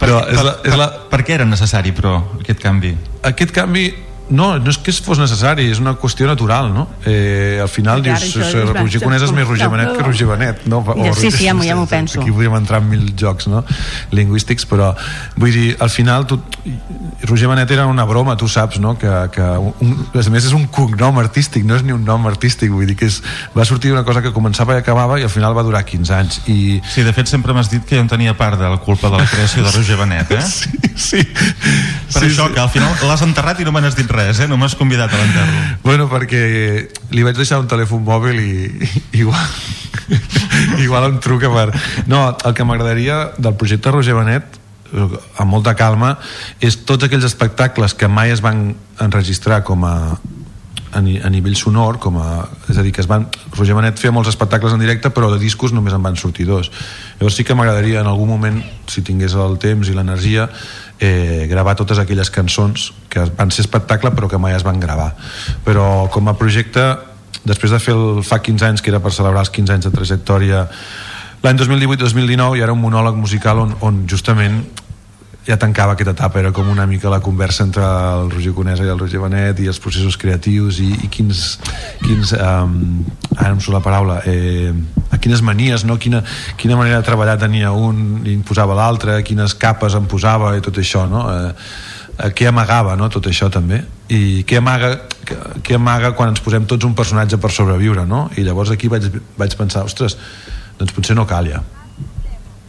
però 0.00 0.20
per, 0.20 0.34
és 0.34 0.42
la, 0.44 0.56
és 0.64 0.76
la... 0.76 0.90
Per, 0.90 1.08
per 1.14 1.22
què 1.24 1.38
era 1.38 1.48
necessari, 1.48 1.94
però, 1.96 2.18
aquest 2.42 2.60
canvi? 2.62 2.92
Aquest 3.26 3.54
canvi 3.56 3.88
no, 4.30 4.58
no 4.58 4.72
és 4.72 4.78
que 4.82 4.92
fos 4.92 5.20
necessari, 5.20 5.68
és 5.72 5.80
una 5.82 5.94
qüestió 6.00 6.28
natural, 6.28 6.70
no? 6.74 6.86
Eh, 7.06 7.58
al 7.62 7.70
final 7.72 8.02
sí, 8.02 8.10
dius, 8.10 8.54
Roger 8.74 9.00
Conès 9.02 9.24
és 9.24 9.32
més 9.34 9.46
Roger 9.48 9.68
Benet 9.72 9.94
que 9.96 10.04
Roger 10.04 10.28
Benet, 10.28 10.66
no? 10.70 10.82
O, 10.82 11.12
sí, 11.16 11.30
sí, 11.32 11.46
ja 11.46 11.54
m'ho 11.54 11.86
penso. 11.88 12.20
Aquí 12.20 12.32
podríem 12.34 12.58
entrar 12.58 12.82
en 12.82 12.90
mil 12.90 13.06
jocs, 13.18 13.48
no? 13.48 13.64
Lingüístics, 14.12 14.66
però 14.68 14.92
vull 15.36 15.54
dir, 15.54 15.68
al 15.80 15.90
final 15.92 16.26
tu, 16.28 16.40
Roger 17.22 17.48
Benet 17.48 17.70
era 17.74 17.86
una 17.86 18.04
broma, 18.04 18.36
tu 18.36 18.48
saps, 18.48 18.78
no? 18.80 18.96
Que, 18.98 19.10
que 19.34 19.42
un, 19.42 19.96
a 20.12 20.24
més 20.30 20.48
és 20.50 20.54
un 20.56 20.68
cognom 20.72 21.18
artístic, 21.22 21.64
no 21.66 21.78
és 21.78 21.86
ni 21.86 21.94
un 21.96 22.04
nom 22.04 22.28
artístic, 22.30 22.72
vull 22.74 22.88
dir 22.88 22.98
que 22.98 23.08
és, 23.08 23.20
va 23.56 23.64
sortir 23.68 23.94
una 23.94 24.04
cosa 24.04 24.22
que 24.24 24.34
començava 24.36 24.76
i 24.76 24.82
acabava 24.82 25.18
i 25.20 25.26
al 25.26 25.32
final 25.32 25.56
va 25.56 25.64
durar 25.66 25.84
15 25.88 26.14
anys. 26.18 26.40
I... 26.46 26.78
Sí, 26.84 27.06
de 27.06 27.14
fet 27.16 27.30
sempre 27.30 27.56
m'has 27.56 27.72
dit 27.72 27.84
que 27.84 27.96
jo 27.96 28.04
en 28.04 28.10
tenia 28.10 28.36
part 28.38 28.60
de 28.60 28.68
la 28.68 28.78
culpa 28.82 29.10
de 29.10 29.22
la 29.22 29.28
creació 29.30 29.64
de 29.64 29.72
Roger 29.72 29.98
Benet, 30.02 30.36
eh? 30.36 30.44
Sí, 30.48 30.70
sí. 30.98 31.22
Per 31.22 32.22
sí, 32.22 32.26
això, 32.26 32.48
sí. 32.48 32.54
que 32.54 32.60
al 32.60 32.70
final 32.72 32.94
l'has 33.06 33.22
enterrat 33.22 33.60
i 33.62 33.66
no 33.66 33.72
me 33.72 33.80
n'has 33.84 33.94
dit 33.94 34.08
res, 34.10 34.17
eh? 34.22 34.48
No 34.50 34.58
m'has 34.60 34.76
convidat 34.78 35.12
a 35.12 35.20
l'enterro. 35.20 35.64
Bueno, 35.88 36.08
perquè 36.10 36.40
li 37.14 37.24
vaig 37.24 37.36
deixar 37.38 37.60
un 37.62 37.68
telèfon 37.70 38.02
mòbil 38.04 38.40
i, 38.42 38.54
i 38.84 39.22
igual, 39.22 39.46
igual 40.84 41.08
em 41.08 41.20
truca 41.24 41.50
per... 41.52 41.70
No, 42.10 42.26
el 42.44 42.56
que 42.56 42.66
m'agradaria 42.66 43.30
del 43.38 43.56
projecte 43.56 43.94
Roger 43.94 44.18
Benet 44.18 44.58
amb 44.88 45.50
molta 45.52 45.74
calma 45.76 46.14
és 46.64 46.78
tots 46.88 47.04
aquells 47.04 47.26
espectacles 47.28 47.92
que 47.94 48.08
mai 48.08 48.32
es 48.32 48.40
van 48.44 48.70
enregistrar 49.04 49.62
com 49.64 49.84
a 49.84 49.94
a 50.92 51.00
nivell 51.30 51.56
sonor 51.56 51.98
com 52.00 52.16
a, 52.16 52.48
és 52.70 52.78
a 52.78 52.82
dir, 52.82 52.92
que 52.96 53.02
es 53.02 53.08
van 53.08 53.26
Roger 53.52 53.74
Manet 53.76 54.00
feia 54.00 54.12
molts 54.14 54.30
espectacles 54.32 54.72
en 54.72 54.80
directe 54.80 55.10
però 55.12 55.28
de 55.32 55.38
discos 55.40 55.74
només 55.76 55.92
en 55.92 56.02
van 56.02 56.16
sortir 56.16 56.46
dos 56.48 56.70
llavors 57.18 57.36
sí 57.36 57.44
que 57.44 57.54
m'agradaria 57.54 58.00
en 58.00 58.10
algun 58.10 58.30
moment 58.30 58.62
si 58.86 59.02
tingués 59.02 59.34
el 59.34 59.58
temps 59.58 59.90
i 59.90 59.94
l'energia 59.96 60.48
eh, 61.00 61.46
gravar 61.50 61.74
totes 61.78 61.98
aquelles 61.98 62.30
cançons 62.30 62.92
que 63.10 63.26
van 63.38 63.50
ser 63.50 63.64
espectacle 63.66 64.12
però 64.14 64.30
que 64.30 64.38
mai 64.38 64.54
es 64.54 64.66
van 64.66 64.80
gravar. 64.80 65.14
Però 65.64 66.08
com 66.14 66.28
a 66.28 66.36
projecte 66.38 66.84
després 67.44 67.72
de 67.72 67.80
fer 67.82 67.94
el 67.94 68.24
fa 68.26 68.40
15 68.42 68.66
anys 68.66 68.82
que 68.82 68.90
era 68.90 69.00
per 69.00 69.12
celebrar 69.14 69.44
els 69.46 69.54
15 69.54 69.76
anys 69.76 69.88
de 69.88 69.94
trajectòria 69.94 70.66
l'any 71.42 71.58
2018-2019 71.60 72.58
ja 72.58 72.66
era 72.66 72.74
un 72.74 72.82
monòleg 72.82 73.16
musical 73.16 73.62
on, 73.62 73.74
on 73.80 74.04
justament 74.10 74.64
ja 75.46 75.56
tancava 75.56 75.94
aquesta 75.94 76.12
etapa, 76.12 76.40
era 76.40 76.52
com 76.52 76.68
una 76.68 76.86
mica 76.86 77.08
la 77.08 77.20
conversa 77.24 77.64
entre 77.64 77.82
el 77.84 78.30
Roger 78.30 78.52
Conesa 78.52 78.84
i 78.84 78.90
el 78.92 78.98
Roger 78.98 79.20
Benet 79.22 79.62
i 79.64 79.68
els 79.70 79.78
processos 79.80 80.18
creatius 80.20 80.80
i, 80.84 80.88
i 81.06 81.08
quins, 81.08 81.44
quins 82.02 82.34
um, 82.36 83.04
ara 83.36 83.54
em 83.54 83.60
surt 83.60 83.78
la 83.78 83.82
paraula 83.84 84.18
eh, 84.28 84.74
a 85.08 85.16
quines 85.16 85.40
manies, 85.42 85.86
no? 85.88 85.96
quina, 85.96 86.20
quina 86.60 86.76
manera 86.76 87.00
de 87.00 87.08
treballar 87.08 87.38
tenia 87.40 87.72
un 87.72 88.26
i 88.26 88.34
imposava 88.34 88.76
l'altre, 88.76 89.22
quines 89.24 89.56
capes 89.56 89.96
em 89.96 90.10
posava 90.10 90.52
i 90.58 90.64
tot 90.64 90.82
això 90.82 91.06
no? 91.08 91.24
eh, 91.32 91.54
eh, 92.18 92.30
què 92.36 92.50
amagava 92.52 92.98
no? 93.00 93.08
tot 93.08 93.30
això 93.32 93.48
també 93.52 93.80
i 94.12 94.44
què 94.48 94.60
amaga, 94.60 94.94
què, 95.24 95.78
amaga 95.80 96.12
quan 96.18 96.34
ens 96.34 96.44
posem 96.44 96.68
tots 96.68 96.84
un 96.84 96.96
personatge 96.98 97.40
per 97.40 97.54
sobreviure 97.54 98.04
no? 98.04 98.26
i 98.36 98.44
llavors 98.44 98.76
aquí 98.76 98.92
vaig, 98.92 99.08
vaig 99.40 99.56
pensar 99.56 99.86
ostres, 99.88 100.18
doncs 100.76 100.92
potser 100.92 101.16
no 101.16 101.24
cal 101.28 101.48
ja 101.48 101.64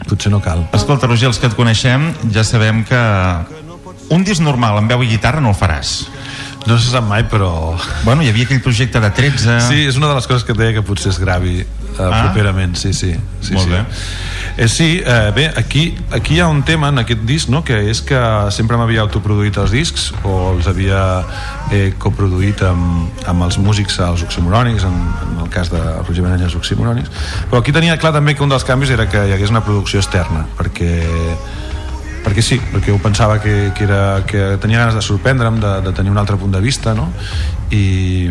potser 0.07 0.31
no 0.31 0.39
cal 0.43 0.63
Escolta, 0.76 1.07
Roger, 1.09 1.27
els 1.31 1.39
que 1.41 1.49
et 1.49 1.57
coneixem 1.57 2.11
ja 2.34 2.45
sabem 2.47 2.84
que 2.88 3.01
un 4.13 4.23
disc 4.23 4.41
normal 4.41 4.80
amb 4.80 4.91
veu 4.91 5.03
i 5.03 5.09
guitarra 5.11 5.41
no 5.43 5.51
el 5.53 5.57
faràs. 5.57 6.07
No 6.68 6.77
se 6.77 6.90
sap 6.91 7.06
mai, 7.07 7.23
però... 7.31 7.77
Bueno, 8.03 8.23
hi 8.23 8.30
havia 8.30 8.45
aquell 8.45 8.61
projecte 8.61 8.99
de 8.99 9.10
13... 9.15 9.60
Sí, 9.69 9.86
és 9.88 9.98
una 9.99 10.10
de 10.11 10.18
les 10.18 10.27
coses 10.27 10.44
que 10.44 10.52
et 10.52 10.60
deia 10.60 10.76
que 10.76 10.84
potser 10.86 11.14
es 11.14 11.19
gravi 11.22 11.61
uh, 11.64 11.69
Ah. 11.99 12.23
properament, 12.27 12.76
sí, 12.80 12.94
sí. 12.94 13.14
sí 13.41 13.53
Molt 13.56 13.65
sí. 13.65 13.72
bé. 13.72 13.86
Eh, 14.57 14.68
sí, 14.68 15.02
eh, 15.06 15.31
bé, 15.36 15.48
aquí, 15.56 15.95
aquí 16.11 16.36
hi 16.36 16.40
ha 16.44 16.48
un 16.48 16.64
tema 16.64 16.90
en 16.90 16.99
aquest 16.99 17.22
disc, 17.27 17.49
no?, 17.49 17.64
que 17.64 17.77
és 17.91 18.02
que 18.03 18.19
sempre 18.52 18.77
m'havia 18.80 19.06
autoproduït 19.06 19.56
els 19.61 19.72
discs 19.72 20.10
o 20.23 20.53
els 20.53 20.68
havia 20.68 21.23
eh, 21.72 21.94
coproduït 21.98 22.61
amb, 22.68 23.23
amb 23.30 23.48
els 23.48 23.57
músics, 23.57 23.99
els 24.03 24.26
oximorònics, 24.27 24.84
en, 24.84 24.99
en 25.30 25.40
el 25.45 25.49
cas 25.53 25.72
de 25.72 25.80
Roger 25.80 26.27
Benanya 26.27 26.49
els 26.49 26.57
oximorònics, 26.60 27.11
però 27.48 27.64
aquí 27.64 27.76
tenia 27.76 27.98
clar 28.02 28.11
també 28.15 28.36
que 28.36 28.44
un 28.44 28.52
dels 28.52 28.68
canvis 28.68 28.91
era 28.95 29.07
que 29.07 29.30
hi 29.30 29.36
hagués 29.38 29.56
una 29.56 29.64
producció 29.64 30.03
externa, 30.03 30.45
perquè 30.60 30.91
perquè 32.24 32.44
sí, 32.46 32.60
perquè 32.74 32.94
ho 32.94 33.00
pensava 33.02 33.40
que, 33.44 33.72
que, 33.76 33.86
era, 33.88 34.24
que 34.28 34.56
tenia 34.62 34.84
ganes 34.84 34.98
de 34.98 35.04
sorprendre'm, 35.06 35.60
de, 35.62 35.76
de 35.88 35.94
tenir 35.98 36.12
un 36.14 36.22
altre 36.22 36.38
punt 36.38 36.56
de 36.56 36.62
vista, 36.64 36.96
no? 36.98 37.10
I, 37.72 38.30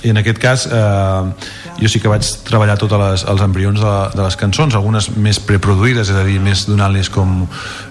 i 0.00 0.12
en 0.12 0.16
aquest 0.16 0.38
cas 0.40 0.66
eh, 0.72 1.50
jo 1.80 1.88
sí 1.92 2.00
que 2.00 2.08
vaig 2.08 2.24
treballar 2.46 2.78
tots 2.80 2.96
els 3.28 3.44
embrions 3.44 3.80
de, 3.80 3.96
de 4.14 4.22
les 4.24 4.36
cançons, 4.40 4.76
algunes 4.76 5.10
més 5.16 5.40
preproduïdes, 5.44 6.08
és 6.08 6.16
a 6.16 6.24
dir, 6.24 6.38
més 6.40 6.66
donant-les 6.68 7.12
com 7.12 7.44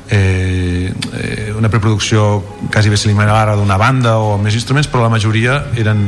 eh, 0.10 0.94
eh, 1.14 1.54
una 1.56 1.70
preproducció 1.70 2.44
quasi 2.72 2.90
bé 2.90 2.98
similar 2.98 3.50
a 3.50 3.56
d'una 3.56 3.78
banda 3.78 4.18
o 4.18 4.34
amb 4.36 4.48
més 4.48 4.56
instruments, 4.58 4.90
però 4.90 5.04
la 5.04 5.14
majoria 5.14 5.60
eren 5.78 6.02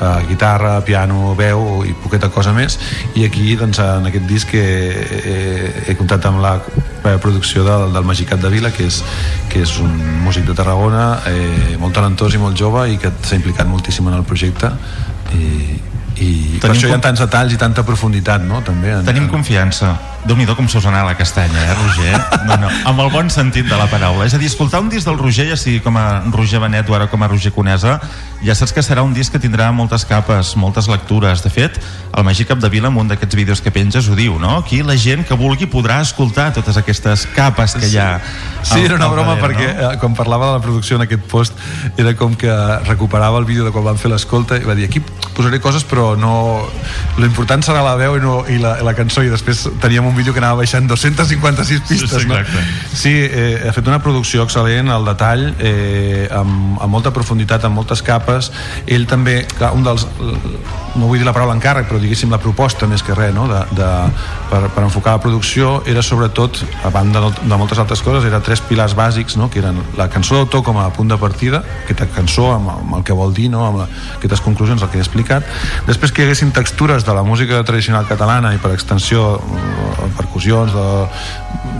eh, 0.00 0.26
guitarra, 0.28 0.80
piano, 0.84 1.34
veu 1.36 1.84
i 1.84 1.94
poqueta 2.02 2.30
cosa 2.32 2.54
més 2.56 2.78
i 3.14 3.24
aquí 3.26 3.54
doncs, 3.60 3.80
en 3.84 4.08
aquest 4.08 4.26
disc 4.30 4.54
he, 4.54 4.64
he, 4.64 5.38
he 5.88 5.96
comptat 5.98 6.24
amb 6.30 6.40
la 6.44 6.56
producció 7.20 7.64
del, 7.66 7.92
del 7.92 8.06
Magicat 8.08 8.40
de 8.40 8.50
Vila 8.52 8.72
que 8.72 8.88
és, 8.88 9.02
que 9.52 9.64
és 9.64 9.76
un 9.82 9.92
músic 10.24 10.48
de 10.48 10.56
Tarragona 10.56 11.20
eh, 11.28 11.76
molt 11.80 11.94
talentós 11.96 12.34
i 12.34 12.40
molt 12.40 12.56
jove 12.58 12.88
i 12.92 12.96
que 13.00 13.12
s'ha 13.22 13.36
implicat 13.36 13.68
moltíssim 13.68 14.08
en 14.08 14.16
el 14.20 14.24
projecte 14.24 14.72
i, 15.36 15.76
i 16.24 16.30
per 16.62 16.72
això 16.72 16.88
hi 16.88 16.96
ha 16.96 17.02
tants 17.02 17.20
detalls 17.20 17.52
i 17.52 17.60
tanta 17.60 17.84
profunditat 17.84 18.44
no? 18.46 18.62
també 18.64 18.94
en, 18.94 19.06
Tenim 19.06 19.28
confiança. 19.28 19.94
Déu 20.24 20.36
nhi 20.36 20.46
com 20.54 20.68
se 20.68 20.78
us 20.78 20.86
anat 20.86 21.04
la 21.06 21.14
castanya, 21.18 21.60
eh, 21.60 21.74
Roger? 21.74 22.20
No, 22.46 22.56
no, 22.56 22.68
amb 22.88 23.00
el 23.00 23.10
bon 23.10 23.30
sentit 23.30 23.66
de 23.68 23.76
la 23.76 23.86
paraula. 23.90 24.24
És 24.26 24.34
a 24.34 24.38
dir, 24.38 24.46
escoltar 24.48 24.80
un 24.80 24.88
disc 24.88 25.06
del 25.06 25.18
Roger, 25.18 25.48
ja 25.50 25.56
sigui 25.56 25.80
com 25.84 25.96
a 25.96 26.22
Roger 26.32 26.60
Benet 26.60 26.88
o 26.90 26.94
ara 26.94 27.08
com 27.08 27.22
a 27.22 27.28
Roger 27.28 27.52
Conesa, 27.52 27.98
ja 28.44 28.54
saps 28.54 28.72
que 28.72 28.82
serà 28.84 29.02
un 29.04 29.14
disc 29.14 29.32
que 29.32 29.40
tindrà 29.40 29.70
moltes 29.72 30.04
capes, 30.04 30.54
moltes 30.56 30.88
lectures. 30.88 31.42
De 31.44 31.50
fet, 31.50 31.80
el 32.16 32.24
Magí 32.24 32.44
Capdevila, 32.44 32.88
en 32.88 32.96
un 32.96 33.08
d'aquests 33.08 33.34
vídeos 33.36 33.60
que 33.60 33.70
penges, 33.72 34.08
ho 34.08 34.14
diu, 34.16 34.38
no? 34.38 34.58
Aquí 34.58 34.82
la 34.82 34.96
gent 34.96 35.24
que 35.28 35.34
vulgui 35.34 35.66
podrà 35.66 36.00
escoltar 36.04 36.52
totes 36.52 36.76
aquestes 36.76 37.26
capes 37.34 37.74
que 37.74 37.88
hi 37.88 37.98
ha. 37.98 38.20
Sí, 38.62 38.78
al- 38.78 38.84
era 38.86 38.94
una 38.96 39.08
broma 39.08 39.34
darrere, 39.36 39.44
perquè 39.48 39.74
no? 39.82 39.90
eh, 39.92 39.98
quan 40.00 40.14
parlava 40.14 40.46
de 40.52 40.52
la 40.58 40.62
producció 40.64 40.96
en 40.96 41.02
aquest 41.08 41.22
post 41.30 41.52
era 41.98 42.14
com 42.16 42.34
que 42.36 42.52
recuperava 42.86 43.38
el 43.38 43.44
vídeo 43.44 43.64
de 43.64 43.72
quan 43.72 43.84
van 43.84 43.98
fer 43.98 44.10
l'escolta 44.12 44.56
i 44.56 44.64
va 44.64 44.74
dir 44.74 44.86
aquí 44.88 45.00
posaré 45.34 45.60
coses 45.60 45.84
però 45.84 46.14
no... 46.16 46.62
L'important 47.18 47.62
serà 47.64 47.82
la 47.84 47.94
veu 47.98 48.16
i, 48.16 48.20
no, 48.22 48.40
i 48.50 48.58
la, 48.58 48.76
la 48.82 48.94
cançó 48.96 49.22
i 49.22 49.28
després 49.30 49.64
teníem 49.82 50.06
un 50.06 50.13
vídeo 50.16 50.32
que 50.32 50.40
anava 50.42 50.62
baixant 50.62 50.88
256 50.88 51.80
pistes. 51.88 52.10
Sí, 52.10 52.20
sí, 52.20 52.28
no? 52.28 52.38
Sí, 52.94 53.12
eh, 53.14 53.64
ha 53.68 53.72
fet 53.74 53.88
una 53.90 54.00
producció 54.02 54.44
excel·lent, 54.46 54.90
el 54.94 55.08
detall, 55.08 55.46
eh, 55.58 56.28
amb, 56.32 56.78
amb 56.82 56.90
molta 56.92 57.12
profunditat, 57.14 57.64
amb 57.64 57.78
moltes 57.80 58.02
capes. 58.04 58.50
Ell 58.86 59.08
també, 59.10 59.42
clar, 59.56 59.74
un 59.76 59.86
dels... 59.86 60.06
No 60.94 61.08
vull 61.08 61.18
dir 61.18 61.26
la 61.26 61.32
paraula 61.34 61.56
encàrrec, 61.56 61.88
però 61.90 61.98
diguéssim 61.98 62.30
la 62.30 62.38
proposta 62.38 62.86
més 62.86 63.02
que 63.02 63.16
res, 63.18 63.32
no? 63.34 63.48
de, 63.50 63.64
de, 63.74 63.88
per, 64.50 64.60
per 64.76 64.84
enfocar 64.86 65.16
la 65.16 65.22
producció 65.24 65.80
era 65.90 66.04
sobretot, 66.06 66.60
a 66.86 66.92
banda 66.94 67.24
de, 67.24 67.32
de 67.42 67.58
moltes 67.58 67.80
altres 67.82 68.02
coses, 68.04 68.28
era 68.28 68.38
tres 68.44 68.62
pilars 68.62 68.94
bàsics, 68.94 69.34
no? 69.40 69.48
que 69.50 69.58
eren 69.58 69.80
la 69.98 70.06
cançó 70.12 70.38
d'autor 70.38 70.62
com 70.62 70.78
a 70.78 70.86
punt 70.94 71.10
de 71.10 71.18
partida, 71.18 71.64
aquesta 71.82 72.06
cançó 72.14 72.52
amb, 72.54 72.70
amb 72.76 72.94
el 73.00 73.02
que 73.02 73.16
vol 73.16 73.34
dir, 73.34 73.48
no? 73.50 73.64
amb 73.66 73.82
la, 73.82 73.88
aquestes 74.20 74.44
conclusions, 74.44 74.86
el 74.86 74.92
que 74.92 75.00
he 75.00 75.02
explicat. 75.02 75.50
Després 75.88 76.14
que 76.14 76.22
hi 76.22 76.28
haguessin 76.28 76.54
textures 76.54 77.06
de 77.06 77.16
la 77.16 77.26
música 77.26 77.64
tradicional 77.66 78.06
catalana 78.06 78.54
i 78.54 78.62
per 78.62 78.70
extensió 78.76 79.40
percussions 80.12 80.74
de, 80.74 80.88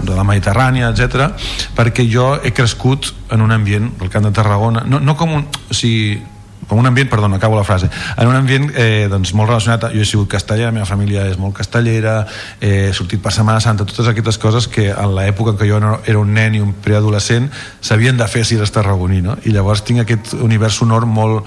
de 0.08 0.14
la 0.16 0.24
Mediterrània, 0.24 0.92
etc, 0.94 1.30
perquè 1.76 2.06
jo 2.08 2.34
he 2.40 2.54
crescut 2.56 3.12
en 3.34 3.44
un 3.44 3.52
ambient 3.52 3.90
del 4.00 4.12
Camp 4.12 4.24
de 4.24 4.32
Tarragona, 4.32 4.86
no, 4.86 5.00
no 5.00 5.18
com 5.18 5.36
un... 5.40 5.50
O 5.68 5.76
sigui, 5.76 6.22
com 6.64 6.78
un 6.78 6.86
ambient, 6.86 7.10
perdó, 7.10 7.28
no 7.28 7.36
acabo 7.36 7.56
la 7.56 7.64
frase 7.64 7.90
en 8.16 8.28
un 8.28 8.36
ambient 8.36 8.70
eh, 8.74 9.06
doncs, 9.10 9.34
molt 9.36 9.50
relacionat 9.50 9.90
jo 9.92 10.00
he 10.00 10.08
sigut 10.08 10.30
casteller, 10.32 10.70
la 10.70 10.72
meva 10.72 10.86
família 10.88 11.26
és 11.28 11.36
molt 11.40 11.56
castellera 11.56 12.22
eh, 12.60 12.88
he 12.88 12.94
sortit 12.96 13.22
per 13.22 13.34
Setmana 13.36 13.60
Santa 13.60 13.84
totes 13.84 14.08
aquestes 14.08 14.38
coses 14.40 14.68
que 14.68 14.88
en 14.90 15.14
l'època 15.16 15.54
en 15.54 15.60
què 15.60 15.68
jo 15.68 15.80
era 15.80 16.20
un 16.20 16.32
nen 16.34 16.56
i 16.56 16.62
un 16.64 16.72
preadolescent 16.84 17.50
s'havien 17.80 18.16
de 18.16 18.28
fer 18.30 18.44
si 18.48 18.56
eres 18.56 18.72
tarragoní 18.72 19.20
no? 19.24 19.36
i 19.44 19.52
llavors 19.52 19.84
tinc 19.84 20.04
aquest 20.04 20.34
univers 20.40 20.80
sonor 20.80 21.04
molt, 21.06 21.44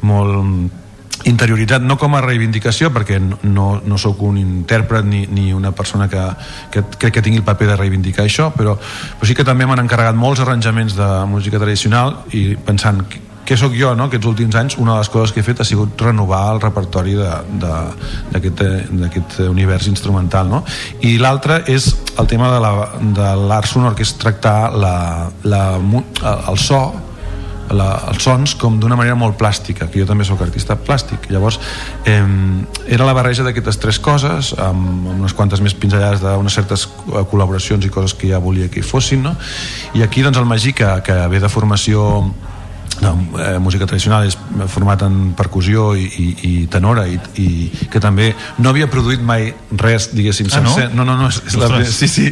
molt 0.00 0.80
interioritzat 1.24 1.82
no 1.86 1.94
com 1.96 2.16
a 2.18 2.20
reivindicació 2.24 2.90
perquè 2.92 3.20
no, 3.22 3.80
no 3.86 3.98
sóc 3.98 4.20
un 4.26 4.36
intèrpret 4.40 5.04
ni, 5.06 5.22
ni 5.30 5.52
una 5.54 5.70
persona 5.72 6.08
que, 6.10 6.20
que 6.74 6.82
crec 6.98 7.14
que 7.14 7.22
tingui 7.22 7.38
el 7.40 7.44
paper 7.46 7.68
de 7.70 7.76
reivindicar 7.78 8.24
això 8.26 8.50
però, 8.52 8.74
però 8.76 9.26
sí 9.28 9.34
que 9.38 9.44
també 9.46 9.64
m'han 9.66 9.84
encarregat 9.86 10.16
molts 10.18 10.40
arranjaments 10.44 10.96
de 10.98 11.08
música 11.30 11.58
tradicional 11.62 12.24
i 12.34 12.56
pensant 12.56 13.04
què 13.44 13.56
sóc 13.60 13.74
jo, 13.76 13.90
no? 13.94 14.06
aquests 14.08 14.24
últims 14.26 14.54
anys 14.56 14.76
una 14.80 14.92
de 14.94 14.98
les 15.02 15.08
coses 15.12 15.32
que 15.32 15.40
he 15.40 15.44
fet 15.44 15.60
ha 15.60 15.64
sigut 15.68 16.00
renovar 16.00 16.54
el 16.54 16.60
repertori 16.62 17.12
d'aquest 17.14 19.38
univers 19.48 19.86
instrumental 19.90 20.48
no? 20.48 20.62
i 21.04 21.18
l'altre 21.20 21.60
és 21.68 21.90
el 22.18 22.26
tema 22.26 22.48
de 22.54 22.60
la- 22.64 22.88
de 23.00 23.28
l'art 23.48 23.66
sonor 23.68 23.94
que 23.94 24.02
és 24.02 24.14
tractar 24.18 24.72
la, 24.72 25.28
la, 25.44 25.64
el 26.48 26.58
so 26.58 26.80
la, 27.72 27.88
els 28.10 28.22
sons 28.24 28.54
com 28.60 28.78
d'una 28.80 28.96
manera 28.98 29.16
molt 29.18 29.38
plàstica 29.40 29.88
que 29.88 30.02
jo 30.02 30.06
també 30.08 30.26
sóc 30.26 30.42
artista 30.44 30.76
plàstic 30.76 31.28
llavors 31.32 31.60
eh, 32.04 32.20
era 32.86 33.08
la 33.08 33.14
barreja 33.16 33.46
d'aquestes 33.46 33.80
tres 33.80 34.00
coses 34.02 34.52
amb, 34.58 35.08
amb 35.08 35.20
unes 35.20 35.36
quantes 35.36 35.62
més 35.64 35.74
pinzellades 35.74 36.22
d'unes 36.24 36.58
certes 36.60 36.86
col·laboracions 37.30 37.86
i 37.86 37.92
coses 37.92 38.16
que 38.18 38.30
ja 38.32 38.42
volia 38.42 38.68
que 38.68 38.82
hi 38.82 38.86
fossin 38.86 39.24
no? 39.24 39.36
i 39.94 40.04
aquí 40.04 40.22
doncs 40.22 40.40
el 40.40 40.48
Magí 40.48 40.74
que, 40.76 40.90
que 41.06 41.16
ve 41.32 41.40
de 41.40 41.52
formació 41.52 42.24
no, 43.04 43.12
eh, 43.38 43.58
música 43.62 43.86
tradicional 43.86 44.26
és 44.26 44.36
format 44.72 45.04
en 45.06 45.34
percussió 45.36 45.90
i, 45.94 46.06
i, 46.08 46.26
i 46.48 46.52
tenora 46.72 47.06
i, 47.10 47.18
i 47.40 47.48
que 47.92 48.02
també 48.02 48.32
no 48.58 48.72
havia 48.72 48.88
produït 48.90 49.22
mai 49.22 49.50
res, 49.70 50.10
diguéssim, 50.16 50.50
Ah, 50.54 50.60
no? 50.64 50.74
sencer. 50.74 50.90
No, 50.94 51.04
no, 51.06 51.16
no, 51.20 51.28
és, 51.28 51.40
és 51.48 51.56
la, 51.60 51.68
sí, 52.00 52.08
sí. 52.08 52.26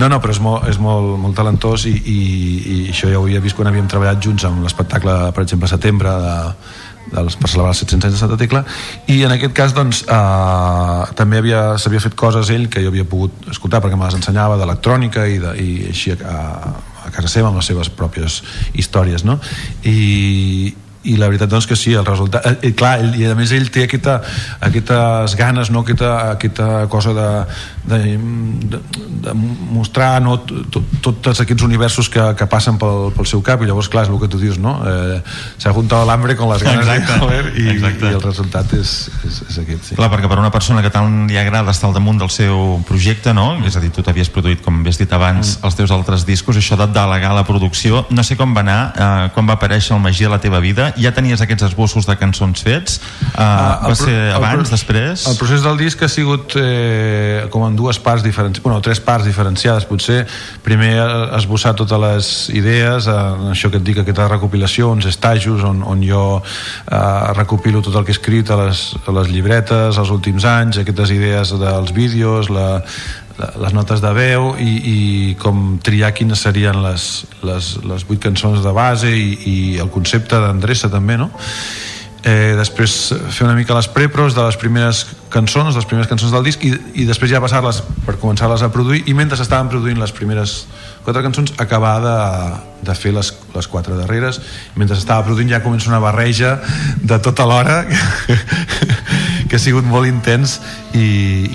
No, 0.00 0.08
no, 0.08 0.20
però 0.22 0.34
és 0.34 0.40
molt, 0.42 0.68
és 0.70 0.80
molt, 0.82 1.14
molt 1.20 1.36
talentós 1.38 1.86
i, 1.90 1.94
i, 1.94 2.18
i 2.64 2.80
això 2.94 3.10
ja 3.12 3.20
ho 3.20 3.26
havia 3.26 3.42
vist 3.44 3.56
quan 3.58 3.70
havíem 3.70 3.90
treballat 3.90 4.22
junts 4.24 4.46
amb 4.48 4.64
l'espectacle, 4.64 5.14
per 5.36 5.44
exemple, 5.46 5.70
setembre 5.70 6.12
de, 6.24 6.34
dels, 7.12 7.36
per 7.40 7.50
celebrar 7.50 7.74
els 7.74 7.82
700 7.84 8.08
anys 8.08 8.16
de 8.16 8.20
Santa 8.22 8.38
Tecla. 8.40 8.64
I 9.12 9.20
en 9.26 9.34
aquest 9.34 9.54
cas 9.56 9.74
doncs 9.76 10.04
eh, 10.08 11.02
també 11.18 11.40
havia, 11.42 11.62
s'havia 11.80 12.02
fet 12.04 12.16
coses 12.18 12.50
ell 12.54 12.68
que 12.72 12.82
jo 12.84 12.92
havia 12.92 13.06
pogut 13.08 13.50
escoltar 13.52 13.82
perquè 13.84 13.98
me 13.98 14.08
les 14.08 14.18
ensenyava 14.18 14.58
d'electrònica 14.60 15.26
i, 15.30 15.38
de, 15.42 15.54
i 15.60 15.70
així 15.92 16.16
a, 16.16 16.38
a 17.04 17.12
casa 17.14 17.28
seva 17.28 17.50
amb 17.50 17.60
les 17.60 17.68
seves 17.70 17.90
pròpies 17.92 18.40
històries 18.74 19.24
no? 19.24 19.38
i, 19.84 20.72
i 21.04 21.16
la 21.20 21.28
veritat 21.28 21.52
doncs 21.52 21.68
que 21.68 21.76
sí, 21.76 21.94
el 21.94 22.06
resultat 22.06 22.46
eh, 22.48 22.56
eh, 22.70 22.72
clar, 22.76 22.96
i 23.16 23.28
a 23.28 23.36
més 23.38 23.52
ell 23.56 23.70
té 23.72 23.86
aquesta, 23.88 24.18
aquestes 24.64 25.36
ganes 25.40 25.70
no? 25.74 25.84
aquesta, 25.84 26.14
aquesta 26.36 26.68
cosa 26.92 27.14
de, 27.16 27.28
de, 27.86 27.98
de, 28.72 28.80
de 29.24 29.34
mostrar 29.34 30.20
no? 30.22 30.38
tot, 30.44 30.82
tots 31.04 31.42
aquests 31.44 31.64
universos 31.66 32.08
que, 32.12 32.22
que 32.38 32.46
passen 32.50 32.78
pel, 32.80 33.10
pel 33.16 33.28
seu 33.28 33.42
cap 33.44 33.62
i 33.62 33.68
llavors 33.68 33.90
clar, 33.92 34.06
és 34.06 34.12
el 34.12 34.20
que 34.22 34.28
tu 34.30 34.40
dius 34.40 34.58
no? 34.62 34.76
eh, 34.88 35.20
s'ha 35.60 35.72
juntat 35.76 36.06
l'hambre 36.08 36.36
con 36.38 36.50
les 36.52 36.64
ganes 36.64 36.86
Exacte, 36.86 37.12
de 37.12 37.20
comer 37.22 37.42
i, 37.54 37.66
exacte. 37.74 38.10
i 38.10 38.18
el 38.18 38.22
resultat 38.24 38.74
és, 38.78 38.94
és, 39.24 39.40
és 39.48 39.60
aquest 39.64 39.90
sí. 39.90 39.98
Clar, 39.98 40.10
perquè 40.12 40.30
per 40.30 40.40
una 40.42 40.52
persona 40.54 40.84
que 40.84 40.92
tant 40.94 41.24
li 41.30 41.38
agrada 41.40 41.72
estar 41.74 41.90
al 41.90 41.96
damunt 41.96 42.20
del 42.20 42.32
seu 42.32 42.80
projecte, 42.88 43.34
no? 43.36 43.46
És 43.66 43.78
a 43.78 43.82
dir, 43.82 43.92
tu 43.94 44.04
t'havies 44.04 44.30
produït, 44.32 44.62
com 44.64 44.82
havies 44.82 45.00
dit 45.00 45.12
abans, 45.16 45.56
els 45.64 45.78
teus 45.78 45.92
altres 45.94 46.26
discos, 46.28 46.58
això 46.60 46.78
de 46.80 46.88
delegar 46.92 47.34
la 47.36 47.44
producció, 47.48 48.04
no 48.14 48.24
sé 48.26 48.38
com 48.40 48.54
va 48.56 48.64
anar, 48.64 48.80
eh, 48.92 49.32
quan 49.36 49.48
va 49.48 49.58
aparèixer 49.58 49.94
el 49.96 50.02
Magí 50.04 50.26
a 50.28 50.32
la 50.32 50.40
teva 50.42 50.60
vida 50.64 50.90
ja 51.00 51.14
tenies 51.16 51.40
aquests 51.44 51.70
esbossos 51.70 52.08
de 52.08 52.16
cançons 52.20 52.60
fets? 52.64 53.00
Uh, 53.34 53.54
Ah, 53.54 53.80
va 53.82 53.90
el 53.90 53.96
ser 53.96 54.14
el 54.14 54.34
abans, 54.36 54.70
després? 54.72 55.26
El 55.30 55.36
procés 55.38 55.62
del 55.64 55.78
disc 55.78 56.02
ha 56.02 56.08
sigut 56.10 56.54
eh, 56.60 57.46
com 57.52 57.66
en 57.66 57.73
dues 57.76 57.98
parts 57.98 58.22
diferents, 58.24 58.62
bueno, 58.62 58.80
tres 58.80 59.00
parts 59.00 59.26
diferenciades 59.26 59.86
potser. 59.88 60.24
Primer 60.64 60.92
eh, 60.98 61.08
esbossar 61.38 61.74
totes 61.78 62.00
les 62.00 62.30
idees, 62.54 63.08
eh, 63.08 63.16
això 63.52 63.70
que 63.72 63.80
et 63.80 63.86
dic, 63.86 64.00
aquesta 64.02 64.28
recopilació, 64.30 64.90
uns 64.92 65.08
estajos 65.10 65.64
on, 65.66 65.82
on 65.82 66.04
jo 66.04 66.24
eh, 66.40 67.32
recopilo 67.38 67.82
tot 67.82 67.98
el 67.98 68.06
que 68.06 68.14
he 68.14 68.18
escrit 68.18 68.50
a 68.50 68.60
les, 68.64 68.86
a 69.06 69.18
les 69.18 69.32
llibretes, 69.32 69.98
els 69.98 70.14
últims 70.14 70.46
anys, 70.48 70.80
aquestes 70.82 71.14
idees 71.14 71.54
dels 71.60 71.94
vídeos, 71.96 72.50
la, 72.52 72.80
les 73.38 73.72
notes 73.74 74.00
de 74.02 74.12
veu 74.14 74.52
i, 74.62 74.74
i 74.94 74.98
com 75.42 75.78
triar 75.82 76.12
quines 76.14 76.44
serien 76.46 76.78
les, 76.84 77.08
les, 77.42 77.72
les 77.82 78.06
vuit 78.06 78.20
cançons 78.22 78.62
de 78.62 78.74
base 78.74 79.10
i, 79.10 79.26
i 79.50 79.56
el 79.82 79.90
concepte 79.94 80.38
d'endreça 80.38 80.90
també, 80.92 81.18
no? 81.18 81.32
Eh, 82.24 82.54
després 82.56 83.12
fer 83.30 83.44
una 83.46 83.54
mica 83.56 83.76
les 83.76 83.88
prepros 83.92 84.34
de 84.34 84.42
les 84.44 84.56
primeres 84.56 85.04
cançons, 85.30 85.76
les 85.76 85.86
primeres 85.88 86.08
cançons 86.08 86.32
del 86.32 86.46
disc 86.46 86.62
i, 86.64 86.72
i 87.02 87.06
després 87.08 87.30
ja 87.30 87.42
passar-les 87.44 87.82
per 88.06 88.16
començar-les 88.22 88.64
a 88.64 88.70
produir 88.72 89.02
i 89.10 89.14
mentre 89.16 89.40
estaven 89.40 89.70
produint 89.72 90.00
les 90.00 90.14
primeres 90.14 90.64
quatre 91.04 91.22
cançons 91.22 91.52
acabar 91.60 91.98
de, 92.00 92.16
de 92.88 92.94
fer 92.96 93.12
les, 93.12 93.30
les 93.54 93.68
quatre 93.68 93.96
darreres. 93.98 94.40
Mentre 94.80 94.96
estava 94.96 95.26
produint 95.26 95.52
ja 95.52 95.62
comença 95.64 95.90
una 95.92 96.00
barreja 96.00 96.56
de 97.02 97.20
tota 97.20 97.46
l'hora 97.48 97.82
que 99.48 99.56
ha 99.56 99.62
sigut 99.62 99.86
molt 99.88 100.08
intens 100.08 100.58
i, 100.94 101.04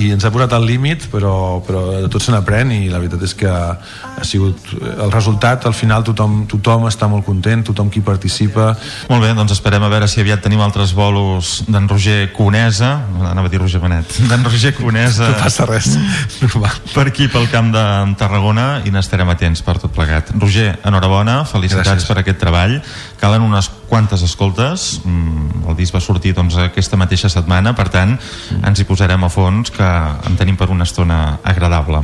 i 0.05 0.11
ens 0.13 0.25
ha 0.25 0.31
posat 0.33 0.53
al 0.57 0.65
límit 0.67 1.07
però, 1.11 1.59
però 1.65 1.85
de 2.03 2.09
tot 2.11 2.23
se 2.23 2.33
n'aprèn 2.33 2.73
i 2.75 2.89
la 2.91 3.01
veritat 3.01 3.23
és 3.25 3.35
que 3.37 3.49
ha, 3.49 3.77
sigut 4.23 4.73
el 4.89 5.11
resultat 5.11 5.65
al 5.65 5.73
final 5.73 6.03
tothom, 6.05 6.43
tothom 6.51 6.87
està 6.89 7.07
molt 7.11 7.25
content 7.25 7.63
tothom 7.71 7.89
qui 7.93 8.03
participa 8.05 8.73
Molt 9.09 9.23
bé, 9.23 9.31
doncs 9.37 9.53
esperem 9.55 9.83
a 9.85 9.89
veure 9.91 10.07
si 10.11 10.21
aviat 10.21 10.43
tenim 10.43 10.61
altres 10.61 10.93
bolos 10.97 11.63
d'en 11.67 11.87
Roger 11.89 12.31
Conesa, 12.35 12.91
anava 13.19 13.47
a 13.47 13.51
dir 13.51 13.61
Roger 13.61 13.81
Benet, 13.81 14.19
d'en 14.29 14.43
Roger 14.45 14.73
Conesa. 14.77 15.29
No 15.31 15.39
passa 15.39 15.65
res, 15.69 15.93
normal. 16.41 16.77
Per 16.93 17.05
aquí, 17.07 17.27
pel 17.31 17.49
camp 17.51 17.71
de 17.73 17.83
Tarragona, 18.19 18.67
i 18.85 18.93
n'estarem 18.93 19.29
atents 19.33 19.63
per 19.65 19.77
tot 19.81 19.93
plegat. 19.95 20.33
Roger, 20.37 20.71
enhorabona, 20.85 21.41
felicitats 21.49 21.87
Gràcies. 21.89 22.09
per 22.09 22.19
aquest 22.21 22.41
treball. 22.41 22.79
Calen 23.21 23.45
unes 23.45 23.71
quantes 23.89 24.21
escoltes, 24.23 25.01
Mm, 25.03 25.67
el 25.69 25.75
disc 25.75 25.95
va 25.95 26.01
sortir 26.01 26.33
doncs, 26.35 26.57
aquesta 26.59 26.97
mateixa 26.99 27.29
setmana, 27.31 27.73
per 27.75 27.87
tant, 27.93 28.15
ens 28.59 28.79
hi 28.79 28.85
posarem 28.87 29.23
a 29.23 29.29
fons, 29.29 29.71
que 29.71 29.89
en 30.29 30.37
tenim 30.37 30.57
per 30.57 30.69
una 30.69 30.83
estona 30.87 31.39
agradable. 31.43 32.03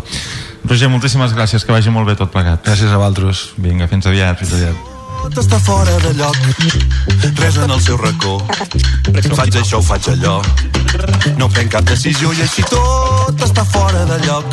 Roger, 0.65 0.89
moltíssimes 0.89 1.35
gràcies, 1.35 1.65
que 1.65 1.71
vagi 1.71 1.93
molt 1.93 2.07
bé 2.07 2.15
tot 2.15 2.31
plegat. 2.31 2.65
Gràcies 2.65 2.91
a 2.91 2.97
vosaltres. 2.97 3.51
Vinga, 3.57 3.87
fins 3.87 4.05
aviat. 4.09 4.39
Fins 4.39 4.53
aviat. 4.53 4.91
Tot 5.25 5.39
està 5.41 5.57
fora 5.59 5.95
de 6.03 6.11
lloc, 6.13 6.37
res 7.39 7.57
en 7.57 7.71
el 7.71 7.81
seu 7.81 7.97
racó. 7.97 8.37
Faig 9.33 9.57
això 9.57 9.79
o 9.79 9.81
faig 9.81 10.11
allò. 10.13 10.37
No 11.39 11.49
prenc 11.49 11.71
cap 11.71 11.83
decisió 11.89 12.31
i 12.33 12.45
així 12.45 12.65
tot 12.69 13.41
està 13.47 13.65
fora 13.65 14.05
de 14.05 14.21
lloc. 14.27 14.45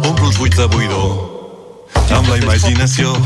Omplo 0.00 0.28
els 0.30 0.38
buits 0.40 0.56
de 0.56 0.68
buidor 0.72 2.12
amb 2.12 2.28
la 2.28 2.36
imaginació. 2.40 3.16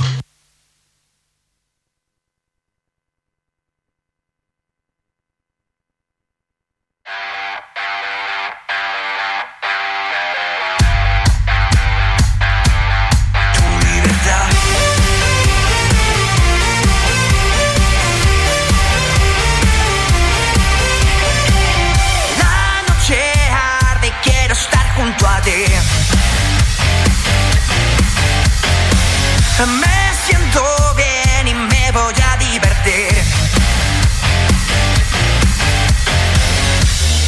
Me 29.58 30.94
bien 30.96 31.48
y 31.48 31.54
me 31.54 31.90
voy 31.90 32.14
a 32.22 32.36
divertir. 32.36 33.22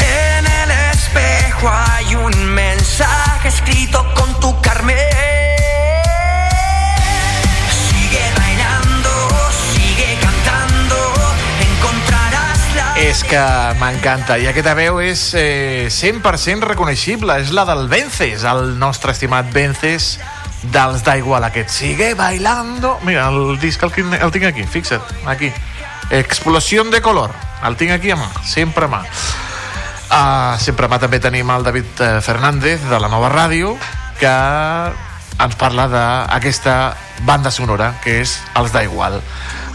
En 0.01 0.47
el 0.47 0.71
espejo 0.93 1.71
hay 1.71 2.15
un 2.17 2.55
mensaje 2.55 3.49
escrito 3.49 4.07
con 4.15 4.39
tu 4.41 4.61
carmen. 4.61 4.97
Que 13.29 13.41
m'encanta. 13.77 14.39
I 14.41 14.47
aquesta 14.49 14.73
veu 14.73 15.03
és 15.05 15.21
eh, 15.37 15.91
100% 15.93 16.65
reconeixible. 16.65 17.35
És 17.43 17.51
la 17.53 17.67
del 17.69 17.85
Vences, 17.93 18.47
el 18.49 18.79
nostre 18.81 19.13
estimat 19.13 19.51
Vences 19.53 20.15
dels 20.63 21.05
d'Aigual 21.05 21.45
aquest. 21.45 21.71
Sigue 21.71 22.15
bailando... 22.15 22.99
Mira, 23.05 23.29
el 23.29 23.59
disc 23.61 23.83
el, 23.83 23.93
el 24.15 24.33
tinc 24.35 24.49
aquí, 24.51 24.65
fixa't, 24.65 25.03
aquí. 25.27 25.53
Explosió 26.11 26.85
de 26.85 27.03
color. 27.03 27.35
El 27.65 27.77
tinc 27.77 27.93
aquí 27.93 28.11
a 28.11 28.17
mà, 28.17 28.29
sempre 28.45 28.87
a 28.87 28.93
mà. 28.93 29.03
Uh, 30.09 30.57
sempre 30.59 30.87
a 30.87 30.89
mà 30.89 30.99
també 30.99 31.21
tenim 31.21 31.51
el 31.53 31.67
David 31.67 32.01
eh, 32.01 32.21
Fernández 32.25 32.81
de 32.89 32.97
la 32.97 33.11
nova 33.13 33.29
ràdio 33.29 33.75
que 34.17 34.31
ens 35.39 35.55
parla 35.61 35.85
d'aquesta 35.93 36.97
banda 37.29 37.51
sonora 37.51 37.93
que 38.03 38.21
és 38.23 38.39
Els 38.59 38.73
d'Aigual. 38.73 39.21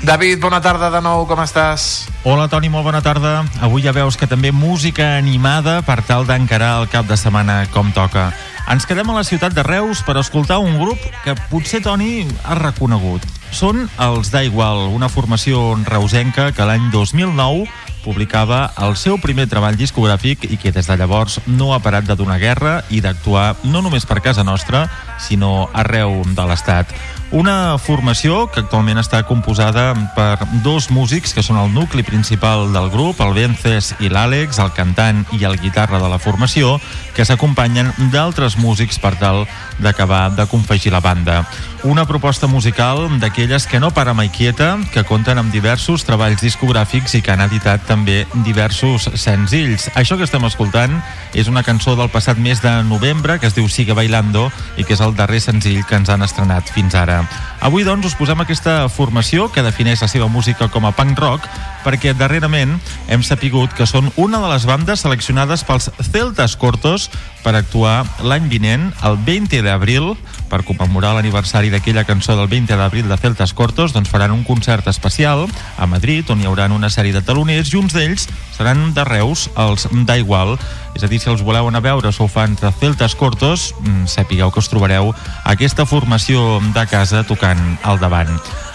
David, 0.04 0.42
bona 0.44 0.60
tarda 0.60 0.90
de 0.92 1.00
nou, 1.00 1.24
com 1.30 1.40
estàs? 1.40 2.10
Hola 2.28 2.50
Toni, 2.52 2.68
molt 2.68 2.84
bona 2.90 3.00
tarda. 3.04 3.46
Avui 3.64 3.86
ja 3.86 3.94
veus 3.96 4.18
que 4.20 4.28
també 4.28 4.52
música 4.52 5.14
animada 5.20 5.80
per 5.88 6.02
tal 6.04 6.28
d'encarar 6.28 6.74
el 6.82 6.90
cap 6.92 7.08
de 7.08 7.16
setmana 7.20 7.62
com 7.72 7.94
toca. 7.96 8.32
Ens 8.72 8.86
quedem 8.88 9.10
a 9.12 9.16
la 9.18 9.26
ciutat 9.28 9.52
de 9.52 9.64
Reus 9.66 10.00
per 10.08 10.16
escoltar 10.16 10.62
un 10.64 10.78
grup 10.80 11.02
que 11.26 11.36
potser 11.52 11.82
Toni 11.84 12.24
ha 12.48 12.56
reconegut. 12.56 13.26
Són 13.52 13.84
els 14.02 14.32
d'Aigual, 14.32 14.88
una 14.96 15.10
formació 15.12 15.74
reusenca 15.84 16.48
que 16.56 16.66
l'any 16.66 16.88
2009 16.94 17.68
publicava 18.04 18.68
el 18.86 18.98
seu 19.00 19.18
primer 19.24 19.48
treball 19.50 19.80
discogràfic 19.80 20.46
i 20.52 20.60
que 20.60 20.76
des 20.76 20.92
de 20.92 21.00
llavors 21.00 21.40
no 21.48 21.72
ha 21.74 21.82
parat 21.82 22.06
de 22.06 22.20
donar 22.20 22.42
guerra 22.44 22.82
i 22.92 23.02
d'actuar 23.02 23.56
no 23.64 23.82
només 23.82 24.06
per 24.06 24.22
casa 24.22 24.44
nostra, 24.44 24.86
sinó 25.24 25.70
arreu 25.74 26.22
de 26.36 26.48
l'Estat. 26.48 26.92
Una 27.34 27.80
formació 27.82 28.44
que 28.54 28.62
actualment 28.62 29.00
està 29.02 29.24
composada 29.26 29.88
per 30.14 30.38
dos 30.62 30.92
músics 30.94 31.32
que 31.34 31.42
són 31.42 31.58
el 31.58 31.72
nucli 31.74 32.04
principal 32.06 32.68
del 32.76 32.92
grup, 32.94 33.24
el 33.26 33.34
Vences 33.34 33.96
i 33.98 34.12
l'Àlex, 34.14 34.60
el 34.62 34.70
cantant 34.78 35.24
i 35.34 35.42
el 35.50 35.58
guitarra 35.58 35.98
de 35.98 36.12
la 36.12 36.20
formació, 36.22 36.76
que 37.18 37.26
s'acompanyen 37.26 37.90
d'altres 38.14 38.60
músics 38.62 39.02
per 39.02 39.16
tal 39.18 39.48
d'acabar 39.82 40.28
de 40.38 40.46
confegir 40.46 40.94
la 40.94 41.02
banda. 41.02 41.42
Una 41.84 42.06
proposta 42.06 42.46
musical 42.46 43.08
d'aquelles 43.20 43.66
que 43.66 43.82
no 43.82 43.90
para 43.90 44.14
mai 44.14 44.30
quieta, 44.30 44.78
que 44.94 45.04
compten 45.04 45.42
amb 45.42 45.52
diversos 45.52 46.06
treballs 46.06 46.46
discogràfics 46.46 47.18
i 47.18 47.24
que 47.26 47.34
han 47.34 47.42
editat 47.50 47.82
també 47.94 48.24
diversos 48.46 49.08
senzills. 49.22 49.90
Això 50.00 50.18
que 50.18 50.26
estem 50.26 50.44
escoltant 50.50 50.98
és 51.38 51.50
una 51.52 51.64
cançó 51.66 51.94
del 52.00 52.10
passat 52.14 52.42
mes 52.42 52.64
de 52.64 52.74
novembre 52.90 53.38
que 53.40 53.50
es 53.50 53.58
diu 53.58 53.70
Sigue 53.70 53.94
Bailando 53.98 54.50
i 54.78 54.86
que 54.88 54.98
és 54.98 55.04
el 55.06 55.14
darrer 55.18 55.44
senzill 55.44 55.84
que 55.86 56.00
ens 56.02 56.10
han 56.10 56.26
estrenat 56.26 56.74
fins 56.74 56.98
ara. 56.98 57.22
Avui, 57.64 57.86
doncs, 57.88 58.10
us 58.10 58.16
posem 58.20 58.42
aquesta 58.44 58.90
formació 58.92 59.46
que 59.48 59.62
defineix 59.64 60.02
la 60.04 60.10
seva 60.12 60.26
música 60.28 60.68
com 60.68 60.84
a 60.84 60.92
punk 60.92 61.16
rock 61.16 61.46
perquè 61.86 62.12
darrerament 62.12 62.74
hem 63.08 63.24
sapigut 63.24 63.72
que 63.78 63.88
són 63.88 64.10
una 64.20 64.42
de 64.44 64.50
les 64.52 64.66
bandes 64.68 65.06
seleccionades 65.06 65.64
pels 65.64 65.88
Celtas 66.10 66.58
Cortos 66.60 67.08
per 67.44 67.54
actuar 67.56 68.02
l'any 68.24 68.50
vinent, 68.52 68.90
el 69.08 69.16
20 69.24 69.64
d'abril, 69.64 70.12
per 70.52 70.62
commemorar 70.68 71.14
l'aniversari 71.16 71.72
d'aquella 71.72 72.06
cançó 72.08 72.36
del 72.36 72.52
20 72.52 72.76
d'abril 72.80 73.08
de 73.08 73.18
Celtas 73.20 73.56
Cortos, 73.56 73.96
doncs 73.96 74.12
faran 74.12 74.36
un 74.36 74.44
concert 74.48 74.88
especial 74.92 75.48
a 75.78 75.88
Madrid, 75.88 76.28
on 76.32 76.44
hi 76.44 76.48
haurà 76.48 76.68
una 76.72 76.92
sèrie 76.92 77.16
de 77.16 77.24
taloners, 77.24 77.72
i 77.72 77.80
uns 77.80 77.96
d'ells 77.96 78.28
seran 78.56 78.92
de 78.96 79.04
Reus, 79.08 79.50
els 79.56 79.88
d'Igual. 79.92 80.56
És 80.94 81.04
a 81.04 81.10
dir, 81.10 81.20
si 81.20 81.30
els 81.32 81.42
voleu 81.42 81.68
anar 81.68 81.82
a 81.82 81.88
veure, 81.88 82.12
sou 82.14 82.30
fans 82.30 82.62
de 82.62 82.70
Celtas 82.80 83.16
Cortos, 83.18 83.74
mm, 83.80 84.06
sapigueu 84.08 84.52
que 84.52 84.62
us 84.62 84.70
trobareu 84.70 85.14
aquesta 85.44 85.86
formació 85.86 86.62
de 86.74 86.86
casa 86.88 87.24
tocant 87.24 87.62
al 87.84 88.00
davant. 88.00 88.30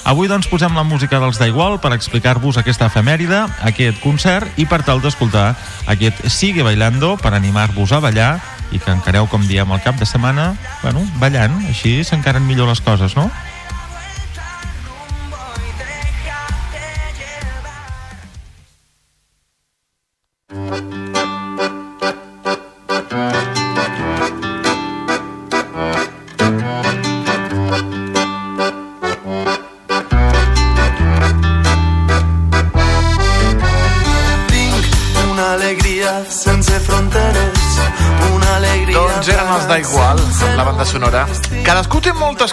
Avui 0.04 0.28
doncs 0.28 0.48
posem 0.48 0.74
la 0.74 0.84
música 0.84 1.20
dels 1.20 1.38
d'Igual 1.38 1.78
per 1.80 1.92
explicar-vos 1.92 2.56
aquesta 2.56 2.86
efemèride, 2.86 3.44
aquest 3.62 4.00
concert 4.00 4.48
i 4.56 4.66
per 4.66 4.82
tal 4.82 5.02
d'escoltar 5.02 5.54
aquest 5.86 6.26
Sigue 6.32 6.62
Bailando 6.62 7.16
per 7.16 7.34
animar-vos 7.34 7.92
a 7.92 8.00
ballar 8.00 8.40
i 8.72 8.78
que 8.78 8.90
encareu, 8.90 9.28
com 9.28 9.46
diem, 9.46 9.70
el 9.72 9.82
cap 9.84 9.96
de 9.96 10.06
setmana, 10.06 10.54
bueno, 10.82 11.04
ballant, 11.20 11.54
així 11.68 12.02
s'encaren 12.04 12.46
millor 12.46 12.68
les 12.68 12.80
coses, 12.80 13.16
no? 13.16 13.30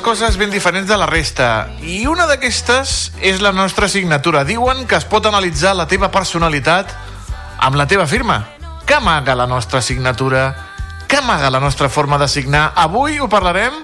Coses 0.05 0.37
ben 0.37 0.51
diferents 0.53 0.85
de 0.85 0.97
la 1.01 1.07
resta, 1.09 1.65
i 1.81 2.03
una 2.05 2.27
d'aquestes 2.29 2.91
és 3.25 3.39
la 3.41 3.49
nostra 3.57 3.87
signatura. 3.89 4.43
Diuen 4.45 4.83
que 4.85 4.99
es 4.99 5.07
pot 5.09 5.25
analitzar 5.25 5.71
la 5.73 5.87
teva 5.89 6.11
personalitat 6.13 6.91
amb 7.57 7.79
la 7.79 7.87
teva 7.89 8.05
firma. 8.05 8.37
Què 8.85 8.99
amaga 8.99 9.33
la 9.33 9.47
nostra 9.49 9.81
signatura? 9.81 10.43
Què 11.09 11.23
amaga 11.23 11.49
la 11.49 11.63
nostra 11.63 11.89
forma 11.89 12.21
de 12.21 12.29
signar? 12.29 12.67
Avui 12.77 13.17
ho 13.17 13.25
parlarem 13.25 13.81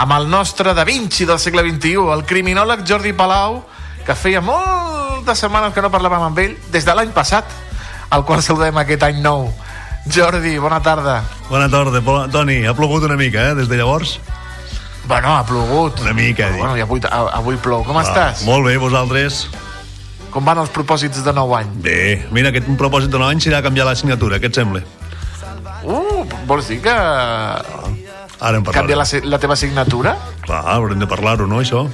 amb 0.00 0.16
el 0.16 0.30
nostre 0.32 0.72
Da 0.72 0.88
Vinci 0.88 1.28
del 1.28 1.38
segle 1.38 1.66
XXI, 1.68 2.08
el 2.16 2.24
criminòleg 2.24 2.88
Jordi 2.88 3.12
Palau, 3.12 3.60
que 4.06 4.16
feia 4.16 4.40
moltes 4.40 5.44
setmanes 5.44 5.76
que 5.76 5.84
no 5.84 5.92
parlàvem 5.92 6.24
amb 6.30 6.40
ell, 6.40 6.56
des 6.72 6.88
de 6.88 6.96
l'any 6.96 7.12
passat, 7.12 7.44
al 8.08 8.24
qual 8.24 8.40
saludem 8.40 8.80
aquest 8.80 9.04
any 9.12 9.20
nou. 9.20 9.50
Jordi, 10.08 10.56
bona 10.56 10.80
tarda. 10.80 11.20
Bona 11.52 11.68
tarda, 11.68 12.00
Toni. 12.32 12.62
Ha 12.64 12.72
plogut 12.72 13.04
una 13.04 13.20
mica, 13.20 13.50
eh, 13.50 13.54
des 13.60 13.68
de 13.68 13.76
llavors? 13.76 14.22
Bueno, 15.06 15.36
ha 15.36 15.44
plogut. 15.44 16.00
Una 16.00 16.12
mica, 16.12 16.48
dic. 16.50 16.58
Bueno, 16.58 16.76
i 16.76 16.80
avui, 16.80 17.00
a- 17.10 17.30
avui 17.38 17.56
plou. 17.56 17.82
Com 17.84 17.96
Ah, 17.98 18.02
estàs? 18.04 18.44
Molt 18.44 18.64
bé, 18.66 18.76
vosaltres? 18.76 19.48
Com 20.30 20.44
van 20.44 20.58
els 20.58 20.70
propòsits 20.70 21.24
de 21.24 21.32
nou 21.32 21.54
any? 21.56 21.66
Bé, 21.82 22.26
mira, 22.30 22.50
aquest 22.50 22.68
un 22.68 22.76
propòsit 22.76 23.10
de 23.10 23.18
nou 23.18 23.28
any 23.28 23.40
serà 23.40 23.62
canviar 23.62 23.86
la 23.86 23.96
signatura, 23.96 24.38
què 24.38 24.46
et 24.46 24.54
sembla? 24.54 24.82
Uh, 25.82 26.24
vols 26.46 26.68
dir 26.68 26.80
que 26.82 26.90
Ara 26.92 28.56
en 28.56 28.62
parlarem. 28.62 28.96
la, 28.96 29.04
si- 29.04 29.20
la 29.22 29.38
teva 29.38 29.56
signatura? 29.56 30.16
Clar, 30.42 30.62
haurem 30.66 30.98
de 31.00 31.06
parlar-ho, 31.06 31.46
no, 31.46 31.58
això? 31.60 31.88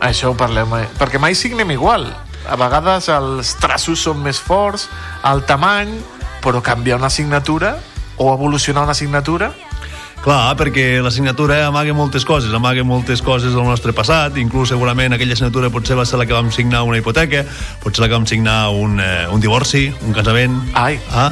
Això 0.00 0.30
ho 0.30 0.36
parlem, 0.36 0.72
eh? 0.78 0.88
perquè 0.98 1.18
mai 1.18 1.34
signem 1.34 1.70
igual. 1.72 2.06
A 2.48 2.56
vegades 2.56 3.08
els 3.08 3.54
traços 3.60 4.00
són 4.00 4.22
més 4.22 4.38
forts, 4.40 4.88
el 5.24 5.42
tamany, 5.44 5.90
però 6.40 6.62
canviar 6.62 6.96
una 6.98 7.10
signatura 7.10 7.76
o 8.16 8.32
evolucionar 8.32 8.84
una 8.84 8.94
signatura 8.94 9.52
Clar, 10.18 10.56
perquè 10.58 10.98
la 10.98 11.12
signatura 11.14 11.60
amaga 11.68 11.94
moltes 11.94 12.24
coses, 12.26 12.52
amaga 12.54 12.82
moltes 12.82 13.22
coses 13.22 13.54
del 13.54 13.64
nostre 13.64 13.94
passat, 13.94 14.36
inclús 14.42 14.72
segurament 14.72 15.14
aquella 15.14 15.36
signatura 15.38 15.70
potser 15.70 15.94
va 15.96 16.06
ser 16.08 16.18
la 16.18 16.26
que 16.26 16.34
vam 16.34 16.50
signar 16.52 16.82
una 16.82 16.98
hipoteca, 16.98 17.44
potser 17.84 18.02
la 18.02 18.08
que 18.10 18.16
vam 18.16 18.26
signar 18.26 18.56
un, 18.74 18.98
eh, 18.98 19.28
un 19.30 19.40
divorci, 19.40 19.86
un 20.02 20.16
casament... 20.16 20.58
Ai. 20.74 20.98
Ah, 21.14 21.30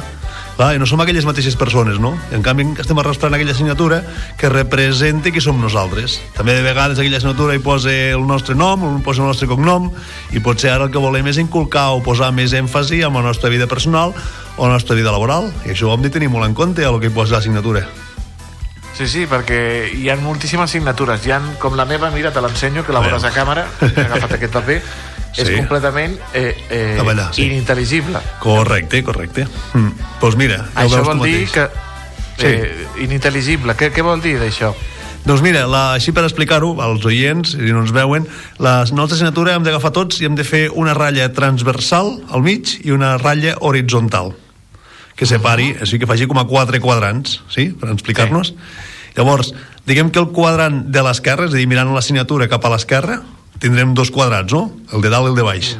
clar, 0.55 0.71
i 0.73 0.79
no 0.79 0.87
som 0.87 1.03
aquelles 1.03 1.27
mateixes 1.27 1.59
persones, 1.59 1.99
no? 1.99 2.13
I 2.31 2.39
en 2.39 2.47
canvi 2.47 2.69
estem 2.79 3.03
arrastrant 3.03 3.35
aquella 3.35 3.57
signatura 3.59 3.99
que 4.39 4.49
representa 4.55 5.35
qui 5.35 5.43
som 5.43 5.59
nosaltres. 5.61 6.21
També 6.39 6.55
de 6.55 6.63
vegades 6.63 6.97
aquella 6.97 7.19
signatura 7.19 7.59
hi 7.59 7.61
posa 7.61 7.91
el 7.91 8.23
nostre 8.25 8.55
nom, 8.55 8.87
hi 8.95 9.03
posa 9.03 9.21
el 9.21 9.27
nostre 9.33 9.51
cognom, 9.51 9.91
i 10.31 10.39
potser 10.39 10.71
ara 10.71 10.87
el 10.87 10.95
que 10.95 11.03
volem 11.03 11.27
és 11.27 11.43
inculcar 11.43 11.89
o 11.91 12.01
posar 12.07 12.31
més 12.31 12.55
èmfasi 12.55 13.03
en 13.03 13.19
la 13.19 13.27
nostra 13.27 13.51
vida 13.51 13.67
personal 13.67 14.15
o 14.55 14.65
la 14.65 14.79
nostra 14.79 14.95
vida 14.95 15.11
laboral, 15.11 15.51
i 15.67 15.75
això 15.75 15.91
ho 15.91 15.95
hem 15.99 16.07
de 16.07 16.15
tenir 16.15 16.31
molt 16.31 16.47
en 16.47 16.55
compte 16.55 16.87
el 16.87 17.01
que 17.03 17.11
hi 17.11 17.17
posa 17.19 17.41
la 17.41 17.45
signatura. 17.45 18.06
Sí, 18.97 19.05
sí, 19.05 19.27
perquè 19.29 19.91
hi 19.93 20.07
ha 20.09 20.15
moltíssimes 20.17 20.71
signatures. 20.73 21.21
Hi 21.27 21.31
ha, 21.35 21.37
com 21.61 21.75
la 21.77 21.85
meva, 21.85 22.09
mira, 22.09 22.31
te 22.33 22.41
l'ensenyo, 22.41 22.81
que 22.87 22.95
la 22.95 23.03
veuràs 23.05 23.27
a 23.29 23.31
càmera, 23.35 23.67
he 23.85 23.91
agafat 24.07 24.33
aquest 24.39 24.53
paper, 24.57 24.79
és 25.37 25.45
Sí. 25.45 25.53
completament 25.59 26.15
eh, 26.33 26.55
eh, 26.73 26.95
Cap 26.97 27.11
allà, 27.13 27.27
sí. 27.35 27.45
inintel·ligible. 27.45 28.21
Correcte, 28.41 29.03
correcte. 29.05 29.45
Mm. 29.77 29.91
Doncs 30.21 30.37
mira, 30.39 30.63
ja 30.73 30.81
ho 30.81 30.87
Això 30.87 30.95
veus 31.03 31.07
vol 31.11 31.19
tu 31.21 31.27
dir 31.29 31.43
mateix. 31.45 31.51
que... 31.53 31.67
Sí. 32.37 32.45
Eh, 32.47 32.87
inintel·ligible. 33.05 33.75
Què, 33.77 33.91
què 33.93 34.01
vol 34.05 34.21
dir 34.21 34.39
d'això? 34.41 34.73
Doncs 35.27 35.41
mira, 35.43 35.65
la, 35.67 35.83
així 35.97 36.13
per 36.15 36.23
explicar-ho 36.23 36.69
als 36.81 37.05
oients, 37.05 37.51
si 37.57 37.69
no 37.73 37.81
ens 37.83 37.91
veuen, 37.93 38.25
la 38.63 38.79
nostra 38.95 39.17
assignatura 39.17 39.53
hem 39.57 39.65
d'agafar 39.65 39.91
tots 39.91 40.21
i 40.21 40.25
hem 40.25 40.37
de 40.39 40.45
fer 40.47 40.67
una 40.73 40.93
ratlla 40.97 41.27
transversal 41.35 42.13
al 42.31 42.41
mig 42.45 42.77
i 42.85 42.93
una 42.95 43.17
ratlla 43.21 43.57
horitzontal 43.59 44.33
que 45.17 45.25
separi, 45.25 45.73
o 45.81 45.89
sigui 45.89 46.05
que 46.05 46.09
faci 46.09 46.29
com 46.29 46.37
a 46.39 46.45
quatre 46.47 46.79
quadrants, 46.79 47.41
sí? 47.49 47.71
Per 47.73 47.89
explicar-nos. 47.89 48.53
Llavors, 49.17 49.49
diguem 49.89 50.11
que 50.13 50.21
el 50.21 50.29
quadrant 50.29 50.85
de 50.93 51.01
l'esquerra, 51.01 51.49
és 51.49 51.55
a 51.55 51.57
dir, 51.57 51.65
mirant 51.67 51.89
la 51.95 52.05
signatura 52.05 52.47
cap 52.51 52.63
a 52.69 52.71
l'esquerra, 52.75 53.23
tindrem 53.57 53.95
dos 53.97 54.13
quadrats, 54.13 54.53
no? 54.53 54.69
El 54.93 55.01
de 55.01 55.09
dalt 55.09 55.25
i 55.25 55.33
el 55.33 55.39
de 55.39 55.45
baix. 55.47 55.75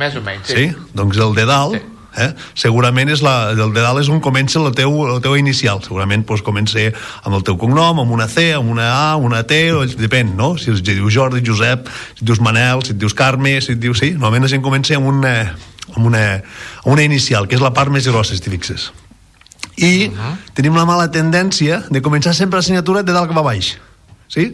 Més 0.00 0.16
o 0.16 0.22
menys, 0.24 0.48
Sí? 0.48 0.70
Doncs 0.96 1.20
el 1.20 1.34
de 1.36 1.44
dalt, 1.44 1.76
eh? 2.16 2.30
segurament 2.58 3.12
és 3.12 3.22
la, 3.24 3.52
el 3.52 3.74
de 3.74 3.82
dalt 3.84 4.00
és 4.00 4.08
on 4.12 4.22
comença 4.24 4.60
la 4.62 4.72
teu, 4.76 4.94
la 5.08 5.20
teva 5.20 5.36
inicial. 5.40 5.82
Segurament 5.84 6.24
pues, 6.28 6.40
comença 6.44 6.86
amb 7.22 7.36
el 7.36 7.44
teu 7.44 7.58
cognom, 7.60 8.00
amb 8.00 8.16
una 8.16 8.28
C, 8.28 8.50
amb 8.56 8.72
una 8.72 8.88
A, 8.92 9.16
una 9.20 9.42
T, 9.48 9.60
o, 9.76 9.84
depèn, 9.84 10.32
no? 10.38 10.54
Si 10.56 10.72
es 10.72 10.80
diu 10.84 11.12
Jordi, 11.12 11.44
Josep, 11.44 11.92
si 12.14 12.22
et 12.22 12.28
dius 12.32 12.40
Manel, 12.40 12.84
si 12.86 12.96
et 12.96 13.00
dius 13.00 13.16
Carme, 13.16 13.58
si 13.60 13.76
et 13.76 13.82
dius... 13.82 14.00
Sí, 14.00 14.14
normalment 14.16 14.48
la 14.48 14.54
gent 14.54 14.64
comença 14.64 14.96
amb 14.96 15.12
una, 15.12 15.36
amb 15.94 16.06
una, 16.06 16.24
amb 16.84 16.92
una 16.94 17.06
inicial, 17.06 17.48
que 17.48 17.58
és 17.58 17.64
la 17.64 17.72
part 17.74 17.92
més 17.92 18.08
grossa, 18.08 18.36
si 18.36 18.42
t'hi 18.42 18.52
fixes. 18.54 18.90
I 19.80 20.10
tenim 20.56 20.76
la 20.76 20.84
mala 20.88 21.08
tendència 21.12 21.82
de 21.90 22.02
començar 22.04 22.34
sempre 22.36 22.60
la 22.60 22.66
signatura 22.66 23.02
de 23.02 23.14
dalt 23.14 23.30
cap 23.30 23.40
a 23.40 23.46
baix. 23.46 23.74
Sí? 24.32 24.50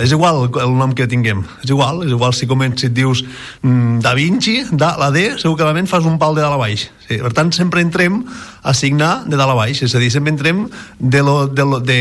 És 0.00 0.12
igual 0.14 0.44
el, 0.46 0.74
nom 0.78 0.92
que 0.96 1.06
tinguem. 1.10 1.42
És 1.64 1.72
igual, 1.72 2.02
és 2.06 2.12
igual 2.12 2.34
si 2.36 2.46
comences, 2.48 2.84
si 2.84 2.88
et 2.90 2.94
dius 2.96 3.24
mm, 3.24 4.00
Da 4.04 4.14
Vinci, 4.16 4.58
da, 4.70 4.94
la 5.00 5.10
D, 5.14 5.26
segurament 5.40 5.88
fas 5.90 6.06
un 6.08 6.18
pal 6.20 6.36
de 6.36 6.44
dalt 6.44 6.56
a 6.56 6.60
baix. 6.60 6.86
Sí, 7.06 7.18
per 7.20 7.32
tant, 7.36 7.52
sempre 7.56 7.82
entrem 7.84 8.22
a 8.62 8.74
signar 8.76 9.24
de 9.26 9.36
dalt 9.40 9.52
a 9.52 9.58
baix. 9.58 9.82
És 9.84 9.96
a 9.96 10.02
dir, 10.02 10.12
sempre 10.14 10.32
entrem 10.32 10.66
de 10.98 11.24
lo, 11.24 11.46
de 11.48 11.66
lo, 11.68 11.80
de, 11.84 12.00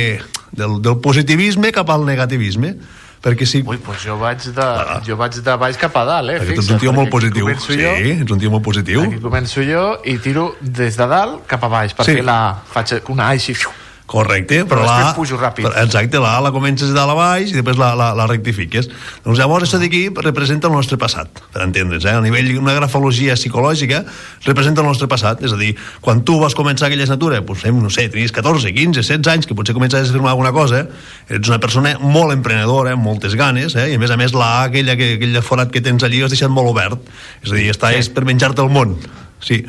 del, 0.51 0.79
del 0.85 0.99
positivisme 1.03 1.73
cap 1.75 1.89
al 1.91 2.05
negativisme. 2.07 2.75
Perquè 3.23 3.45
si... 3.47 3.61
Ui, 3.63 3.77
doncs 3.79 4.03
jo 4.03 4.17
vaig 4.19 4.41
de, 4.57 4.65
jo 5.07 5.15
vaig 5.15 5.37
de 5.45 5.53
baix 5.61 5.77
cap 5.79 5.95
a 5.95 6.03
dalt, 6.09 6.33
eh? 6.33 6.39
Perquè 6.41 6.57
tu 6.57 6.63
ets 6.65 6.71
un 6.75 6.81
tio 6.81 6.91
molt 6.95 7.07
perquè 7.13 7.31
positiu. 7.31 7.53
Sí, 7.63 7.77
jo, 7.79 7.93
ets 8.25 8.33
un 8.35 8.41
tio 8.41 8.51
molt 8.51 8.65
positiu. 8.65 9.05
Aquí 9.07 9.21
començo 9.23 9.63
jo 9.63 9.85
i 10.03 10.17
tiro 10.19 10.49
des 10.59 10.97
de 10.99 11.07
dalt 11.07 11.45
cap 11.47 11.63
a 11.63 11.69
baix 11.71 11.95
per 11.95 12.03
Sí. 12.09 12.17
la... 12.21 12.39
Faig 12.73 12.97
una 13.07 13.29
A 13.31 13.37
així... 13.37 13.55
fiu. 13.55 13.71
Correcte, 14.13 14.59
però, 14.69 14.83
Però 14.83 14.85
la 14.85 14.95
després 14.99 15.17
pujo 15.17 15.37
ràpid. 15.41 15.65
Exacte, 15.81 16.19
la 16.21 16.35
A 16.37 16.41
la 16.45 16.51
comences 16.53 16.91
de 16.91 16.93
dalt 16.93 17.09
a 17.09 17.15
baix 17.17 17.49
i 17.49 17.55
després 17.57 17.79
la, 17.81 17.93
la, 17.97 18.11
la 18.13 18.27
rectifiques. 18.29 18.85
Doncs 19.25 19.39
llavors 19.41 19.65
això 19.65 19.79
d'aquí 19.81 20.03
representa 20.19 20.69
el 20.69 20.75
nostre 20.77 20.99
passat, 21.01 21.41
per 21.53 21.63
entendre's. 21.65 22.05
Eh? 22.05 22.13
A 22.13 22.21
nivell 22.21 22.51
d'una 22.51 22.75
grafologia 22.77 23.33
psicològica 23.39 24.03
representa 24.45 24.83
el 24.83 24.89
nostre 24.91 25.09
passat. 25.09 25.41
És 25.41 25.55
a 25.55 25.57
dir, 25.57 25.71
quan 26.05 26.21
tu 26.27 26.37
vas 26.43 26.53
començar 26.53 26.91
aquella 26.91 27.07
assignatura, 27.07 27.41
doncs, 27.41 27.65
no 27.73 27.89
sé, 27.89 28.05
tenies 28.13 28.35
14, 28.35 28.69
15, 28.77 29.01
16 29.01 29.33
anys, 29.33 29.49
que 29.49 29.57
potser 29.57 29.73
començaves 29.73 30.13
a 30.13 30.17
firmar 30.19 30.35
alguna 30.35 30.53
cosa, 30.53 30.85
ets 31.25 31.49
una 31.49 31.57
persona 31.63 31.95
molt 31.97 32.37
emprenedora, 32.37 32.93
amb 32.93 33.09
moltes 33.09 33.33
ganes, 33.39 33.73
eh? 33.73 33.89
i 33.95 33.97
a 33.97 34.03
més 34.03 34.13
a 34.13 34.19
més 34.21 34.37
la 34.37 34.51
A, 34.59 34.63
aquella, 34.69 34.93
que, 34.99 35.15
aquell 35.17 35.41
forat 35.41 35.73
que 35.73 35.81
tens 35.81 36.05
allí, 36.05 36.21
ho 36.21 36.29
has 36.29 36.37
deixat 36.37 36.53
molt 36.53 36.69
obert. 36.69 37.01
És 37.41 37.49
a 37.49 37.57
dir, 37.57 37.71
està 37.73 37.95
sí. 37.97 38.13
per 38.13 38.29
menjar-te 38.29 38.61
el 38.61 38.69
món. 38.69 38.99
Sí. 39.43 39.59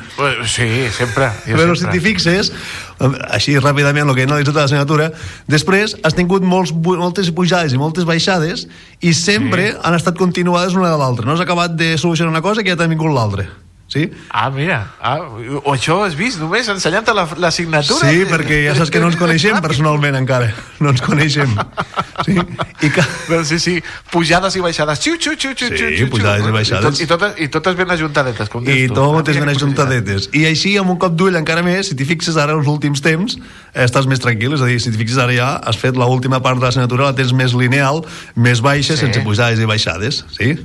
Sí, 0.46 0.68
sempre. 0.94 1.32
Jo 1.48 1.56
Però 1.58 1.74
sempre. 1.74 1.80
si 1.80 1.88
t'hi 1.90 2.02
fixes, 2.04 2.52
així 3.34 3.56
ràpidament 3.58 4.06
el 4.06 4.14
que 4.14 4.22
he 4.22 4.28
analitzat 4.28 4.54
de 4.54 4.62
la 4.62 4.70
signatura, 4.70 5.10
després 5.50 5.96
has 6.06 6.14
tingut 6.14 6.46
molts, 6.46 6.70
moltes 6.72 7.32
pujades 7.34 7.74
i 7.74 7.80
moltes 7.80 8.06
baixades 8.06 8.68
i 9.02 9.12
sempre 9.18 9.72
sí. 9.72 9.76
han 9.82 9.98
estat 9.98 10.18
continuades 10.20 10.78
una 10.78 10.92
de 10.92 11.00
l'altra. 11.00 11.26
No 11.26 11.34
has 11.34 11.42
acabat 11.42 11.74
de 11.74 11.96
solucionar 11.98 12.30
una 12.30 12.44
cosa 12.44 12.62
que 12.62 12.70
ja 12.70 12.78
t'ha 12.78 12.90
vingut 12.90 13.10
l'altra. 13.12 13.48
Sí? 13.94 14.08
Ah, 14.34 14.48
mira, 14.50 14.80
ah, 14.98 15.20
o 15.22 15.70
això 15.70 16.00
has 16.02 16.16
vist 16.18 16.40
només 16.42 16.66
ensenyant-te 16.72 17.12
la, 17.14 17.28
la 17.38 17.50
signatura? 17.54 18.08
Sí, 18.10 18.24
perquè 18.26 18.64
ja 18.64 18.72
saps 18.74 18.90
que 18.90 18.98
no 18.98 19.06
ens 19.12 19.18
coneixem 19.20 19.60
personalment 19.62 20.16
encara. 20.18 20.48
No 20.82 20.90
ens 20.90 21.02
coneixem. 21.04 21.52
Sí, 22.26 22.34
I 22.34 22.90
que... 22.90 23.04
Però 23.28 23.38
sí, 23.46 23.60
sí, 23.62 23.76
pujades 24.10 24.56
i 24.58 24.64
baixades. 24.64 24.98
Xiu, 25.04 25.14
xiu, 25.20 25.36
xiu, 25.38 25.54
xiu, 25.54 25.68
Sí, 25.70 25.78
xiu, 25.78 25.92
xiu, 26.00 26.10
pujades 26.10 26.48
i 26.50 26.54
baixades. 26.56 26.98
I, 26.98 27.06
tot, 27.06 27.06
i, 27.06 27.06
totes, 27.12 27.38
I 27.46 27.48
totes 27.54 27.78
ben 27.78 27.94
ajuntadetes, 27.94 28.50
com 28.50 28.66
dius 28.66 28.82
I 28.82 28.88
tu. 28.90 28.98
totes 28.98 29.36
Ah, 29.38 29.44
ben 29.46 29.54
ajuntadetes. 29.54 30.28
I 30.34 30.44
així, 30.50 30.74
amb 30.82 30.90
un 30.90 30.98
cop 30.98 31.14
d'ull 31.14 31.38
encara 31.38 31.62
més, 31.62 31.92
si 31.92 31.94
t'hi 31.98 32.06
fixes 32.10 32.36
ara 32.40 32.58
els 32.58 32.66
últims 32.70 33.00
temps, 33.04 33.38
eh, 33.72 33.84
estàs 33.86 34.10
més 34.10 34.18
tranquil, 34.22 34.58
és 34.58 34.64
a 34.64 34.66
dir, 34.70 34.80
si 34.82 34.90
t'hi 34.90 34.98
fixes 35.04 35.22
ara 35.22 35.32
ja, 35.38 35.52
has 35.62 35.78
fet 35.78 35.94
l'última 35.94 36.42
part 36.42 36.58
de 36.58 36.66
la 36.66 36.74
signatura, 36.74 37.12
la 37.12 37.14
tens 37.14 37.32
més 37.32 37.54
lineal, 37.54 38.02
més 38.34 38.58
baixa, 38.64 38.96
Sí. 38.98 39.04
sense 39.06 39.22
pujades 39.22 39.62
i 39.62 39.70
baixades, 39.70 40.24
sí? 40.34 40.56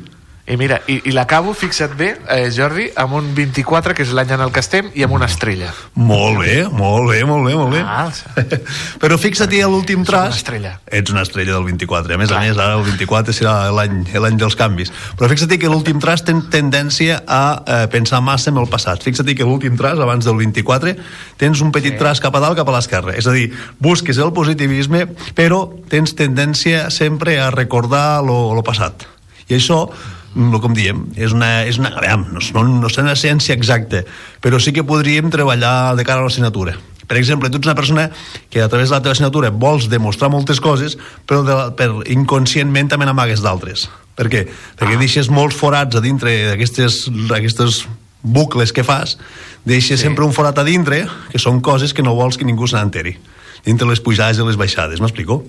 I 0.49 0.57
mira, 0.57 0.79
i, 0.89 0.95
i 1.05 1.11
l'acabo, 1.13 1.51
fixa't 1.53 1.93
bé, 1.93 2.07
eh, 2.25 2.47
Jordi, 2.49 2.87
amb 2.97 3.13
un 3.19 3.27
24, 3.37 3.93
que 3.93 4.01
és 4.01 4.13
l'any 4.17 4.31
en 4.33 4.41
el 4.41 4.49
que 4.49 4.63
estem, 4.63 4.87
i 4.97 5.03
amb 5.05 5.13
una 5.13 5.27
estrella. 5.29 5.69
Molt 5.93 6.39
bé, 6.41 6.55
molt 6.73 7.11
bé, 7.11 7.19
molt 7.29 7.45
bé, 7.45 7.53
molt 7.53 7.75
bé. 7.75 7.83
Ah, 7.85 8.09
Però 9.03 9.19
fixa't-hi 9.21 9.61
a 9.61 9.67
l'últim 9.69 10.01
tras... 10.07 10.31
una 10.31 10.39
estrella. 10.41 10.73
Ets 10.89 11.13
una 11.13 11.21
estrella 11.27 11.53
del 11.53 11.67
24. 11.69 12.15
A 12.15 12.17
més 12.17 12.33
a 12.33 12.41
més, 12.41 12.57
ara 12.57 12.79
el 12.79 12.87
24 12.87 13.37
serà 13.37 13.53
l'any 13.69 14.41
dels 14.41 14.57
canvis. 14.57 14.89
Però 15.21 15.29
fixa't 15.29 15.53
que 15.61 15.69
l'últim 15.69 16.01
tras 16.01 16.25
ten 16.25 16.41
tendència 16.49 17.21
a 17.29 17.43
eh, 17.61 17.85
pensar 17.93 18.23
massa 18.25 18.49
en 18.49 18.57
el 18.57 18.69
passat. 18.73 19.05
Fixa't 19.05 19.29
que 19.29 19.45
l'últim 19.45 19.77
tras, 19.77 20.01
abans 20.01 20.25
del 20.25 20.41
24, 20.41 20.97
tens 21.37 21.61
un 21.61 21.69
petit 21.75 21.93
sí. 21.93 22.01
tras 22.01 22.25
cap 22.25 22.33
a 22.33 22.41
dalt, 22.41 22.57
cap 22.57 22.73
a 22.73 22.79
l'esquerra. 22.79 23.13
És 23.13 23.29
a 23.29 23.37
dir, 23.37 23.51
busques 23.77 24.17
el 24.17 24.33
positivisme, 24.33 25.05
però 25.37 25.67
tens 25.93 26.17
tendència 26.17 26.87
sempre 26.89 27.37
a 27.37 27.51
recordar 27.53 28.23
lo, 28.25 28.47
lo 28.57 28.65
passat. 28.65 29.05
I 29.49 29.61
això 29.61 29.85
mm, 30.35 30.59
com 30.63 30.73
diem, 30.77 31.05
és 31.15 31.33
una, 31.35 31.63
és 31.65 31.77
una, 31.81 31.91
aviam, 31.97 32.27
no, 32.33 32.39
no, 32.53 32.63
no 32.83 32.89
sé 32.89 33.01
una 33.01 33.15
ciència 33.19 33.55
exacta, 33.55 34.03
però 34.41 34.59
sí 34.59 34.73
que 34.75 34.83
podríem 34.83 35.29
treballar 35.33 35.95
de 35.97 36.05
cara 36.05 36.21
a 36.21 36.27
la 36.29 36.33
signatura. 36.33 36.77
Per 37.09 37.17
exemple, 37.17 37.49
tu 37.49 37.57
ets 37.57 37.65
una 37.65 37.73
persona 37.73 38.11
que 38.53 38.61
a 38.61 38.67
través 38.69 38.89
de 38.91 38.95
la 38.95 39.01
teva 39.01 39.15
signatura 39.17 39.49
vols 39.49 39.87
demostrar 39.89 40.29
moltes 40.29 40.59
coses, 40.61 40.97
però 41.25 41.41
de, 41.41 41.55
la- 41.57 41.71
per 41.73 41.89
inconscientment 42.05 42.91
també 42.91 43.07
n'amagues 43.09 43.41
d'altres. 43.41 43.87
Per 44.19 44.27
què? 44.29 44.43
Perquè 44.77 44.97
deixes 44.99 45.29
molts 45.33 45.55
forats 45.57 45.95
a 45.97 46.01
dintre 46.05 46.35
d'aquestes 46.51 47.07
aquestes 47.33 47.87
bucles 48.21 48.73
que 48.75 48.83
fas, 48.83 49.17
deixes 49.65 49.97
sí. 50.01 50.05
sempre 50.05 50.25
un 50.27 50.33
forat 50.35 50.59
a 50.59 50.65
dintre, 50.67 51.05
que 51.31 51.39
són 51.41 51.61
coses 51.65 51.93
que 51.95 52.03
no 52.05 52.13
vols 52.13 52.37
que 52.37 52.45
ningú 52.45 52.67
se 52.67 52.75
n'enteri. 52.77 53.17
entre 53.65 53.87
les 53.89 53.99
pujades 53.99 54.37
i 54.39 54.43
les 54.45 54.55
baixades, 54.55 55.01
m'explico? 55.01 55.41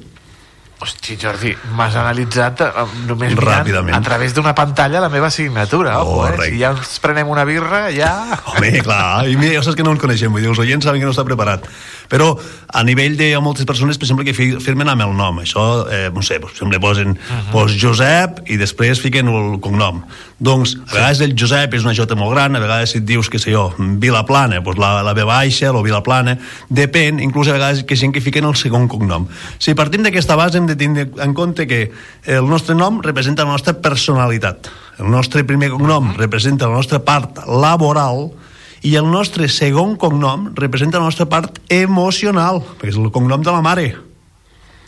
Hosti, 0.81 1.19
Jordi, 1.21 1.51
m'has 1.77 1.97
analitzat 2.01 2.63
eh, 2.65 2.85
només 3.05 3.35
mirant 3.37 3.91
a 3.93 3.99
través 4.01 4.33
d'una 4.33 4.55
pantalla 4.57 5.03
la 5.05 5.11
meva 5.13 5.29
signatura. 5.29 5.99
Ojo, 6.01 6.23
eh? 6.31 6.39
Si 6.47 6.61
ja 6.63 6.71
ens 6.73 6.95
prenem 7.05 7.29
una 7.29 7.45
birra, 7.45 7.83
ja... 7.93 8.15
Home, 8.55 8.71
clar, 8.87 9.29
i 9.29 9.37
mira, 9.37 9.59
ja 9.59 9.65
saps 9.67 9.77
que 9.77 9.85
no 9.85 9.93
ens 9.93 10.01
coneixem, 10.01 10.33
vull 10.33 10.41
dir, 10.41 10.49
els 10.55 10.63
oients 10.65 10.89
saben 10.89 11.03
que 11.03 11.09
no 11.11 11.13
està 11.13 11.27
preparat. 11.29 11.69
Però 12.11 12.35
a 12.75 12.83
nivell 12.83 13.15
de 13.17 13.31
moltes 13.39 13.65
persones, 13.65 13.97
per 13.97 14.05
exemple, 14.09 14.25
que 14.27 14.35
fi- 14.35 14.59
firmen 14.59 14.89
amb 14.91 15.03
el 15.07 15.13
nom. 15.17 15.39
Això, 15.39 15.87
eh, 15.91 16.11
no 16.13 16.23
sé, 16.27 16.41
per 16.43 16.51
exemple, 16.51 16.81
posen 16.83 17.15
Mhm. 17.15 17.53
pues, 17.53 17.77
Josep 17.81 18.43
i 18.51 18.57
després 18.59 19.01
fiquen 19.01 19.29
el 19.29 19.61
cognom. 19.61 20.03
Doncs, 20.41 20.77
a 20.89 20.95
vegades 20.95 21.21
el 21.21 21.35
Josep 21.39 21.75
és 21.75 21.85
una 21.85 21.95
jota 21.95 22.17
molt 22.17 22.33
gran, 22.33 22.57
a 22.57 22.59
vegades 22.61 22.91
si 22.91 22.99
et 22.99 23.05
dius, 23.05 23.29
que 23.31 23.39
sé 23.39 23.53
jo, 23.53 23.75
Vilaplana, 23.79 24.61
doncs 24.61 24.79
la, 24.79 25.03
la 25.03 25.13
B 25.15 25.23
baixa, 25.23 25.71
o 25.71 25.83
Vilaplana, 25.83 26.39
depèn, 26.69 27.21
inclús 27.23 27.47
a 27.49 27.53
vegades 27.53 27.85
que 27.85 27.95
gent 27.97 28.13
que 28.13 28.21
fiquen 28.21 28.45
el 28.45 28.57
segon 28.57 28.89
cognom. 28.89 29.29
Si 29.59 29.75
partim 29.75 30.03
d'aquesta 30.03 30.35
base 30.37 30.59
hem 30.59 30.67
de 30.67 30.77
tenir 30.77 31.11
en 31.21 31.35
compte 31.35 31.67
que 31.67 31.93
el 32.25 32.49
nostre 32.49 32.75
nom 32.75 33.01
representa 33.03 33.45
la 33.45 33.53
nostra 33.53 33.75
personalitat. 33.81 34.69
El 34.99 35.11
nostre 35.11 35.45
primer 35.45 35.71
cognom 35.71 36.15
representa 36.17 36.67
la 36.67 36.75
nostra 36.75 36.99
part 37.05 37.39
laboral 37.47 38.31
i 38.83 38.95
el 38.97 39.11
nostre 39.11 39.49
segon 39.53 39.97
cognom 40.01 40.51
representa 40.57 41.01
la 41.01 41.11
nostra 41.11 41.29
part 41.29 41.61
emocional, 41.69 42.63
perquè 42.79 42.95
és 42.95 43.01
el 43.01 43.13
cognom 43.13 43.45
de 43.45 43.53
la 43.53 43.65
mare. 43.65 43.91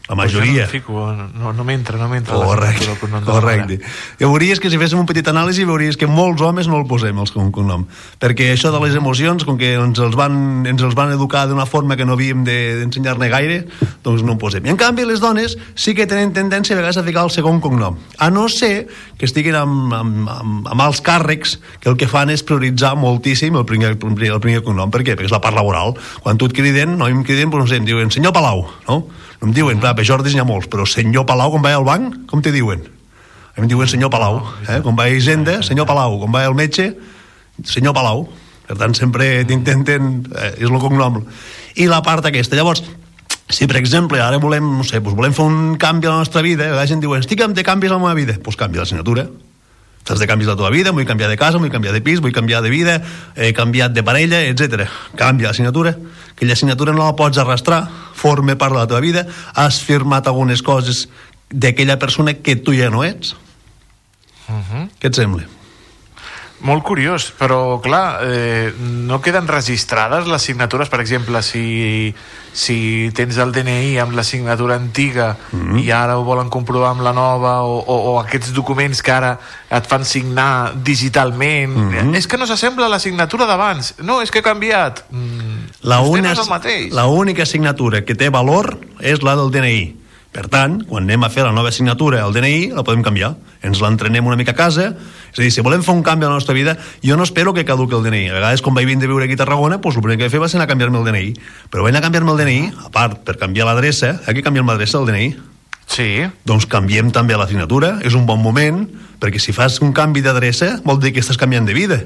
La 0.08 0.16
majoria. 0.16 0.66
Pues 0.66 0.82
jo 0.82 0.90
no, 0.90 1.12
fico, 1.12 1.12
no, 1.38 1.52
no 1.52 1.64
m'entra, 1.64 1.96
no 1.96 2.08
m'entra 2.10 2.36
la 2.36 2.44
Correcte, 2.44 2.90
el 2.90 2.98
cognom 2.98 3.20
de 3.22 3.26
la 3.26 3.32
correcte. 3.32 3.78
I 4.18 4.24
veuries 4.26 4.58
que 4.60 4.68
si 4.68 4.76
féssim 4.76 4.98
un 4.98 5.06
petit 5.06 5.28
anàlisi 5.30 5.62
veuries 5.64 5.96
que 5.96 6.08
molts 6.10 6.42
homes 6.42 6.66
no 6.68 6.80
el 6.80 6.86
posem 6.90 7.16
el 7.22 7.28
segon 7.30 7.52
cognom 7.54 7.84
perquè 8.20 8.48
això 8.52 8.72
de 8.74 8.80
les 8.82 8.96
emocions 8.98 9.44
com 9.46 9.56
que 9.56 9.70
ens 9.78 10.00
els 10.02 10.16
van, 10.18 10.66
ens 10.66 10.82
els 10.82 10.96
van 10.98 11.12
educar 11.14 11.46
d'una 11.48 11.66
forma 11.70 11.96
que 11.96 12.04
no 12.04 12.12
havíem 12.18 12.42
de- 12.44 12.80
d'ensenyar-ne 12.80 13.28
gaire 13.30 13.60
doncs 14.02 14.24
no 14.26 14.34
ho 14.34 14.38
posem. 14.42 14.66
I 14.66 14.70
en 14.74 14.76
canvi 14.76 15.06
les 15.06 15.20
dones 15.22 15.56
sí 15.76 15.94
que 15.94 16.06
tenen 16.10 16.32
tendència 16.34 16.74
a 16.74 16.80
vegades 16.82 16.98
a 16.98 17.04
ficar 17.06 17.22
el 17.24 17.30
segon 17.30 17.60
cognom 17.62 17.96
a 18.18 18.28
no 18.30 18.48
ser 18.48 18.88
que 19.16 19.24
estiguin 19.24 19.54
amb, 19.54 19.94
amb, 19.94 20.28
amb, 20.28 20.66
amb 20.68 20.80
alts 20.82 21.00
càrrecs 21.00 21.58
que 21.80 21.88
el 21.88 21.96
que 21.96 22.10
fan 22.10 22.28
és 22.34 22.42
prioritzar 22.42 22.96
moltíssim 22.98 23.54
el 23.56 23.64
primer, 23.64 23.94
el 23.94 24.40
primer 24.42 24.62
cognom. 24.66 24.90
Per 24.90 25.04
què? 25.06 25.14
Perquè 25.14 25.30
és 25.30 25.32
la 25.32 25.40
part 25.40 25.54
laboral. 25.54 25.94
Quan 26.26 26.36
tu 26.38 26.46
et 26.50 26.52
criden, 26.52 26.98
no 26.98 27.06
em 27.06 27.22
criden, 27.22 27.50
doncs 27.54 27.64
no 27.64 27.70
sé, 27.70 27.78
em 27.78 27.86
diuen 27.86 28.10
senyor 28.10 28.32
Palau, 28.34 28.66
no? 28.88 29.04
Em 29.42 29.50
diuen, 29.50 29.80
clar, 29.82 29.96
per 29.98 30.04
Jordis 30.06 30.36
n'hi 30.36 30.42
ha 30.42 30.46
molts, 30.46 30.68
però 30.70 30.84
senyor 30.86 31.26
Palau, 31.26 31.50
quan 31.50 31.64
vaig 31.64 31.74
al 31.74 31.86
banc, 31.86 32.20
com 32.30 32.42
te 32.44 32.52
diuen? 32.54 32.84
A 33.52 33.60
mi 33.60 33.66
em 33.66 33.72
diuen 33.72 33.90
senyor 33.90 34.08
Palau, 34.12 34.38
eh? 34.68 34.78
quan 34.84 34.94
va 34.96 35.08
a 35.08 35.12
Hisenda, 35.12 35.58
senyor 35.66 35.88
Palau, 35.88 36.14
quan 36.22 36.30
va 36.32 36.44
al 36.46 36.54
metge, 36.54 36.92
senyor 37.66 37.92
Palau. 37.96 38.28
Per 38.68 38.78
tant, 38.78 38.94
sempre 38.96 39.42
t'intenten... 39.44 40.12
Eh, 40.30 40.52
és 40.62 40.70
el 40.70 40.78
cognom. 40.80 41.18
I 41.74 41.88
la 41.90 41.98
part 42.06 42.24
aquesta. 42.24 42.56
Llavors, 42.56 42.84
si 43.52 43.66
per 43.68 43.76
exemple 43.80 44.22
ara 44.22 44.38
volem, 44.40 44.64
no 44.78 44.86
sé, 44.86 45.02
doncs 45.02 45.18
volem 45.18 45.34
fer 45.36 45.44
un 45.44 45.74
canvi 45.80 46.08
a 46.08 46.14
la 46.14 46.22
nostra 46.22 46.40
vida, 46.46 46.70
la 46.72 46.86
gent 46.88 47.02
diu, 47.02 47.12
estic 47.18 47.42
de 47.42 47.66
canvis 47.66 47.90
a 47.90 47.98
la 47.98 48.04
meva 48.06 48.14
vida, 48.14 48.38
doncs 48.38 48.56
canvia 48.56 48.86
la 48.86 48.88
signatura. 48.88 49.26
Estàs 50.02 50.18
de 50.18 50.26
canvis 50.26 50.48
a 50.48 50.54
la 50.54 50.58
teva 50.58 50.70
vida, 50.74 50.90
vull 50.90 51.06
canviar 51.06 51.28
de 51.30 51.36
casa, 51.38 51.58
vull 51.58 51.70
canviar 51.70 51.92
de 51.94 52.00
pis, 52.02 52.22
vull 52.22 52.32
canviar 52.34 52.62
de 52.62 52.70
vida, 52.72 52.96
he 53.36 53.52
canviat 53.54 53.92
de 53.94 54.02
parella, 54.02 54.40
etc. 54.48 54.88
Canvia 55.18 55.52
la 55.52 55.54
signatura. 55.54 55.92
Aquella 56.32 56.56
signatura 56.56 56.92
no 56.92 57.04
la 57.04 57.16
pots 57.16 57.38
arrastrar, 57.38 57.84
forma 58.14 58.56
part 58.58 58.74
de 58.74 58.80
la 58.80 58.88
teva 58.90 59.00
vida, 59.00 59.26
has 59.54 59.80
firmat 59.80 60.26
algunes 60.26 60.62
coses 60.62 61.06
d'aquella 61.52 61.98
persona 61.98 62.34
que 62.34 62.56
tu 62.56 62.74
ja 62.74 62.90
no 62.90 63.04
ets. 63.04 63.36
Uh 64.48 64.54
-huh. 64.54 64.88
Què 65.00 65.08
et 65.08 65.14
sembla? 65.14 65.61
Molt 66.62 66.84
curiós, 66.86 67.32
però 67.34 67.80
clar, 67.82 68.20
eh, 68.22 68.72
no 68.78 69.20
queden 69.20 69.48
registrades 69.50 70.28
les 70.30 70.42
signatures, 70.46 70.88
per 70.88 71.00
exemple, 71.02 71.42
si, 71.42 72.14
si 72.52 73.10
tens 73.18 73.40
el 73.42 73.50
DNI 73.50 73.98
amb 73.98 74.14
la 74.14 74.22
signatura 74.22 74.76
antiga 74.76 75.36
mm. 75.50 75.58
-hmm. 75.58 75.80
i 75.82 75.90
ara 75.90 76.18
ho 76.18 76.22
volen 76.22 76.48
comprovar 76.48 76.90
amb 76.90 77.02
la 77.02 77.12
nova 77.12 77.62
o, 77.62 77.78
o, 77.78 77.96
o 78.12 78.20
aquests 78.20 78.52
documents 78.52 79.02
que 79.02 79.10
ara 79.10 79.38
et 79.70 79.86
fan 79.86 80.04
signar 80.04 80.72
digitalment 80.76 81.76
mm. 81.76 81.90
-hmm. 81.90 82.16
és 82.16 82.26
que 82.26 82.36
no 82.36 82.46
s'assembla 82.46 82.86
a 82.86 82.88
la 82.88 82.98
signatura 82.98 83.46
d'abans 83.46 83.94
no, 83.98 84.22
és 84.22 84.30
que 84.30 84.38
he 84.38 84.42
canviat 84.42 85.04
mm, 85.10 85.52
La, 85.82 86.00
una, 86.00 86.34
la 86.90 87.06
única 87.06 87.44
signatura 87.44 88.04
que 88.04 88.14
té 88.14 88.28
valor 88.30 88.78
és 89.00 89.22
la 89.22 89.34
del 89.34 89.50
DNI. 89.50 90.01
Per 90.32 90.46
tant, 90.48 90.78
quan 90.88 91.04
anem 91.04 91.26
a 91.26 91.28
fer 91.28 91.42
la 91.44 91.52
nova 91.52 91.68
signatura 91.76 92.22
al 92.24 92.32
DNI, 92.32 92.70
la 92.72 92.84
podem 92.86 93.02
canviar. 93.04 93.34
Ens 93.68 93.82
l'entrenem 93.84 94.24
una 94.24 94.36
mica 94.40 94.54
a 94.54 94.56
casa. 94.56 94.86
És 95.28 95.36
a 95.36 95.42
dir, 95.44 95.50
si 95.52 95.60
volem 95.60 95.84
fer 95.84 95.92
un 95.92 96.00
canvi 96.02 96.24
a 96.24 96.30
la 96.30 96.38
nostra 96.38 96.56
vida, 96.56 96.78
jo 97.04 97.18
no 97.20 97.26
espero 97.28 97.52
que 97.52 97.66
caduqui 97.68 97.98
el 97.98 98.06
DNI. 98.06 98.30
A 98.30 98.38
vegades, 98.38 98.64
quan 98.64 98.74
vaig 98.74 98.88
venir 98.88 99.04
de 99.04 99.10
viure 99.12 99.28
aquí 99.28 99.36
a 99.36 99.42
Tarragona, 99.42 99.76
doncs, 99.76 100.00
el 100.00 100.06
primer 100.06 100.16
que 100.16 100.24
vaig 100.24 100.32
fer 100.32 100.40
va 100.40 100.48
ser 100.48 100.56
anar 100.56 100.70
a 100.70 100.72
canviar-me 100.72 101.02
el 101.02 101.04
DNI. 101.10 101.34
Però 101.68 101.84
vaig 101.84 101.92
anar 101.92 102.00
a 102.00 102.06
canviar-me 102.08 102.32
el 102.32 102.40
DNI, 102.40 102.72
a 102.88 102.90
part, 102.96 103.20
per 103.28 103.36
canviar 103.36 103.68
l'adreça, 103.68 104.14
hay 104.24 104.40
que 104.40 104.46
canviar 104.48 104.64
l'adreça 104.64 104.96
del 104.96 105.12
DNI. 105.12 105.28
Sí. 105.92 106.08
Doncs 106.48 106.64
canviem 106.64 107.12
també 107.12 107.36
la 107.36 107.50
signatura, 107.50 107.98
és 108.00 108.16
un 108.16 108.24
bon 108.24 108.40
moment, 108.40 108.86
perquè 109.20 109.36
si 109.36 109.52
fas 109.52 109.82
un 109.84 109.92
canvi 109.92 110.24
d'adreça, 110.24 110.78
vol 110.88 110.96
dir 111.02 111.12
que 111.12 111.20
estàs 111.20 111.36
canviant 111.36 111.68
de 111.68 111.76
vida. 111.76 112.00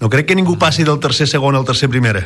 No 0.00 0.08
crec 0.08 0.30
que 0.30 0.38
ningú 0.38 0.56
passi 0.56 0.86
del 0.86 1.00
tercer 1.02 1.28
segon 1.28 1.58
al 1.58 1.68
tercer 1.68 1.92
primera. 1.92 2.24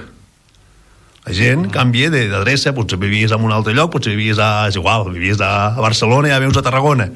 La 1.23 1.35
gent 1.37 1.69
canvia 1.71 2.09
d'adreça, 2.11 2.73
potser 2.75 2.99
vivies 2.99 3.31
en 3.31 3.45
un 3.47 3.53
altre 3.55 3.77
lloc, 3.77 3.93
potser 3.95 4.17
vivies 4.17 4.41
a, 4.43 4.67
és 4.67 4.79
igual, 4.79 5.07
vivies 5.15 5.39
a, 5.39 5.53
Barcelona 5.79 6.29
i 6.29 6.33
ja 6.33 6.41
veus 6.43 6.59
a 6.59 6.65
Tarragona. 6.67 7.07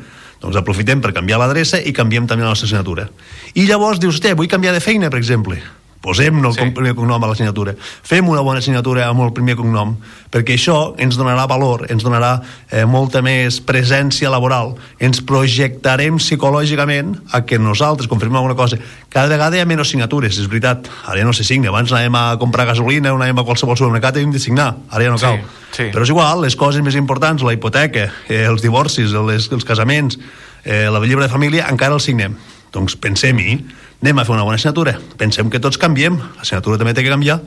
Doncs 0.43 0.59
aprofitem 0.61 1.01
per 1.03 1.11
canviar 1.17 1.41
l'adreça 1.43 1.81
i 1.83 1.95
canviem 1.97 2.29
també 2.31 2.45
la 2.47 2.53
nostra 2.53 2.69
signatura. 2.71 3.09
I 3.59 3.67
llavors 3.67 3.99
dius, 3.99 4.21
hòstia, 4.21 4.37
vull 4.39 4.51
canviar 4.53 4.77
de 4.77 4.85
feina, 4.85 5.11
per 5.11 5.19
exemple. 5.19 5.59
Posem 6.07 6.39
el 6.39 6.53
sí. 6.55 6.63
primer 6.71 6.95
cognom 6.95 7.25
a 7.25 7.29
la 7.33 7.35
signatura. 7.35 7.73
Fem 8.07 8.29
una 8.31 8.45
bona 8.47 8.61
signatura 8.63 9.09
amb 9.09 9.25
el 9.25 9.33
primer 9.35 9.57
cognom, 9.59 9.97
perquè 10.31 10.55
això 10.55 10.95
ens 11.03 11.17
donarà 11.19 11.49
valor, 11.51 11.83
ens 11.91 12.05
donarà 12.07 12.37
eh, 12.71 12.85
molta 12.87 13.25
més 13.27 13.59
presència 13.67 14.31
laboral, 14.31 14.77
ens 15.03 15.19
projectarem 15.27 16.21
psicològicament 16.23 17.17
a 17.35 17.41
que 17.43 17.59
nosaltres 17.59 18.07
confirmem 18.07 18.39
alguna 18.39 18.55
cosa. 18.55 18.79
Cada 19.11 19.33
vegada 19.33 19.59
hi 19.59 19.65
ha 19.65 19.67
menys 19.67 19.91
signatures, 19.91 20.39
és 20.39 20.47
veritat. 20.47 20.87
Ara 21.11 21.25
ja 21.25 21.27
no 21.27 21.35
se 21.35 21.43
signa. 21.49 21.73
Abans 21.73 21.91
anàvem 21.91 22.21
a 22.21 22.25
comprar 22.39 22.69
gasolina, 22.71 23.11
anàvem 23.11 23.43
a 23.43 23.47
qualsevol 23.49 23.75
supermercat 23.75 24.21
i 24.21 24.27
hem 24.29 24.35
de 24.35 24.43
signar. 24.43 24.77
Ara 24.91 25.09
ja 25.09 25.15
no 25.15 25.19
cal. 25.19 25.41
sí. 25.73 25.89
Però 25.91 26.07
és 26.07 26.13
igual, 26.15 26.45
les 26.47 26.55
coses 26.55 26.87
més 26.87 26.95
importants, 26.95 27.43
la 27.43 27.57
hipoteca, 27.57 28.13
eh, 28.29 28.45
els 28.47 28.63
divorcis, 28.63 29.11
les, 29.11 29.51
els 29.51 29.67
casaments, 29.67 30.21
eh, 30.63 30.87
la 30.87 31.03
llibre 31.03 31.27
de 31.27 31.33
família, 31.35 31.67
encara 31.67 31.99
els 31.99 32.07
signem. 32.07 32.39
Doncs 32.71 32.95
pensem-hi, 33.01 33.59
anem 34.03 34.21
a 34.21 34.27
fer 34.27 34.35
una 34.35 34.45
bona 34.47 34.59
signatura. 34.59 34.97
Pensem 35.19 35.51
que 35.51 35.61
tots 35.63 35.81
canviem, 35.81 36.19
la 36.19 36.45
signatura 36.45 36.79
també 36.81 36.95
té 36.95 37.05
que 37.05 37.13
canviar. 37.13 37.41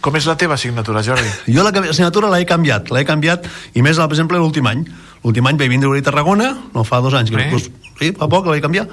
com 0.00 0.14
és 0.16 0.26
la 0.26 0.36
teva 0.36 0.56
signatura, 0.56 1.02
Jordi? 1.02 1.28
Jo 1.54 1.64
la, 1.66 1.70
la 1.70 1.92
signatura 1.92 2.30
l'he 2.30 2.46
canviat, 2.46 2.90
l'he 2.94 3.04
canviat, 3.04 3.46
i 3.74 3.82
més, 3.82 3.98
per 3.98 4.14
exemple, 4.14 4.38
l'últim 4.38 4.66
any. 4.66 4.86
L'últim 5.24 5.46
any 5.46 5.58
vaig 5.58 5.70
vindre 5.70 5.90
a 5.90 6.02
Tarragona, 6.02 6.54
no 6.74 6.84
fa 6.84 7.00
dos 7.02 7.14
anys, 7.14 7.30
que 7.30 7.50
doncs, 7.50 7.70
sí, 7.98 8.12
fa 8.14 8.28
poc 8.30 8.46
la 8.46 8.54
vaig 8.54 8.62
canviar. 8.62 8.86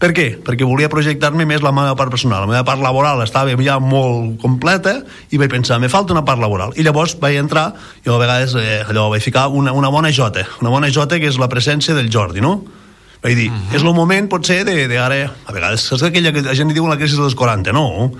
Per 0.00 0.14
què? 0.16 0.26
Perquè 0.40 0.64
volia 0.64 0.88
projectar-me 0.88 1.44
més 1.44 1.60
la 1.60 1.74
meva 1.76 1.92
part 1.96 2.12
personal. 2.12 2.46
La 2.46 2.48
meva 2.48 2.64
part 2.64 2.80
laboral 2.80 3.20
estava 3.20 3.52
ja 3.60 3.76
molt 3.84 4.38
completa 4.40 5.02
i 5.28 5.40
vaig 5.40 5.52
pensar, 5.52 5.76
me 5.80 5.90
falta 5.92 6.14
una 6.16 6.24
part 6.24 6.40
laboral. 6.40 6.72
I 6.80 6.86
llavors 6.86 7.18
vaig 7.20 7.36
entrar, 7.36 7.66
jo 8.06 8.16
a 8.16 8.20
vegades 8.22 8.56
eh, 8.56 8.80
allò 8.88 9.10
vaig 9.12 9.24
ficar 9.24 9.48
una, 9.52 9.74
una 9.76 9.92
bona 9.92 10.08
jota, 10.08 10.46
una 10.64 10.72
bona 10.72 10.88
jota 10.88 11.20
que 11.20 11.28
és 11.28 11.36
la 11.36 11.50
presència 11.52 11.96
del 11.96 12.08
Jordi, 12.08 12.40
no? 12.40 12.62
Vaig 13.22 13.36
dir, 13.36 13.50
uh 13.50 13.54
-huh. 13.54 13.76
és 13.76 13.82
el 13.82 13.94
moment, 13.94 14.28
potser, 14.28 14.64
de, 14.64 14.88
de 14.88 14.98
ara... 14.98 15.34
A 15.46 15.52
vegades, 15.52 15.82
saps 15.82 16.02
aquella 16.02 16.32
que 16.32 16.42
la 16.42 16.54
gent 16.54 16.72
diu 16.72 16.86
la 16.88 16.96
crisi 16.96 17.16
dels 17.16 17.34
40, 17.34 17.72
no? 17.72 18.12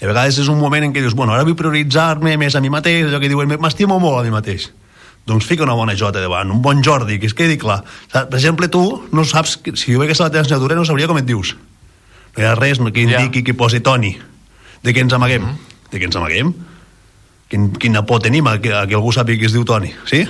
A 0.00 0.06
vegades 0.06 0.38
és 0.38 0.48
un 0.48 0.58
moment 0.58 0.84
en 0.84 0.92
què 0.92 1.00
dius, 1.00 1.14
bueno, 1.14 1.32
ara 1.32 1.44
vull 1.44 1.54
prioritzar-me 1.54 2.36
més 2.36 2.54
a 2.54 2.60
mi 2.60 2.70
mateix, 2.70 3.06
allò 3.06 3.20
que 3.20 3.28
diuen, 3.28 3.48
m'estimo 3.60 4.00
molt 4.00 4.20
a 4.20 4.22
mi 4.22 4.30
mateix. 4.30 4.70
Doncs 5.26 5.44
fica 5.44 5.62
una 5.62 5.74
bona 5.74 5.94
jota 5.94 6.20
davant, 6.20 6.50
un 6.50 6.62
bon 6.62 6.82
Jordi, 6.82 7.18
que 7.20 7.26
es 7.26 7.34
quedi 7.34 7.58
clar. 7.58 7.84
Per 8.12 8.34
exemple, 8.34 8.68
tu 8.68 9.02
no 9.12 9.24
saps, 9.24 9.56
que- 9.58 9.76
si 9.76 9.92
jo 9.92 10.00
vegués 10.00 10.18
la 10.18 10.30
teva 10.30 10.44
signatura 10.44 10.74
no 10.74 10.84
sabria 10.84 11.06
com 11.06 11.18
et 11.18 11.26
dius. 11.26 11.56
No 12.36 12.42
hi 12.42 12.46
ha 12.46 12.54
res 12.54 12.80
no, 12.80 12.90
que 12.92 13.02
indiqui 13.02 13.42
que 13.44 13.54
posi 13.54 13.80
Toni. 13.80 14.18
De 14.82 14.94
què 14.94 15.00
ens 15.00 15.12
amaguem? 15.12 15.44
De 15.92 15.98
què 15.98 16.04
ens 16.04 16.16
amaguem? 16.16 16.54
Quin, 17.50 17.64
quina 17.82 18.04
por 18.06 18.20
tenim 18.22 18.46
a 18.46 18.60
que, 18.62 18.70
a 18.70 18.84
que 18.86 18.94
algú 18.94 19.10
sàpiga 19.10 19.40
que 19.40 19.48
es 19.48 19.54
diu 19.56 19.64
Toni, 19.66 19.88
sí? 20.06 20.20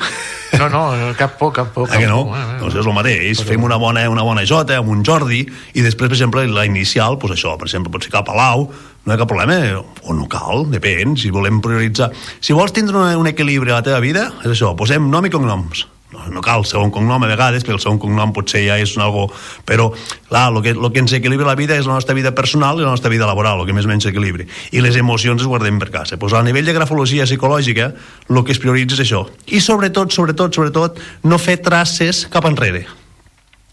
No, 0.57 0.71
no, 0.73 0.85
cap 1.19 1.35
por, 1.37 1.53
cap 1.53 1.69
por. 1.75 1.85
Ah, 1.93 1.99
que 2.01 2.07
no? 2.09 2.23
Cap 2.25 2.33
por. 2.33 2.39
eh, 2.39 2.55
eh. 2.55 2.61
Doncs 2.63 2.79
és 2.81 2.87
el 2.89 2.97
mateix. 2.97 3.43
Fem 3.45 3.67
una 3.67 3.77
bona, 3.77 4.07
una 4.09 4.25
bona 4.25 4.47
jota 4.49 4.79
amb 4.81 4.89
un 4.89 5.05
Jordi 5.05 5.43
i 5.45 5.85
després, 5.85 6.09
per 6.09 6.17
exemple, 6.17 6.47
la 6.49 6.65
inicial, 6.65 7.19
doncs 7.21 7.37
això, 7.37 7.59
per 7.61 7.69
exemple, 7.69 7.93
pot 7.93 8.09
ser 8.09 8.15
cap 8.15 8.25
a 8.25 8.33
Palau, 8.33 8.71
no 9.05 9.13
hi 9.13 9.17
ha 9.17 9.21
cap 9.21 9.29
problema, 9.29 9.61
o 9.81 10.17
no 10.17 10.27
cal, 10.33 10.65
depèn, 10.73 11.13
si 11.21 11.29
volem 11.35 11.61
prioritzar. 11.61 12.09
Si 12.41 12.57
vols 12.57 12.73
tindre 12.73 12.97
un, 12.97 13.13
un 13.21 13.29
equilibri 13.29 13.71
a 13.73 13.83
la 13.83 13.85
teva 13.85 14.01
vida, 14.01 14.31
és 14.41 14.55
això, 14.57 14.73
posem 14.77 15.13
nom 15.13 15.29
i 15.29 15.33
cognoms. 15.33 15.85
No, 16.11 16.25
no 16.27 16.41
cal 16.43 16.65
segon 16.67 16.91
cognom 16.91 17.23
a 17.23 17.29
vegades, 17.31 17.63
perquè 17.63 17.77
el 17.77 17.83
segon 17.83 18.01
cognom 18.03 18.33
potser 18.35 18.65
ja 18.65 18.79
és 18.83 18.97
un 18.97 19.05
algo... 19.05 19.29
Però, 19.69 19.93
clar, 20.27 20.49
el 20.51 20.59
que, 20.65 20.75
lo 20.75 20.91
que 20.91 20.99
ens 21.05 21.15
equilibra 21.15 21.47
la 21.47 21.55
vida 21.55 21.77
és 21.79 21.87
la 21.87 21.95
nostra 21.95 22.17
vida 22.19 22.33
personal 22.35 22.81
i 22.81 22.83
la 22.83 22.91
nostra 22.91 23.13
vida 23.13 23.29
laboral, 23.31 23.63
el 23.63 23.69
que 23.69 23.77
més 23.77 23.87
menys 23.87 24.09
equilibri. 24.11 24.49
I 24.75 24.83
les 24.83 24.99
emocions 24.99 25.41
es 25.41 25.47
guardem 25.47 25.79
per 25.79 25.93
casa. 25.95 26.19
Pues 26.19 26.35
a 26.35 26.43
nivell 26.43 26.67
de 26.67 26.75
grafologia 26.75 27.29
psicològica, 27.31 27.93
el 28.29 28.43
que 28.43 28.57
es 28.57 28.59
prioritza 28.59 28.99
és 28.99 29.07
això. 29.07 29.23
I 29.47 29.63
sobretot, 29.63 30.11
sobretot, 30.11 30.51
sobretot, 30.59 30.99
no 31.23 31.39
fer 31.39 31.61
traces 31.63 32.27
cap 32.33 32.51
enrere. 32.51 32.89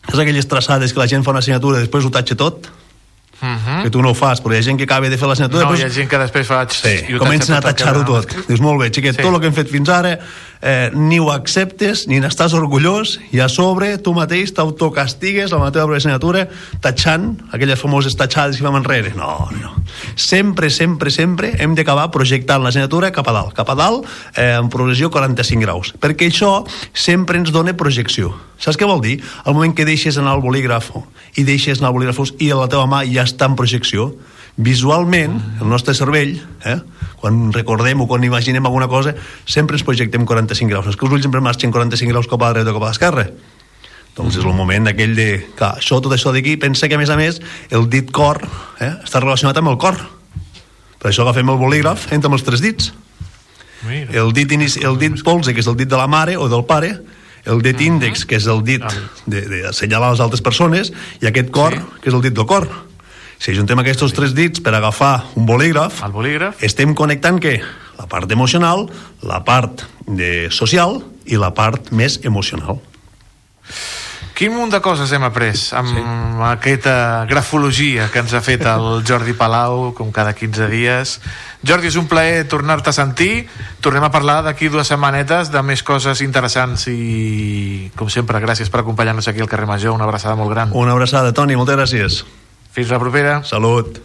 És 0.07 0.15
aquelles 0.21 0.45
traçades 0.47 0.93
que 0.93 1.01
la 1.01 1.09
gent 1.09 1.25
fa 1.25 1.33
una 1.33 1.41
assignatura 1.41 1.81
i 1.81 1.87
després 1.87 2.05
ho 2.05 2.13
tatxa 2.13 2.37
tot. 2.37 2.69
Mhm. 3.37 3.83
que 3.83 3.89
tu 3.91 4.01
no 4.01 4.09
ho 4.09 4.15
fas, 4.15 4.41
però 4.41 4.55
hi 4.55 4.57
ha 4.57 4.63
gent 4.65 4.79
que 4.79 4.85
acaba 4.87 5.09
de 5.09 5.17
fer 5.17 5.27
l'assignatura... 5.29 5.61
No, 5.61 5.69
doncs, 5.69 5.83
hi 5.83 5.85
ha 5.85 5.93
gent 5.93 6.09
que 6.09 6.17
després 6.17 6.47
fa... 6.47 6.63
Sí, 6.73 6.95
comencen 7.21 7.53
a 7.53 7.61
tatxa 7.61 7.91
tatxar-ho 7.91 8.01
tot 8.07 8.33
el 8.33 8.47
Dius, 8.47 8.61
molt 8.65 8.81
bé, 8.81 8.87
xiquet, 8.89 9.13
Sí. 9.13 9.21
tot 9.21 9.29
el 9.29 9.39
que 9.43 9.51
hem 9.51 9.53
fet 9.53 9.69
fins 9.69 9.91
ara 9.93 10.15
eh, 10.61 10.89
ni 10.93 11.19
ho 11.19 11.29
acceptes, 11.31 12.05
ni 12.07 12.19
n'estàs 12.21 12.55
orgullós, 12.57 13.17
i 13.31 13.41
a 13.43 13.49
sobre 13.51 13.95
tu 14.01 14.13
mateix 14.17 14.53
t'autocastigues 14.57 15.53
la 15.53 15.71
teva 15.71 15.87
pròpia 15.87 16.01
assignatura 16.01 16.45
tatxant 16.83 17.29
aquelles 17.53 17.79
famoses 17.79 18.15
tatxades 18.17 18.57
que 18.57 18.65
fem 18.65 18.79
enrere. 18.79 19.13
No, 19.17 19.49
no. 19.57 19.73
Sempre, 20.15 20.69
sempre, 20.69 21.11
sempre 21.13 21.53
hem 21.61 21.75
d'acabar 21.77 22.09
projectant 22.13 22.63
l'assignatura 22.63 23.11
cap 23.15 23.27
a 23.27 23.35
dalt. 23.35 23.55
Cap 23.57 23.69
a 23.69 23.77
dalt, 23.77 24.07
eh, 24.35 24.55
en 24.57 24.69
progressió 24.73 25.11
45 25.13 25.65
graus. 25.65 25.93
Perquè 25.99 26.29
això 26.31 26.65
sempre 26.93 27.37
ens 27.37 27.51
dona 27.51 27.75
projecció. 27.77 28.33
Saps 28.57 28.77
què 28.77 28.87
vol 28.89 29.01
dir? 29.01 29.19
El 29.45 29.53
moment 29.53 29.75
que 29.75 29.85
deixes 29.85 30.17
anar 30.17 30.35
el 30.37 30.41
bolígraf 30.41 30.91
i 31.37 31.43
deixes 31.45 31.79
anar 31.79 31.91
el 31.91 31.99
bolígraf 31.99 32.17
i 32.39 32.49
la 32.49 32.67
teva 32.67 32.87
mà 32.89 33.03
ja 33.05 33.23
està 33.27 33.45
en 33.45 33.55
projecció, 33.55 34.15
visualment, 34.57 35.37
el 35.61 35.69
nostre 35.69 35.93
cervell, 35.93 36.39
eh, 36.65 36.79
quan 37.21 37.51
recordem 37.53 38.01
o 38.01 38.07
quan 38.07 38.23
imaginem 38.25 38.65
alguna 38.65 38.87
cosa, 38.87 39.13
sempre 39.45 39.77
ens 39.77 39.85
projectem 39.85 40.25
45 40.25 40.69
graus. 40.69 40.87
És 40.89 40.97
que 40.97 41.05
els 41.05 41.13
ulls 41.13 41.23
sempre 41.25 41.41
marxen 41.41 41.71
45 41.71 42.11
graus 42.11 42.27
cap 42.27 42.41
a 42.41 42.49
la 42.49 42.53
dreta 42.59 42.71
o 42.73 42.77
cap 42.79 42.87
a 42.87 42.91
l'esquerra. 42.91 43.27
Doncs 44.17 44.39
és 44.39 44.45
el 44.45 44.53
moment 44.57 44.87
aquell 44.89 45.13
de... 45.15 45.27
Que 45.55 45.65
això, 45.77 45.99
tot 46.01 46.13
això 46.15 46.31
d'aquí, 46.33 46.55
pensa 46.57 46.87
que, 46.89 46.97
a 46.97 47.01
més 47.01 47.09
a 47.13 47.17
més, 47.19 47.37
el 47.69 47.85
dit 47.89 48.09
cor 48.11 48.41
eh, 48.81 48.95
està 49.05 49.21
relacionat 49.21 49.57
amb 49.61 49.69
el 49.69 49.77
cor. 49.77 49.97
Per 50.97 51.11
això 51.11 51.21
agafem 51.21 51.49
el 51.53 51.59
bolígraf 51.61 52.07
entre 52.11 52.31
els 52.33 52.43
tres 52.43 52.63
dits. 52.65 52.89
Mira. 53.85 54.09
El 54.23 54.33
dit, 54.33 54.49
inici, 54.57 54.81
el 54.81 54.97
dit 54.97 55.21
polze, 55.23 55.53
que 55.53 55.61
és 55.61 55.69
el 55.69 55.77
dit 55.77 55.87
de 55.89 55.97
la 55.99 56.07
mare 56.09 56.33
o 56.41 56.49
del 56.49 56.65
pare, 56.65 56.95
el 57.45 57.61
dit 57.61 57.79
índex, 57.85 58.25
que 58.25 58.35
és 58.41 58.47
el 58.49 58.63
dit 58.65 58.81
de- 59.29 59.45
d'assenyalar 59.61 60.09
les 60.15 60.19
altres 60.19 60.41
persones, 60.41 60.89
i 61.21 61.29
aquest 61.29 61.51
cor, 61.53 61.77
que 62.01 62.09
és 62.09 62.15
el 62.17 62.25
dit 62.25 62.33
del 62.33 62.49
cor. 62.49 62.65
Si 63.37 63.53
ajuntem 63.53 63.79
aquests 63.83 64.15
tres 64.17 64.33
dits 64.37 64.63
per 64.65 64.73
agafar 64.77 65.27
un 65.37 65.45
bolígraf, 65.45 66.01
el 66.05 66.15
bolígraf, 66.15 66.63
estem 66.65 66.95
connectant 66.97 67.37
què? 67.43 67.59
La 67.97 68.07
part 68.09 68.31
emocional, 68.31 68.87
la 69.25 69.43
part 69.45 69.85
de 70.07 70.49
social 70.53 71.01
i 71.25 71.37
la 71.37 71.53
part 71.53 71.91
més 71.91 72.19
emocional. 72.25 72.81
Quin 74.37 74.53
munt 74.53 74.69
de 74.69 74.77
coses 74.85 75.09
hem 75.17 75.23
après 75.25 75.55
amb 75.73 75.89
sí. 75.89 76.01
aquesta 76.45 77.25
grafologia 77.25 78.05
que 78.13 78.21
ens 78.21 78.35
ha 78.37 78.41
fet 78.45 78.67
el 78.69 79.01
Jordi 79.01 79.33
Palau, 79.33 79.95
com 79.97 80.11
cada 80.13 80.35
15 80.37 80.69
dies. 80.69 81.15
Jordi, 81.65 81.89
és 81.89 81.97
un 81.97 82.05
plaer 82.05 82.45
tornar-te 82.45 82.93
a 82.93 82.93
sentir. 82.93 83.47
Tornem 83.81 84.05
a 84.05 84.13
parlar 84.13 84.43
d'aquí 84.45 84.69
dues 84.69 84.93
setmanetes 84.93 85.49
de 85.49 85.65
més 85.65 85.81
coses 85.81 86.21
interessants 86.21 86.85
i, 86.93 87.89
com 87.97 88.13
sempre, 88.13 88.37
gràcies 88.45 88.69
per 88.69 88.85
acompanyar-nos 88.85 89.33
aquí 89.33 89.41
al 89.41 89.49
carrer 89.49 89.65
Major. 89.65 89.97
Una 89.97 90.05
abraçada 90.05 90.37
molt 90.37 90.53
gran. 90.53 90.69
Una 90.77 90.93
abraçada, 90.93 91.33
Toni, 91.33 91.57
moltes 91.57 91.81
gràcies. 91.81 92.21
Fins 92.77 92.91
la 92.91 92.99
propera. 92.99 93.43
Salut. 93.43 93.97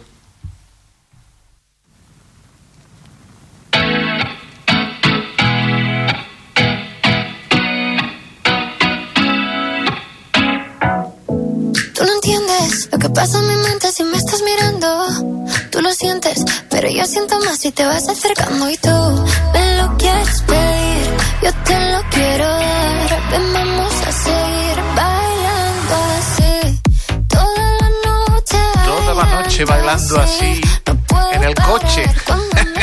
Tú 11.93 12.03
no 12.03 12.13
entiendes 12.15 12.89
lo 12.91 12.97
que 12.97 13.09
pasa 13.09 13.37
en 13.37 13.47
mi 13.47 13.55
mente 13.57 13.91
si 13.91 14.03
me 14.05 14.17
estás 14.17 14.41
mirando. 14.41 15.07
Tú 15.69 15.79
lo 15.79 15.93
sientes, 15.93 16.43
pero 16.71 16.89
yo 16.89 17.05
siento 17.05 17.37
más 17.41 17.59
si 17.59 17.71
te 17.71 17.85
vas 17.85 18.09
acercando 18.09 18.71
y 18.71 18.77
tú 18.77 18.89
me 19.53 19.77
lo 19.77 19.95
quieres 19.97 20.41
pedir. 20.47 21.11
Yo 21.43 21.53
te 21.63 21.91
lo 21.91 22.01
quiero 22.09 22.47
dar. 22.47 23.21
Ven, 23.29 23.53
vamos 23.53 23.72
noche 29.53 29.65
bailando 29.65 30.19
así 30.19 30.61
en 31.33 31.43
el 31.43 31.53
coche. 31.53 32.03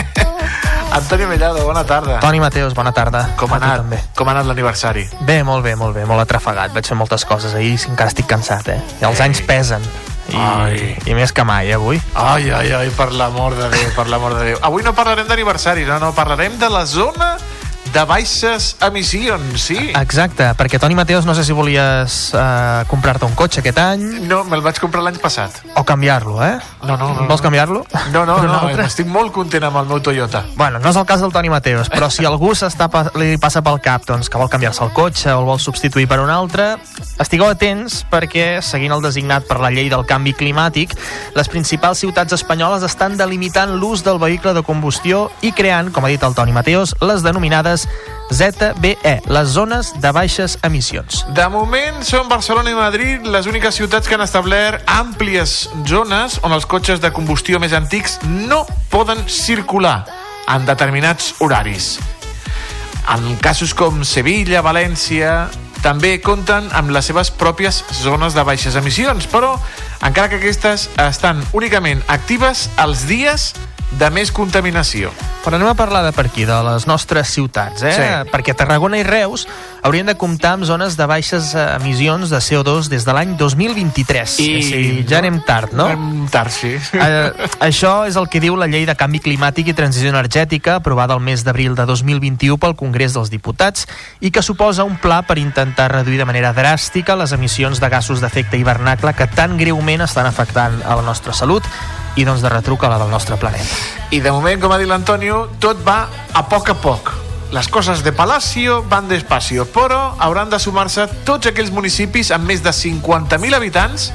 Antoni 0.93 1.27
Mellado, 1.27 1.65
bona 1.65 1.85
tarda. 1.85 2.21
Toni 2.21 2.39
Mateus, 2.39 2.75
bona 2.75 2.93
tarda. 2.93 3.35
Com 3.37 3.53
ha 3.53 3.57
anat, 3.57 3.81
també. 3.83 3.99
com 4.15 4.29
ha 4.29 4.35
anat 4.37 4.47
l'aniversari? 4.47 5.03
Bé, 5.27 5.43
molt 5.43 5.65
bé, 5.65 5.75
molt 5.75 5.97
bé, 5.97 6.05
molt 6.07 6.23
atrafegat. 6.23 6.71
Vaig 6.75 6.87
fer 6.87 6.99
moltes 6.99 7.25
coses 7.27 7.57
ahir, 7.59 7.73
i 7.75 7.91
encara 7.91 8.13
estic 8.13 8.29
cansat, 8.31 8.71
eh? 8.71 8.79
I 9.01 9.09
els 9.09 9.19
Ei. 9.19 9.27
anys 9.27 9.43
pesen. 9.49 9.87
I, 10.31 10.37
Ai. 10.39 10.95
I 11.11 11.19
més 11.19 11.35
que 11.35 11.43
mai, 11.43 11.73
eh, 11.73 11.75
avui. 11.75 11.99
Ai, 12.15 12.53
ai, 12.55 12.71
ai, 12.71 12.91
per 12.95 13.11
l'amor 13.19 13.59
de 13.59 13.67
Déu, 13.75 13.91
per 13.97 14.07
l'amor 14.07 14.39
de 14.39 14.53
Déu. 14.53 14.63
Avui 14.63 14.87
no 14.87 14.95
parlarem 14.95 15.27
d'aniversari, 15.27 15.89
no, 15.91 15.99
no, 15.99 16.13
parlarem 16.15 16.55
de 16.59 16.71
la 16.71 16.87
zona 16.87 17.33
de 17.91 18.05
baixes 18.07 18.77
emissions, 18.87 19.59
sí? 19.67 19.77
Exacte, 19.99 20.47
perquè 20.55 20.79
Toni 20.79 20.95
Mateus 20.95 21.25
no 21.27 21.35
sé 21.35 21.43
si 21.43 21.51
volies 21.57 22.31
eh, 22.39 22.85
comprar-te 22.87 23.27
un 23.27 23.35
cotxe 23.35 23.59
aquest 23.65 23.81
any 23.83 24.05
No, 24.31 24.45
me'l 24.47 24.63
vaig 24.63 24.79
comprar 24.79 25.03
l'any 25.03 25.19
passat. 25.19 25.57
o 25.75 25.83
canviar-lo, 25.85 26.37
eh? 26.45 26.61
No, 26.87 26.95
no, 26.97 27.09
no. 27.17 27.27
Vols 27.27 27.43
canviar-lo? 27.43 27.83
No, 28.13 28.23
no, 28.25 28.37
no, 28.47 28.61
altre? 28.69 28.85
estic 28.87 29.09
molt 29.11 29.33
content 29.35 29.65
amb 29.67 29.81
el 29.83 29.89
meu 29.91 29.99
Toyota. 30.01 30.45
Bueno, 30.57 30.79
no 30.79 30.91
és 30.93 30.97
el 31.01 31.07
cas 31.09 31.21
del 31.21 31.33
Toni 31.35 31.51
Mateus, 31.51 31.91
però 31.91 32.09
si 32.15 32.25
algú 32.29 32.53
s'està 32.55 32.87
pa- 32.93 33.09
li 33.19 33.35
passa 33.43 33.63
pel 33.67 33.81
cap 33.83 34.07
doncs, 34.07 34.31
que 34.31 34.39
vol 34.39 34.49
canviar-se 34.53 34.85
el 34.87 34.93
cotxe 34.95 35.33
o 35.35 35.41
el 35.41 35.49
vol 35.51 35.59
substituir 35.59 36.07
per 36.07 36.21
un 36.23 36.31
altre, 36.31 36.77
estigueu 37.19 37.51
atents 37.51 38.05
perquè, 38.11 38.61
seguint 38.63 38.95
el 38.95 39.03
designat 39.03 39.49
per 39.51 39.59
la 39.59 39.73
llei 39.75 39.91
del 39.91 40.07
canvi 40.07 40.33
climàtic, 40.39 40.95
les 41.35 41.49
principals 41.51 41.99
ciutats 42.07 42.39
espanyoles 42.39 42.87
estan 42.87 43.17
delimitant 43.19 43.75
l'ús 43.83 44.05
del 44.07 44.23
vehicle 44.23 44.55
de 44.55 44.63
combustió 44.63 45.27
i 45.43 45.51
creant, 45.53 45.91
com 45.91 46.05
ha 46.07 46.13
dit 46.15 46.23
el 46.23 46.39
Toni 46.39 46.55
Mateus, 46.55 46.95
les 47.03 47.23
denominades 47.27 47.80
ZBE, 48.31 49.17
les 49.27 49.49
zones 49.51 49.91
de 50.01 50.13
baixes 50.15 50.57
emissions. 50.67 51.25
De 51.35 51.47
moment 51.51 51.99
són 52.07 52.31
Barcelona 52.31 52.71
i 52.71 52.79
Madrid 52.79 53.27
les 53.27 53.49
úniques 53.51 53.75
ciutats 53.75 54.07
que 54.07 54.15
han 54.15 54.25
establert 54.25 54.87
àmplies 54.87 55.69
zones 55.91 56.39
on 56.47 56.55
els 56.55 56.69
cotxes 56.71 57.03
de 57.03 57.11
combustió 57.15 57.59
més 57.59 57.75
antics 57.75 58.21
no 58.25 58.63
poden 58.91 59.27
circular 59.27 60.05
en 60.51 60.67
determinats 60.67 61.35
horaris. 61.41 61.97
En 63.11 63.35
casos 63.43 63.75
com 63.75 64.05
Sevilla, 64.07 64.63
València, 64.63 65.49
també 65.83 66.19
compten 66.21 66.69
amb 66.77 66.93
les 66.93 67.07
seves 67.09 67.31
pròpies 67.33 67.81
zones 68.03 68.37
de 68.37 68.45
baixes 68.45 68.77
emissions, 68.77 69.27
però 69.31 69.55
encara 70.05 70.29
que 70.29 70.39
aquestes 70.39 70.89
estan 71.01 71.41
únicament 71.57 72.03
actives 72.13 72.69
els 72.79 73.07
dies 73.09 73.51
de 73.99 74.09
més 74.15 74.31
contaminació. 74.31 75.11
Però 75.45 75.57
anem 75.57 75.71
a 75.71 75.75
parlar 75.75 76.03
de 76.05 76.13
per 76.13 76.27
aquí, 76.29 76.45
de 76.45 76.57
les 76.67 76.85
nostres 76.87 77.31
ciutats, 77.33 77.83
eh? 77.83 77.93
Sí. 77.97 78.31
Perquè 78.31 78.53
Tarragona 78.55 78.99
i 79.01 79.03
Reus 79.07 79.47
haurien 79.83 80.07
de 80.07 80.15
comptar 80.21 80.53
amb 80.59 80.67
zones 80.69 80.99
de 80.99 81.07
baixes 81.09 81.55
eh, 81.55 81.63
emissions 81.81 82.29
de 82.31 82.37
CO2 82.45 82.91
des 82.93 83.07
de 83.09 83.13
l'any 83.17 83.33
2023. 83.41 84.35
I- 84.41 84.59
O 84.59 84.63
sigui, 84.63 85.05
ja 85.09 85.19
anem 85.19 85.41
tard, 85.43 85.73
no? 85.73 85.87
Anem 85.87 86.29
tard, 86.29 86.53
sí. 86.53 86.75
Eh, 86.93 87.33
això 87.61 88.05
és 88.07 88.17
el 88.21 88.29
que 88.29 88.41
diu 88.41 88.55
la 88.61 88.69
llei 88.69 88.85
de 88.87 88.95
canvi 88.95 89.19
climàtic 89.25 89.73
i 89.73 89.75
transició 89.75 90.11
energètica 90.13 90.77
aprovada 90.77 91.15
el 91.17 91.21
mes 91.25 91.43
d'abril 91.45 91.75
de 91.75 91.87
2021 91.89 92.59
pel 92.61 92.77
Congrés 92.77 93.15
dels 93.17 93.31
Diputats 93.33 93.89
i 94.21 94.31
que 94.31 94.43
suposa 94.45 94.85
un 94.85 94.99
pla 95.01 95.23
per 95.23 95.39
intentar 95.41 95.91
reduir 95.91 96.19
de 96.21 96.29
manera 96.29 96.53
dràstica 96.55 97.17
les 97.17 97.33
emissions 97.33 97.81
de 97.81 97.89
gasos 97.89 98.21
d'efecte 98.21 98.59
hivernacle 98.61 99.15
que 99.15 99.27
tan 99.27 99.57
greument 99.57 100.03
estan 100.05 100.27
afectant 100.29 100.83
a 100.85 100.97
la 101.01 101.03
nostra 101.03 101.33
salut 101.33 101.65
i 102.17 102.25
doncs 102.27 102.43
de 102.43 102.51
retruc 102.53 102.85
a 102.85 102.91
la 102.93 102.99
del 102.99 103.11
nostre 103.11 103.37
planeta. 103.37 103.67
I 104.11 104.21
de 104.21 104.33
moment, 104.33 104.61
com 104.61 104.73
ha 104.73 104.79
dit 104.81 104.89
l'Antonio, 104.91 105.45
tot 105.63 105.83
va 105.87 106.05
a 106.35 106.45
poc 106.49 106.73
a 106.73 106.79
poc. 106.83 107.13
Les 107.51 107.67
coses 107.67 108.05
de 108.07 108.13
Palacio 108.15 108.81
van 108.89 109.09
despacio, 109.11 109.67
però 109.67 110.15
hauran 110.23 110.51
de 110.51 110.59
sumar-se 110.63 111.09
tots 111.27 111.51
aquells 111.51 111.73
municipis 111.75 112.31
amb 112.31 112.47
més 112.47 112.63
de 112.63 112.71
50.000 112.71 113.59
habitants 113.59 114.11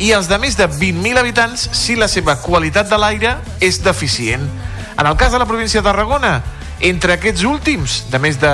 i 0.00 0.10
els 0.16 0.28
de 0.28 0.38
més 0.40 0.56
de 0.56 0.66
20.000 0.66 1.20
habitants 1.20 1.68
si 1.76 1.96
la 2.00 2.08
seva 2.08 2.38
qualitat 2.40 2.88
de 2.88 2.98
l'aire 2.98 3.36
és 3.60 3.82
deficient. 3.84 4.48
En 4.98 5.06
el 5.06 5.16
cas 5.20 5.32
de 5.32 5.40
la 5.40 5.46
província 5.46 5.82
de 5.82 5.88
Tarragona, 5.90 6.40
entre 6.82 7.14
aquests 7.14 7.44
últims, 7.46 8.00
de 8.10 8.18
més 8.18 8.40
de 8.42 8.50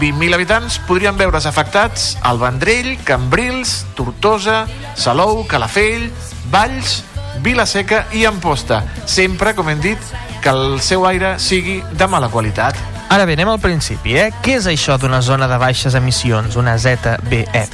20.000 0.00 0.34
habitants, 0.34 0.80
podrien 0.88 1.16
veure's 1.20 1.46
afectats 1.46 2.16
el 2.26 2.40
Vendrell, 2.40 2.96
Cambrils, 3.06 3.84
Tortosa, 3.94 4.64
Salou, 4.98 5.44
Calafell, 5.46 6.08
Valls, 6.50 7.04
Vilaseca 7.42 8.04
i 8.12 8.26
Amposta. 8.28 8.82
Sempre, 9.06 9.54
com 9.54 9.68
hem 9.70 9.80
dit, 9.80 10.12
que 10.40 10.52
el 10.52 10.80
seu 10.84 11.06
aire 11.08 11.36
sigui 11.38 11.80
de 11.92 12.08
mala 12.08 12.30
qualitat. 12.32 12.78
Ara 13.10 13.26
bé, 13.26 13.34
anem 13.34 13.50
al 13.50 13.60
principi, 13.62 14.14
eh? 14.16 14.28
Què 14.44 14.60
és 14.60 14.68
això 14.70 14.98
d'una 15.00 15.20
zona 15.24 15.48
de 15.50 15.58
baixes 15.58 15.96
emissions, 15.98 16.56
una 16.60 16.76
ZBE? 16.78 17.66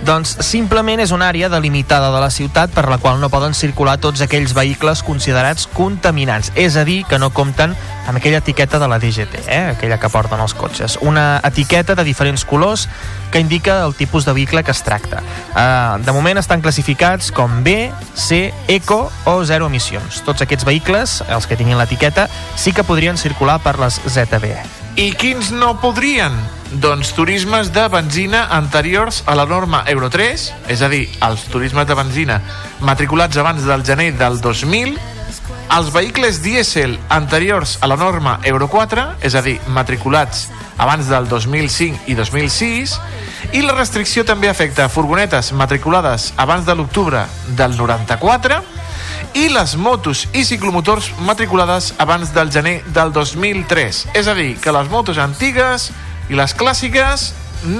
Doncs 0.00 0.32
simplement 0.46 1.00
és 1.02 1.10
una 1.12 1.28
àrea 1.28 1.50
delimitada 1.52 2.08
de 2.14 2.20
la 2.22 2.30
ciutat 2.32 2.72
per 2.72 2.86
la 2.88 2.96
qual 2.98 3.18
no 3.20 3.28
poden 3.28 3.52
circular 3.54 3.98
tots 4.00 4.22
aquells 4.24 4.54
vehicles 4.56 5.02
considerats 5.04 5.66
contaminants, 5.76 6.52
és 6.56 6.78
a 6.80 6.84
dir, 6.88 7.02
que 7.04 7.18
no 7.20 7.28
compten 7.36 7.74
amb 8.08 8.16
aquella 8.16 8.40
etiqueta 8.40 8.80
de 8.80 8.88
la 8.88 8.98
DGT, 8.98 9.42
eh? 9.46 9.60
aquella 9.74 9.98
que 10.00 10.08
porten 10.08 10.40
els 10.40 10.54
cotxes. 10.56 10.96
Una 11.04 11.42
etiqueta 11.44 11.94
de 11.94 12.04
diferents 12.04 12.46
colors 12.48 12.88
que 13.30 13.42
indica 13.44 13.82
el 13.84 13.94
tipus 13.94 14.24
de 14.24 14.32
vehicle 14.32 14.64
que 14.64 14.72
es 14.72 14.82
tracta. 14.82 15.20
Uh, 15.52 16.00
de 16.02 16.14
moment 16.16 16.40
estan 16.40 16.64
classificats 16.64 17.28
com 17.30 17.60
B, 17.62 17.90
C, 18.14 18.54
Eco 18.68 19.10
o 19.26 19.44
zero 19.44 19.68
emissions. 19.68 20.22
Tots 20.24 20.46
aquests 20.46 20.64
vehicles, 20.64 21.20
els 21.28 21.46
que 21.46 21.60
tinguin 21.60 21.78
l'etiqueta, 21.78 22.28
sí 22.56 22.72
que 22.72 22.88
podrien 22.88 23.20
circular 23.20 23.60
per 23.60 23.76
les 23.78 24.00
ZBE. 24.08 24.56
I 24.96 25.12
quins 25.20 25.52
no 25.52 25.76
podrien? 25.80 26.59
Doncs 26.70 27.14
turismes 27.16 27.72
de 27.74 27.88
benzina 27.90 28.44
anteriors 28.54 29.24
a 29.26 29.34
la 29.34 29.44
norma 29.44 29.82
Euro 29.90 30.06
3, 30.06 30.42
és 30.70 30.82
a 30.86 30.88
dir, 30.88 31.08
els 31.26 31.42
turismes 31.50 31.86
de 31.86 31.96
benzina 31.98 32.36
matriculats 32.86 33.40
abans 33.42 33.64
del 33.66 33.82
gener 33.82 34.12
del 34.14 34.38
2000, 34.38 34.94
els 35.74 35.88
vehicles 35.90 36.38
dièsel 36.44 36.94
anteriors 37.10 37.76
a 37.82 37.88
la 37.90 37.96
norma 37.98 38.36
Euro 38.46 38.68
4, 38.70 39.06
és 39.26 39.34
a 39.34 39.42
dir, 39.42 39.56
matriculats 39.66 40.46
abans 40.78 41.10
del 41.10 41.26
2005 41.26 42.06
i 42.06 42.14
2006, 42.14 42.94
i 43.50 43.62
la 43.66 43.74
restricció 43.74 44.22
també 44.22 44.46
afecta 44.48 44.86
furgonetes 44.88 45.50
matriculades 45.58 46.28
abans 46.36 46.68
de 46.70 46.76
l'octubre 46.78 47.24
del 47.58 47.74
94 47.74 48.60
i 49.34 49.48
les 49.50 49.74
motos 49.74 50.28
i 50.34 50.44
ciclomotors 50.46 51.10
matriculades 51.26 51.92
abans 51.98 52.30
del 52.34 52.50
gener 52.54 52.76
del 52.94 53.10
2003. 53.10 54.06
És 54.14 54.30
a 54.30 54.34
dir, 54.38 54.54
que 54.62 54.74
les 54.74 54.90
motos 54.90 55.18
antigues 55.18 55.90
i 56.30 56.38
les 56.38 56.54
clàssiques 56.54 57.30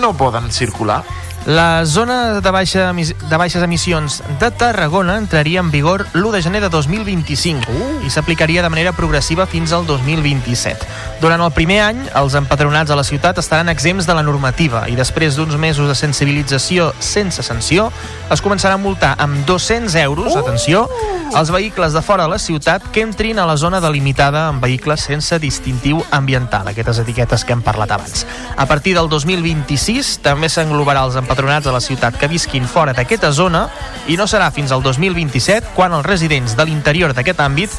no 0.03 0.11
poden 0.19 0.51
circular. 0.51 1.05
La 1.47 1.87
zona 1.87 2.41
de, 2.41 2.51
baixa, 2.51 2.93
de 2.93 3.37
baixes 3.41 3.62
emissions 3.65 4.19
de 4.39 4.51
Tarragona 4.51 5.17
entraria 5.17 5.62
en 5.65 5.71
vigor 5.73 6.05
l'1 6.12 6.35
de 6.37 6.43
gener 6.45 6.61
de 6.61 6.69
2025 6.69 7.65
uh. 7.73 7.87
i 8.05 8.11
s'aplicaria 8.12 8.61
de 8.61 8.69
manera 8.69 8.93
progressiva 8.93 9.47
fins 9.49 9.73
al 9.73 9.87
2027. 9.89 10.85
Durant 11.23 11.41
el 11.41 11.53
primer 11.57 11.81
any, 11.81 12.03
els 12.21 12.37
empadronats 12.37 12.93
a 12.93 12.99
la 12.99 13.07
ciutat 13.09 13.41
estaran 13.41 13.73
exempts 13.73 14.05
de 14.07 14.17
la 14.17 14.25
normativa 14.25 14.85
i 14.93 14.99
després 14.99 15.39
d'uns 15.39 15.57
mesos 15.57 15.89
de 15.89 15.97
sensibilització 15.97 16.91
sense 17.01 17.43
sanció, 17.43 17.89
es 18.29 18.45
començarà 18.45 18.77
a 18.77 18.83
multar 18.83 19.15
amb 19.17 19.41
200 19.49 19.97
euros, 20.05 20.37
uh. 20.37 20.45
atenció, 20.45 20.85
els 21.31 21.51
vehicles 21.55 21.97
de 21.97 22.05
fora 22.05 22.29
de 22.29 22.35
la 22.35 22.41
ciutat 22.43 22.85
que 22.93 23.01
entrin 23.07 23.39
a 23.41 23.49
la 23.49 23.57
zona 23.57 23.81
delimitada 23.81 24.47
amb 24.51 24.61
vehicles 24.61 25.09
sense 25.09 25.41
distintiu 25.41 26.05
ambiental, 26.12 26.69
aquestes 26.69 27.01
etiquetes 27.01 27.47
que 27.47 27.57
hem 27.57 27.65
parlat 27.65 27.97
abans. 27.97 28.27
A 28.61 28.69
partir 28.69 28.93
del 28.99 29.09
2026 29.09 30.19
també 30.27 30.51
s'englobarà 30.53 31.07
els 31.09 31.17
empadronats 31.17 31.30
a 31.31 31.73
la 31.73 31.81
ciutat 31.81 32.16
que 32.19 32.27
visquin 32.27 32.66
fora 32.66 32.93
d'aquesta 32.93 33.31
zona 33.31 33.69
i 34.11 34.16
no 34.19 34.27
serà 34.27 34.51
fins 34.51 34.73
al 34.73 34.82
2027 34.82 35.77
quan 35.77 35.93
els 35.94 36.07
residents 36.07 36.57
de 36.59 36.65
l'interior 36.66 37.15
d'aquest 37.15 37.39
àmbit 37.40 37.70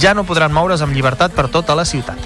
ja 0.00 0.14
no 0.14 0.24
podran 0.24 0.52
moure's 0.52 0.80
amb 0.80 0.94
llibertat 0.96 1.32
per 1.36 1.48
tota 1.52 1.76
la 1.76 1.84
ciutat. 1.84 2.16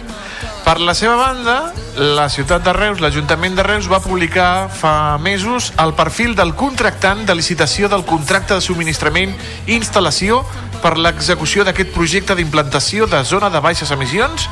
Per 0.64 0.78
la 0.80 0.94
seva 0.94 1.16
banda, 1.16 1.72
la 1.96 2.28
ciutat 2.28 2.62
de 2.62 2.72
Reus, 2.76 3.00
l'Ajuntament 3.00 3.56
de 3.56 3.64
Reus, 3.64 3.88
va 3.90 4.02
publicar 4.04 4.68
fa 4.68 5.18
mesos 5.18 5.72
el 5.82 5.94
perfil 5.98 6.36
del 6.36 6.54
contractant 6.54 7.24
de 7.26 7.34
licitació 7.34 7.88
del 7.88 8.04
contracte 8.04 8.54
de 8.54 8.62
subministrament 8.62 9.34
i 9.66 9.74
instal·lació 9.78 10.44
per 10.82 10.98
l'execució 10.98 11.64
d'aquest 11.66 11.90
projecte 11.90 12.36
d'implantació 12.38 13.08
de 13.10 13.24
zona 13.24 13.50
de 13.50 13.62
baixes 13.64 13.90
emissions 13.90 14.46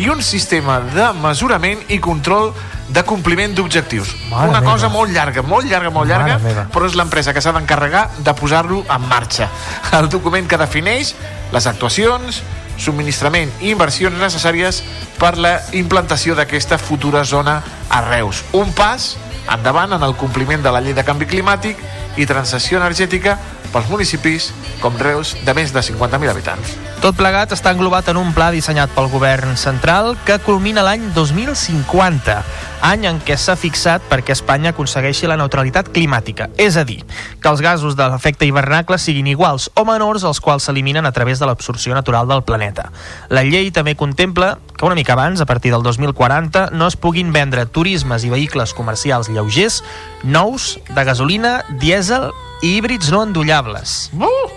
i 0.00 0.08
un 0.08 0.22
sistema 0.24 0.78
de 0.80 1.10
mesurament 1.20 1.82
i 1.92 1.98
control 2.00 2.54
de 2.90 3.02
compliment 3.06 3.52
d'objectius. 3.54 4.14
Mare 4.30 4.48
Una 4.48 4.60
meva. 4.60 4.72
cosa 4.72 4.88
molt 4.88 5.12
llarga, 5.12 5.42
molt 5.46 5.68
llarga, 5.68 5.90
molt 5.92 6.08
Mare 6.08 6.24
llarga, 6.24 6.38
meva. 6.42 6.64
però 6.72 6.88
és 6.88 6.96
l'empresa 6.96 7.34
que 7.36 7.42
s'ha 7.44 7.52
d'encarregar 7.52 8.08
de 8.18 8.34
posar-lo 8.34 8.80
en 8.88 9.08
marxa. 9.08 9.50
El 9.92 10.08
document 10.08 10.48
que 10.48 10.56
defineix 10.58 11.14
les 11.52 11.66
actuacions, 11.66 12.42
subministrament 12.80 13.52
i 13.60 13.70
inversions 13.74 14.16
necessàries 14.18 14.82
per 15.20 15.36
la 15.36 15.58
implantació 15.76 16.34
d'aquesta 16.34 16.78
futura 16.78 17.24
zona 17.24 17.60
a 17.90 18.00
Reus. 18.08 18.42
Un 18.56 18.72
pas 18.72 19.16
endavant 19.52 19.92
en 19.92 20.02
el 20.02 20.16
compliment 20.16 20.62
de 20.62 20.72
la 20.72 20.80
llei 20.80 20.94
de 20.96 21.04
canvi 21.04 21.26
climàtic 21.26 21.76
i 22.20 22.28
transició 22.28 22.78
energètica 22.80 23.36
pels 23.70 23.90
municipis 23.90 24.50
com 24.82 24.96
Reus 24.98 25.34
de 25.46 25.54
més 25.56 25.72
de 25.72 25.82
50.000 25.84 26.32
habitants. 26.32 26.74
Tot 27.00 27.16
plegat 27.16 27.54
està 27.56 27.72
englobat 27.72 28.10
en 28.12 28.18
un 28.20 28.34
pla 28.36 28.50
dissenyat 28.52 28.92
pel 28.96 29.08
govern 29.12 29.56
central 29.56 30.16
que 30.26 30.40
culmina 30.44 30.84
l'any 30.84 31.06
2050, 31.16 32.40
any 32.86 33.06
en 33.08 33.20
què 33.24 33.36
s'ha 33.38 33.56
fixat 33.58 34.04
perquè 34.10 34.34
Espanya 34.34 34.72
aconsegueixi 34.74 35.28
la 35.28 35.36
neutralitat 35.40 35.90
climàtica, 35.94 36.48
és 36.60 36.76
a 36.80 36.84
dir, 36.88 37.00
que 37.40 37.50
els 37.50 37.62
gasos 37.64 37.96
de 37.96 38.08
l'efecte 38.08 38.48
hivernacle 38.48 38.98
siguin 38.98 39.30
iguals 39.30 39.70
o 39.74 39.84
menors 39.88 40.24
als 40.24 40.40
quals 40.40 40.68
s'eliminen 40.68 41.06
a 41.06 41.12
través 41.12 41.38
de 41.38 41.48
l'absorció 41.48 41.94
natural 41.94 42.28
del 42.28 42.44
planeta. 42.44 42.90
La 43.28 43.44
llei 43.44 43.70
també 43.70 43.96
contempla 43.96 44.58
que 44.76 44.86
una 44.86 44.96
mica 44.96 45.12
abans, 45.12 45.40
a 45.40 45.46
partir 45.46 45.72
del 45.72 45.82
2040, 45.82 46.70
no 46.72 46.86
es 46.88 46.96
puguin 46.96 47.32
vendre 47.32 47.66
turismes 47.66 48.24
i 48.24 48.30
vehicles 48.32 48.74
comercials 48.74 49.28
lleugers 49.28 49.82
nous 50.22 50.78
de 50.88 51.04
gasolina, 51.04 51.60
dièsel 51.80 52.30
i 52.62 52.76
híbrids 52.76 53.10
no 53.12 53.22
endollables. 53.24 54.10
Uh! 54.12 54.48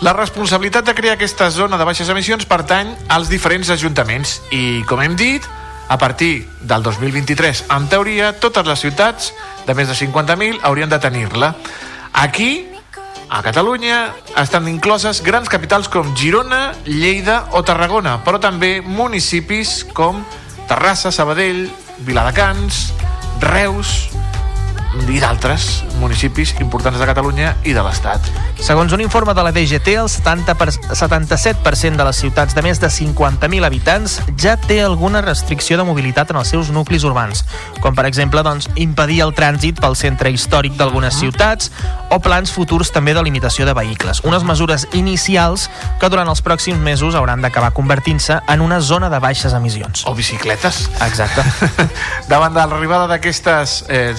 La 0.00 0.12
responsabilitat 0.16 0.84
de 0.84 0.94
crear 0.96 1.16
aquesta 1.16 1.50
zona 1.52 1.78
de 1.78 1.84
baixes 1.84 2.08
emissions 2.08 2.46
pertany 2.48 2.92
als 3.08 3.28
diferents 3.32 3.70
ajuntaments 3.72 4.40
i, 4.50 4.82
com 4.88 5.02
hem 5.04 5.16
dit, 5.16 5.44
a 5.90 5.98
partir 5.98 6.48
del 6.62 6.84
2023, 6.84 7.64
en 7.74 7.88
teoria, 7.90 8.30
totes 8.38 8.62
les 8.62 8.78
ciutats 8.78 9.32
de 9.66 9.74
més 9.74 9.90
de 9.90 9.96
50.000 9.98 10.60
haurien 10.62 10.88
de 10.88 11.00
tenir-la. 11.02 11.56
Aquí, 12.14 12.68
a 13.26 13.42
Catalunya, 13.42 14.12
estan 14.38 14.68
incloses 14.70 15.18
grans 15.26 15.50
capitals 15.50 15.90
com 15.90 16.14
Girona, 16.14 16.76
Lleida 16.86 17.40
o 17.58 17.64
Tarragona, 17.66 18.20
però 18.22 18.38
també 18.38 18.78
municipis 18.86 19.80
com 19.90 20.22
Terrassa, 20.70 21.10
Sabadell, 21.10 21.66
Viladecans, 22.06 22.92
Reus 23.42 24.09
i 24.90 25.20
d'altres 25.22 25.84
municipis 26.00 26.52
importants 26.60 26.98
de 26.98 27.06
Catalunya 27.06 27.52
i 27.64 27.74
de 27.74 27.82
l'Estat. 27.84 28.26
Segons 28.60 28.92
un 28.92 29.00
informe 29.00 29.34
de 29.34 29.42
la 29.44 29.52
DGT, 29.54 29.94
el 30.00 30.08
70 30.10 30.56
per, 30.58 30.68
77% 30.70 31.96
de 31.96 32.06
les 32.06 32.20
ciutats 32.22 32.56
de 32.56 32.62
més 32.66 32.80
de 32.82 32.90
50.000 32.90 33.66
habitants 33.66 34.18
ja 34.40 34.56
té 34.60 34.80
alguna 34.82 35.22
restricció 35.22 35.78
de 35.78 35.86
mobilitat 35.86 36.32
en 36.32 36.40
els 36.40 36.50
seus 36.50 36.72
nuclis 36.74 37.06
urbans, 37.06 37.44
com 37.80 37.94
per 37.94 38.06
exemple 38.08 38.42
doncs, 38.46 38.68
impedir 38.82 39.20
el 39.26 39.34
trànsit 39.36 39.80
pel 39.80 39.96
centre 39.98 40.32
històric 40.34 40.74
d'algunes 40.78 41.16
ciutats 41.20 41.70
o 42.10 42.18
plans 42.18 42.50
futurs 42.50 42.90
també 42.90 43.14
de 43.14 43.22
limitació 43.22 43.66
de 43.68 43.74
vehicles. 43.76 44.24
Unes 44.26 44.44
mesures 44.46 44.88
inicials 44.98 45.68
que 46.00 46.10
durant 46.10 46.28
els 46.28 46.42
pròxims 46.42 46.82
mesos 46.82 47.14
hauran 47.14 47.42
d'acabar 47.44 47.70
convertint-se 47.76 48.40
en 48.50 48.64
una 48.64 48.80
zona 48.80 49.10
de 49.10 49.22
baixes 49.22 49.54
emissions. 49.54 50.04
O 50.10 50.14
bicicletes. 50.18 50.88
Exacte. 51.06 51.46
Davant 52.32 52.54
de 52.54 52.66
l'arribada 52.66 53.06
d'aquestes 53.10 53.84
eh, 53.88 54.10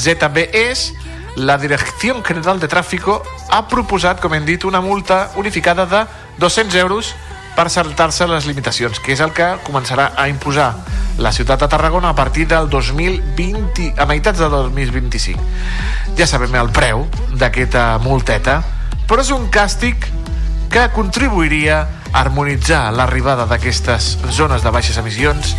ZBEs, 0.62 0.94
la 1.38 1.58
Direcció 1.58 2.22
General 2.24 2.60
de 2.60 2.68
Tráfico 2.68 3.24
ha 3.50 3.68
proposat, 3.68 4.20
com 4.22 4.34
hem 4.36 4.46
dit, 4.46 4.64
una 4.64 4.82
multa 4.82 5.32
unificada 5.36 5.88
de 5.90 6.04
200 6.38 6.76
euros 6.76 7.16
per 7.56 7.70
saltar-se 7.74 8.28
les 8.30 8.46
limitacions, 8.46 9.00
que 9.00 9.16
és 9.16 9.24
el 9.26 9.34
que 9.34 9.48
començarà 9.66 10.12
a 10.16 10.28
imposar 10.30 10.76
la 11.18 11.32
ciutat 11.34 11.64
de 11.64 11.70
Tarragona 11.72 12.12
a 12.12 12.16
partir 12.16 12.46
del 12.48 12.70
2020, 12.70 13.96
a 13.98 14.06
meitats 14.06 14.38
del 14.38 14.52
2025. 14.52 15.42
Ja 16.20 16.30
sabem 16.30 16.54
el 16.62 16.70
preu 16.70 17.08
d'aquesta 17.34 17.98
multeta, 18.04 18.62
però 19.10 19.26
és 19.26 19.34
un 19.34 19.50
càstig 19.50 20.06
que 20.70 20.88
contribuiria 20.94 21.82
a 22.12 22.22
harmonitzar 22.22 22.92
l'arribada 22.94 23.50
d'aquestes 23.50 24.18
zones 24.30 24.62
de 24.62 24.70
baixes 24.70 25.02
emissions 25.02 25.56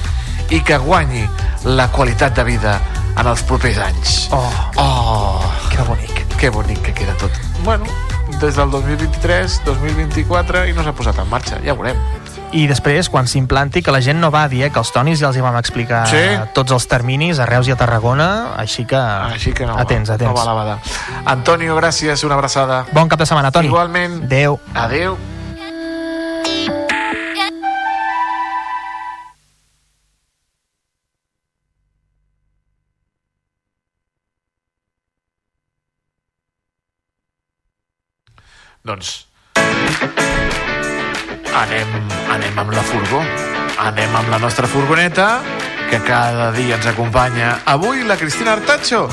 i 0.50 0.62
que 0.62 0.78
guanyi 0.78 1.26
la 1.64 1.90
qualitat 1.90 2.36
de 2.36 2.44
vida 2.44 2.78
en 3.16 3.26
els 3.26 3.42
propers 3.48 3.78
anys. 3.78 4.28
Oh, 4.32 4.50
oh 4.76 5.52
que 5.70 5.82
bonic. 5.88 6.24
Que 6.38 6.50
bonic 6.50 6.80
que 6.82 6.94
queda 6.94 7.14
tot. 7.20 7.30
Bueno, 7.64 7.84
des 8.40 8.56
del 8.56 8.70
2023, 8.70 9.60
2024 9.64 10.66
i 10.68 10.72
no 10.74 10.82
s'ha 10.82 10.94
posat 10.96 11.18
en 11.22 11.28
marxa, 11.30 11.60
ja 11.64 11.74
veurem. 11.78 11.96
I 12.52 12.66
després, 12.68 13.08
quan 13.08 13.24
s'implanti, 13.30 13.80
que 13.80 13.92
la 13.94 14.02
gent 14.04 14.18
no 14.20 14.28
va 14.30 14.42
dir, 14.48 14.64
eh, 14.66 14.70
que 14.70 14.78
els 14.82 14.90
tonis 14.92 15.22
ja 15.22 15.30
els 15.30 15.38
hi 15.38 15.40
vam 15.40 15.56
explicar 15.56 16.02
Sí. 16.06 16.20
tots 16.52 16.72
els 16.72 16.86
terminis 16.86 17.38
a 17.38 17.46
Reus 17.46 17.68
i 17.68 17.72
a 17.72 17.76
Tarragona, 17.76 18.52
així 18.58 18.84
que, 18.84 18.96
Així 18.96 19.54
que 19.54 19.64
no, 19.64 19.78
atents, 19.78 20.10
atents. 20.10 20.28
no 20.28 20.36
va 20.36 20.44
la 20.44 20.52
bada. 20.52 20.78
Antonio, 21.24 21.74
gràcies, 21.76 22.24
una 22.24 22.34
abraçada. 22.34 22.84
Bon 22.92 23.08
cap 23.08 23.18
de 23.18 23.26
setmana, 23.26 23.50
Toni. 23.50 23.68
Igualment. 23.68 24.24
Adéu. 24.24 24.60
Adéu. 24.74 25.16
Doncs 38.82 39.28
anem, 41.54 41.90
anem 42.34 42.56
amb 42.58 42.72
la 42.74 42.82
furgó. 42.82 43.20
Anem 43.78 44.16
amb 44.18 44.30
la 44.30 44.38
nostra 44.42 44.66
furgoneta, 44.66 45.40
que 45.90 46.00
cada 46.02 46.50
dia 46.56 46.74
ens 46.76 46.88
acompanya. 46.90 47.60
Avui 47.70 48.02
la 48.02 48.16
Cristina 48.18 48.56
Artacho 48.56 49.04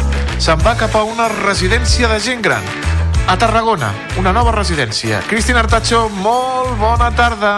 se'n 0.41 0.65
va 0.65 0.73
cap 0.79 0.95
a 0.97 1.03
una 1.05 1.27
residència 1.29 2.09
de 2.09 2.17
gent 2.23 2.41
gran. 2.41 2.65
A 3.29 3.37
Tarragona, 3.37 3.91
una 4.17 4.33
nova 4.33 4.55
residència. 4.55 5.21
Cristina 5.29 5.61
Artacho, 5.61 6.07
molt 6.25 6.73
bona 6.81 7.11
tarda. 7.13 7.53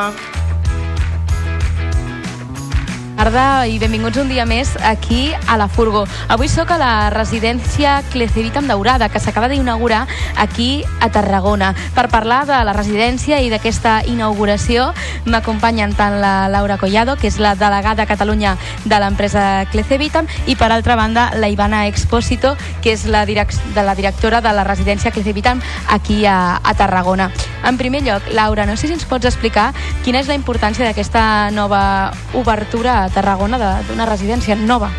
Tarda 3.22 3.68
i 3.70 3.76
benvinguts 3.78 4.18
un 4.18 4.32
dia 4.32 4.48
més 4.50 4.72
aquí 4.82 5.30
a 5.46 5.54
la 5.60 5.68
Furgo. 5.70 6.08
Avui 6.34 6.48
sóc 6.50 6.72
a 6.74 6.78
la 6.82 6.94
residència 7.14 8.00
Clecevitam 8.10 8.66
Daurada, 8.66 9.12
que 9.14 9.20
s'acaba 9.22 9.46
d'inaugurar 9.52 10.08
aquí 10.42 10.82
a 11.00 11.12
Tarragona. 11.14 11.76
Per 11.94 12.08
parlar 12.10 12.48
de 12.50 12.58
la 12.66 12.74
residència 12.74 13.38
i 13.46 13.52
d'aquesta 13.54 14.00
inauguració 14.10 14.88
m'acompanyen 15.30 15.94
tant 15.94 16.18
la 16.18 16.48
Laura 16.50 16.80
Collado, 16.82 17.14
que 17.14 17.30
és 17.30 17.38
la 17.38 17.54
delegada 17.54 18.08
a 18.08 18.10
Catalunya 18.10 18.56
de 18.90 19.02
l'empresa 19.04 19.68
Clecevitam, 19.70 20.26
i 20.50 20.58
per 20.58 20.72
altra 20.72 20.98
banda 20.98 21.30
la 21.38 21.52
Ivana 21.54 21.86
Expósito, 21.92 22.56
que 22.82 22.96
és 22.98 23.06
la, 23.06 23.28
direc 23.30 23.54
de 23.76 23.86
la 23.86 23.94
directora 23.94 24.42
de 24.42 24.50
la 24.50 24.66
residència 24.66 25.14
Clecevitam 25.14 25.62
aquí 25.94 26.26
a, 26.26 26.58
a 26.58 26.74
Tarragona. 26.74 27.30
En 27.70 27.78
primer 27.78 28.02
lloc, 28.02 28.26
Laura, 28.34 28.66
no 28.66 28.74
sé 28.74 28.88
si 28.88 28.98
ens 28.98 29.06
pots 29.06 29.30
explicar 29.30 29.70
quina 30.02 30.24
és 30.24 30.32
la 30.32 30.34
importància 30.34 30.88
d'aquesta 30.88 31.52
nova 31.54 32.10
obertura 32.34 33.04
a 33.04 33.11
Tarragona 33.16 33.60
d'una 33.88 34.06
residència 34.08 34.56
nova. 34.56 34.92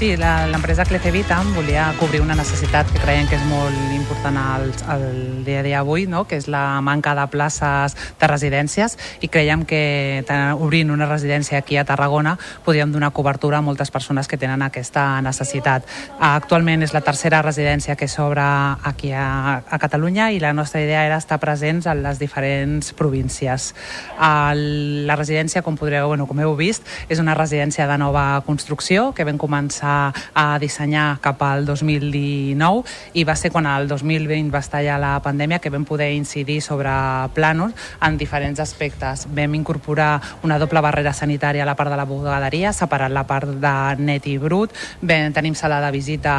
Sí, 0.00 0.14
l'empresa 0.16 0.86
Clecevitam 0.88 1.50
volia 1.52 1.90
cobrir 1.98 2.22
una 2.24 2.32
necessitat 2.32 2.88
que 2.88 3.02
creiem 3.02 3.26
que 3.28 3.36
és 3.36 3.42
molt 3.44 3.76
important 3.92 4.38
al, 4.40 4.70
al 4.88 5.02
dia 5.44 5.58
a 5.60 5.64
dia 5.66 5.82
avui, 5.82 6.06
no? 6.08 6.22
que 6.24 6.38
és 6.40 6.46
la 6.48 6.80
manca 6.80 7.12
de 7.18 7.26
places 7.28 7.92
de 8.16 8.30
residències 8.30 8.96
i 9.20 9.28
creiem 9.28 9.66
que 9.68 10.24
obrint 10.56 10.88
una 10.88 11.04
residència 11.04 11.60
aquí 11.60 11.76
a 11.76 11.84
Tarragona 11.84 12.38
podríem 12.64 12.94
donar 12.94 13.10
cobertura 13.12 13.58
a 13.58 13.60
moltes 13.60 13.92
persones 13.92 14.24
que 14.24 14.38
tenen 14.40 14.64
aquesta 14.64 15.20
necessitat. 15.20 15.84
Actualment 16.16 16.80
és 16.80 16.96
la 16.96 17.04
tercera 17.04 17.42
residència 17.44 17.98
que 18.00 18.08
s'obre 18.08 18.48
aquí 18.80 19.12
a, 19.12 19.60
a 19.60 19.80
Catalunya 19.84 20.30
i 20.32 20.40
la 20.40 20.54
nostra 20.56 20.80
idea 20.80 21.04
era 21.04 21.20
estar 21.20 21.42
presents 21.44 21.84
en 21.84 22.00
les 22.06 22.16
diferents 22.18 22.94
províncies. 22.96 23.74
El, 24.16 25.04
la 25.04 25.20
residència, 25.20 25.60
com 25.60 25.76
podreu, 25.76 26.08
bueno, 26.08 26.24
com 26.24 26.40
heu 26.40 26.56
vist, 26.56 26.88
és 27.12 27.20
una 27.20 27.36
residència 27.36 27.84
de 27.84 28.00
nova 28.00 28.40
construcció 28.48 29.10
que 29.12 29.28
vam 29.28 29.36
començar 29.36 29.89
a 30.34 30.58
dissenyar 30.62 31.18
cap 31.24 31.42
al 31.42 31.64
2019 31.68 32.84
i 33.14 33.24
va 33.24 33.36
ser 33.36 33.50
quan 33.52 33.66
el 33.66 33.88
2020 33.88 34.50
va 34.54 34.60
estar 34.62 34.82
ja 34.84 34.98
la 35.00 35.16
pandèmia 35.24 35.58
que 35.60 35.70
vam 35.70 35.84
poder 35.88 36.10
incidir 36.14 36.60
sobre 36.62 36.90
plànols 37.34 37.74
en 38.02 38.16
diferents 38.18 38.60
aspectes. 38.60 39.26
Vam 39.34 39.54
incorporar 39.58 40.20
una 40.42 40.58
doble 40.58 40.80
barrera 40.84 41.12
sanitària 41.12 41.62
a 41.64 41.66
la 41.68 41.76
part 41.76 41.90
de 41.90 41.96
la 41.98 42.04
bugaderia, 42.08 42.72
separat 42.72 43.12
la 43.12 43.24
part 43.26 43.48
de 43.60 43.74
net 44.02 44.26
i 44.30 44.36
brut. 44.38 44.72
Vam, 45.02 45.32
tenim 45.36 45.54
sala 45.54 45.80
de 45.84 45.90
visita 45.94 46.32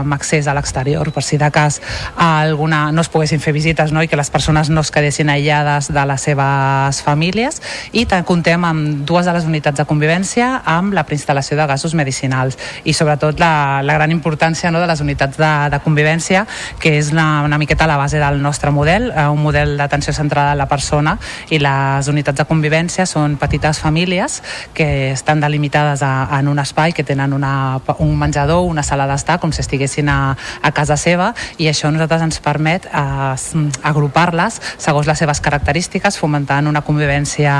amb 0.00 0.14
accés 0.16 0.46
a 0.48 0.54
l'exterior 0.56 1.12
per 1.12 1.22
si 1.24 1.36
de 1.38 1.50
cas 1.50 1.80
alguna, 2.16 2.90
no 2.92 3.00
es 3.02 3.08
poguessin 3.12 3.40
fer 3.40 3.52
visites 3.54 3.92
no? 3.92 4.02
i 4.02 4.08
que 4.08 4.16
les 4.18 4.30
persones 4.30 4.70
no 4.70 4.80
es 4.84 4.90
quedessin 4.94 5.30
aïllades 5.30 5.90
de 5.92 6.04
les 6.08 6.22
seves 6.28 7.00
famílies 7.04 7.60
i 7.92 8.06
te- 8.06 8.22
comptem 8.26 8.64
amb 8.66 9.04
dues 9.06 9.26
de 9.26 9.32
les 9.36 9.44
unitats 9.46 9.78
de 9.78 9.86
convivència 9.88 10.62
amb 10.64 10.94
la 10.96 11.04
preinstal·lació 11.06 11.56
de 11.58 11.66
gasos 11.68 11.94
medicinals 11.94 12.56
i 12.86 12.94
sobretot 12.94 13.40
la, 13.42 13.82
la 13.82 13.96
gran 13.98 14.14
importància 14.14 14.70
no, 14.70 14.80
de 14.80 14.86
les 14.88 15.02
unitats 15.02 15.36
de, 15.40 15.52
de 15.72 15.80
convivència 15.82 16.46
que 16.80 16.96
és 17.00 17.12
la, 17.16 17.42
una 17.44 17.58
miqueta 17.58 17.88
la 17.90 17.98
base 17.98 18.20
del 18.22 18.40
nostre 18.42 18.70
model, 18.70 19.10
eh, 19.10 19.26
un 19.28 19.42
model 19.42 19.76
d'atenció 19.76 20.14
centrada 20.14 20.54
en 20.54 20.60
la 20.62 20.68
persona 20.70 21.16
i 21.50 21.58
les 21.62 22.08
unitats 22.08 22.38
de 22.40 22.46
convivència 22.48 23.06
són 23.10 23.36
petites 23.40 23.80
famílies 23.82 24.40
que 24.74 25.10
estan 25.10 25.42
delimitades 25.42 26.02
a, 26.06 26.28
en 26.38 26.48
un 26.48 26.62
espai 26.62 26.94
que 26.94 27.04
tenen 27.04 27.34
una, 27.34 27.80
un 27.98 28.14
menjador, 28.18 28.64
una 28.66 28.86
sala 28.86 29.08
d'estar 29.10 29.40
com 29.42 29.52
si 29.52 29.64
estiguessin 29.64 30.08
a, 30.12 30.36
a 30.62 30.72
casa 30.76 30.96
seva 31.00 31.32
i 31.58 31.68
això 31.70 31.90
a 31.90 31.94
nosaltres 31.94 32.26
ens 32.28 32.40
permet 32.44 32.86
eh, 32.86 33.66
agrupar-les 33.82 34.60
segons 34.78 35.10
les 35.10 35.18
seves 35.18 35.42
característiques 35.42 36.18
fomentant 36.22 36.70
una 36.70 36.84
convivència 36.86 37.52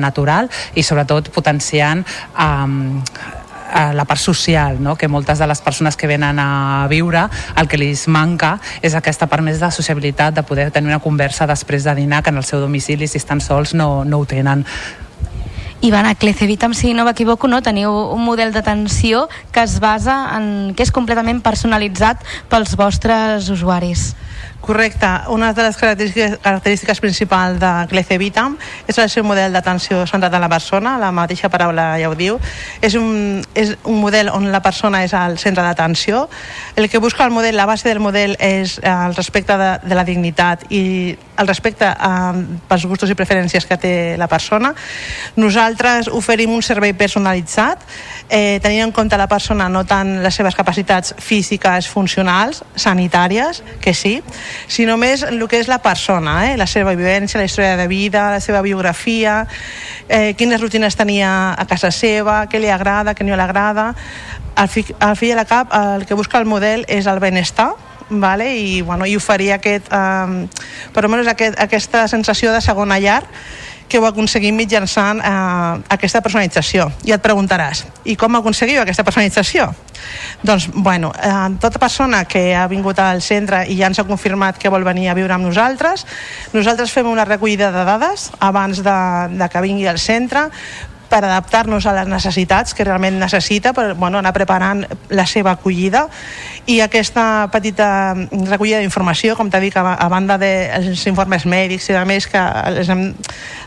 natural 0.00 0.50
i 0.74 0.84
sobretot 0.86 1.32
potenciant 1.34 2.04
eh, 2.04 3.41
a 3.72 3.92
la 3.92 4.04
part 4.04 4.20
social, 4.20 4.78
no? 4.82 4.96
que 4.96 5.08
moltes 5.08 5.38
de 5.38 5.46
les 5.46 5.60
persones 5.60 5.96
que 5.96 6.06
venen 6.06 6.38
a 6.38 6.86
viure 6.90 7.26
el 7.56 7.68
que 7.68 7.80
els 7.80 8.06
manca 8.08 8.58
és 8.82 8.94
aquesta 8.94 9.26
part 9.26 9.42
més 9.42 9.60
de 9.60 9.70
sociabilitat, 9.72 10.34
de 10.34 10.44
poder 10.46 10.70
tenir 10.70 10.92
una 10.92 11.02
conversa 11.02 11.46
després 11.46 11.84
de 11.84 11.94
dinar, 11.94 12.22
que 12.22 12.30
en 12.30 12.36
el 12.36 12.44
seu 12.44 12.60
domicili, 12.60 13.08
si 13.08 13.18
estan 13.18 13.40
sols, 13.40 13.74
no, 13.74 14.04
no 14.04 14.20
ho 14.20 14.26
tenen. 14.26 14.66
Ivana, 15.82 16.14
Clecevitam, 16.14 16.74
si 16.74 16.94
no 16.94 17.02
m'equivoco, 17.02 17.48
no? 17.50 17.58
teniu 17.58 17.90
un 18.14 18.22
model 18.22 18.52
d'atenció 18.54 19.26
que 19.50 19.64
es 19.66 19.80
basa 19.82 20.36
en... 20.36 20.76
que 20.78 20.84
és 20.86 20.92
completament 20.94 21.40
personalitzat 21.42 22.22
pels 22.52 22.76
vostres 22.78 23.48
usuaris. 23.50 24.12
Correcte. 24.62 25.06
Una 25.28 25.52
de 25.52 25.62
les 25.64 25.76
característiques, 25.76 26.38
característiques 26.38 27.00
principals 27.00 27.58
de 27.58 27.70
Clecevitam 27.90 28.54
és 28.86 28.98
el 29.02 29.08
seu 29.10 29.24
model 29.26 29.50
d'atenció 29.52 30.04
centrat 30.06 30.36
en 30.38 30.44
la 30.44 30.48
persona, 30.48 30.92
la 31.02 31.10
mateixa 31.10 31.50
paraula 31.50 31.96
ja 31.98 32.06
ho 32.06 32.14
diu. 32.14 32.38
És 32.80 32.94
un, 32.94 33.42
és 33.58 33.74
un 33.82 33.98
model 33.98 34.30
on 34.30 34.46
la 34.54 34.62
persona 34.62 35.02
és 35.02 35.16
al 35.18 35.34
centre 35.42 35.64
d'atenció. 35.66 36.28
El 36.76 36.86
que 36.88 37.02
busca 37.02 37.26
el 37.26 37.34
model, 37.34 37.56
la 37.58 37.66
base 37.66 37.88
del 37.88 37.98
model 37.98 38.36
és 38.38 38.78
eh, 38.78 38.86
el 38.86 39.16
respecte 39.18 39.58
de, 39.58 39.72
de 39.82 39.98
la 39.98 40.06
dignitat 40.06 40.62
i 40.70 41.18
el 41.42 41.48
respecte 41.48 41.88
eh, 41.90 42.46
pels 42.68 42.86
gustos 42.86 43.10
i 43.10 43.18
preferències 43.18 43.66
que 43.66 43.80
té 43.82 43.94
la 44.20 44.30
persona. 44.30 44.70
Nosaltres 45.42 46.06
oferim 46.06 46.54
un 46.54 46.62
servei 46.62 46.94
personalitzat, 46.94 47.82
eh, 48.28 48.60
tenint 48.62 48.86
en 48.86 48.94
compte 48.94 49.18
la 49.18 49.26
persona 49.26 49.68
no 49.68 49.82
tant 49.84 50.20
les 50.22 50.38
seves 50.38 50.54
capacitats 50.54 51.16
físiques, 51.18 51.88
funcionals, 51.90 52.62
sanitàries, 52.76 53.62
que 53.82 53.94
sí, 53.94 54.20
sinó 54.66 54.96
més 55.00 55.22
el 55.26 55.40
que 55.48 55.60
és 55.62 55.68
la 55.70 55.80
persona, 55.82 56.36
eh? 56.50 56.56
la 56.60 56.66
seva 56.66 56.94
vivència, 56.98 57.40
la 57.40 57.46
història 57.48 57.76
de 57.76 57.86
vida, 57.90 58.30
la 58.32 58.40
seva 58.40 58.62
biografia, 58.62 59.46
eh, 60.08 60.34
quines 60.38 60.60
rutines 60.60 60.96
tenia 60.96 61.54
a 61.54 61.66
casa 61.68 61.90
seva, 61.90 62.46
què 62.46 62.60
li 62.60 62.70
agrada, 62.70 63.14
què 63.14 63.26
no 63.26 63.36
li 63.36 63.42
agrada. 63.42 63.92
Al 64.56 64.68
fi, 64.68 64.84
al 65.00 65.16
fi 65.16 65.32
i 65.32 65.38
la 65.38 65.46
cap, 65.48 65.72
el 65.72 66.06
que 66.06 66.18
busca 66.18 66.38
el 66.38 66.46
model 66.46 66.84
és 66.88 67.08
el 67.08 67.20
benestar, 67.20 67.72
vale? 68.10 68.52
I, 68.56 68.82
bueno, 68.82 69.06
i 69.06 69.16
oferir 69.16 69.52
aquest, 69.56 69.88
eh, 69.88 70.46
per 70.92 71.04
almenys 71.04 71.32
aquest, 71.32 71.58
aquesta 71.60 72.06
sensació 72.08 72.52
de 72.52 72.60
segona 72.60 73.00
llar 73.00 73.22
que 73.92 74.00
ho 74.00 74.06
aconseguim 74.08 74.56
mitjançant 74.56 75.20
eh, 75.20 75.80
aquesta 75.92 76.22
personalització. 76.24 76.86
I 77.04 77.12
et 77.12 77.20
preguntaràs, 77.20 77.84
i 78.08 78.16
com 78.16 78.38
aconseguiu 78.38 78.80
aquesta 78.80 79.04
personalització? 79.04 79.66
Doncs, 80.40 80.70
bueno, 80.72 81.12
eh, 81.12 81.50
tota 81.60 81.78
persona 81.82 82.24
que 82.24 82.54
ha 82.56 82.64
vingut 82.72 82.98
al 83.04 83.20
centre 83.20 83.66
i 83.68 83.76
ja 83.76 83.90
ens 83.92 84.00
ha 84.00 84.06
confirmat 84.08 84.56
que 84.56 84.72
vol 84.72 84.86
venir 84.88 85.10
a 85.10 85.16
viure 85.18 85.36
amb 85.36 85.44
nosaltres, 85.44 86.06
nosaltres 86.56 86.94
fem 86.94 87.10
una 87.10 87.28
recollida 87.28 87.68
de 87.74 87.84
dades 87.84 88.30
abans 88.40 88.80
de, 88.80 88.96
de 89.36 89.50
que 89.52 89.64
vingui 89.68 89.86
al 89.92 90.00
centre, 90.00 90.48
per 91.12 91.20
adaptar-nos 91.26 91.84
a 91.86 91.92
les 91.98 92.08
necessitats 92.08 92.72
que 92.72 92.86
realment 92.88 93.18
necessita, 93.20 93.74
per 93.76 93.92
bueno, 94.00 94.22
anar 94.22 94.32
preparant 94.32 94.80
la 95.12 95.26
seva 95.28 95.52
acollida. 95.58 96.06
I 96.64 96.78
aquesta 96.80 97.50
petita 97.52 97.88
recollida 98.48 98.80
d'informació, 98.80 99.36
com 99.36 99.50
t'he 99.52 99.60
dit, 99.66 99.76
a, 99.76 100.08
banda 100.08 100.38
dels 100.40 101.04
informes 101.10 101.44
mèdics 101.44 101.90
i 101.90 101.98
de 101.98 102.04
més 102.08 102.28
que 102.30 102.40
els 102.40 102.88
hem, 102.92 103.10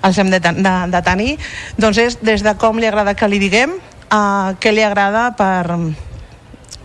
els 0.10 0.22
hem 0.22 0.34
de, 0.34 0.42
de, 0.42 0.76
de 0.96 1.04
tenir, 1.06 1.36
doncs 1.78 2.02
és 2.02 2.18
des 2.26 2.42
de 2.46 2.56
com 2.58 2.82
li 2.82 2.90
agrada 2.90 3.14
que 3.14 3.30
li 3.30 3.42
diguem 3.42 3.78
a 4.10 4.56
què 4.62 4.74
li 4.74 4.84
agrada 4.86 5.30
per, 5.38 5.78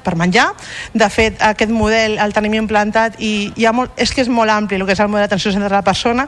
per 0.04 0.16
menjar. 0.16 0.50
De 0.94 1.08
fet, 1.10 1.38
aquest 1.42 1.72
model 1.72 2.18
el 2.18 2.34
tenim 2.36 2.56
implantat 2.58 3.20
i 3.22 3.52
hi 3.56 3.66
ha 3.66 3.72
molt, 3.72 3.94
és 4.00 4.12
que 4.12 4.24
és 4.24 4.28
molt 4.28 4.50
ampli 4.50 4.76
el 4.76 4.86
que 4.86 4.96
és 4.96 5.00
el 5.00 5.08
model 5.08 5.26
d'atenció 5.26 5.52
centrada 5.54 5.78
a 5.78 5.82
la 5.84 5.86
persona 5.86 6.26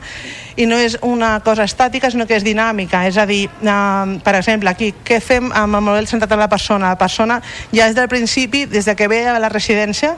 i 0.56 0.66
no 0.68 0.76
és 0.76 0.98
una 1.02 1.40
cosa 1.40 1.64
estàtica, 1.64 2.10
sinó 2.10 2.26
que 2.26 2.36
és 2.36 2.44
dinàmica. 2.44 3.04
És 3.08 3.18
a 3.18 3.26
dir, 3.26 3.48
eh, 3.48 4.18
per 4.24 4.34
exemple, 4.36 4.70
aquí, 4.70 4.92
què 5.04 5.20
fem 5.20 5.50
amb 5.52 5.76
el 5.76 5.82
model 5.82 6.06
centrat 6.06 6.32
en 6.32 6.38
la 6.38 6.48
persona? 6.48 6.92
La 6.92 6.98
persona 6.98 7.40
ja 7.72 7.86
des 7.86 7.96
del 7.96 8.08
principi, 8.08 8.66
des 8.66 8.84
de 8.84 8.96
que 8.96 9.08
ve 9.08 9.26
a 9.26 9.38
la 9.38 9.48
residència 9.48 10.16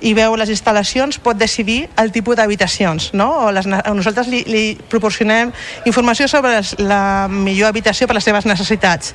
i 0.00 0.14
veu 0.14 0.36
les 0.36 0.48
instal·lacions, 0.48 1.18
pot 1.20 1.36
decidir 1.36 1.88
el 2.00 2.12
tipus 2.12 2.36
d'habitacions, 2.36 3.12
no? 3.12 3.28
O 3.46 3.50
les, 3.52 3.66
nosaltres 3.66 4.28
li, 4.28 4.44
li 4.48 4.78
proporcionem 4.88 5.52
informació 5.84 6.28
sobre 6.28 6.54
les, 6.56 6.74
la 6.78 7.28
millor 7.28 7.68
habitació 7.68 8.08
per 8.08 8.16
les 8.16 8.24
seves 8.24 8.46
necessitats. 8.48 9.14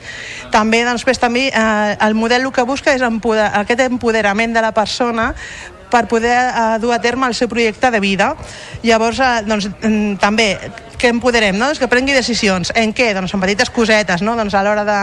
També, 0.53 0.83
doncs, 0.85 1.05
després, 1.05 1.19
també, 1.19 1.47
eh, 1.53 1.97
el 2.01 2.15
model 2.15 2.41
el 2.41 2.51
que 2.51 2.63
busca 2.63 2.93
és 2.93 3.01
empoder, 3.01 3.45
aquest 3.53 3.74
empoderament 3.83 4.53
de 4.55 4.61
la 4.61 4.71
persona 4.71 5.33
per 5.89 6.07
poder 6.07 6.35
eh, 6.35 6.77
dur 6.81 6.93
a 6.93 6.99
terme 6.99 7.27
el 7.27 7.35
seu 7.35 7.47
projecte 7.47 7.91
de 7.91 7.99
vida. 7.99 8.35
Llavors, 8.83 9.19
eh, 9.19 9.43
doncs, 9.45 9.69
mm, 9.81 10.17
també, 10.19 10.57
que 10.97 11.09
empoderem, 11.11 11.57
no? 11.57 11.67
doncs 11.69 11.79
que 11.79 11.89
prengui 11.91 12.15
decisions. 12.15 12.71
En 12.75 12.93
què? 12.95 13.13
Doncs 13.13 13.33
en 13.35 13.43
petites 13.43 13.69
cosetes, 13.69 14.23
no? 14.23 14.35
Doncs 14.35 14.55
a 14.55 14.63
l'hora 14.63 14.85
de 14.87 14.97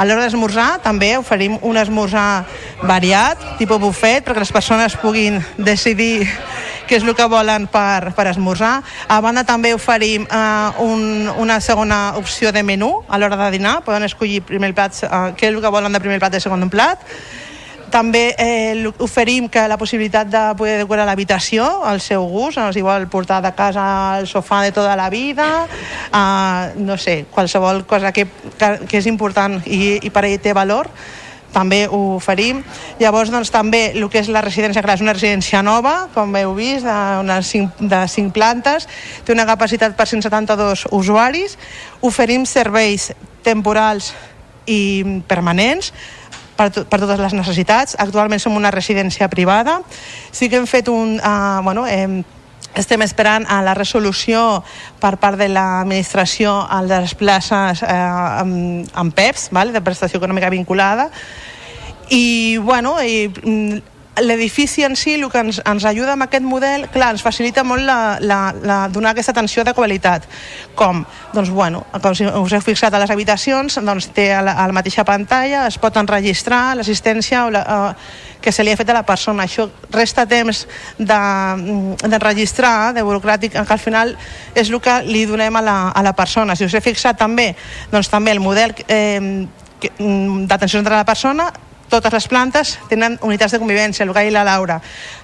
a 0.00 0.06
l'hora 0.06 0.24
d'esmorzar 0.24 0.80
també 0.82 1.12
oferim 1.18 1.58
un 1.62 1.76
esmorzar 1.76 2.44
variat, 2.82 3.40
tipus 3.58 3.80
buffet, 3.80 4.24
perquè 4.24 4.40
les 4.40 4.52
persones 4.52 4.96
puguin 4.96 5.40
decidir 5.58 6.26
què 6.88 6.98
és 6.98 7.04
el 7.06 7.14
que 7.14 7.26
volen 7.30 7.68
per, 7.70 8.10
per 8.16 8.26
esmorzar. 8.32 8.80
A 9.08 9.20
banda 9.22 9.44
també 9.46 9.74
oferim 9.76 10.24
eh, 10.26 10.82
un, 10.82 11.28
una 11.38 11.60
segona 11.60 12.16
opció 12.18 12.50
de 12.52 12.64
menú 12.66 13.04
a 13.08 13.20
l'hora 13.20 13.38
de 13.44 13.52
dinar, 13.58 13.80
poden 13.86 14.08
escollir 14.08 14.42
primer 14.42 14.74
plat, 14.74 15.04
eh, 15.04 15.22
què 15.36 15.48
és 15.48 15.54
el 15.54 15.62
que 15.62 15.72
volen 15.72 15.92
de 15.92 16.02
primer 16.02 16.18
plat 16.18 16.34
i 16.34 16.42
segon 16.42 16.68
plat 16.72 17.06
També 17.90 18.34
eh, 18.38 18.90
oferim 19.02 19.48
que 19.50 19.66
la 19.68 19.78
possibilitat 19.78 20.28
de 20.30 20.42
poder 20.58 20.78
decorar 20.78 21.06
l'habitació 21.08 21.66
al 21.86 22.00
seu 22.00 22.26
gust, 22.30 22.58
doncs 22.60 22.78
igual 22.78 23.08
portar 23.10 23.40
de 23.42 23.50
casa 23.58 23.84
el 24.20 24.28
sofà 24.30 24.62
de 24.62 24.74
tota 24.76 24.94
la 24.96 25.10
vida, 25.10 25.66
eh, 25.66 26.72
no 26.78 26.98
sé, 26.98 27.24
qualsevol 27.30 27.84
cosa 27.86 28.12
que, 28.12 28.28
que, 28.58 28.70
que 28.86 29.00
és 29.02 29.10
important 29.10 29.60
i, 29.66 29.98
i 30.02 30.14
per 30.14 30.28
ell 30.28 30.38
té 30.42 30.54
valor, 30.54 30.90
també 31.52 31.86
ho 31.90 32.16
oferim. 32.16 32.62
Llavors, 33.00 33.30
doncs, 33.30 33.50
també 33.50 33.90
el 33.92 34.06
que 34.10 34.22
és 34.22 34.30
la 34.30 34.42
residència, 34.44 34.82
clar, 34.82 34.96
és 34.98 35.04
una 35.04 35.14
residència 35.16 35.62
nova, 35.66 36.08
com 36.14 36.34
heu 36.38 36.54
vist, 36.54 36.86
de, 36.86 36.96
unes 37.24 37.50
cinc, 37.50 37.82
de 37.82 38.04
5 38.08 38.34
plantes, 38.36 38.86
té 39.24 39.34
una 39.34 39.48
capacitat 39.48 39.96
per 39.98 40.06
172 40.06 40.86
usuaris, 40.94 41.58
oferim 42.06 42.46
serveis 42.46 43.10
temporals 43.46 44.12
i 44.70 45.22
permanents, 45.26 45.92
per, 46.60 46.68
to 46.74 46.84
per 46.84 47.00
totes 47.00 47.22
les 47.22 47.36
necessitats. 47.36 47.96
Actualment 48.02 48.42
som 48.42 48.58
una 48.58 48.72
residència 48.74 49.30
privada. 49.32 49.80
Sí 50.32 50.50
que 50.52 50.60
hem 50.60 50.68
fet 50.68 50.92
un... 50.92 51.16
Uh, 51.16 51.62
bueno, 51.64 51.86
hem, 51.88 52.20
estem 52.76 53.02
esperant 53.02 53.48
a 53.50 53.58
la 53.66 53.72
resolució 53.74 54.60
per 55.02 55.16
part 55.18 55.40
de 55.40 55.48
l'administració 55.50 56.52
a 56.70 56.78
les 56.86 57.16
places 57.18 57.82
eh, 57.82 57.90
amb, 57.90 58.86
amb 58.94 59.14
PEPs, 59.16 59.48
vale? 59.50 59.74
de 59.74 59.82
prestació 59.82 60.20
econòmica 60.20 60.52
vinculada, 60.54 61.08
i, 62.14 62.58
bueno, 62.62 62.92
i, 63.02 63.26
mm, 63.26 63.89
l'edifici 64.20 64.84
en 64.84 64.96
si, 64.96 65.14
el 65.14 65.26
que 65.30 65.40
ens, 65.42 65.60
ens 65.64 65.84
ajuda 65.88 66.14
amb 66.14 66.26
aquest 66.26 66.44
model, 66.46 66.86
clar, 66.92 67.10
ens 67.14 67.22
facilita 67.24 67.64
molt 67.66 67.84
la, 67.86 68.18
la, 68.20 68.40
la, 68.62 68.78
donar 68.92 69.12
aquesta 69.14 69.32
atenció 69.32 69.64
de 69.64 69.74
qualitat. 69.74 70.26
Com? 70.78 71.04
Doncs, 71.34 71.50
bueno, 71.50 71.84
com 72.02 72.14
si 72.16 72.26
us 72.26 72.54
heu 72.56 72.64
fixat 72.64 72.94
a 72.94 73.00
les 73.02 73.10
habitacions, 73.10 73.78
doncs 73.84 74.10
té 74.16 74.30
a 74.34 74.42
la, 74.44 74.56
a 74.58 74.66
la 74.70 74.76
mateixa 74.76 75.04
pantalla, 75.08 75.66
es 75.68 75.78
pot 75.80 75.96
enregistrar 76.00 76.76
l'assistència 76.78 77.46
o 77.46 77.54
la, 77.54 77.62
uh, 77.64 78.40
que 78.40 78.52
se 78.52 78.64
li 78.64 78.72
ha 78.72 78.78
fet 78.80 78.90
a 78.90 78.96
la 78.96 79.04
persona. 79.06 79.44
Això 79.44 79.68
resta 79.92 80.26
temps 80.26 80.66
de- 80.98 81.96
d'enregistrar, 82.08 82.92
de, 82.92 83.00
de 83.00 83.06
burocràtic, 83.06 83.56
que 83.56 83.72
al 83.76 83.82
final 83.82 84.14
és 84.54 84.70
el 84.70 84.80
que 84.80 85.00
li 85.06 85.26
donem 85.28 85.56
a 85.56 85.64
la, 85.64 85.78
a 85.90 86.02
la 86.02 86.14
persona. 86.16 86.56
Si 86.56 86.64
us 86.64 86.74
he 86.74 86.84
fixat 86.84 87.18
també, 87.20 87.54
doncs 87.92 88.08
també 88.08 88.32
el 88.32 88.40
model 88.40 88.74
eh, 88.88 89.20
mm, 89.20 90.46
d'atenció 90.48 90.80
entre 90.80 90.96
la 90.96 91.04
persona 91.04 91.50
totes 91.90 92.12
les 92.14 92.28
plantes 92.30 92.76
tenen 92.88 93.18
unitats 93.26 93.52
de 93.52 93.58
convivència, 93.60 94.04
el 94.06 94.14
ha 94.14 94.22
dit 94.22 94.32
la 94.32 94.44
Laura. 94.46 94.78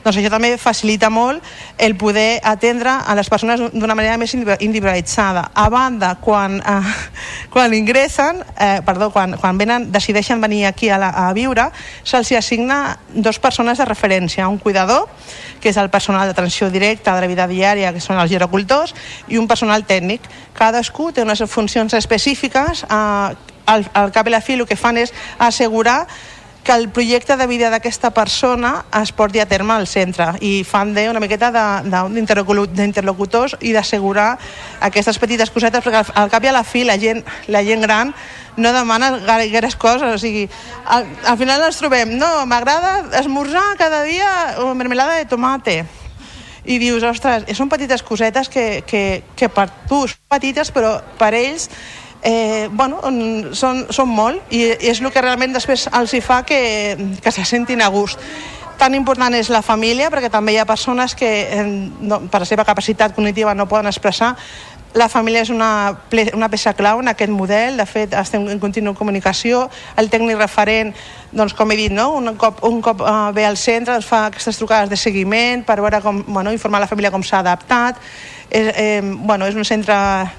Doncs 0.05 0.18
això 0.18 0.30
també 0.30 0.56
facilita 0.59 1.09
molt 1.10 1.43
el 1.78 1.97
poder 1.97 2.40
atendre 2.43 2.90
a 3.06 3.14
les 3.14 3.30
persones 3.30 3.62
d'una 3.72 3.94
manera 3.94 4.18
més 4.18 4.34
individu- 4.34 4.59
individualitzada. 4.60 5.51
A 5.55 5.68
banda, 5.70 6.16
quan, 6.20 6.59
eh, 6.60 6.94
quan 7.51 7.72
ingressen, 7.74 8.44
eh, 8.59 8.80
perdó, 8.84 9.10
quan, 9.10 9.36
quan 9.38 9.59
venen, 9.59 9.90
decideixen 9.93 10.40
venir 10.40 10.66
aquí 10.66 10.90
a, 10.90 10.98
la, 10.98 11.10
a 11.10 11.32
viure, 11.32 11.70
se'ls 12.02 12.32
assigna 12.32 12.98
dos 13.14 13.38
persones 13.38 13.78
de 13.78 13.84
referència, 13.84 14.48
un 14.48 14.59
cuidador, 14.59 15.09
que 15.60 15.70
és 15.70 15.76
el 15.76 15.90
personal 15.90 16.26
d'atenció 16.26 16.70
directa 16.70 17.14
de 17.14 17.20
la 17.20 17.26
vida 17.26 17.47
diària, 17.47 17.93
que 17.93 18.01
són 18.01 18.18
els 18.18 18.30
gerocultors, 18.30 18.94
i 19.28 19.38
un 19.38 19.47
personal 19.47 19.86
tècnic. 19.86 20.22
Cadascú 20.55 21.12
té 21.12 21.22
unes 21.22 21.43
funcions 21.48 21.94
específiques, 21.94 22.84
eh, 22.84 23.55
al, 23.66 23.84
al 23.94 24.12
cap 24.12 24.26
i 24.26 24.30
la 24.30 24.40
fi 24.40 24.55
el 24.55 24.66
que 24.66 24.76
fan 24.78 24.97
és 25.01 25.12
assegurar 25.38 26.06
que 26.66 26.72
el 26.72 26.88
projecte 26.90 27.36
de 27.36 27.47
vida 27.47 27.68
d'aquesta 27.70 28.10
persona 28.10 28.84
es 28.98 29.12
porti 29.14 29.38
a 29.38 29.47
terme 29.47 29.70
al 29.76 29.86
centre 29.86 30.32
i 30.43 30.64
fan 30.66 30.90
de 30.97 31.05
una 31.06 31.20
miqueta 31.22 31.52
d'interlocutors 31.86 33.55
i 33.62 33.70
d'assegurar 33.70 34.32
aquestes 34.82 35.20
petites 35.22 35.52
cosetes 35.55 35.84
perquè 35.84 36.01
al 36.18 36.32
cap 36.32 36.43
i 36.43 36.51
a 36.51 36.55
la 36.56 36.64
fi 36.66 36.82
la 36.82 36.97
gent, 36.98 37.22
la 37.47 37.62
gent 37.62 37.86
gran 37.86 38.10
no 38.56 38.72
demana 38.74 39.12
gaires 39.22 39.76
coses 39.78 40.10
o 40.10 40.18
sigui, 40.18 40.48
al, 40.90 41.06
al 41.22 41.38
final 41.38 41.62
ens 41.68 41.78
trobem 41.78 42.16
no, 42.18 42.32
m'agrada 42.51 43.12
esmorzar 43.20 43.76
cada 43.78 44.02
dia 44.02 44.56
una 44.59 44.74
mermelada 44.74 45.20
de 45.20 45.28
tomate. 45.30 45.84
I 46.66 46.80
dius, 46.82 47.05
ostres, 47.06 47.47
són 47.55 47.70
petites 47.70 48.02
cosetes 48.02 48.51
que, 48.51 48.82
que, 48.82 49.22
que 49.38 49.48
per 49.48 49.68
tu 49.86 50.02
són 50.10 50.18
petites 50.34 50.74
però 50.74 50.97
per 51.14 51.30
ells 51.38 51.70
eh, 52.27 52.69
bueno, 52.73 52.98
mm, 53.03 53.55
són, 53.55 53.86
són 53.94 54.11
molt 54.11 54.51
i, 54.51 54.65
i 54.66 54.90
és 54.90 55.01
el 55.01 55.12
que 55.15 55.23
realment 55.23 55.55
després 55.55 55.86
els 55.94 56.12
hi 56.12 56.20
fa 56.20 56.43
que, 56.43 56.61
que 57.23 57.32
se 57.32 57.47
sentin 57.47 57.85
a 57.85 57.90
gust. 57.94 58.20
Tan 58.77 58.97
important 58.98 59.32
és 59.39 59.48
la 59.48 59.62
família 59.65 60.11
perquè 60.12 60.28
també 60.28 60.53
hi 60.53 60.59
ha 60.59 60.66
persones 60.66 61.15
que 61.15 61.31
eh, 61.47 61.62
no, 62.03 62.24
per 62.27 62.43
la 62.43 62.48
seva 62.48 62.66
capacitat 62.66 63.15
cognitiva 63.15 63.55
no 63.55 63.69
poden 63.70 63.86
expressar. 63.86 64.35
La 64.97 65.07
família 65.12 65.44
és 65.44 65.53
una, 65.53 65.94
una 66.35 66.51
peça 66.51 66.73
clau 66.74 66.98
en 66.98 67.12
aquest 67.12 67.31
model, 67.31 67.77
de 67.78 67.86
fet 67.86 68.15
estem 68.16 68.47
en 68.51 68.59
contínua 68.59 68.97
comunicació, 68.97 69.66
el 70.01 70.11
tècnic 70.11 70.40
referent 70.40 70.94
doncs 71.36 71.55
com 71.55 71.70
he 71.70 71.77
dit, 71.78 71.93
no? 71.93 72.11
un 72.16 72.32
cop, 72.40 72.62
un 72.65 72.81
cop 72.82 73.03
uh, 73.05 73.28
ve 73.36 73.44
al 73.47 73.59
centre 73.61 73.93
doncs 73.93 74.09
fa 74.09 74.27
aquestes 74.31 74.59
trucades 74.59 74.90
de 74.90 74.97
seguiment 74.97 75.62
per 75.69 75.78
veure 75.85 76.01
com, 76.03 76.24
bueno, 76.27 76.51
informar 76.51 76.81
la 76.81 76.89
família 76.90 77.12
com 77.12 77.23
s'ha 77.23 77.43
adaptat 77.44 78.01
és, 78.51 78.73
eh, 78.77 79.01
bueno, 79.02 79.47
és 79.47 79.55
un 79.55 79.64
centre 79.64 79.94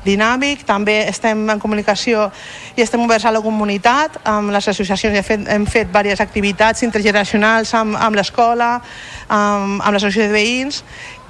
dinàmic, 0.06 0.64
també 0.66 1.02
estem 1.10 1.50
en 1.50 1.60
comunicació 1.60 2.30
i 2.76 2.82
estem 2.82 3.02
oberts 3.04 3.26
a 3.26 3.32
la 3.32 3.42
comunitat, 3.42 4.20
amb 4.24 4.52
les 4.56 4.68
associacions 4.68 5.18
hem 5.18 5.24
fet, 5.24 5.48
hem 5.48 5.66
fet 5.66 5.92
diverses 5.92 6.22
activitats 6.24 6.84
intergeneracionals 6.88 7.74
amb, 7.74 7.98
amb 8.00 8.16
l'escola, 8.16 8.78
amb, 9.28 9.82
amb 9.82 9.92
l'associació 9.92 10.30
de 10.30 10.34
veïns, 10.38 10.84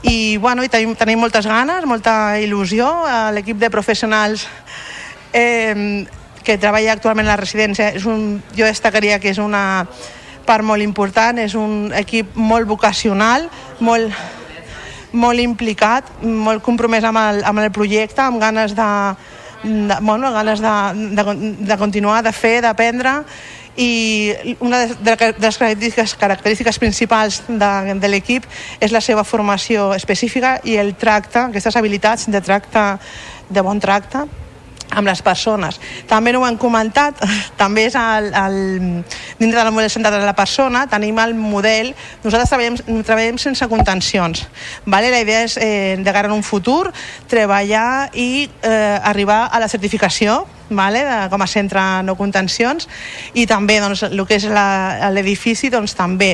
i, 0.04 0.38
bueno, 0.38 0.64
i 0.64 0.70
tenim, 0.70 0.94
tenim 0.96 1.20
moltes 1.20 1.48
ganes, 1.50 1.86
molta 1.86 2.38
il·lusió, 2.38 2.86
l'equip 3.34 3.58
de 3.58 3.72
professionals 3.74 4.46
eh, 5.34 6.06
que 6.44 6.58
treballa 6.62 6.94
actualment 6.94 7.28
a 7.28 7.34
la 7.34 7.42
residència, 7.42 7.90
és 7.98 8.06
un, 8.06 8.38
jo 8.56 8.70
destacaria 8.70 9.18
que 9.20 9.34
és 9.34 9.42
una 9.42 9.88
part 10.48 10.64
molt 10.64 10.86
important, 10.86 11.42
és 11.44 11.58
un 11.60 11.92
equip 11.98 12.38
molt 12.40 12.70
vocacional, 12.70 13.50
molt, 13.84 14.14
molt 15.14 15.40
implicat, 15.40 16.10
molt 16.24 16.64
compromès 16.66 17.06
amb 17.08 17.22
el, 17.22 17.44
amb 17.48 17.64
el 17.64 17.72
projecte, 17.72 18.22
amb 18.24 18.42
ganes 18.42 18.76
de, 18.76 18.90
de, 19.64 20.00
bueno, 20.02 20.32
ganes 20.34 20.60
de, 20.64 20.74
de, 21.16 21.38
de 21.68 21.78
continuar, 21.78 22.24
de 22.24 22.34
fer, 22.34 22.62
d'aprendre. 22.66 23.22
I 23.78 24.56
una 24.60 24.80
de 24.88 24.96
les 24.98 25.58
característiques, 25.62 26.16
característiques 26.18 26.80
principals 26.82 27.44
de, 27.48 27.94
de 28.02 28.10
l'equip 28.10 28.48
és 28.82 28.92
la 28.92 29.04
seva 29.06 29.22
formació 29.24 29.92
específica 29.94 30.58
i 30.66 30.80
el 30.82 30.96
tracte, 30.98 31.46
aquestes 31.46 31.78
habilitats 31.78 32.26
de 32.34 32.42
tracte, 32.42 32.90
de 33.54 33.62
bon 33.62 33.80
tracte 33.80 34.26
amb 34.92 35.08
les 35.08 35.22
persones. 35.22 35.80
També 36.08 36.34
no 36.34 36.42
ho 36.42 36.48
hem 36.48 36.58
comentat, 36.60 37.20
també 37.62 37.88
és 37.90 37.96
el, 38.00 38.30
el, 38.32 38.58
dintre 39.40 39.64
del 39.64 39.74
model 39.76 39.92
centrat 39.94 40.18
en 40.20 40.26
la 40.28 40.36
persona, 40.38 40.86
tenim 40.92 41.20
el 41.24 41.36
model, 41.38 41.94
nosaltres 42.24 42.54
treballem, 42.54 42.80
treballem 43.04 43.40
sense 43.42 43.68
contencions. 43.72 44.46
Vale? 44.86 45.12
La 45.14 45.24
idea 45.26 45.46
és, 45.48 45.58
eh, 45.62 45.98
de 46.00 46.14
cara 46.14 46.32
en 46.32 46.38
un 46.38 46.46
futur, 46.46 46.92
treballar 47.28 48.10
i 48.14 48.48
eh, 48.62 49.00
arribar 49.04 49.48
a 49.52 49.60
la 49.64 49.72
certificació 49.72 50.46
vale? 50.70 51.04
de, 51.06 51.18
com 51.30 51.42
a 51.42 51.48
centre 51.48 51.82
no 52.04 52.16
contencions. 52.20 52.88
I 53.34 53.46
també 53.50 53.80
doncs, 53.82 54.04
el 54.08 54.24
que 54.28 54.38
és 54.40 54.48
l'edifici 54.48 55.72
doncs, 55.74 55.96
també 55.98 56.34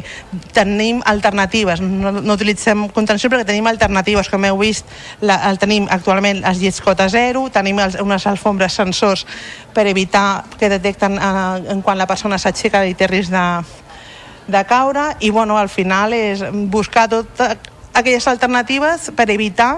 tenim 0.56 1.02
alternatives. 1.06 1.82
No, 1.84 2.14
no 2.20 2.38
utilitzem 2.38 2.88
contenció 2.96 3.32
perquè 3.32 3.48
tenim 3.48 3.68
alternatives 3.70 4.30
com 4.32 4.46
heu 4.48 4.60
vist. 4.62 4.90
La, 5.22 5.40
el 5.50 5.60
tenim 5.62 5.88
actualment 5.92 6.44
els 6.44 6.62
llits 6.62 6.82
cota 6.84 7.08
zero 7.12 7.48
tenim 7.54 7.80
els, 7.80 7.98
unes 8.02 8.26
alfombres 8.30 8.74
sensors 8.74 9.26
per 9.74 9.88
evitar 9.88 10.44
que 10.60 10.70
detecten 10.72 11.18
eh, 11.18 11.74
en 11.74 11.82
quan 11.82 11.98
la 11.98 12.08
persona 12.10 12.40
s'aixeca 12.40 12.86
i 12.88 12.96
té 12.98 13.08
risc 13.10 13.32
de, 13.34 13.46
de 14.48 14.64
caure. 14.70 15.12
I 15.20 15.30
bueno, 15.30 15.58
al 15.58 15.70
final 15.70 16.14
és 16.18 16.44
buscar 16.72 17.08
totes 17.12 17.58
aquelles 17.94 18.28
alternatives 18.28 19.12
per 19.16 19.30
evitar 19.30 19.78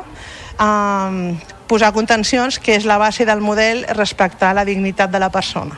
eh, 0.59 1.35
posar 1.67 1.93
contencions, 1.93 2.59
que 2.59 2.75
és 2.75 2.85
la 2.85 2.97
base 3.01 3.25
del 3.25 3.41
model 3.41 3.85
respectar 3.95 4.53
la 4.55 4.65
dignitat 4.65 5.11
de 5.11 5.19
la 5.19 5.31
persona. 5.33 5.77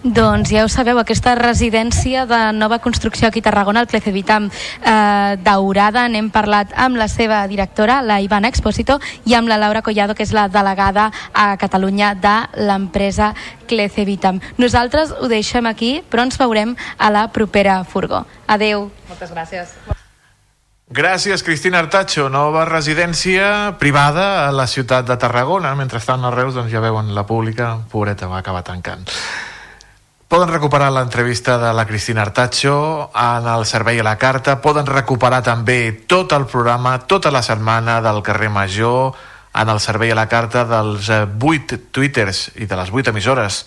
Doncs 0.00 0.48
ja 0.48 0.62
ho 0.64 0.68
sabeu, 0.72 0.96
aquesta 0.96 1.34
residència 1.36 2.22
de 2.24 2.38
nova 2.56 2.78
construcció 2.80 3.28
aquí 3.28 3.42
a 3.44 3.50
Tarragona, 3.50 3.82
el 3.84 3.86
Clecevitam 3.86 4.46
eh, 4.48 5.36
Daurada, 5.44 6.06
n'hem 6.08 6.30
parlat 6.32 6.72
amb 6.72 6.96
la 6.96 7.04
seva 7.08 7.42
directora, 7.52 8.00
la 8.00 8.16
Ivana 8.24 8.48
Exposito, 8.48 8.96
i 9.28 9.36
amb 9.36 9.52
la 9.52 9.60
Laura 9.60 9.84
Collado, 9.84 10.16
que 10.16 10.24
és 10.24 10.32
la 10.32 10.48
delegada 10.48 11.10
a 11.34 11.52
Catalunya 11.60 12.14
de 12.16 12.36
l'empresa 12.64 13.34
Clecevitam. 13.68 14.40
Nosaltres 14.56 15.12
ho 15.12 15.28
deixem 15.28 15.68
aquí, 15.68 15.98
però 16.08 16.24
ens 16.24 16.40
veurem 16.40 16.76
a 16.96 17.12
la 17.12 17.28
propera 17.28 17.82
furgó. 17.84 18.24
Adeu. 18.48 18.88
Moltes 19.12 19.36
gràcies. 19.36 19.99
Gràcies, 20.90 21.44
Cristina 21.46 21.78
Artacho, 21.78 22.24
nova 22.26 22.64
residència 22.66 23.76
privada 23.78 24.48
a 24.48 24.50
la 24.50 24.64
ciutat 24.66 25.06
de 25.06 25.14
Tarragona. 25.22 25.70
Mentrestant, 25.78 26.24
a 26.26 26.32
Reus, 26.34 26.56
doncs 26.56 26.72
ja 26.72 26.82
veuen 26.82 27.12
la 27.14 27.22
pública, 27.28 27.76
pobreta, 27.92 28.26
va 28.26 28.40
acabar 28.42 28.64
tancant. 28.66 29.04
Poden 30.26 30.50
recuperar 30.50 30.88
l'entrevista 30.90 31.60
de 31.62 31.70
la 31.78 31.86
Cristina 31.86 32.24
Artacho 32.26 32.74
en 33.14 33.46
el 33.46 33.68
servei 33.70 34.02
a 34.02 34.08
la 34.08 34.16
carta. 34.18 34.58
Poden 34.58 34.90
recuperar 34.90 35.44
també 35.46 35.92
tot 36.10 36.34
el 36.34 36.48
programa, 36.50 36.98
tota 37.06 37.30
la 37.30 37.46
setmana 37.46 38.00
del 38.02 38.18
carrer 38.26 38.50
Major, 38.50 39.14
en 39.54 39.70
el 39.70 39.78
servei 39.78 40.10
a 40.10 40.18
la 40.18 40.26
carta 40.26 40.66
dels 40.66 41.06
eh, 41.06 41.22
8 41.22 41.84
twitters 41.94 42.48
i 42.58 42.66
de 42.66 42.82
les 42.82 42.90
8 42.90 43.14
emissores 43.14 43.62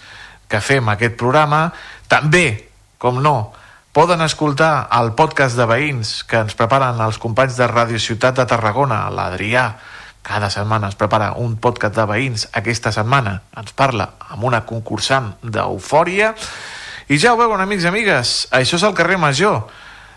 que 0.52 0.60
fem 0.60 0.92
aquest 0.92 1.16
programa. 1.16 1.70
També, 2.12 2.68
com 3.00 3.24
no, 3.24 3.54
poden 3.94 4.22
escoltar 4.26 4.90
el 4.98 5.12
podcast 5.14 5.54
de 5.54 5.68
veïns 5.70 6.24
que 6.26 6.40
ens 6.42 6.56
preparen 6.58 6.98
els 7.06 7.20
companys 7.22 7.60
de 7.60 7.68
Ràdio 7.70 8.00
Ciutat 8.02 8.40
de 8.40 8.46
Tarragona, 8.50 9.04
l'Adrià, 9.14 9.68
cada 10.26 10.50
setmana 10.50 10.90
es 10.90 10.98
prepara 10.98 11.34
un 11.38 11.60
podcast 11.62 11.94
de 12.00 12.06
veïns. 12.10 12.48
Aquesta 12.58 12.90
setmana 12.96 13.36
ens 13.60 13.76
parla 13.78 14.16
amb 14.34 14.48
una 14.50 14.64
concursant 14.66 15.36
d'Eufòria. 15.44 16.32
I 17.06 17.20
ja 17.22 17.36
ho 17.36 17.38
veuen, 17.38 17.62
amics 17.62 17.86
i 17.86 17.92
amigues, 17.92 18.32
això 18.50 18.80
és 18.80 18.88
el 18.88 18.96
carrer 18.98 19.20
Major. 19.22 19.62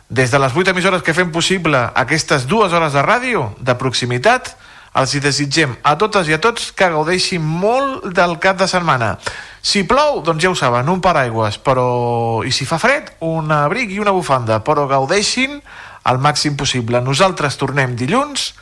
Des 0.09 0.32
de 0.32 0.40
les 0.40 0.57
8 0.57 0.73
emissores 0.73 1.05
que 1.05 1.12
fem 1.12 1.35
possible 1.35 1.82
aquestes 2.01 2.47
dues 2.48 2.73
hores 2.73 2.97
de 2.97 3.05
ràdio, 3.05 3.51
de 3.61 3.77
proximitat, 3.77 4.55
els 4.97 5.12
hi 5.12 5.20
desitgem 5.20 5.77
a 5.85 5.98
totes 6.01 6.31
i 6.31 6.39
a 6.39 6.40
tots 6.40 6.70
que 6.73 6.89
gaudeixin 6.89 7.44
molt 7.44 8.07
del 8.16 8.39
cap 8.40 8.57
de 8.57 8.70
setmana. 8.70 9.19
Si 9.66 9.82
plou, 9.82 10.20
doncs 10.22 10.44
ja 10.44 10.52
ho 10.52 10.55
saben, 10.55 10.86
un 10.93 11.01
paraigües, 11.02 11.59
però... 11.59 12.44
I 12.47 12.52
si 12.55 12.68
fa 12.68 12.78
fred, 12.78 13.16
un 13.26 13.51
abric 13.51 13.90
i 13.90 13.98
una 13.98 14.14
bufanda, 14.14 14.60
però 14.62 14.86
gaudeixin 14.86 15.59
al 16.06 16.20
màxim 16.22 16.55
possible. 16.55 17.01
Nosaltres 17.02 17.59
tornem 17.59 17.97
dilluns 17.98 18.52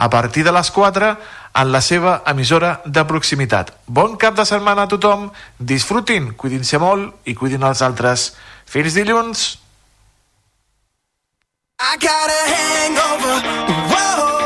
a 0.00 0.08
partir 0.08 0.46
de 0.46 0.54
les 0.56 0.70
4 0.72 1.10
en 1.60 1.72
la 1.72 1.82
seva 1.84 2.22
emissora 2.32 2.80
de 2.86 3.04
proximitat. 3.04 3.74
Bon 3.86 4.16
cap 4.16 4.36
de 4.36 4.48
setmana 4.48 4.86
a 4.86 4.90
tothom, 4.92 5.28
disfrutin, 5.58 6.32
cuidin-se 6.40 6.80
molt 6.80 7.28
i 7.28 7.36
cuidin 7.36 7.68
els 7.68 7.84
altres. 7.84 8.30
Fins 8.64 8.96
dilluns! 8.96 9.46
I 11.76 11.96
got 12.00 12.32
a 12.32 12.40
hangover. 12.48 13.40
Whoa. 13.92 14.45